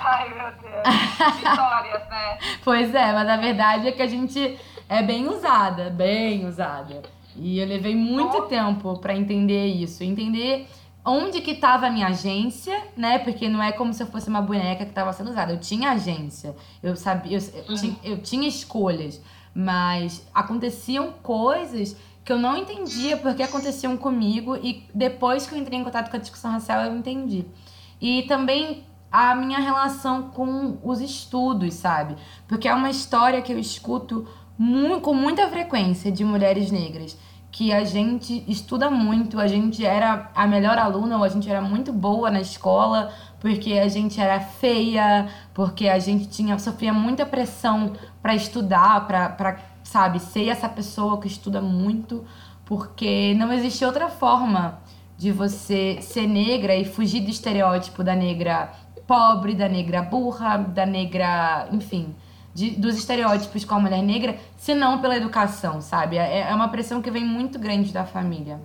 Ai, 0.00 0.28
meu 0.34 0.50
Deus. 0.60 1.36
Vitórias, 1.36 2.08
né? 2.08 2.38
Pois 2.64 2.94
é, 2.94 3.12
mas 3.12 3.28
a 3.28 3.36
verdade 3.36 3.88
é 3.88 3.92
que 3.92 4.02
a 4.02 4.06
gente 4.06 4.58
é 4.88 5.02
bem 5.02 5.28
usada, 5.28 5.90
bem 5.90 6.46
usada. 6.46 7.02
E 7.38 7.58
eu 7.58 7.66
levei 7.66 7.94
muito 7.94 8.36
oh. 8.36 8.42
tempo 8.42 8.98
para 8.98 9.16
entender 9.16 9.66
isso, 9.66 10.02
entender 10.02 10.68
onde 11.04 11.40
que 11.40 11.52
estava 11.52 11.86
a 11.86 11.90
minha 11.90 12.08
agência, 12.08 12.78
né? 12.96 13.18
Porque 13.18 13.48
não 13.48 13.62
é 13.62 13.72
como 13.72 13.94
se 13.94 14.02
eu 14.02 14.06
fosse 14.06 14.28
uma 14.28 14.42
boneca 14.42 14.84
que 14.84 14.90
estava 14.90 15.12
sendo 15.12 15.30
usada. 15.30 15.52
Eu 15.52 15.60
tinha 15.60 15.92
agência, 15.92 16.54
eu 16.82 16.94
sabia, 16.96 17.38
eu, 17.38 17.64
eu, 17.68 17.76
tinha, 17.76 17.92
uhum. 17.92 17.98
eu 18.02 18.18
tinha 18.18 18.48
escolhas, 18.48 19.20
mas 19.54 20.26
aconteciam 20.34 21.12
coisas 21.22 21.96
que 22.24 22.32
eu 22.32 22.38
não 22.38 22.58
entendia 22.58 23.16
porque 23.16 23.42
aconteciam 23.42 23.96
comigo 23.96 24.54
e 24.56 24.84
depois 24.94 25.46
que 25.46 25.54
eu 25.54 25.58
entrei 25.58 25.78
em 25.78 25.84
contato 25.84 26.10
com 26.10 26.16
a 26.16 26.20
discussão 26.20 26.50
racial 26.50 26.84
eu 26.84 26.94
entendi. 26.94 27.46
E 28.00 28.24
também 28.24 28.84
a 29.10 29.34
minha 29.34 29.58
relação 29.58 30.24
com 30.24 30.76
os 30.82 31.00
estudos, 31.00 31.74
sabe? 31.74 32.16
Porque 32.46 32.68
é 32.68 32.74
uma 32.74 32.90
história 32.90 33.40
que 33.40 33.50
eu 33.50 33.58
escuto 33.58 34.28
muito, 34.58 35.00
com 35.00 35.14
muita 35.14 35.48
frequência 35.48 36.12
de 36.12 36.24
mulheres 36.24 36.70
negras. 36.70 37.16
Que 37.50 37.72
a 37.72 37.84
gente 37.84 38.44
estuda 38.46 38.90
muito, 38.90 39.40
a 39.40 39.46
gente 39.46 39.84
era 39.84 40.30
a 40.34 40.46
melhor 40.46 40.78
aluna, 40.78 41.16
ou 41.16 41.24
a 41.24 41.28
gente 41.28 41.48
era 41.48 41.60
muito 41.60 41.92
boa 41.92 42.30
na 42.30 42.40
escola, 42.40 43.12
porque 43.40 43.74
a 43.74 43.88
gente 43.88 44.20
era 44.20 44.40
feia, 44.40 45.28
porque 45.54 45.88
a 45.88 45.98
gente 45.98 46.28
tinha 46.28 46.58
sofria 46.58 46.92
muita 46.92 47.24
pressão 47.24 47.92
para 48.22 48.34
estudar, 48.34 49.06
para, 49.06 49.58
sabe, 49.82 50.20
ser 50.20 50.48
essa 50.48 50.68
pessoa 50.68 51.20
que 51.20 51.26
estuda 51.26 51.60
muito, 51.60 52.24
porque 52.64 53.34
não 53.34 53.52
existe 53.52 53.84
outra 53.84 54.08
forma 54.08 54.78
de 55.16 55.32
você 55.32 55.98
ser 56.00 56.26
negra 56.26 56.76
e 56.76 56.84
fugir 56.84 57.20
do 57.20 57.30
estereótipo 57.30 58.04
da 58.04 58.14
negra 58.14 58.72
pobre, 59.06 59.54
da 59.54 59.68
negra 59.68 60.02
burra, 60.02 60.58
da 60.58 60.84
negra, 60.84 61.66
enfim, 61.72 62.14
de, 62.58 62.70
dos 62.70 62.98
estereótipos 62.98 63.64
com 63.64 63.76
a 63.76 63.78
mulher 63.78 64.02
negra, 64.02 64.36
se 64.56 64.74
não 64.74 65.00
pela 65.00 65.16
educação, 65.16 65.80
sabe? 65.80 66.16
É, 66.16 66.40
é 66.40 66.54
uma 66.54 66.68
pressão 66.68 67.00
que 67.00 67.08
vem 67.08 67.24
muito 67.24 67.56
grande 67.56 67.92
da 67.92 68.04
família. 68.04 68.60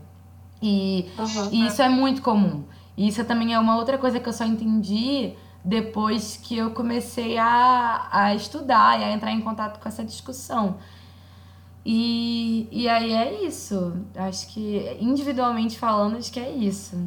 E, 0.60 1.06
uhum. 1.16 1.50
e 1.52 1.68
isso 1.68 1.80
é 1.80 1.88
muito 1.88 2.24
comum. 2.24 2.64
E 2.98 3.08
isso 3.08 3.24
também 3.24 3.54
é 3.54 3.60
uma 3.60 3.78
outra 3.78 4.00
coisa 4.00 4.20
que 4.20 4.28
eu 4.28 4.34
só 4.34 4.46
entendi 4.46 5.34
depois 5.64 6.38
que 6.44 6.58
eu 6.58 6.72
comecei 6.72 7.38
a, 7.38 8.08
a 8.12 8.36
estudar 8.36 9.00
e 9.00 9.04
a 9.04 9.12
entrar 9.12 9.32
em 9.32 9.42
contato 9.42 9.80
com 9.80 9.88
essa 9.88 10.04
discussão. 10.04 10.78
E, 11.86 12.68
e 12.72 12.90
aí 12.90 13.14
é 13.14 13.46
isso. 13.46 13.94
Acho 14.16 14.52
que, 14.52 14.98
individualmente 15.00 15.78
falando, 15.78 16.18
acho 16.18 16.34
que 16.34 16.40
é 16.40 16.50
isso. 16.50 16.98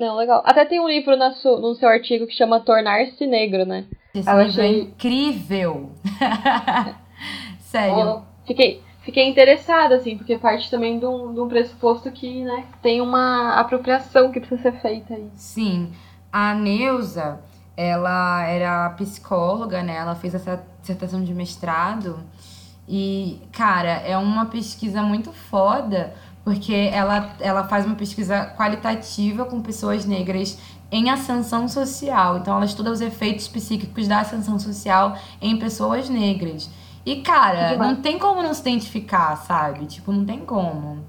Não, 0.00 0.16
legal. 0.16 0.42
Até 0.44 0.64
tem 0.64 0.80
um 0.80 0.88
livro 0.88 1.16
na 1.16 1.30
no 1.30 1.74
seu 1.76 1.88
artigo 1.88 2.26
que 2.26 2.34
chama 2.34 2.58
Tornar-se 2.58 3.24
Negro, 3.26 3.64
né? 3.64 3.86
Esse 4.14 4.28
Eu 4.28 4.38
é 4.38 4.44
achei... 4.44 4.64
é 4.64 4.82
incrível. 4.82 5.92
Sério. 7.60 8.22
fiquei, 8.46 8.82
fiquei 9.02 9.28
interessada, 9.28 9.96
assim, 9.96 10.16
porque 10.16 10.38
parte 10.38 10.70
também 10.70 10.98
de 10.98 11.06
um, 11.06 11.34
de 11.34 11.40
um 11.40 11.48
pressuposto 11.48 12.10
que, 12.10 12.42
né, 12.44 12.64
tem 12.82 13.00
uma 13.00 13.54
apropriação 13.54 14.32
que 14.32 14.40
precisa 14.40 14.62
ser 14.62 14.80
feita 14.80 15.14
aí. 15.14 15.28
Sim. 15.34 15.92
A 16.32 16.54
Neuza, 16.54 17.40
ela 17.76 18.44
era 18.46 18.90
psicóloga, 18.90 19.82
né? 19.82 19.96
Ela 19.96 20.14
fez 20.14 20.34
essa 20.34 20.62
dissertação 20.80 21.22
de 21.22 21.32
mestrado. 21.34 22.18
E, 22.88 23.40
cara, 23.52 23.90
é 23.90 24.16
uma 24.16 24.46
pesquisa 24.46 25.02
muito 25.02 25.32
foda 25.32 26.14
porque 26.48 26.72
ela, 26.72 27.34
ela 27.40 27.64
faz 27.64 27.84
uma 27.84 27.94
pesquisa 27.94 28.46
qualitativa 28.56 29.44
com 29.44 29.60
pessoas 29.60 30.06
negras 30.06 30.58
em 30.90 31.10
ascensão 31.10 31.68
social. 31.68 32.38
Então, 32.38 32.56
ela 32.56 32.64
estuda 32.64 32.90
os 32.90 33.00
efeitos 33.00 33.48
psíquicos 33.48 34.08
da 34.08 34.20
ascensão 34.20 34.58
social 34.58 35.16
em 35.40 35.58
pessoas 35.58 36.08
negras. 36.08 36.70
E, 37.04 37.16
cara, 37.22 37.76
não 37.76 37.96
tem 37.96 38.18
como 38.18 38.42
não 38.42 38.52
se 38.52 38.60
identificar, 38.60 39.36
sabe? 39.36 39.86
Tipo, 39.86 40.12
não 40.12 40.24
tem 40.24 40.40
como. 40.40 41.04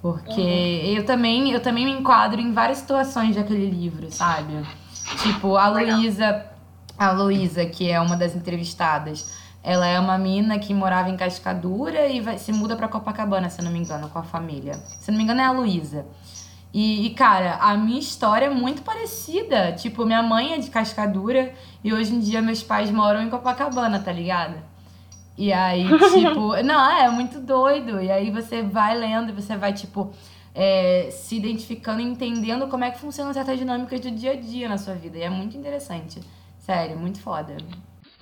Porque 0.00 0.40
uhum. 0.40 0.96
eu, 0.96 1.04
também, 1.04 1.50
eu 1.50 1.60
também 1.60 1.84
me 1.84 1.92
enquadro 1.92 2.40
em 2.40 2.52
várias 2.52 2.78
situações 2.78 3.36
daquele 3.36 3.68
livro, 3.68 4.10
sabe? 4.10 4.64
Tipo, 5.22 5.56
a 5.56 5.68
Luísa, 5.68 6.46
a 6.96 7.10
Luísa, 7.10 7.66
que 7.66 7.90
é 7.90 8.00
uma 8.00 8.16
das 8.16 8.34
entrevistadas, 8.34 9.38
ela 9.62 9.86
é 9.86 10.00
uma 10.00 10.16
mina 10.16 10.58
que 10.58 10.72
morava 10.72 11.10
em 11.10 11.16
Cascadura 11.16 12.06
e 12.08 12.20
vai, 12.20 12.38
se 12.38 12.52
muda 12.52 12.76
para 12.76 12.88
Copacabana, 12.88 13.50
se 13.50 13.60
não 13.60 13.70
me 13.70 13.78
engano, 13.78 14.08
com 14.08 14.18
a 14.18 14.22
família. 14.22 14.80
Se 15.00 15.10
não 15.10 15.18
me 15.18 15.24
engano, 15.24 15.40
é 15.40 15.44
a 15.44 15.52
Luísa. 15.52 16.06
E, 16.72 17.06
e, 17.06 17.10
cara, 17.10 17.56
a 17.56 17.76
minha 17.76 17.98
história 17.98 18.46
é 18.46 18.50
muito 18.50 18.82
parecida. 18.82 19.72
Tipo, 19.72 20.06
minha 20.06 20.22
mãe 20.22 20.54
é 20.54 20.58
de 20.58 20.70
Cascadura 20.70 21.52
e 21.82 21.92
hoje 21.92 22.14
em 22.14 22.20
dia 22.20 22.40
meus 22.40 22.62
pais 22.62 22.90
moram 22.90 23.22
em 23.22 23.30
Copacabana, 23.30 23.98
tá 23.98 24.12
ligado? 24.12 24.62
E 25.36 25.52
aí, 25.52 25.84
tipo, 26.14 26.62
não, 26.62 26.90
é 26.98 27.10
muito 27.10 27.40
doido. 27.40 28.00
E 28.00 28.10
aí 28.10 28.30
você 28.30 28.62
vai 28.62 28.96
lendo 28.96 29.30
e 29.30 29.32
você 29.32 29.56
vai, 29.56 29.72
tipo, 29.72 30.12
é, 30.54 31.08
se 31.10 31.36
identificando, 31.36 32.00
entendendo 32.00 32.68
como 32.68 32.84
é 32.84 32.90
que 32.90 33.00
funcionam 33.00 33.32
certas 33.32 33.58
dinâmicas 33.58 34.00
do 34.00 34.10
dia 34.10 34.32
a 34.32 34.36
dia 34.36 34.68
na 34.68 34.78
sua 34.78 34.94
vida. 34.94 35.18
E 35.18 35.22
é 35.22 35.30
muito 35.30 35.56
interessante. 35.56 36.20
Sério, 36.58 36.96
muito 36.98 37.20
foda. 37.20 37.56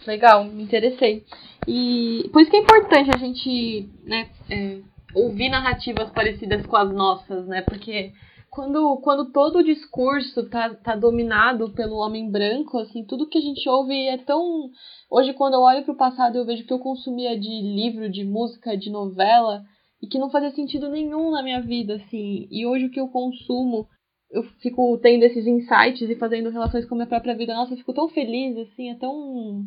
Legal, 0.07 0.45
me 0.45 0.63
interessei. 0.63 1.27
E 1.67 2.31
por 2.33 2.41
isso 2.41 2.51
que 2.51 2.57
é 2.57 2.61
importante 2.61 3.11
a 3.15 3.19
gente, 3.19 3.91
né, 4.05 4.29
é, 4.49 4.79
ouvir 5.15 5.51
narrativas 5.51 6.09
parecidas 6.11 6.65
com 6.65 6.77
as 6.77 6.91
nossas, 6.91 7.47
né? 7.47 7.63
Porque 7.63 8.13
quando, 8.51 8.97
quando 8.99 9.31
todo 9.31 9.59
o 9.59 9.65
discurso 9.65 10.49
tá, 10.49 10.75
tá 10.75 10.97
dominado 10.97 11.71
pelo 11.73 11.97
homem 11.97 12.31
branco, 12.31 12.79
assim, 12.79 13.05
tudo 13.05 13.29
que 13.29 13.39
a 13.39 13.43
gente 13.43 13.69
ouve 13.69 13.95
é 13.95 14.19
tão. 14.19 14.71
Hoje, 15.11 15.33
quando 15.35 15.55
eu 15.55 15.61
olho 15.61 15.85
para 15.85 15.95
o 15.95 15.97
passado, 15.97 16.37
eu 16.37 16.45
vejo 16.45 16.65
que 16.65 16.73
eu 16.73 16.79
consumia 16.79 17.39
de 17.39 17.49
livro, 17.49 18.11
de 18.11 18.25
música, 18.25 18.77
de 18.77 18.91
novela, 18.91 19.63
e 20.03 20.07
que 20.07 20.19
não 20.19 20.31
fazia 20.31 20.51
sentido 20.51 20.89
nenhum 20.89 21.31
na 21.31 21.43
minha 21.43 21.61
vida, 21.61 21.97
assim. 21.97 22.49
E 22.51 22.67
hoje 22.67 22.87
o 22.87 22.91
que 22.91 23.01
eu 23.01 23.09
consumo, 23.09 23.87
eu 24.31 24.43
fico 24.61 24.99
tendo 24.99 25.25
esses 25.25 25.47
insights 25.47 26.09
e 26.09 26.17
fazendo 26.17 26.51
relações 26.51 26.85
com 26.87 26.95
a 26.95 26.99
minha 26.99 27.09
própria 27.09 27.37
vida. 27.37 27.55
Nossa, 27.55 27.75
eu 27.75 27.79
fico 27.79 27.93
tão 27.93 28.09
feliz, 28.09 28.57
assim, 28.59 28.91
é 28.91 28.95
tão. 28.95 29.65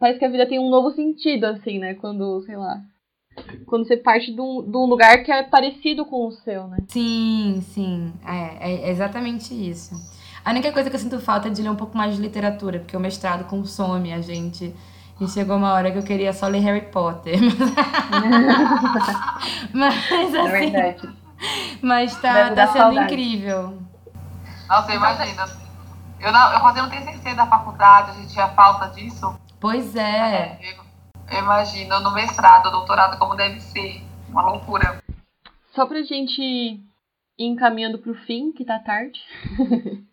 Parece 0.00 0.18
que 0.18 0.24
a 0.24 0.30
vida 0.30 0.46
tem 0.46 0.58
um 0.58 0.70
novo 0.70 0.90
sentido, 0.92 1.44
assim, 1.44 1.78
né? 1.78 1.94
Quando, 1.94 2.40
sei 2.42 2.56
lá. 2.56 2.82
Quando 3.66 3.86
você 3.86 3.96
parte 3.96 4.32
de 4.32 4.40
um, 4.40 4.62
de 4.62 4.76
um 4.76 4.86
lugar 4.86 5.22
que 5.22 5.30
é 5.30 5.42
parecido 5.42 6.04
com 6.04 6.26
o 6.26 6.32
seu, 6.32 6.66
né? 6.68 6.78
Sim, 6.88 7.62
sim. 7.72 8.12
É, 8.26 8.86
é 8.86 8.90
exatamente 8.90 9.52
isso. 9.52 9.94
A 10.44 10.50
única 10.50 10.70
coisa 10.70 10.88
que 10.88 10.94
eu 10.94 11.00
sinto 11.00 11.20
falta 11.20 11.48
é 11.48 11.50
de 11.50 11.60
ler 11.60 11.70
um 11.70 11.76
pouco 11.76 11.98
mais 11.98 12.14
de 12.14 12.22
literatura, 12.22 12.78
porque 12.78 12.96
o 12.96 13.00
mestrado 13.00 13.48
consome 13.48 14.12
a 14.12 14.20
gente. 14.20 14.74
E 15.20 15.28
chegou 15.28 15.56
uma 15.56 15.72
hora 15.72 15.90
que 15.90 15.98
eu 15.98 16.02
queria 16.02 16.32
só 16.32 16.46
ler 16.46 16.60
Harry 16.60 16.82
Potter. 16.82 17.38
mas 19.72 20.12
é 20.12 20.40
assim. 20.40 20.46
É 20.46 20.48
verdade. 20.48 21.08
Mas 21.82 22.14
tá, 22.20 22.50
tá 22.50 22.66
sendo 22.68 22.78
saudade. 22.78 23.12
incrível. 23.12 23.78
Nossa, 24.68 24.94
imagina. 24.94 25.48
Eu, 26.20 26.32
não, 26.32 26.52
eu 26.52 26.60
fazendo 26.60 26.90
TCC 26.90 27.34
da 27.34 27.46
faculdade, 27.46 28.10
a 28.10 28.14
gente 28.14 28.32
tinha 28.32 28.48
falta 28.48 28.88
disso. 28.88 29.34
Pois 29.60 29.94
é. 29.96 30.00
é 30.00 30.58
eu, 30.62 30.85
imagino, 31.30 32.00
no 32.00 32.12
mestrado, 32.14 32.70
doutorado, 32.70 33.18
como 33.18 33.34
deve 33.34 33.60
ser. 33.60 34.02
Uma 34.28 34.50
loucura. 34.50 35.02
Só 35.74 35.86
pra 35.86 36.02
gente 36.02 36.40
ir 36.40 36.80
encaminhando 37.38 37.98
pro 37.98 38.14
fim, 38.26 38.52
que 38.52 38.64
tá 38.64 38.78
tarde. 38.78 39.20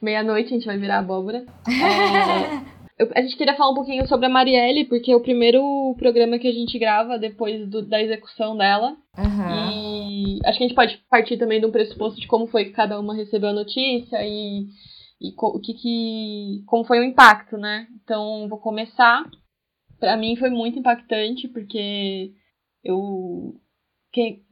Meia-noite 0.00 0.48
a 0.48 0.56
gente 0.56 0.66
vai 0.66 0.78
virar 0.78 0.98
abóbora. 0.98 1.44
É... 1.68 2.74
Eu, 2.96 3.10
a 3.16 3.20
gente 3.22 3.36
queria 3.36 3.56
falar 3.56 3.72
um 3.72 3.74
pouquinho 3.74 4.06
sobre 4.06 4.26
a 4.26 4.28
Marielle, 4.28 4.84
porque 4.84 5.10
é 5.10 5.16
o 5.16 5.20
primeiro 5.20 5.94
programa 5.98 6.38
que 6.38 6.46
a 6.46 6.52
gente 6.52 6.78
grava 6.78 7.18
depois 7.18 7.68
do, 7.68 7.82
da 7.82 8.00
execução 8.00 8.56
dela. 8.56 8.96
Uhum. 9.18 9.70
E 9.72 10.38
acho 10.44 10.58
que 10.58 10.64
a 10.64 10.68
gente 10.68 10.76
pode 10.76 11.02
partir 11.10 11.36
também 11.36 11.60
de 11.60 11.66
um 11.66 11.72
pressuposto 11.72 12.20
de 12.20 12.28
como 12.28 12.46
foi 12.46 12.66
que 12.66 12.70
cada 12.70 12.98
uma 13.00 13.14
recebeu 13.14 13.48
a 13.48 13.54
notícia 13.54 14.18
e, 14.22 14.66
e 15.20 15.34
o 15.36 15.58
que, 15.58 15.74
que 15.74 16.62
como 16.66 16.84
foi 16.84 17.00
o 17.00 17.04
impacto, 17.04 17.56
né? 17.56 17.88
Então, 18.02 18.48
vou 18.48 18.58
começar. 18.58 19.24
Para 19.98 20.16
mim 20.16 20.36
foi 20.36 20.50
muito 20.50 20.78
impactante, 20.78 21.48
porque 21.48 22.32
eu. 22.82 23.60
Que, 24.12 24.42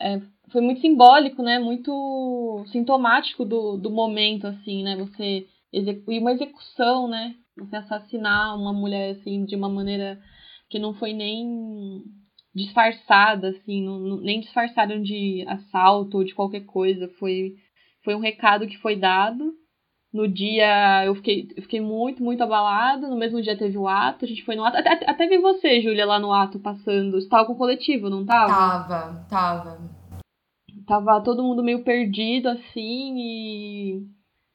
é, 0.00 0.20
foi 0.50 0.60
muito 0.60 0.80
simbólico, 0.80 1.42
né? 1.42 1.58
Muito 1.58 2.64
sintomático 2.72 3.44
do, 3.44 3.76
do 3.76 3.90
momento, 3.90 4.46
assim, 4.46 4.82
né? 4.82 4.96
Você 4.96 5.46
e 5.72 6.18
uma 6.18 6.32
execução, 6.32 7.08
né? 7.08 7.34
Você 7.56 7.76
assassinar 7.76 8.56
uma 8.56 8.72
mulher 8.72 9.16
assim 9.16 9.44
de 9.44 9.54
uma 9.54 9.68
maneira 9.68 10.20
que 10.70 10.78
não 10.78 10.94
foi 10.94 11.12
nem 11.12 12.02
disfarçada, 12.54 13.50
assim, 13.50 13.84
não, 13.84 14.20
nem 14.20 14.40
disfarçaram 14.40 15.02
de 15.02 15.44
assalto 15.46 16.18
ou 16.18 16.24
de 16.24 16.34
qualquer 16.34 16.64
coisa. 16.64 17.08
Foi, 17.18 17.56
foi 18.02 18.14
um 18.14 18.20
recado 18.20 18.66
que 18.66 18.78
foi 18.78 18.96
dado. 18.96 19.52
No 20.12 20.26
dia 20.26 21.04
eu 21.04 21.14
fiquei, 21.16 21.48
eu 21.56 21.62
fiquei 21.62 21.80
muito, 21.80 22.22
muito 22.22 22.42
abalada. 22.42 23.08
No 23.08 23.16
mesmo 23.16 23.42
dia 23.42 23.56
teve 23.56 23.76
o 23.76 23.86
ato, 23.86 24.24
a 24.24 24.28
gente 24.28 24.44
foi 24.44 24.56
no 24.56 24.64
ato. 24.64 24.78
Até, 24.78 25.10
até 25.10 25.26
vi 25.26 25.38
você, 25.38 25.80
Júlia, 25.80 26.06
lá 26.06 26.18
no 26.18 26.32
ato 26.32 26.58
passando. 26.58 27.12
Você 27.12 27.24
estava 27.24 27.44
com 27.46 27.52
o 27.52 27.58
coletivo, 27.58 28.08
não 28.08 28.24
tava? 28.24 28.48
Tava, 28.48 29.26
tava. 29.28 29.78
Tava 30.86 31.20
todo 31.20 31.42
mundo 31.42 31.62
meio 31.62 31.84
perdido, 31.84 32.48
assim, 32.48 33.14
e, 33.18 34.06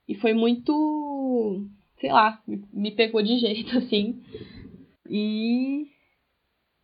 e 0.08 0.16
foi 0.16 0.34
muito 0.34 1.70
sei 2.04 2.12
lá, 2.12 2.38
me, 2.74 2.92
pegou 2.92 3.24
de 3.24 3.40
jeito, 3.40 3.78
assim. 3.80 4.22
E. 5.10 5.88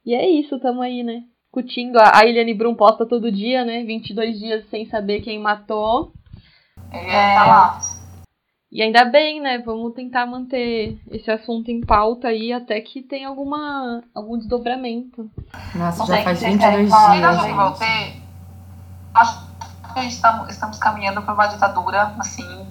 E 0.06 0.16
é 0.16 0.30
isso, 0.30 0.58
tamo 0.60 0.82
aí, 0.82 1.04
né? 1.04 1.26
Curtindo. 1.52 2.00
A 2.00 2.26
Eliane 2.26 2.54
Brum 2.54 2.74
posta 2.74 3.06
todo 3.06 3.32
dia, 3.32 3.66
né? 3.66 3.84
22 3.84 4.40
dias 4.40 4.66
sem 4.70 4.86
saber 4.86 5.22
quem 5.22 5.38
matou. 5.38 6.14
É, 6.90 7.36
tá 7.36 7.46
lá. 7.46 7.80
E 8.72 8.84
ainda 8.84 9.04
bem, 9.06 9.42
né? 9.42 9.58
Vamos 9.58 9.94
tentar 9.96 10.28
manter 10.28 11.02
esse 11.10 11.30
assunto 11.32 11.70
em 11.72 11.82
pauta 11.82 12.28
aí 12.28 12.54
até 12.54 12.80
que 12.82 13.02
tenha 13.02 13.28
alguma, 13.28 14.04
algum 14.14 14.38
desdobramento. 14.38 15.30
Nossa, 15.74 16.06
já 16.06 16.24
faz 16.24 16.42
22 16.42 16.90
dias. 16.90 17.42
Gente. 17.42 18.24
Acho 19.16 19.50
que 19.94 20.00
estamos, 20.02 20.50
estamos 20.50 20.78
caminhando 20.78 21.22
para 21.24 21.34
uma 21.34 21.48
ditadura, 21.48 22.14
assim, 22.20 22.68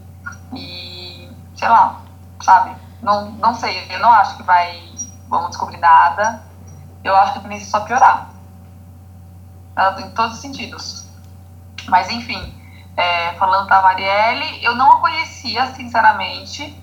e 0.55 1.29
sei 1.57 1.69
lá, 1.69 2.01
sabe? 2.41 2.77
Não, 3.03 3.33
não 3.33 3.55
sei, 3.55 3.85
eu 3.91 3.99
não 3.99 4.13
acho 4.13 4.37
que 4.37 4.45
vai, 4.45 4.81
vamos 5.29 5.49
descobrir 5.51 5.79
nada. 5.79 6.43
Eu 7.03 7.15
acho 7.17 7.33
que 7.33 7.39
a 7.41 7.43
tendência 7.43 7.67
é 7.67 7.71
só 7.71 7.81
piorar. 7.81 8.31
Em 9.99 10.11
todos 10.11 10.35
os 10.35 10.41
sentidos. 10.41 11.09
Mas, 11.89 12.11
enfim, 12.11 12.55
é, 12.99 13.33
falando 13.35 13.69
da 13.69 13.81
Marielle, 13.81 14.65
eu 14.65 14.75
não 14.75 14.91
a 14.91 15.01
conhecia, 15.01 15.67
sinceramente. 15.75 16.77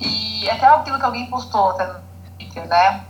E 0.00 0.48
até 0.48 0.66
aquilo 0.66 0.98
que 0.98 1.04
alguém 1.04 1.26
postou 1.26 1.72
até 1.72 1.86
no 1.86 2.00
Twitter, 2.38 2.66
né? 2.66 3.04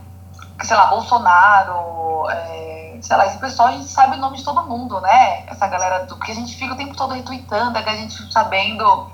Que, 0.59 0.67
sei 0.67 0.77
lá, 0.77 0.87
Bolsonaro, 0.87 2.29
é, 2.29 2.99
sei 3.01 3.17
lá, 3.17 3.27
esse 3.27 3.39
pessoal 3.39 3.69
a 3.69 3.73
gente 3.73 3.87
sabe 3.87 4.17
o 4.17 4.19
nome 4.19 4.37
de 4.37 4.45
todo 4.45 4.67
mundo, 4.67 5.01
né? 5.01 5.47
Essa 5.47 5.69
galera, 5.69 6.05
do, 6.07 6.17
porque 6.17 6.33
a 6.33 6.35
gente 6.35 6.57
fica 6.57 6.75
o 6.75 6.77
tempo 6.77 6.97
todo 6.97 7.15
retweetando, 7.15 7.79
é 7.79 7.89
a 7.89 7.97
gente 7.97 8.33
sabendo 8.33 9.13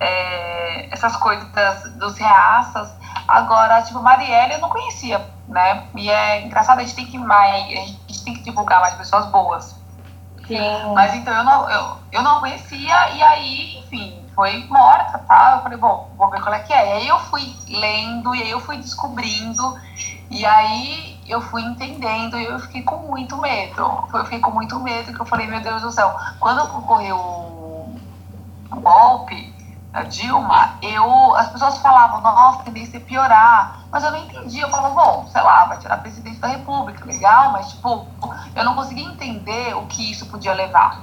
é, 0.00 0.88
essas 0.90 1.14
coisas 1.16 1.46
das, 1.52 1.92
dos 1.96 2.16
reaças. 2.16 2.90
Agora, 3.28 3.82
tipo, 3.82 4.00
Marielle 4.00 4.54
eu 4.54 4.60
não 4.60 4.70
conhecia, 4.70 5.20
né? 5.46 5.86
E 5.94 6.08
é 6.08 6.40
engraçado, 6.40 6.78
a 6.78 6.82
gente 6.82 6.94
tem 6.94 7.06
que 7.06 7.18
mais, 7.18 7.66
a 7.66 7.84
gente 7.84 8.24
tem 8.24 8.32
que 8.32 8.42
divulgar 8.42 8.80
mais 8.80 8.94
pessoas 8.94 9.26
boas. 9.26 9.81
Sim. 10.46 10.94
Mas 10.94 11.14
então 11.14 11.32
eu 11.34 11.44
não, 11.44 11.70
eu, 11.70 11.96
eu 12.12 12.22
não 12.22 12.40
conhecia, 12.40 13.10
e 13.14 13.22
aí, 13.22 13.78
enfim, 13.78 14.22
foi 14.34 14.64
morta, 14.68 15.18
tá? 15.18 15.54
Eu 15.56 15.62
falei, 15.62 15.78
bom, 15.78 16.10
vou 16.16 16.30
ver 16.30 16.40
qual 16.40 16.54
é 16.54 16.60
que 16.60 16.72
é. 16.72 16.86
E 16.88 16.92
aí 16.92 17.08
eu 17.08 17.18
fui 17.18 17.54
lendo, 17.68 18.34
e 18.34 18.42
aí 18.42 18.50
eu 18.50 18.60
fui 18.60 18.76
descobrindo, 18.76 19.78
e 20.30 20.44
aí 20.44 21.20
eu 21.26 21.40
fui 21.40 21.62
entendendo, 21.62 22.38
e 22.38 22.44
eu 22.44 22.58
fiquei 22.58 22.82
com 22.82 22.96
muito 22.98 23.36
medo. 23.36 23.80
Eu 24.12 24.24
fiquei 24.24 24.40
com 24.40 24.50
muito 24.50 24.78
medo, 24.80 25.12
que 25.12 25.20
eu 25.20 25.26
falei, 25.26 25.46
meu 25.46 25.60
Deus 25.60 25.82
do 25.82 25.92
céu, 25.92 26.14
quando 26.40 26.62
ocorreu 26.62 27.16
o 27.16 28.80
golpe, 28.80 29.51
a 29.92 30.04
Dilma, 30.04 30.78
eu, 30.80 31.36
as 31.36 31.48
pessoas 31.48 31.76
falavam, 31.78 32.22
nossa, 32.22 32.62
tendência 32.62 32.98
a 32.98 33.02
piorar. 33.02 33.80
Mas 33.90 34.02
eu 34.02 34.10
não 34.10 34.24
entendi. 34.24 34.58
Eu 34.58 34.70
falava, 34.70 34.94
bom, 34.94 35.26
sei 35.30 35.42
lá, 35.42 35.66
vai 35.66 35.78
tirar 35.78 35.98
presidente 35.98 36.38
da 36.38 36.48
República, 36.48 37.04
legal, 37.04 37.52
mas, 37.52 37.72
tipo, 37.72 38.06
eu 38.54 38.64
não 38.64 38.74
conseguia 38.74 39.04
entender 39.04 39.76
o 39.76 39.86
que 39.86 40.10
isso 40.10 40.24
podia 40.26 40.54
levar. 40.54 41.02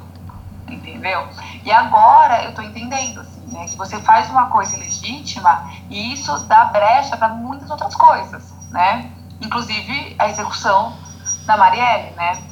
Entendeu? 0.68 1.28
E 1.64 1.72
agora 1.72 2.44
eu 2.44 2.54
tô 2.54 2.64
entendendo, 2.64 3.22
assim, 3.22 3.42
né? 3.52 3.66
Que 3.68 3.76
você 3.76 4.00
faz 4.02 4.30
uma 4.30 4.48
coisa 4.48 4.78
legítima 4.78 5.68
e 5.90 6.14
isso 6.14 6.38
dá 6.46 6.66
brecha 6.66 7.18
para 7.18 7.30
muitas 7.30 7.70
outras 7.72 7.96
coisas, 7.96 8.54
né? 8.70 9.12
Inclusive 9.42 10.16
a 10.20 10.30
execução 10.30 10.96
da 11.46 11.58
Marielle, 11.58 12.12
né? 12.16 12.44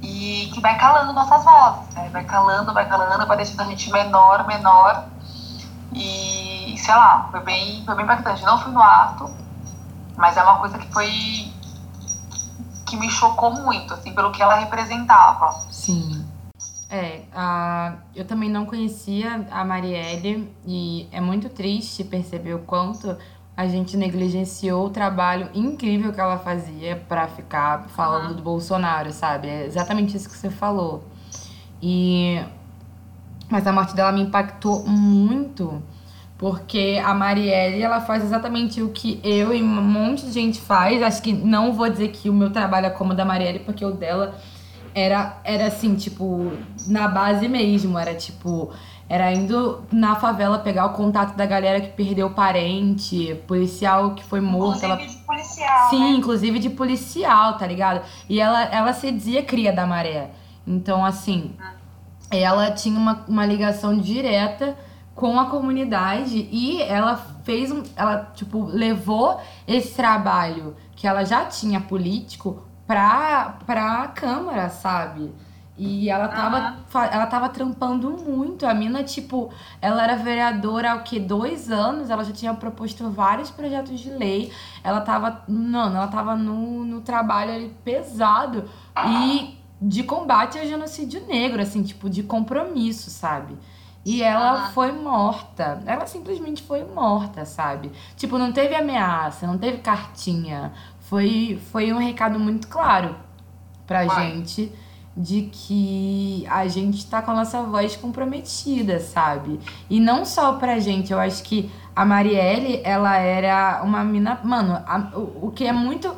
E 0.00 0.48
que 0.54 0.60
vai 0.60 0.76
calando 0.78 1.12
nossas 1.12 1.42
vozes, 1.42 1.94
né? 1.94 2.08
Vai 2.12 2.22
calando, 2.22 2.72
vai 2.72 2.88
calando, 2.88 3.26
vai 3.26 3.36
deixando 3.36 3.62
a 3.62 3.64
gente 3.64 3.90
menor, 3.90 4.46
menor 4.46 5.08
e, 5.92 6.76
sei 6.78 6.94
lá, 6.94 7.28
foi 7.30 7.40
bem, 7.40 7.84
foi 7.84 7.94
bem 7.94 8.04
impactante. 8.04 8.44
Não 8.44 8.58
fui 8.58 8.72
no 8.72 8.82
ato, 8.82 9.30
mas 10.16 10.36
é 10.36 10.42
uma 10.42 10.58
coisa 10.58 10.78
que 10.78 10.92
foi. 10.92 11.10
que 12.86 12.96
me 12.96 13.10
chocou 13.10 13.52
muito, 13.52 13.94
assim, 13.94 14.14
pelo 14.14 14.32
que 14.32 14.42
ela 14.42 14.54
representava. 14.54 15.50
Sim. 15.70 16.26
É, 16.88 17.22
a, 17.34 17.94
eu 18.14 18.24
também 18.24 18.48
não 18.48 18.64
conhecia 18.64 19.46
a 19.50 19.64
Marielle 19.64 20.54
e 20.64 21.08
é 21.10 21.20
muito 21.20 21.48
triste 21.48 22.04
perceber 22.04 22.54
o 22.54 22.60
quanto 22.60 23.16
a 23.56 23.66
gente 23.66 23.96
negligenciou 23.96 24.86
o 24.86 24.90
trabalho 24.90 25.48
incrível 25.54 26.12
que 26.12 26.20
ela 26.20 26.38
fazia 26.38 26.96
para 27.08 27.26
ficar 27.26 27.88
falando 27.88 28.30
uhum. 28.30 28.36
do 28.36 28.42
Bolsonaro, 28.42 29.10
sabe? 29.12 29.48
É 29.48 29.64
exatamente 29.64 30.16
isso 30.16 30.28
que 30.28 30.36
você 30.36 30.50
falou. 30.50 31.02
E 31.82 32.44
mas 33.48 33.66
a 33.66 33.72
morte 33.72 33.94
dela 33.94 34.12
me 34.12 34.22
impactou 34.22 34.86
muito, 34.86 35.82
porque 36.36 37.00
a 37.02 37.14
Marielle, 37.14 37.80
ela 37.80 38.00
faz 38.00 38.24
exatamente 38.24 38.82
o 38.82 38.90
que 38.90 39.20
eu 39.22 39.54
e 39.54 39.62
um 39.62 39.66
monte 39.66 40.26
de 40.26 40.32
gente 40.32 40.60
faz. 40.60 41.02
Acho 41.02 41.22
que 41.22 41.32
não 41.32 41.72
vou 41.72 41.88
dizer 41.88 42.08
que 42.08 42.28
o 42.28 42.34
meu 42.34 42.50
trabalho 42.50 42.86
é 42.86 42.90
como 42.90 43.12
o 43.12 43.16
da 43.16 43.24
Marielle, 43.24 43.60
porque 43.60 43.84
o 43.84 43.92
dela 43.92 44.34
era, 44.94 45.38
era 45.44 45.66
assim, 45.66 45.94
tipo, 45.94 46.52
na 46.88 47.08
base 47.08 47.48
mesmo. 47.48 47.98
Era 47.98 48.14
tipo, 48.14 48.70
era 49.08 49.32
indo 49.32 49.82
na 49.90 50.16
favela 50.16 50.58
pegar 50.58 50.86
o 50.86 50.92
contato 50.92 51.36
da 51.36 51.46
galera 51.46 51.80
que 51.80 51.88
perdeu 51.88 52.28
parente, 52.30 53.40
policial 53.46 54.14
que 54.14 54.24
foi 54.24 54.40
morto. 54.40 54.84
Inclusive 54.84 54.92
ela... 54.92 55.06
de 55.06 55.16
policial. 55.24 55.90
Sim, 55.90 56.00
né? 56.00 56.10
inclusive 56.10 56.58
de 56.58 56.70
policial, 56.70 57.56
tá 57.56 57.66
ligado? 57.66 58.02
E 58.28 58.40
ela, 58.40 58.62
ela 58.64 58.92
se 58.92 59.10
dizia 59.10 59.42
cria 59.42 59.72
da 59.72 59.86
maré. 59.86 60.30
Então, 60.66 61.04
assim. 61.04 61.52
Hum 61.58 61.75
ela 62.30 62.70
tinha 62.70 62.98
uma, 62.98 63.24
uma 63.28 63.46
ligação 63.46 63.96
direta 63.98 64.76
com 65.14 65.38
a 65.40 65.46
comunidade 65.46 66.48
e 66.52 66.82
ela 66.82 67.16
fez 67.44 67.72
um, 67.72 67.82
ela 67.96 68.30
tipo 68.34 68.64
levou 68.66 69.40
esse 69.66 69.94
trabalho 69.94 70.76
que 70.94 71.06
ela 71.06 71.24
já 71.24 71.46
tinha 71.46 71.80
político 71.80 72.62
pra, 72.86 73.56
pra 73.66 74.08
Câmara, 74.08 74.68
sabe? 74.68 75.32
E 75.78 76.08
ela 76.08 76.28
tava, 76.28 76.58
uhum. 76.94 77.04
ela 77.12 77.26
tava 77.26 77.48
trampando 77.50 78.10
muito. 78.10 78.66
A 78.66 78.72
mina, 78.72 79.04
tipo, 79.04 79.52
ela 79.80 80.02
era 80.02 80.16
vereadora 80.16 80.92
há 80.92 80.94
o 80.94 81.02
quê? 81.02 81.20
Dois 81.20 81.70
anos. 81.70 82.08
Ela 82.08 82.24
já 82.24 82.32
tinha 82.32 82.54
proposto 82.54 83.10
vários 83.10 83.50
projetos 83.50 84.00
de 84.00 84.08
lei. 84.08 84.50
Ela 84.82 85.02
tava. 85.02 85.42
Não, 85.46 85.94
ela 85.94 86.08
tava 86.08 86.34
no, 86.34 86.82
no 86.82 87.02
trabalho 87.02 87.52
ali 87.52 87.76
pesado. 87.84 88.64
E 89.06 89.55
de 89.80 90.02
combate 90.02 90.58
ao 90.58 90.64
genocídio 90.64 91.26
negro, 91.26 91.60
assim, 91.60 91.82
tipo, 91.82 92.08
de 92.08 92.22
compromisso, 92.22 93.10
sabe? 93.10 93.56
E 94.04 94.22
ela 94.22 94.66
uhum. 94.66 94.72
foi 94.72 94.92
morta. 94.92 95.82
Ela 95.84 96.06
simplesmente 96.06 96.62
foi 96.62 96.84
morta, 96.84 97.44
sabe? 97.44 97.90
Tipo, 98.16 98.38
não 98.38 98.52
teve 98.52 98.74
ameaça, 98.74 99.46
não 99.46 99.58
teve 99.58 99.78
cartinha. 99.78 100.72
Foi, 101.00 101.60
foi 101.72 101.92
um 101.92 101.98
recado 101.98 102.38
muito 102.38 102.68
claro 102.68 103.16
pra 103.86 104.06
gente 104.06 104.72
de 105.16 105.48
que 105.50 106.46
a 106.48 106.68
gente 106.68 107.06
tá 107.06 107.22
com 107.22 107.30
a 107.30 107.34
nossa 107.34 107.62
voz 107.62 107.96
comprometida, 107.96 109.00
sabe? 109.00 109.58
E 109.88 109.98
não 109.98 110.24
só 110.24 110.52
pra 110.52 110.78
gente, 110.78 111.10
eu 111.10 111.18
acho 111.18 111.42
que 111.42 111.70
a 111.94 112.04
Marielle, 112.04 112.82
ela 112.84 113.16
era 113.16 113.82
uma 113.82 114.04
mina. 114.04 114.38
Mano, 114.44 114.74
a, 114.86 115.10
o, 115.16 115.46
o 115.46 115.50
que 115.50 115.64
é 115.64 115.72
muito. 115.72 116.14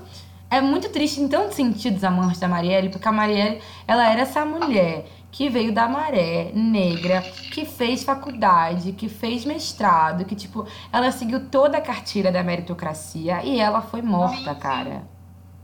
É 0.50 0.60
muito 0.60 0.88
triste 0.88 1.20
em 1.20 1.28
tantos 1.28 1.56
sentidos 1.56 2.02
a 2.02 2.10
morte 2.10 2.40
da 2.40 2.48
Marielle, 2.48 2.88
porque 2.88 3.06
a 3.06 3.12
Marielle, 3.12 3.60
ela 3.86 4.10
era 4.10 4.22
essa 4.22 4.44
mulher 4.44 5.06
que 5.30 5.48
veio 5.48 5.72
da 5.72 5.88
maré, 5.88 6.50
negra, 6.54 7.20
que 7.52 7.66
fez 7.66 8.02
faculdade, 8.02 8.92
que 8.92 9.08
fez 9.08 9.44
mestrado, 9.44 10.24
que, 10.24 10.34
tipo, 10.34 10.66
ela 10.92 11.12
seguiu 11.12 11.48
toda 11.48 11.78
a 11.78 11.80
cartilha 11.80 12.32
da 12.32 12.42
meritocracia 12.42 13.42
e 13.44 13.60
ela 13.60 13.82
foi 13.82 14.00
morta, 14.00 14.54
cara. 14.54 15.02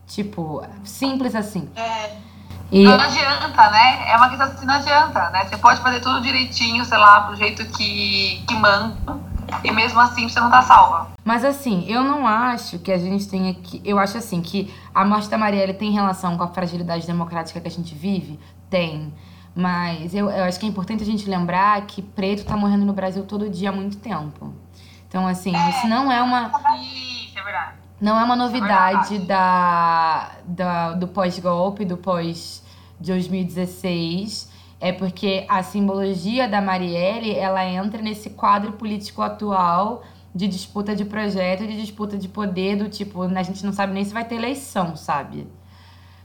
Tipo, 0.06 0.62
simples 0.84 1.34
assim. 1.34 1.68
É. 1.76 2.10
E... 2.70 2.84
Não 2.84 2.94
adianta, 2.94 3.70
né? 3.70 4.10
É 4.10 4.16
uma 4.16 4.28
questão 4.28 4.46
assim, 4.46 4.66
não 4.66 4.74
adianta, 4.74 5.30
né? 5.30 5.44
Você 5.44 5.56
pode 5.56 5.80
fazer 5.80 6.00
tudo 6.00 6.20
direitinho, 6.20 6.84
sei 6.84 6.98
lá, 6.98 7.20
do 7.20 7.36
jeito 7.36 7.64
que, 7.66 8.44
que 8.46 8.54
manda, 8.54 9.18
e 9.62 9.70
mesmo 9.70 10.00
assim 10.00 10.28
você 10.28 10.40
não 10.40 10.50
tá 10.50 10.62
salva. 10.62 11.08
Mas 11.24 11.44
assim, 11.44 11.84
eu 11.88 12.02
não 12.02 12.26
acho 12.26 12.78
que 12.78 12.90
a 12.90 12.98
gente 12.98 13.28
tenha 13.28 13.54
que. 13.54 13.80
Eu 13.84 13.98
acho 13.98 14.18
assim 14.18 14.40
que 14.40 14.72
a 14.94 15.04
morte 15.04 15.28
da 15.28 15.38
Marielle 15.38 15.74
tem 15.74 15.92
relação 15.92 16.36
com 16.36 16.44
a 16.44 16.48
fragilidade 16.48 17.06
democrática 17.06 17.60
que 17.60 17.68
a 17.68 17.70
gente 17.70 17.94
vive? 17.94 18.38
Tem. 18.68 19.12
Mas 19.54 20.14
eu, 20.14 20.28
eu 20.30 20.44
acho 20.44 20.58
que 20.58 20.66
é 20.66 20.68
importante 20.68 21.02
a 21.02 21.06
gente 21.06 21.28
lembrar 21.28 21.80
que 21.82 22.02
preto 22.02 22.44
tá 22.44 22.56
morrendo 22.56 22.84
no 22.84 22.92
Brasil 22.92 23.24
todo 23.24 23.48
dia 23.48 23.68
há 23.68 23.72
muito 23.72 23.98
tempo. 23.98 24.52
Então, 25.08 25.26
assim, 25.28 25.54
é, 25.54 25.70
isso 25.70 25.86
não 25.86 26.10
é 26.10 26.20
uma. 26.20 26.50
Isso, 26.80 27.38
é 27.38 27.42
verdade. 27.42 27.74
Não 28.00 28.18
é 28.18 28.24
uma 28.24 28.34
novidade 28.34 29.16
é 29.16 29.18
da, 29.20 30.30
da, 30.44 30.92
do 30.92 31.06
pós-golpe, 31.06 31.84
do 31.84 31.96
pós 31.96 32.64
2016 32.98 34.53
é 34.80 34.92
porque 34.92 35.46
a 35.48 35.62
simbologia 35.62 36.48
da 36.48 36.60
Marielle 36.60 37.34
ela 37.34 37.64
entra 37.64 38.02
nesse 38.02 38.30
quadro 38.30 38.72
político 38.72 39.22
atual 39.22 40.02
de 40.34 40.48
disputa 40.48 40.96
de 40.96 41.04
projeto, 41.04 41.66
de 41.66 41.80
disputa 41.80 42.18
de 42.18 42.28
poder, 42.28 42.76
do 42.76 42.88
tipo, 42.88 43.22
a 43.22 43.42
gente 43.42 43.64
não 43.64 43.72
sabe 43.72 43.92
nem 43.92 44.04
se 44.04 44.12
vai 44.12 44.24
ter 44.24 44.34
eleição, 44.34 44.96
sabe? 44.96 45.46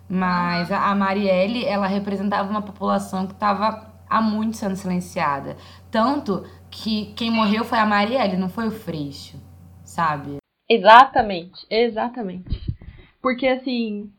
Mas 0.10 0.72
a 0.72 0.96
Marielle, 0.96 1.64
ela 1.64 1.86
representava 1.86 2.50
uma 2.50 2.64
população 2.64 3.28
que 3.28 3.34
estava 3.34 3.94
há 4.10 4.22
muito 4.22 4.58
sendo 4.58 4.76
silenciada. 4.76 5.56
Tanto 5.92 6.44
que 6.72 7.14
quem 7.14 7.30
morreu 7.30 7.64
foi 7.64 7.78
a 7.78 7.86
Marielle, 7.86 8.36
não 8.36 8.50
foi 8.50 8.68
o 8.68 8.72
Freixo, 8.72 9.38
sabe? 9.84 10.38
Exatamente, 10.68 11.66
exatamente. 11.70 12.60
Porque 13.22 13.48
assim, 13.48 14.12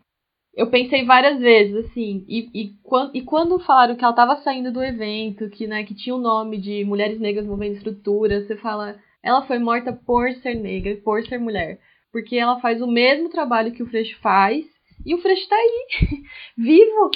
eu 0.60 0.66
pensei 0.66 1.06
várias 1.06 1.40
vezes, 1.40 1.86
assim, 1.86 2.22
e, 2.28 2.50
e, 2.52 2.74
quando, 2.82 3.16
e 3.16 3.22
quando 3.22 3.58
falaram 3.60 3.96
que 3.96 4.04
ela 4.04 4.12
estava 4.12 4.36
saindo 4.42 4.70
do 4.70 4.84
evento, 4.84 5.48
que, 5.48 5.66
né, 5.66 5.84
que 5.84 5.94
tinha 5.94 6.14
o 6.14 6.20
nome 6.20 6.58
de 6.58 6.84
Mulheres 6.84 7.18
Negras 7.18 7.46
Movendo 7.46 7.76
Estrutura, 7.76 8.42
você 8.42 8.54
fala, 8.58 8.96
ela 9.22 9.40
foi 9.46 9.58
morta 9.58 9.90
por 9.90 10.30
ser 10.42 10.54
negra, 10.56 11.00
por 11.02 11.26
ser 11.26 11.38
mulher. 11.38 11.78
Porque 12.12 12.36
ela 12.36 12.60
faz 12.60 12.82
o 12.82 12.86
mesmo 12.86 13.30
trabalho 13.30 13.72
que 13.72 13.82
o 13.82 13.86
Freixo 13.86 14.18
faz, 14.20 14.66
e 15.06 15.14
o 15.14 15.22
Freixo 15.22 15.48
tá 15.48 15.56
aí, 15.56 15.86
vivo. 16.58 17.10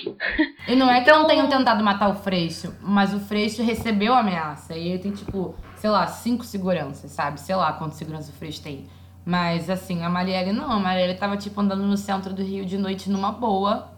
E 0.66 0.74
não 0.74 0.90
é 0.90 1.02
que 1.02 1.10
então... 1.10 1.20
não 1.20 1.28
tenham 1.28 1.46
tentado 1.46 1.84
matar 1.84 2.08
o 2.08 2.14
Freixo, 2.14 2.74
mas 2.80 3.12
o 3.12 3.20
Freixo 3.20 3.62
recebeu 3.62 4.14
a 4.14 4.20
ameaça. 4.20 4.74
E 4.74 4.88
ele 4.88 5.02
tem, 5.02 5.12
tipo, 5.12 5.54
sei 5.76 5.90
lá, 5.90 6.06
cinco 6.06 6.44
seguranças, 6.44 7.10
sabe? 7.10 7.38
Sei 7.38 7.54
lá 7.54 7.74
quantos 7.74 7.98
seguranças 7.98 8.34
o 8.34 8.38
Freixo 8.38 8.62
tem. 8.62 8.86
Mas 9.24 9.70
assim, 9.70 10.02
a 10.02 10.10
Marielle 10.10 10.52
não. 10.52 10.70
A 10.70 10.78
Marielle 10.78 11.14
tava 11.14 11.36
tipo 11.36 11.60
andando 11.60 11.82
no 11.82 11.96
centro 11.96 12.32
do 12.32 12.42
Rio 12.42 12.66
de 12.66 12.76
noite 12.76 13.08
numa 13.08 13.32
boa 13.32 13.88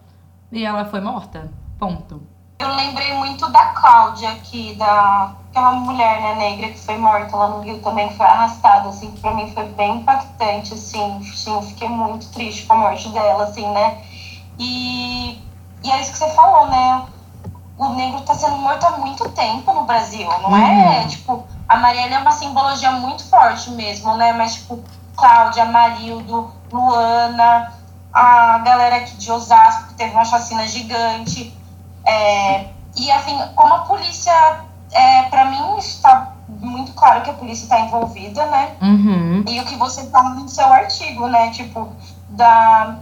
e 0.51 0.63
ela 0.63 0.85
foi 0.85 1.01
morta. 1.01 1.51
Ponto. 1.77 2.21
Eu 2.59 2.73
lembrei 2.75 3.13
muito 3.13 3.47
da 3.51 3.67
Cláudia 3.67 4.29
aqui, 4.31 4.73
da 4.75 5.35
aquela 5.57 5.71
mulher 5.71 6.21
né, 6.21 6.35
negra 6.35 6.69
que 6.69 6.79
foi 6.79 6.97
morta 6.97 7.35
lá 7.35 7.49
no 7.49 7.61
Rio 7.61 7.79
também, 7.79 8.07
que 8.09 8.15
foi 8.15 8.25
arrastada, 8.25 8.89
assim, 8.89 9.11
que 9.11 9.19
pra 9.19 9.33
mim 9.33 9.51
foi 9.53 9.65
bem 9.69 9.97
impactante, 9.97 10.73
assim, 10.73 11.21
sim, 11.23 11.61
fiquei 11.63 11.89
muito 11.89 12.31
triste 12.31 12.65
com 12.65 12.73
a 12.73 12.77
morte 12.77 13.09
dela, 13.09 13.43
assim, 13.43 13.67
né? 13.71 14.03
E, 14.59 15.41
e 15.83 15.91
é 15.91 16.01
isso 16.01 16.11
que 16.11 16.17
você 16.19 16.29
falou, 16.31 16.67
né? 16.69 17.05
O 17.77 17.89
negro 17.89 18.21
tá 18.21 18.33
sendo 18.33 18.57
morto 18.57 18.85
há 18.85 18.97
muito 18.97 19.27
tempo 19.29 19.71
no 19.73 19.83
Brasil, 19.83 20.27
não 20.41 20.55
é? 20.55 21.01
Uhum. 21.01 21.07
Tipo, 21.07 21.47
a 21.67 21.77
Marielle 21.77 22.13
é 22.13 22.19
uma 22.19 22.31
simbologia 22.31 22.91
muito 22.91 23.23
forte 23.29 23.69
mesmo, 23.71 24.15
né? 24.15 24.33
Mas, 24.33 24.55
tipo, 24.55 24.83
Cláudia, 25.17 25.65
Marildo, 25.65 26.51
Luana, 26.71 27.73
a 28.13 28.59
galera 28.59 28.97
aqui 28.97 29.17
de 29.17 29.31
Osasco, 29.31 29.89
que 29.89 29.93
teve 29.95 30.13
uma 30.13 30.23
chacina 30.23 30.65
gigante. 30.67 31.53
É, 32.05 32.67
e 32.95 33.11
assim, 33.11 33.37
como 33.55 33.73
a 33.73 33.79
polícia, 33.79 34.31
é, 34.91 35.23
para 35.23 35.45
mim, 35.45 35.77
está 35.77 36.33
muito 36.47 36.93
claro 36.93 37.21
que 37.21 37.29
a 37.29 37.33
polícia 37.33 37.63
está 37.63 37.79
envolvida, 37.81 38.45
né? 38.45 38.75
Uhum. 38.81 39.43
E 39.47 39.59
o 39.59 39.65
que 39.65 39.75
você 39.75 40.07
fala 40.09 40.29
no 40.29 40.47
seu 40.47 40.71
artigo, 40.71 41.27
né? 41.27 41.49
Tipo, 41.51 41.89
da 42.29 42.97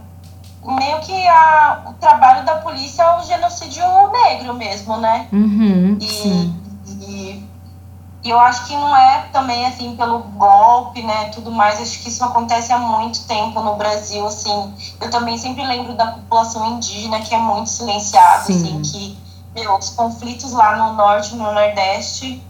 meio 0.74 0.98
que 1.00 1.28
a, 1.28 1.82
o 1.86 1.92
trabalho 1.94 2.44
da 2.44 2.56
polícia 2.56 3.02
é 3.02 3.18
o 3.18 3.22
genocídio 3.22 3.84
negro 4.10 4.54
mesmo, 4.54 4.96
né? 4.96 5.28
Uhum, 5.32 5.96
e, 6.00 6.08
sim. 6.08 6.62
E 8.26 8.30
eu 8.30 8.40
acho 8.40 8.66
que 8.66 8.74
não 8.74 8.96
é 8.96 9.28
também, 9.32 9.64
assim, 9.66 9.94
pelo 9.94 10.18
golpe, 10.18 11.00
né, 11.00 11.26
tudo 11.26 11.52
mais. 11.52 11.80
Acho 11.80 12.00
que 12.00 12.08
isso 12.08 12.24
acontece 12.24 12.72
há 12.72 12.78
muito 12.78 13.24
tempo 13.24 13.60
no 13.60 13.76
Brasil, 13.76 14.26
assim. 14.26 14.74
Eu 15.00 15.08
também 15.12 15.38
sempre 15.38 15.64
lembro 15.64 15.94
da 15.94 16.08
população 16.08 16.66
indígena, 16.72 17.20
que 17.20 17.32
é 17.32 17.38
muito 17.38 17.70
silenciada, 17.70 18.38
assim, 18.38 18.82
que, 18.82 19.16
meu, 19.54 19.76
os 19.76 19.90
conflitos 19.90 20.50
lá 20.50 20.74
no 20.74 20.94
norte, 20.94 21.36
no 21.36 21.52
nordeste, 21.52 22.42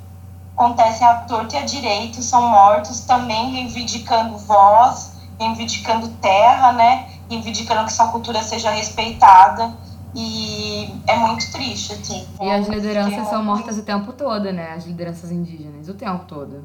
acontecem 0.55 1.07
à 1.07 1.17
torta 1.17 1.57
e 1.57 1.59
à 1.59 1.67
direita, 1.67 2.23
são 2.23 2.49
mortos 2.49 3.01
também 3.01 3.51
reivindicando 3.51 4.39
voz, 4.39 5.13
reivindicando 5.39 6.09
terra, 6.23 6.73
né, 6.73 7.07
reivindicando 7.29 7.85
que 7.85 7.93
sua 7.93 8.09
cultura 8.09 8.43
seja 8.43 8.71
respeitada. 8.71 9.75
E 10.19 10.91
é 11.07 11.15
muito 11.19 11.53
triste, 11.53 11.93
assim. 11.93 12.27
E 12.41 12.51
as 12.51 12.67
lideranças 12.67 13.29
são 13.29 13.45
mortas 13.45 13.77
o 13.77 13.83
tempo 13.83 14.15
todo, 14.15 14.51
né? 14.51 14.73
As 14.75 14.87
lideranças 14.87 15.31
indígenas, 15.31 15.91
o 15.91 15.95
tempo 15.95 16.25
todo. 16.27 16.65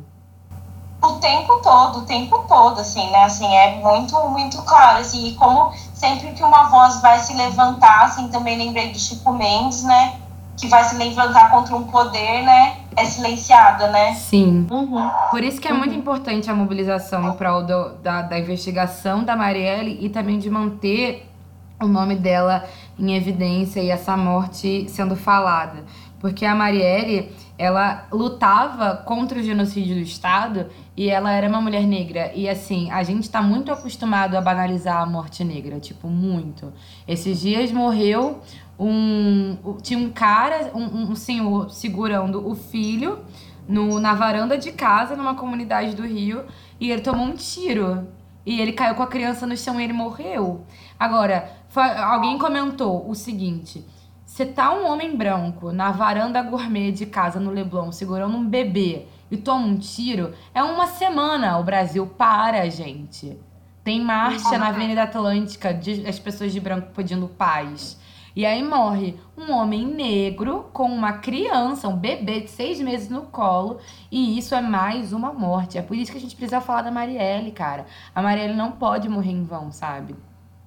O 1.03 1.14
tempo 1.14 1.60
todo, 1.61 1.99
o 1.99 2.02
tempo 2.03 2.45
todo, 2.48 2.80
assim, 2.80 3.10
né? 3.11 3.26
Assim, 3.26 3.53
é 3.53 3.76
muito, 3.82 4.15
muito 4.30 4.61
claro, 4.61 4.99
assim. 4.99 5.28
E 5.28 5.34
como 5.34 5.73
sempre 5.94 6.32
que 6.32 6.41
uma 6.41 6.69
voz 6.69 7.02
vai 7.02 7.19
se 7.19 7.34
levantar, 7.34 8.06
assim, 8.06 8.30
também 8.30 8.57
lembrei 8.57 8.90
do 8.94 8.98
Chico 8.98 9.34
Mendes, 9.34 9.84
né? 9.84 10.14
Que 10.56 10.68
vai 10.68 10.86
se 10.86 10.95
levantar 10.95 11.52
contra 11.52 11.76
um 11.76 11.84
poder, 11.84 12.44
né? 12.44 12.78
É 12.95 13.03
silenciada, 13.03 13.90
né? 13.90 14.14
Sim. 14.14 14.65
Uhum. 14.72 15.10
Por 15.30 15.44
isso 15.44 15.60
que 15.60 15.68
é 15.68 15.73
muito 15.73 15.94
importante 15.94 16.49
a 16.49 16.56
mobilização 16.56 17.28
em 17.28 17.34
prol 17.34 17.64
do, 17.64 17.95
da, 17.95 18.22
da 18.22 18.40
investigação 18.40 19.26
da 19.26 19.36
Marielle 19.36 19.98
e 19.99 20.07
também 20.07 20.40
de 20.40 20.49
manter 20.49 21.28
o 21.82 21.88
nome 21.88 22.15
dela 22.15 22.64
em 23.02 23.15
evidência 23.15 23.82
e 23.82 23.90
essa 23.90 24.15
morte 24.15 24.88
sendo 24.88 25.15
falada. 25.15 25.84
Porque 26.19 26.45
a 26.45 26.53
Marielle, 26.53 27.32
ela 27.57 28.06
lutava 28.11 28.95
contra 28.95 29.40
o 29.40 29.44
genocídio 29.44 29.95
do 29.95 30.02
Estado 30.02 30.68
e 30.95 31.10
ela 31.10 31.32
era 31.32 31.49
uma 31.49 31.60
mulher 31.60 31.82
negra. 31.88 32.32
E 32.36 32.48
assim, 32.48 32.91
a 32.91 33.02
gente 33.02 33.23
está 33.23 33.41
muito 33.41 33.72
acostumado 33.72 34.36
a 34.36 34.41
banalizar 34.41 35.02
a 35.02 35.06
morte 35.06 35.44
negra, 35.44 35.80
tipo, 35.80 36.07
muito. 36.07 36.72
Esses 37.07 37.41
dias 37.41 37.72
morreu 37.72 38.40
um. 38.78 39.57
Tinha 39.82 39.99
um 39.99 40.11
cara, 40.11 40.69
um, 40.76 41.11
um 41.11 41.15
senhor 41.15 41.72
segurando 41.72 42.48
o 42.48 42.53
filho 42.53 43.19
no, 43.68 43.99
na 43.99 44.14
varanda 44.14 44.60
de 44.60 44.72
casa, 44.72 45.15
numa 45.15 45.34
comunidade 45.34 45.95
do 45.95 46.03
Rio, 46.03 46.45
e 46.80 46.91
ele 46.91 47.02
tomou 47.02 47.26
um 47.26 47.34
tiro. 47.34 48.07
E 48.45 48.60
ele 48.60 48.73
caiu 48.73 48.95
com 48.95 49.03
a 49.03 49.07
criança 49.07 49.45
no 49.45 49.56
chão 49.56 49.80
e 49.80 49.84
ele 49.84 49.94
morreu. 49.94 50.65
Agora, 50.99 51.60
alguém 51.80 52.38
comentou 52.38 53.10
o 53.10 53.15
seguinte: 53.15 53.85
você 54.26 54.45
tá 54.45 54.73
um 54.73 54.88
homem 54.88 55.15
branco 55.15 55.72
na 55.72 55.91
varanda 55.91 56.41
gourmet 56.41 56.91
de 56.91 57.06
casa 57.06 57.39
no 57.39 57.52
Leblon 57.52 57.91
segurando 57.91 58.35
um 58.35 58.45
bebê 58.45 59.06
e 59.30 59.38
toma 59.38 59.65
um 59.65 59.77
tiro, 59.77 60.34
é 60.53 60.61
uma 60.61 60.88
semana 60.88 61.57
o 61.57 61.64
Brasil 61.64 62.06
para, 62.06 62.69
gente. 62.69 63.39
Tem 63.84 63.99
marcha 63.99 64.57
na 64.57 64.68
Avenida 64.68 65.03
Atlântica, 65.03 65.73
de, 65.73 66.06
as 66.06 66.19
pessoas 66.19 66.52
de 66.52 66.60
branco 66.60 66.91
pedindo 66.93 67.27
paz. 67.27 67.99
E 68.35 68.45
aí 68.45 68.64
morre 68.64 69.18
um 69.38 69.52
homem 69.52 69.85
negro 69.85 70.69
com 70.72 70.85
uma 70.85 71.14
criança, 71.14 71.88
um 71.88 71.98
bebê 71.98 72.41
de 72.41 72.49
seis 72.49 72.80
meses 72.80 73.10
no 73.10 73.23
colo. 73.23 73.80
E 74.10 74.38
isso 74.38 74.56
é 74.56 74.61
mais 74.61 75.11
uma 75.11 75.34
morte. 75.34 75.77
É 75.77 75.81
por 75.81 75.98
isso 75.98 76.11
que 76.11 76.18
a 76.18 76.22
gente 76.22 76.35
precisa 76.35 76.61
falar 76.61 76.84
da 76.84 76.91
Marielle, 76.91 77.52
cara. 77.52 77.85
A 78.14 78.22
Marielle 78.22 78.56
não 78.56 78.72
pode 78.72 79.10
morrer 79.10 79.31
em 79.31 79.43
vão, 79.43 79.72
sabe? 79.72 80.15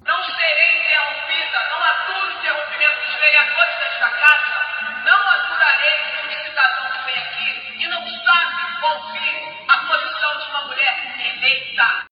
Não 0.05 0.23
serei 0.23 0.81
interrompida, 0.81 1.59
não 1.71 1.83
aturo 1.83 2.31
interrompimento 2.37 2.99
dos 3.01 3.15
vereadores 3.19 3.75
desta 3.79 4.09
casa, 4.11 4.55
não 5.03 5.29
aturarei 5.29 5.97
um 6.21 6.43
cidadão 6.45 6.85
que 6.91 7.05
vem 7.05 7.17
aqui 7.17 7.83
e 7.83 7.87
não 7.87 8.01
sabe 8.23 8.85
ouvir 8.85 9.65
a 9.67 9.77
posição 9.87 10.37
de 10.37 10.49
uma 10.49 10.67
mulher 10.67 10.95
eleita. 11.19 12.05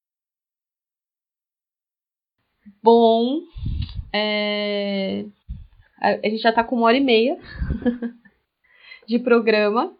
Bom, 2.82 3.42
é... 4.12 5.26
a 6.02 6.30
gente 6.30 6.42
já 6.42 6.52
tá 6.52 6.64
com 6.64 6.76
uma 6.78 6.88
hora 6.88 6.98
e 6.98 7.00
meia 7.00 7.38
de 9.08 9.20
programa. 9.20 9.96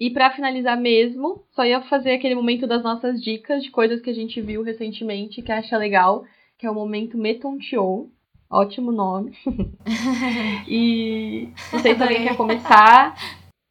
E 0.00 0.10
para 0.10 0.32
finalizar 0.32 0.76
mesmo, 0.76 1.44
só 1.52 1.64
ia 1.64 1.80
fazer 1.82 2.14
aquele 2.14 2.34
momento 2.34 2.66
das 2.66 2.82
nossas 2.82 3.22
dicas 3.22 3.62
de 3.62 3.70
coisas 3.70 4.00
que 4.00 4.10
a 4.10 4.12
gente 4.12 4.40
viu 4.40 4.64
recentemente 4.64 5.40
que 5.40 5.52
acha 5.52 5.78
legal, 5.78 6.24
que 6.58 6.66
é 6.66 6.70
o 6.70 6.74
momento 6.74 7.18
Metonteou. 7.18 8.10
Ótimo 8.48 8.92
nome. 8.92 9.36
e 10.68 11.52
não 11.72 11.80
sei 11.80 11.94
se 11.94 12.02
alguém 12.02 12.24
quer 12.24 12.36
começar. 12.36 13.14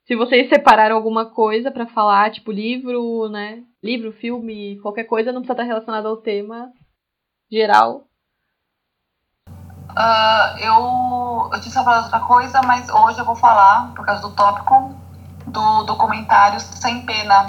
Se 0.05 0.15
vocês 0.15 0.49
separaram 0.49 0.95
alguma 0.95 1.25
coisa 1.25 1.71
para 1.71 1.87
falar, 1.87 2.31
tipo 2.31 2.51
livro, 2.51 3.29
né? 3.29 3.63
Livro, 3.81 4.11
filme, 4.11 4.77
qualquer 4.81 5.05
coisa, 5.05 5.31
não 5.31 5.41
precisa 5.41 5.53
estar 5.53 5.63
relacionado 5.63 6.07
ao 6.07 6.17
tema 6.17 6.71
geral. 7.49 8.03
Uh, 9.49 10.59
eu, 10.59 11.49
eu 11.53 11.61
tinha 11.61 11.83
falado 11.83 12.03
outra 12.03 12.19
coisa, 12.19 12.61
mas 12.63 12.89
hoje 12.89 13.17
eu 13.17 13.25
vou 13.25 13.35
falar, 13.35 13.93
por 13.95 14.05
causa 14.05 14.21
do 14.21 14.35
tópico, 14.35 14.93
do 15.47 15.83
documentário 15.83 16.59
Sem 16.59 17.05
Pena. 17.05 17.47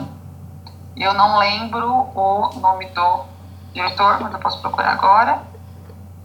Eu 0.97 1.13
não 1.13 1.39
lembro 1.39 1.87
o 2.15 2.61
nome 2.61 2.87
do 2.91 3.36
diretor, 3.77 4.21
mas 4.21 4.33
eu 4.33 4.39
posso 4.41 4.61
procurar 4.61 4.93
agora. 4.93 5.43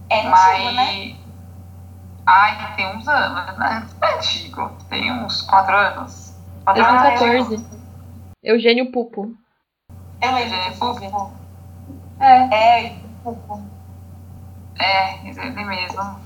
É 0.10 0.24
mas... 0.30 0.56
antigo, 0.56 0.72
né? 0.72 1.16
Ai, 2.26 2.76
tem 2.76 2.96
uns 2.96 3.08
anos, 3.08 3.58
né? 3.58 3.88
É 4.02 4.16
antigo. 4.16 4.72
Tem 4.90 5.12
uns 5.12 5.42
quatro 5.44 5.76
anos. 5.76 6.34
Quatro 6.64 6.84
anos, 6.84 7.20
2014. 7.20 7.66
Eugênio 8.44 8.92
Pupo. 8.92 9.34
Eu 10.22 10.32
lembro 10.34 10.56
É, 10.56 10.70
desse 10.70 10.80
filme. 10.80 11.12
É, 12.20 12.56
É, 12.88 12.96
Pupo. 13.24 13.62
é, 14.80 15.28
ele 15.28 15.66
mesmo. 15.66 16.20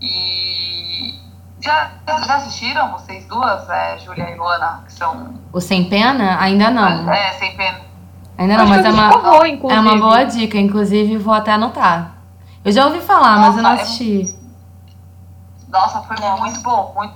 E. 0.00 1.14
Já, 1.60 1.92
já 2.06 2.34
assistiram 2.36 2.92
vocês 2.92 3.24
duas, 3.26 3.68
é, 3.70 3.98
Júlia 3.98 4.28
e 4.30 4.34
Luana, 4.36 4.82
que 4.84 4.92
são. 4.92 5.40
O 5.52 5.60
Sem 5.60 5.88
Pena? 5.88 6.38
Ainda 6.40 6.70
não. 6.70 7.10
É, 7.10 7.32
sem 7.34 7.56
pena. 7.56 7.80
Ainda 8.36 8.56
não, 8.56 8.64
Acho 8.64 8.72
mas 8.72 8.84
é 8.84 8.90
uma, 8.90 9.72
é 9.72 9.80
uma 9.80 9.96
boa 9.96 10.24
dica. 10.24 10.58
Inclusive, 10.58 11.16
vou 11.18 11.34
até 11.34 11.52
anotar. 11.52 12.14
Eu 12.64 12.72
já 12.72 12.86
ouvi 12.86 13.00
falar, 13.00 13.38
mas 13.38 13.56
eu 13.56 13.62
não 13.62 13.70
Nossa, 13.70 13.82
é 13.82 13.84
assisti. 13.84 14.38
Nossa, 15.68 16.02
foi 16.02 16.16
muito 16.38 16.60
bom. 16.62 16.92
Muito, 16.96 17.14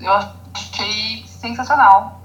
eu 0.00 0.12
achei 0.12 1.24
sensacional. 1.26 2.20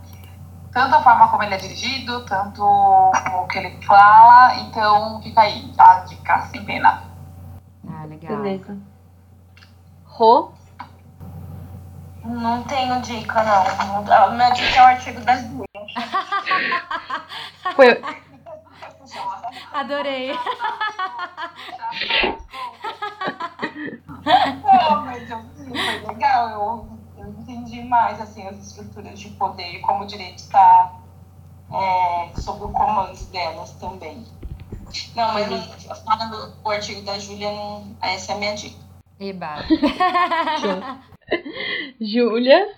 Tanto 0.72 0.96
a 0.96 1.02
forma 1.02 1.28
como 1.28 1.44
ele 1.44 1.54
é 1.54 1.58
dirigido, 1.58 2.22
tanto 2.26 2.64
o 2.64 3.48
que 3.48 3.58
ele 3.58 3.86
fala. 3.86 4.56
Então, 4.62 5.22
fica 5.22 5.42
aí, 5.42 5.70
a 5.78 5.96
dica 6.00 6.42
sem 6.44 6.64
pena. 6.64 7.04
Ah, 7.88 8.06
legal. 8.06 8.38
Beleza. 8.38 8.78
Rô? 10.06 10.52
Não 12.24 12.64
tenho 12.64 13.02
dica, 13.02 13.44
não. 13.44 14.14
A 14.14 14.30
minha 14.30 14.50
dica 14.52 14.80
é 14.80 14.82
o 14.82 14.88
artigo 14.88 15.20
das 15.22 15.44
duas. 15.44 15.68
Foi, 17.76 18.02
Adorei. 19.74 20.32
Não, 24.26 25.06
mas 25.06 25.30
eu, 25.30 25.40
foi 25.56 26.08
legal. 26.08 26.50
Eu, 26.50 27.24
eu 27.26 27.30
entendi 27.40 27.84
mais 27.84 28.20
assim, 28.22 28.46
as 28.48 28.58
estruturas 28.68 29.20
de 29.20 29.30
poder 29.32 29.76
e 29.76 29.82
como 29.82 30.04
o 30.04 30.08
direito 30.08 30.38
está 30.40 30.94
é, 31.72 32.32
sob 32.40 32.66
o 32.66 32.70
comando 32.70 33.18
delas 33.32 33.72
também. 33.74 34.26
Não, 35.16 35.34
mas 35.34 35.50
não- 35.50 35.96
falando 36.06 36.54
o 36.64 36.70
artigo 36.70 37.02
da 37.04 37.18
Júlia, 37.18 37.52
não- 37.52 37.96
essa 38.02 38.34
é 38.34 38.36
a 38.36 38.38
minha 38.38 38.56
dica. 38.56 38.80
Eba. 39.20 39.56
Júlia? 42.00 42.76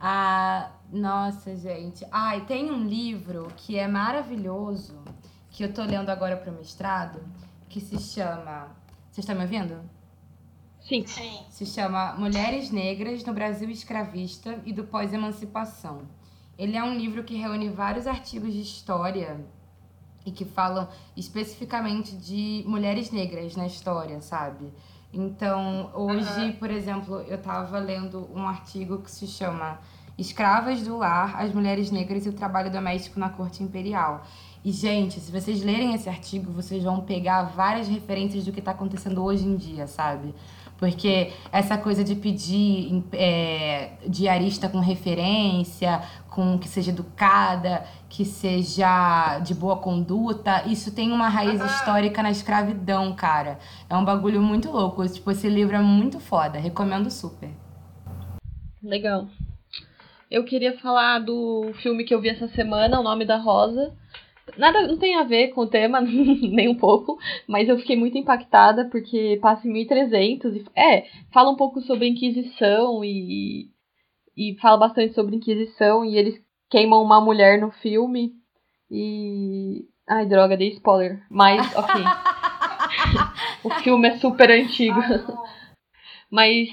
Ah, 0.00 0.68
nossa, 0.92 1.56
gente. 1.56 2.04
Ai, 2.12 2.42
tem 2.42 2.70
um 2.70 2.84
livro 2.84 3.48
que 3.56 3.78
é 3.78 3.86
maravilhoso, 3.88 4.98
que 5.56 5.64
eu 5.64 5.72
tô 5.72 5.82
lendo 5.82 6.10
agora 6.10 6.36
pro 6.36 6.52
mestrado, 6.52 7.18
que 7.66 7.80
se 7.80 7.98
chama. 7.98 8.68
Vocês 9.10 9.24
estão 9.24 9.34
me 9.34 9.40
ouvindo? 9.40 9.80
Sim. 10.78 11.06
Sim. 11.06 11.40
Se 11.48 11.64
chama 11.64 12.12
Mulheres 12.12 12.70
Negras 12.70 13.24
no 13.24 13.32
Brasil 13.32 13.70
Escravista 13.70 14.60
e 14.66 14.72
do 14.74 14.84
Pós-Emancipação. 14.84 16.02
Ele 16.58 16.76
é 16.76 16.84
um 16.84 16.94
livro 16.94 17.24
que 17.24 17.34
reúne 17.36 17.70
vários 17.70 18.06
artigos 18.06 18.52
de 18.52 18.60
história 18.60 19.40
e 20.26 20.30
que 20.30 20.44
falam 20.44 20.88
especificamente 21.16 22.14
de 22.14 22.62
mulheres 22.66 23.10
negras 23.10 23.56
na 23.56 23.66
história, 23.66 24.20
sabe? 24.20 24.70
Então, 25.10 25.90
hoje, 25.94 26.52
por 26.58 26.70
exemplo, 26.70 27.20
eu 27.22 27.36
estava 27.36 27.78
lendo 27.78 28.28
um 28.34 28.46
artigo 28.46 28.98
que 28.98 29.10
se 29.10 29.26
chama 29.26 29.80
Escravas 30.18 30.82
do 30.82 30.98
Lar, 30.98 31.42
as 31.42 31.50
Mulheres 31.54 31.90
Negras 31.90 32.26
e 32.26 32.28
o 32.28 32.32
Trabalho 32.34 32.70
Doméstico 32.70 33.18
na 33.18 33.30
Corte 33.30 33.62
Imperial. 33.62 34.22
E, 34.66 34.72
gente, 34.72 35.20
se 35.20 35.30
vocês 35.30 35.62
lerem 35.62 35.94
esse 35.94 36.08
artigo, 36.08 36.50
vocês 36.50 36.82
vão 36.82 37.00
pegar 37.00 37.44
várias 37.44 37.86
referências 37.86 38.44
do 38.44 38.50
que 38.50 38.58
está 38.58 38.72
acontecendo 38.72 39.22
hoje 39.22 39.46
em 39.46 39.54
dia, 39.54 39.86
sabe? 39.86 40.34
Porque 40.76 41.32
essa 41.52 41.78
coisa 41.78 42.02
de 42.02 42.16
pedir 42.16 43.04
é, 43.12 43.92
diarista 44.08 44.68
com 44.68 44.80
referência, 44.80 46.02
com 46.28 46.58
que 46.58 46.66
seja 46.66 46.90
educada, 46.90 47.86
que 48.08 48.24
seja 48.24 49.38
de 49.38 49.54
boa 49.54 49.76
conduta, 49.76 50.64
isso 50.66 50.92
tem 50.92 51.12
uma 51.12 51.28
raiz 51.28 51.64
histórica 51.64 52.20
na 52.20 52.32
escravidão, 52.32 53.14
cara. 53.14 53.60
É 53.88 53.94
um 53.96 54.04
bagulho 54.04 54.42
muito 54.42 54.68
louco. 54.68 55.08
Tipo, 55.08 55.30
esse 55.30 55.48
livro 55.48 55.76
é 55.76 55.80
muito 55.80 56.18
foda. 56.18 56.58
Recomendo 56.58 57.08
super. 57.08 57.50
Legal. 58.82 59.28
Eu 60.28 60.44
queria 60.44 60.76
falar 60.78 61.20
do 61.20 61.72
filme 61.80 62.02
que 62.02 62.12
eu 62.12 62.20
vi 62.20 62.30
essa 62.30 62.48
semana, 62.48 62.98
O 62.98 63.02
Nome 63.04 63.24
da 63.24 63.36
Rosa. 63.36 63.94
Nada, 64.56 64.86
não 64.86 64.96
tem 64.96 65.16
a 65.16 65.24
ver 65.24 65.48
com 65.48 65.62
o 65.62 65.66
tema, 65.66 66.00
nem 66.02 66.68
um 66.68 66.76
pouco, 66.76 67.18
mas 67.48 67.68
eu 67.68 67.78
fiquei 67.78 67.96
muito 67.96 68.16
impactada 68.16 68.88
porque 68.90 69.38
passa 69.42 69.66
em 69.66 69.72
1300 69.72 70.54
e 70.54 70.64
é, 70.74 71.06
fala 71.32 71.50
um 71.50 71.56
pouco 71.56 71.80
sobre 71.80 72.06
Inquisição 72.06 73.04
e 73.04 73.70
e 74.36 74.54
fala 74.60 74.76
bastante 74.76 75.14
sobre 75.14 75.34
Inquisição 75.34 76.04
e 76.04 76.16
eles 76.18 76.38
queimam 76.70 77.02
uma 77.02 77.20
mulher 77.20 77.58
no 77.58 77.70
filme 77.70 78.34
e 78.90 79.86
ai, 80.06 80.26
droga, 80.26 80.56
dei 80.56 80.68
spoiler. 80.68 81.24
Mas, 81.30 81.60
OK. 81.74 81.94
o 83.64 83.70
filme 83.82 84.08
é 84.08 84.18
super 84.18 84.50
antigo. 84.50 85.00
Mas 86.30 86.68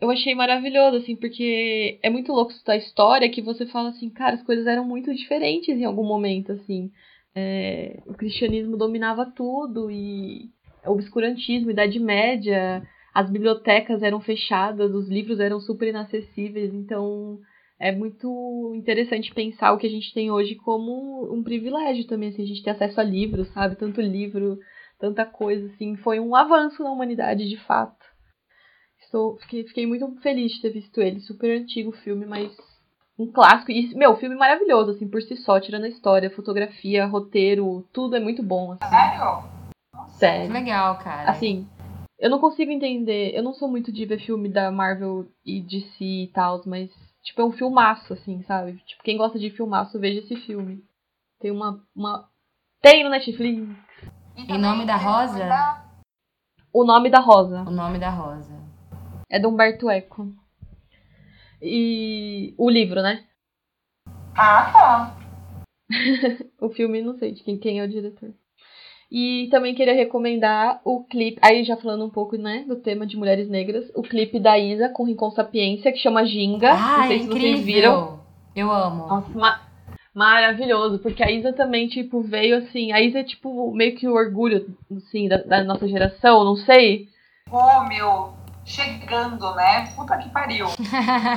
eu 0.00 0.10
achei 0.10 0.34
maravilhoso, 0.34 0.98
assim, 0.98 1.16
porque 1.16 1.98
é 2.02 2.10
muito 2.10 2.32
louco 2.32 2.52
estudar 2.52 2.76
história 2.76 3.30
que 3.30 3.42
você 3.42 3.66
fala 3.66 3.88
assim, 3.88 4.10
cara, 4.10 4.34
as 4.34 4.42
coisas 4.42 4.66
eram 4.66 4.84
muito 4.84 5.12
diferentes 5.14 5.76
em 5.76 5.84
algum 5.84 6.04
momento, 6.04 6.52
assim. 6.52 6.90
É, 7.34 8.02
o 8.06 8.14
cristianismo 8.14 8.76
dominava 8.76 9.26
tudo 9.26 9.90
e 9.90 10.50
o 10.84 10.92
obscurantismo, 10.92 11.70
Idade 11.70 12.00
Média, 12.00 12.82
as 13.14 13.30
bibliotecas 13.30 14.02
eram 14.02 14.20
fechadas, 14.20 14.94
os 14.94 15.08
livros 15.08 15.40
eram 15.40 15.60
super 15.60 15.88
inacessíveis, 15.88 16.72
então 16.72 17.38
é 17.78 17.92
muito 17.92 18.72
interessante 18.74 19.32
pensar 19.32 19.72
o 19.72 19.78
que 19.78 19.86
a 19.86 19.90
gente 19.90 20.12
tem 20.12 20.30
hoje 20.30 20.56
como 20.56 21.32
um 21.32 21.42
privilégio 21.42 22.06
também, 22.06 22.30
assim, 22.30 22.42
a 22.42 22.46
gente 22.46 22.62
ter 22.62 22.70
acesso 22.70 23.00
a 23.00 23.04
livros, 23.04 23.48
sabe? 23.52 23.76
Tanto 23.76 24.00
livro, 24.00 24.58
tanta 24.98 25.24
coisa, 25.24 25.66
assim, 25.66 25.96
foi 25.96 26.18
um 26.18 26.34
avanço 26.34 26.82
na 26.82 26.90
humanidade 26.90 27.48
de 27.48 27.56
fato. 27.56 28.04
Estou, 29.00 29.38
fiquei, 29.38 29.64
fiquei 29.64 29.86
muito 29.86 30.10
feliz 30.20 30.52
de 30.52 30.60
ter 30.60 30.70
visto 30.70 31.00
ele. 31.00 31.20
Super 31.20 31.56
antigo 31.56 31.90
o 31.90 31.96
filme, 31.98 32.26
mas 32.26 32.52
um 33.18 33.30
clássico. 33.30 33.72
E, 33.72 33.94
meu, 33.94 34.16
filme 34.16 34.36
maravilhoso, 34.36 34.92
assim, 34.92 35.08
por 35.08 35.20
si 35.20 35.36
só, 35.36 35.58
tirando 35.58 35.84
a 35.84 35.88
história, 35.88 36.30
fotografia, 36.30 37.06
roteiro, 37.06 37.86
tudo 37.92 38.16
é 38.16 38.20
muito 38.20 38.42
bom, 38.42 38.72
assim. 38.72 38.88
Sério? 38.88 39.42
Que 40.04 40.12
Sério. 40.12 40.52
legal, 40.52 40.98
cara. 40.98 41.30
Assim, 41.30 41.66
eu 42.18 42.30
não 42.30 42.38
consigo 42.38 42.70
entender. 42.70 43.34
Eu 43.34 43.42
não 43.42 43.52
sou 43.52 43.68
muito 43.68 43.90
de 43.92 44.06
ver 44.06 44.20
filme 44.20 44.48
da 44.48 44.70
Marvel 44.70 45.26
e 45.44 45.60
DC 45.60 46.04
e 46.04 46.30
tal, 46.32 46.60
mas, 46.66 46.90
tipo, 47.22 47.42
é 47.42 47.44
um 47.44 47.52
filmaço, 47.52 48.12
assim, 48.12 48.42
sabe? 48.44 48.76
Tipo, 48.86 49.02
quem 49.02 49.16
gosta 49.16 49.38
de 49.38 49.50
filmaço, 49.50 49.98
veja 49.98 50.20
esse 50.20 50.36
filme. 50.36 50.84
Tem 51.40 51.50
uma. 51.50 51.82
uma... 51.94 52.28
Tem 52.80 53.02
no 53.02 53.10
Netflix. 53.10 53.68
E 54.36 54.52
Em 54.52 54.58
Nome 54.58 54.86
da 54.86 54.96
Rosa? 54.96 55.84
O 56.72 56.84
Nome 56.84 57.10
da 57.10 57.18
Rosa. 57.18 57.62
O 57.62 57.70
Nome 57.70 57.98
da 57.98 58.10
Rosa. 58.10 58.56
É 59.30 59.38
do 59.38 59.48
Humberto 59.48 59.90
Eco. 59.90 60.32
E 61.60 62.54
o 62.56 62.70
livro, 62.70 63.02
né? 63.02 63.24
Ah, 64.36 64.70
tá. 64.72 65.16
o 66.60 66.68
filme, 66.70 67.02
não 67.02 67.18
sei 67.18 67.32
de 67.32 67.42
quem, 67.42 67.58
quem 67.58 67.80
é 67.80 67.84
o 67.84 67.88
diretor. 67.88 68.30
E 69.10 69.48
também 69.50 69.74
queria 69.74 69.94
recomendar 69.94 70.80
o 70.84 71.02
clipe, 71.04 71.38
aí 71.42 71.64
já 71.64 71.76
falando 71.76 72.04
um 72.04 72.10
pouco, 72.10 72.36
né, 72.36 72.64
do 72.68 72.76
tema 72.76 73.06
de 73.06 73.16
mulheres 73.16 73.48
negras, 73.48 73.90
o 73.94 74.02
clipe 74.02 74.38
da 74.38 74.58
Isa 74.58 74.90
com 74.90 75.04
Rincon 75.04 75.30
Sapiência, 75.30 75.90
que 75.90 75.98
chama 75.98 76.26
Ginga. 76.26 76.72
Ah, 76.72 76.98
não 76.98 77.06
sei 77.08 77.16
é 77.16 77.20
se 77.20 77.24
incrível. 77.24 77.50
vocês 77.52 77.64
viram. 77.64 78.20
Eu 78.54 78.70
amo. 78.70 79.06
Nossa, 79.06 79.38
ma- 79.38 79.60
maravilhoso, 80.14 80.98
porque 80.98 81.22
a 81.22 81.30
Isa 81.30 81.54
também, 81.54 81.88
tipo, 81.88 82.20
veio 82.20 82.58
assim, 82.58 82.92
a 82.92 83.00
Isa 83.00 83.20
é, 83.20 83.24
tipo, 83.24 83.72
meio 83.72 83.96
que 83.96 84.06
o 84.06 84.12
orgulho, 84.12 84.76
assim, 84.94 85.26
da, 85.26 85.38
da 85.38 85.64
nossa 85.64 85.88
geração, 85.88 86.44
não 86.44 86.56
sei. 86.56 87.08
Pô, 87.48 87.82
meu, 87.88 88.34
chegando, 88.68 89.54
né? 89.54 89.92
Puta 89.96 90.18
que 90.18 90.28
pariu. 90.28 90.66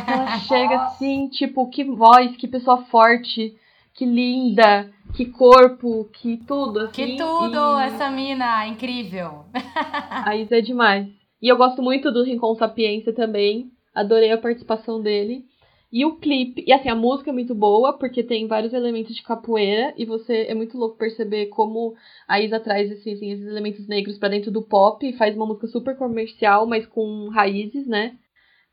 Ela 0.07 0.37
chega 0.47 0.83
assim, 0.83 1.29
tipo, 1.29 1.69
que 1.69 1.83
voz, 1.83 2.35
que 2.35 2.47
pessoa 2.47 2.83
forte, 2.85 3.55
que 3.93 4.05
linda, 4.05 4.91
que 5.13 5.25
corpo, 5.25 6.09
que 6.13 6.37
tudo, 6.45 6.79
assim. 6.81 6.91
Que 6.91 7.17
tudo, 7.17 7.79
e 7.79 7.83
essa 7.83 8.09
mina, 8.09 8.67
incrível. 8.67 9.45
A 10.25 10.35
Isa 10.35 10.57
é 10.57 10.61
demais. 10.61 11.07
E 11.41 11.47
eu 11.47 11.57
gosto 11.57 11.81
muito 11.81 12.11
do 12.11 12.23
Rincon 12.23 12.53
Sapiência 12.55 13.13
também, 13.13 13.71
adorei 13.95 14.31
a 14.31 14.37
participação 14.37 15.01
dele. 15.01 15.45
E 15.91 16.05
o 16.05 16.15
clipe, 16.15 16.63
e 16.65 16.71
assim, 16.71 16.87
a 16.87 16.95
música 16.95 17.31
é 17.31 17.33
muito 17.33 17.53
boa, 17.53 17.97
porque 17.97 18.23
tem 18.23 18.47
vários 18.47 18.71
elementos 18.71 19.13
de 19.13 19.21
capoeira, 19.21 19.93
e 19.97 20.05
você 20.05 20.45
é 20.47 20.55
muito 20.55 20.77
louco 20.77 20.97
perceber 20.97 21.47
como 21.47 21.95
a 22.25 22.39
Isa 22.39 22.61
traz 22.61 22.89
assim, 22.89 23.11
assim, 23.11 23.31
esses 23.31 23.45
elementos 23.45 23.85
negros 23.87 24.17
pra 24.17 24.29
dentro 24.29 24.49
do 24.49 24.61
pop, 24.61 25.05
e 25.05 25.17
faz 25.17 25.35
uma 25.35 25.45
música 25.45 25.67
super 25.67 25.97
comercial, 25.97 26.65
mas 26.65 26.85
com 26.85 27.27
raízes, 27.29 27.85
né? 27.87 28.15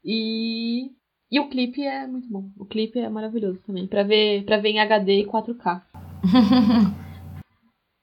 E, 0.04 0.92
e 1.28 1.40
o 1.40 1.48
clipe 1.48 1.82
é 1.82 2.06
muito 2.06 2.28
bom. 2.28 2.50
O 2.56 2.64
clipe 2.64 3.00
é 3.00 3.08
maravilhoso 3.08 3.60
também, 3.66 3.88
pra 3.88 4.04
ver, 4.04 4.44
pra 4.44 4.58
ver 4.58 4.68
em 4.68 4.78
HD 4.78 5.22
e 5.22 5.26
4K. 5.26 5.82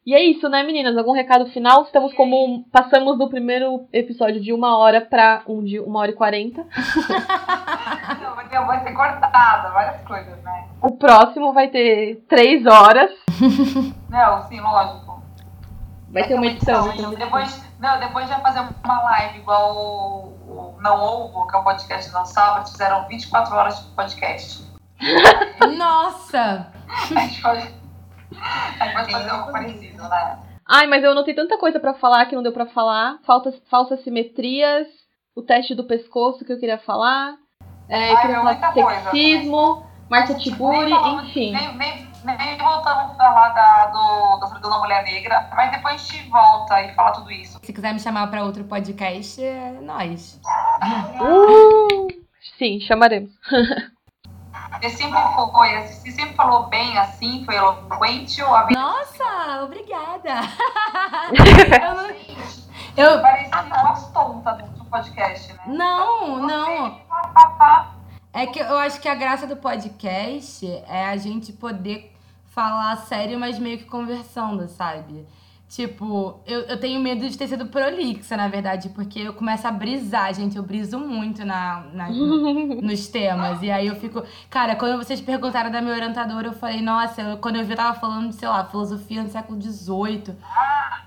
E 0.06 0.14
é 0.14 0.24
isso, 0.24 0.48
né, 0.48 0.62
meninas? 0.62 0.96
Algum 0.96 1.14
recado 1.14 1.48
final? 1.48 1.82
Estamos 1.82 2.14
como. 2.14 2.64
Passamos 2.72 3.18
do 3.18 3.28
primeiro 3.28 3.88
episódio 3.92 4.40
de 4.40 4.54
uma 4.54 4.78
hora 4.78 5.02
pra 5.02 5.44
um 5.48 5.64
de 5.64 5.80
uma 5.80 6.00
hora 6.00 6.12
e 6.12 6.14
quarenta. 6.14 6.64
Ter, 8.60 8.66
vai 8.66 8.84
ser 8.84 8.94
cortada, 8.94 9.70
várias 9.72 10.02
coisas, 10.08 10.42
né? 10.44 10.68
O 10.82 10.92
próximo 10.98 11.52
vai 11.54 11.68
ter 11.70 12.24
três 12.30 12.66
horas. 12.66 13.12
Não, 14.10 14.44
sim, 14.48 14.60
lógico. 14.62 15.22
Vai 16.10 16.24
ter 16.28 16.36
uma 16.36 16.46
edição. 16.46 16.84
vai 16.86 16.92
ter 16.94 17.00
Então, 17.00 17.10
uma 17.10 17.14
edição. 17.14 17.26
depois, 17.26 17.66
não, 17.80 18.00
depois 18.00 18.30
já 18.30 18.40
fazer 18.40 18.62
uma 18.84 19.02
live 19.02 19.40
igual 19.40 19.76
o, 19.76 20.78
Não 20.80 21.02
Ovo, 21.02 21.46
que 21.48 21.56
é 21.56 21.60
o 21.60 21.64
podcast 21.64 22.10
do 22.10 22.14
Não 22.14 22.26
Salva, 22.26 22.60
eles 22.60 22.72
fizeram 22.72 23.06
24 23.08 23.54
horas 23.54 23.80
de 23.80 23.92
podcast. 23.94 24.64
Nossa! 25.78 26.72
A 26.88 27.20
gente 27.20 27.42
pode, 27.42 27.60
a 28.80 28.86
gente 28.86 28.94
pode 28.96 29.12
fazer 29.12 29.30
algo 29.30 29.52
parecido, 29.52 30.04
né? 30.08 30.40
Ai, 30.68 30.88
mas 30.88 31.04
eu 31.04 31.12
anotei 31.12 31.34
tanta 31.34 31.58
coisa 31.58 31.80
pra 31.80 31.94
falar 31.96 32.26
que 32.28 32.36
não 32.36 32.44
deu 32.44 32.54
pra 32.54 32.66
falar. 32.68 33.18
Faltas, 33.26 33.56
falsas 33.70 34.02
simetrias, 34.04 34.88
o 35.36 35.42
teste 35.42 35.76
do 35.76 35.84
pescoço 35.84 36.46
que 36.46 36.54
eu 36.54 36.60
queria 36.60 36.78
falar. 36.78 37.36
É, 37.88 38.12
Ai, 38.12 38.22
queria 38.22 38.38
é 38.38 38.72
coisa. 38.72 39.02
sexismo, 39.04 39.86
Marcia 40.10 40.36
Tiburi, 40.36 40.92
enfim. 40.92 41.54
Nem, 41.54 41.78
nem, 41.78 42.10
nem 42.24 42.58
voltamos 42.58 43.12
a 43.12 43.16
falar 43.16 43.50
da, 43.50 43.86
do, 43.88 44.40
da 44.40 44.48
solidão 44.48 44.72
da 44.72 44.80
mulher 44.80 45.04
negra, 45.04 45.50
mas 45.54 45.72
depois 45.72 45.96
a 45.96 45.98
gente 45.98 46.30
volta 46.30 46.82
e 46.82 46.94
fala 46.96 47.12
tudo 47.12 47.32
isso. 47.32 47.60
Se 47.62 47.74
quiser 47.74 47.94
me 47.94 48.00
chamar 48.00 48.28
pra 48.28 48.44
outro 48.44 48.64
podcast, 48.64 49.44
é 49.44 49.72
nós. 49.82 50.40
Uh! 51.22 52.08
Sim, 52.58 52.80
chamaremos. 52.80 53.32
Você 54.82 54.90
sempre 54.90 55.20
foi, 55.54 55.82
você 55.84 56.12
sempre 56.12 56.34
falou 56.36 56.68
bem 56.68 56.98
assim, 56.98 57.46
foi 57.46 57.56
eloquente 57.56 58.42
ou 58.42 58.54
a 58.54 58.68
Nossa, 58.70 59.64
obrigada! 59.64 60.42
eu 61.82 61.96
não... 61.96 62.10
Eu... 62.98 63.22
Parecia 63.22 63.62
umas 63.62 64.12
tontas 64.12 64.58
do 64.58 64.75
podcast, 64.86 65.54
né? 65.54 65.64
Não, 65.68 66.46
não. 66.46 66.92
Você, 66.92 67.02
pá, 67.08 67.56
pá. 67.58 67.96
É 68.34 68.46
que 68.46 68.60
eu 68.60 68.78
acho 68.78 69.00
que 69.00 69.08
a 69.08 69.16
graça 69.16 69.48
do 69.48 69.56
podcast 69.56 70.66
é 70.88 71.06
a 71.06 71.16
gente 71.18 71.54
poder 71.54 72.14
falar 72.48 72.96
sério, 72.98 73.40
mas 73.40 73.60
meio 73.60 73.78
que 73.78 73.86
conversando, 73.86 74.68
sabe? 74.68 75.26
Tipo, 75.68 76.40
eu, 76.46 76.62
eu 76.68 76.80
tenho 76.80 77.00
medo 77.02 77.28
de 77.28 77.36
ter 77.38 77.48
sido 77.48 77.66
prolixa, 77.66 78.38
na 78.38 78.48
verdade, 78.48 78.90
porque 78.90 79.20
eu 79.20 79.34
começo 79.34 79.68
a 79.68 79.72
brisar, 79.72 80.34
gente. 80.34 80.56
Eu 80.56 80.64
briso 80.64 80.98
muito 81.00 81.44
na, 81.44 81.84
na- 81.92 82.08
nos 82.82 83.08
temas. 83.08 83.62
E 83.62 83.72
aí 83.72 83.88
eu 83.88 83.96
fico. 83.96 84.24
Cara, 84.50 84.76
quando 84.76 84.98
vocês 85.04 85.20
perguntaram 85.20 85.72
da 85.72 85.82
minha 85.82 85.94
orientadora, 85.96 86.48
eu 86.48 86.54
falei, 86.54 86.82
nossa, 86.82 87.22
eu- 87.22 87.38
quando 87.38 87.56
eu 87.58 87.66
vi, 87.66 87.72
eu 87.72 87.78
tava 87.78 88.00
falando, 88.00 88.32
sei 88.32 88.48
lá, 88.48 88.64
filosofia 88.66 89.24
no 89.24 89.30
século 89.30 89.60
XVIII. 89.62 90.38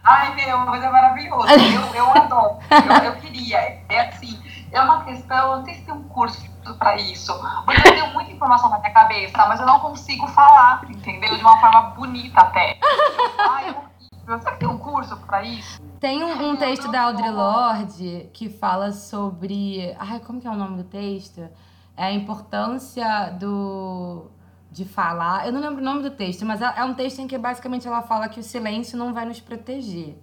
Ai, 0.04 0.34
meu, 0.34 0.58
mas 0.58 0.82
é 0.82 0.90
maravilhoso. 0.90 1.46
Eu, 1.48 1.94
eu 1.94 2.10
adoro. 2.20 2.58
Eu, 2.70 3.12
eu 3.12 3.16
queria. 3.20 3.58
É 3.88 4.08
assim, 4.08 4.38
é 4.72 4.80
uma 4.80 5.04
questão, 5.04 5.52
eu 5.52 5.56
não 5.58 5.64
sei 5.64 5.74
se 5.74 5.82
tem 5.82 5.94
um 5.94 6.02
curso 6.04 6.46
pra 6.78 6.96
isso. 6.96 7.32
Porque 7.64 7.88
eu 7.88 7.92
tenho 7.94 8.12
muita 8.12 8.32
informação 8.32 8.68
na 8.70 8.78
minha 8.80 8.92
cabeça, 8.92 9.46
mas 9.46 9.60
eu 9.60 9.66
não 9.66 9.78
consigo 9.80 10.26
falar, 10.26 10.82
entendeu? 10.90 11.34
De 11.36 11.40
uma 11.42 11.58
forma 11.60 11.80
bonita 11.96 12.40
até. 12.40 12.76
Ai, 13.38 13.70
eu, 13.70 13.87
será 14.36 14.52
que 14.52 14.58
tem 14.58 14.68
um 14.68 14.76
curso 14.76 15.16
pra 15.18 15.42
isso? 15.42 15.80
Tem 15.98 16.22
um, 16.22 16.50
um 16.50 16.56
texto 16.56 16.90
da 16.90 17.02
Audre 17.02 17.30
Lorde 17.30 18.28
que 18.32 18.50
fala 18.50 18.92
sobre. 18.92 19.94
Ai, 19.98 20.20
como 20.20 20.40
que 20.40 20.46
é 20.46 20.50
o 20.50 20.56
nome 20.56 20.76
do 20.76 20.84
texto? 20.84 21.48
É 21.96 22.04
a 22.04 22.12
importância 22.12 23.30
do. 23.40 24.26
de 24.70 24.84
falar. 24.84 25.46
Eu 25.46 25.52
não 25.52 25.60
lembro 25.60 25.80
o 25.80 25.84
nome 25.84 26.02
do 26.02 26.10
texto, 26.10 26.44
mas 26.44 26.60
é 26.60 26.74
é 26.76 26.84
um 26.84 26.92
texto 26.94 27.20
em 27.20 27.26
que 27.26 27.38
basicamente 27.38 27.88
ela 27.88 28.02
fala 28.02 28.28
que 28.28 28.40
o 28.40 28.42
silêncio 28.42 28.98
não 28.98 29.14
vai 29.14 29.24
nos 29.24 29.40
proteger. 29.40 30.16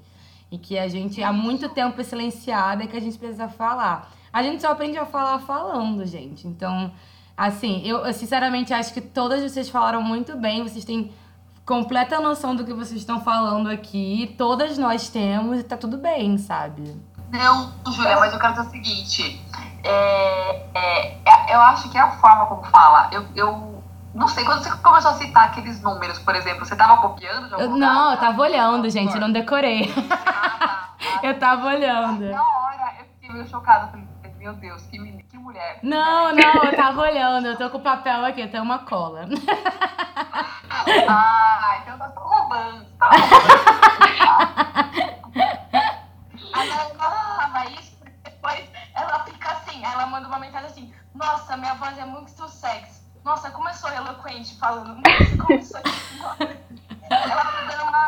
E 0.52 0.57
que 0.60 0.77
a 0.77 0.88
gente 0.88 1.23
há 1.23 1.34
muito 1.34 1.68
tempo 1.69 1.99
é 1.99 2.03
silenciada 2.03 2.84
e 2.84 2.88
que 2.88 2.95
a 2.95 3.02
gente 3.02 3.18
precisa 3.18 3.48
falar. 3.48 4.11
A 4.32 4.44
gente 4.44 4.61
só 4.61 4.72
aprende 4.72 4.98
a 4.98 5.06
falar 5.06 5.40
falando, 5.40 6.06
gente. 6.06 6.48
Então, 6.48 6.91
assim, 7.36 7.82
eu, 7.84 8.06
eu 8.06 8.14
sinceramente 8.14 8.73
acho 8.73 8.94
que 8.94 9.02
todas 9.02 9.41
vocês 9.41 9.68
falaram 9.68 10.02
muito 10.02 10.38
bem. 10.38 10.61
Vocês 10.61 10.86
têm 10.86 11.11
completa 11.65 12.19
noção 12.19 12.55
do 12.55 12.63
que 12.63 12.73
vocês 12.73 12.99
estão 12.99 13.21
falando 13.21 13.69
aqui. 13.69 14.35
Todas 14.37 14.77
nós 14.77 15.09
temos 15.09 15.59
e 15.59 15.63
tá 15.63 15.75
tudo 15.77 15.97
bem, 15.97 16.37
sabe? 16.37 16.95
Não, 17.31 17.71
Júlia, 17.91 18.17
mas 18.19 18.33
eu 18.33 18.39
quero 18.39 18.53
dizer 18.53 18.67
o 18.67 18.71
seguinte. 18.71 19.45
É, 19.83 20.61
é, 20.73 21.17
é- 21.25 21.55
eu 21.55 21.59
acho 21.61 21.89
que 21.89 21.97
é 21.97 22.01
a 22.01 22.11
forma 22.11 22.45
como 22.45 22.63
fala. 22.65 23.09
Eu, 23.11 23.25
eu 23.35 23.83
não 24.13 24.27
sei, 24.27 24.45
quando 24.45 24.63
você 24.63 24.71
começou 24.77 25.11
a 25.11 25.13
citar 25.15 25.45
aqueles 25.45 25.81
números, 25.81 26.17
por 26.19 26.35
exemplo, 26.35 26.65
você 26.65 26.75
tava 26.75 26.97
copiando 27.01 27.59
Eu- 27.59 27.69
não, 27.71 28.11
eu 28.11 28.17
tava 28.17 28.41
olhando, 28.41 28.89
gente, 28.89 29.13
eu 29.13 29.19
não 29.21 29.31
decorei. 29.31 29.93
Ah, 30.11 30.17
tá. 30.17 30.81
Eu 31.23 31.37
tava 31.39 31.67
olhando. 31.67 32.29
Na 32.29 32.41
hora 32.41 32.93
eu 32.99 33.05
fiquei 33.05 33.29
meio 33.31 33.47
chocada. 33.47 33.87
Falei, 33.87 34.05
meu 34.37 34.53
Deus, 34.53 34.81
que, 34.83 34.99
menina, 34.99 35.14
que 35.14 35.14
mulher. 35.45 35.80
Não, 35.84 36.34
não, 36.34 36.63
eu 36.63 36.76
tava 36.76 37.01
olhando. 37.01 37.47
Eu 37.47 37.57
tô 37.57 37.69
com 37.69 37.77
o 37.77 37.81
papel 37.81 38.26
aqui, 38.26 38.47
tenho 38.47 38.63
uma 38.63 38.80
cola. 38.80 39.27
Ah, 41.07 41.80
então 41.81 41.97
tá 41.97 42.11
roubando. 42.15 42.85
Tá 42.97 43.09
roubando. 43.09 43.55
Ela 46.53 46.95
falava 46.95 47.65
isso, 47.72 47.97
depois 48.23 48.69
ela 48.93 49.23
fica 49.23 49.51
assim, 49.51 49.84
ela 49.84 50.05
manda 50.07 50.27
uma 50.27 50.39
mensagem 50.39 50.67
assim, 50.67 50.93
nossa, 51.13 51.57
minha 51.57 51.73
voz 51.76 51.97
é 51.97 52.05
muito 52.05 52.47
sexy. 52.47 53.01
Nossa, 53.23 53.49
como 53.51 53.69
eu 53.69 53.73
sou 53.73 53.89
eloquente 53.89 54.57
falando. 54.59 55.01
Nossa, 55.01 55.38
como 55.38 55.53
eu 55.53 55.61
sou 55.63 55.80
Ela 57.09 57.45
tá 57.45 57.61
dando 57.61 57.84
uma 57.84 58.05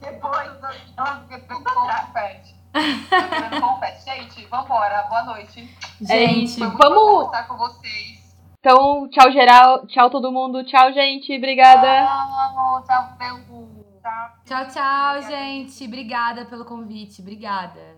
depois, 0.00 0.50
ela 0.96 1.24
fica 1.28 1.40
toda 1.64 1.92
atrás. 1.92 2.59
Confete. 2.72 4.04
Gente, 4.04 4.46
vambora. 4.46 5.02
Boa 5.08 5.24
noite. 5.24 5.68
Gente, 6.00 6.58
Foi 6.58 6.66
muito 6.66 6.78
vamos- 6.78 7.30
bom 7.30 7.42
com 7.48 7.56
vocês. 7.56 8.20
Então, 8.58 9.08
tchau 9.08 9.32
geral, 9.32 9.86
tchau 9.86 10.10
todo 10.10 10.30
mundo, 10.30 10.62
tchau 10.64 10.92
gente, 10.92 11.34
obrigada. 11.34 12.06
Tchau. 12.06 12.82
Tchau. 14.02 14.66
tchau, 14.66 14.66
tchau, 14.66 15.22
gente. 15.22 15.84
Obrigada 15.84 16.44
pelo 16.44 16.64
convite. 16.64 17.22
Obrigada. 17.22 17.89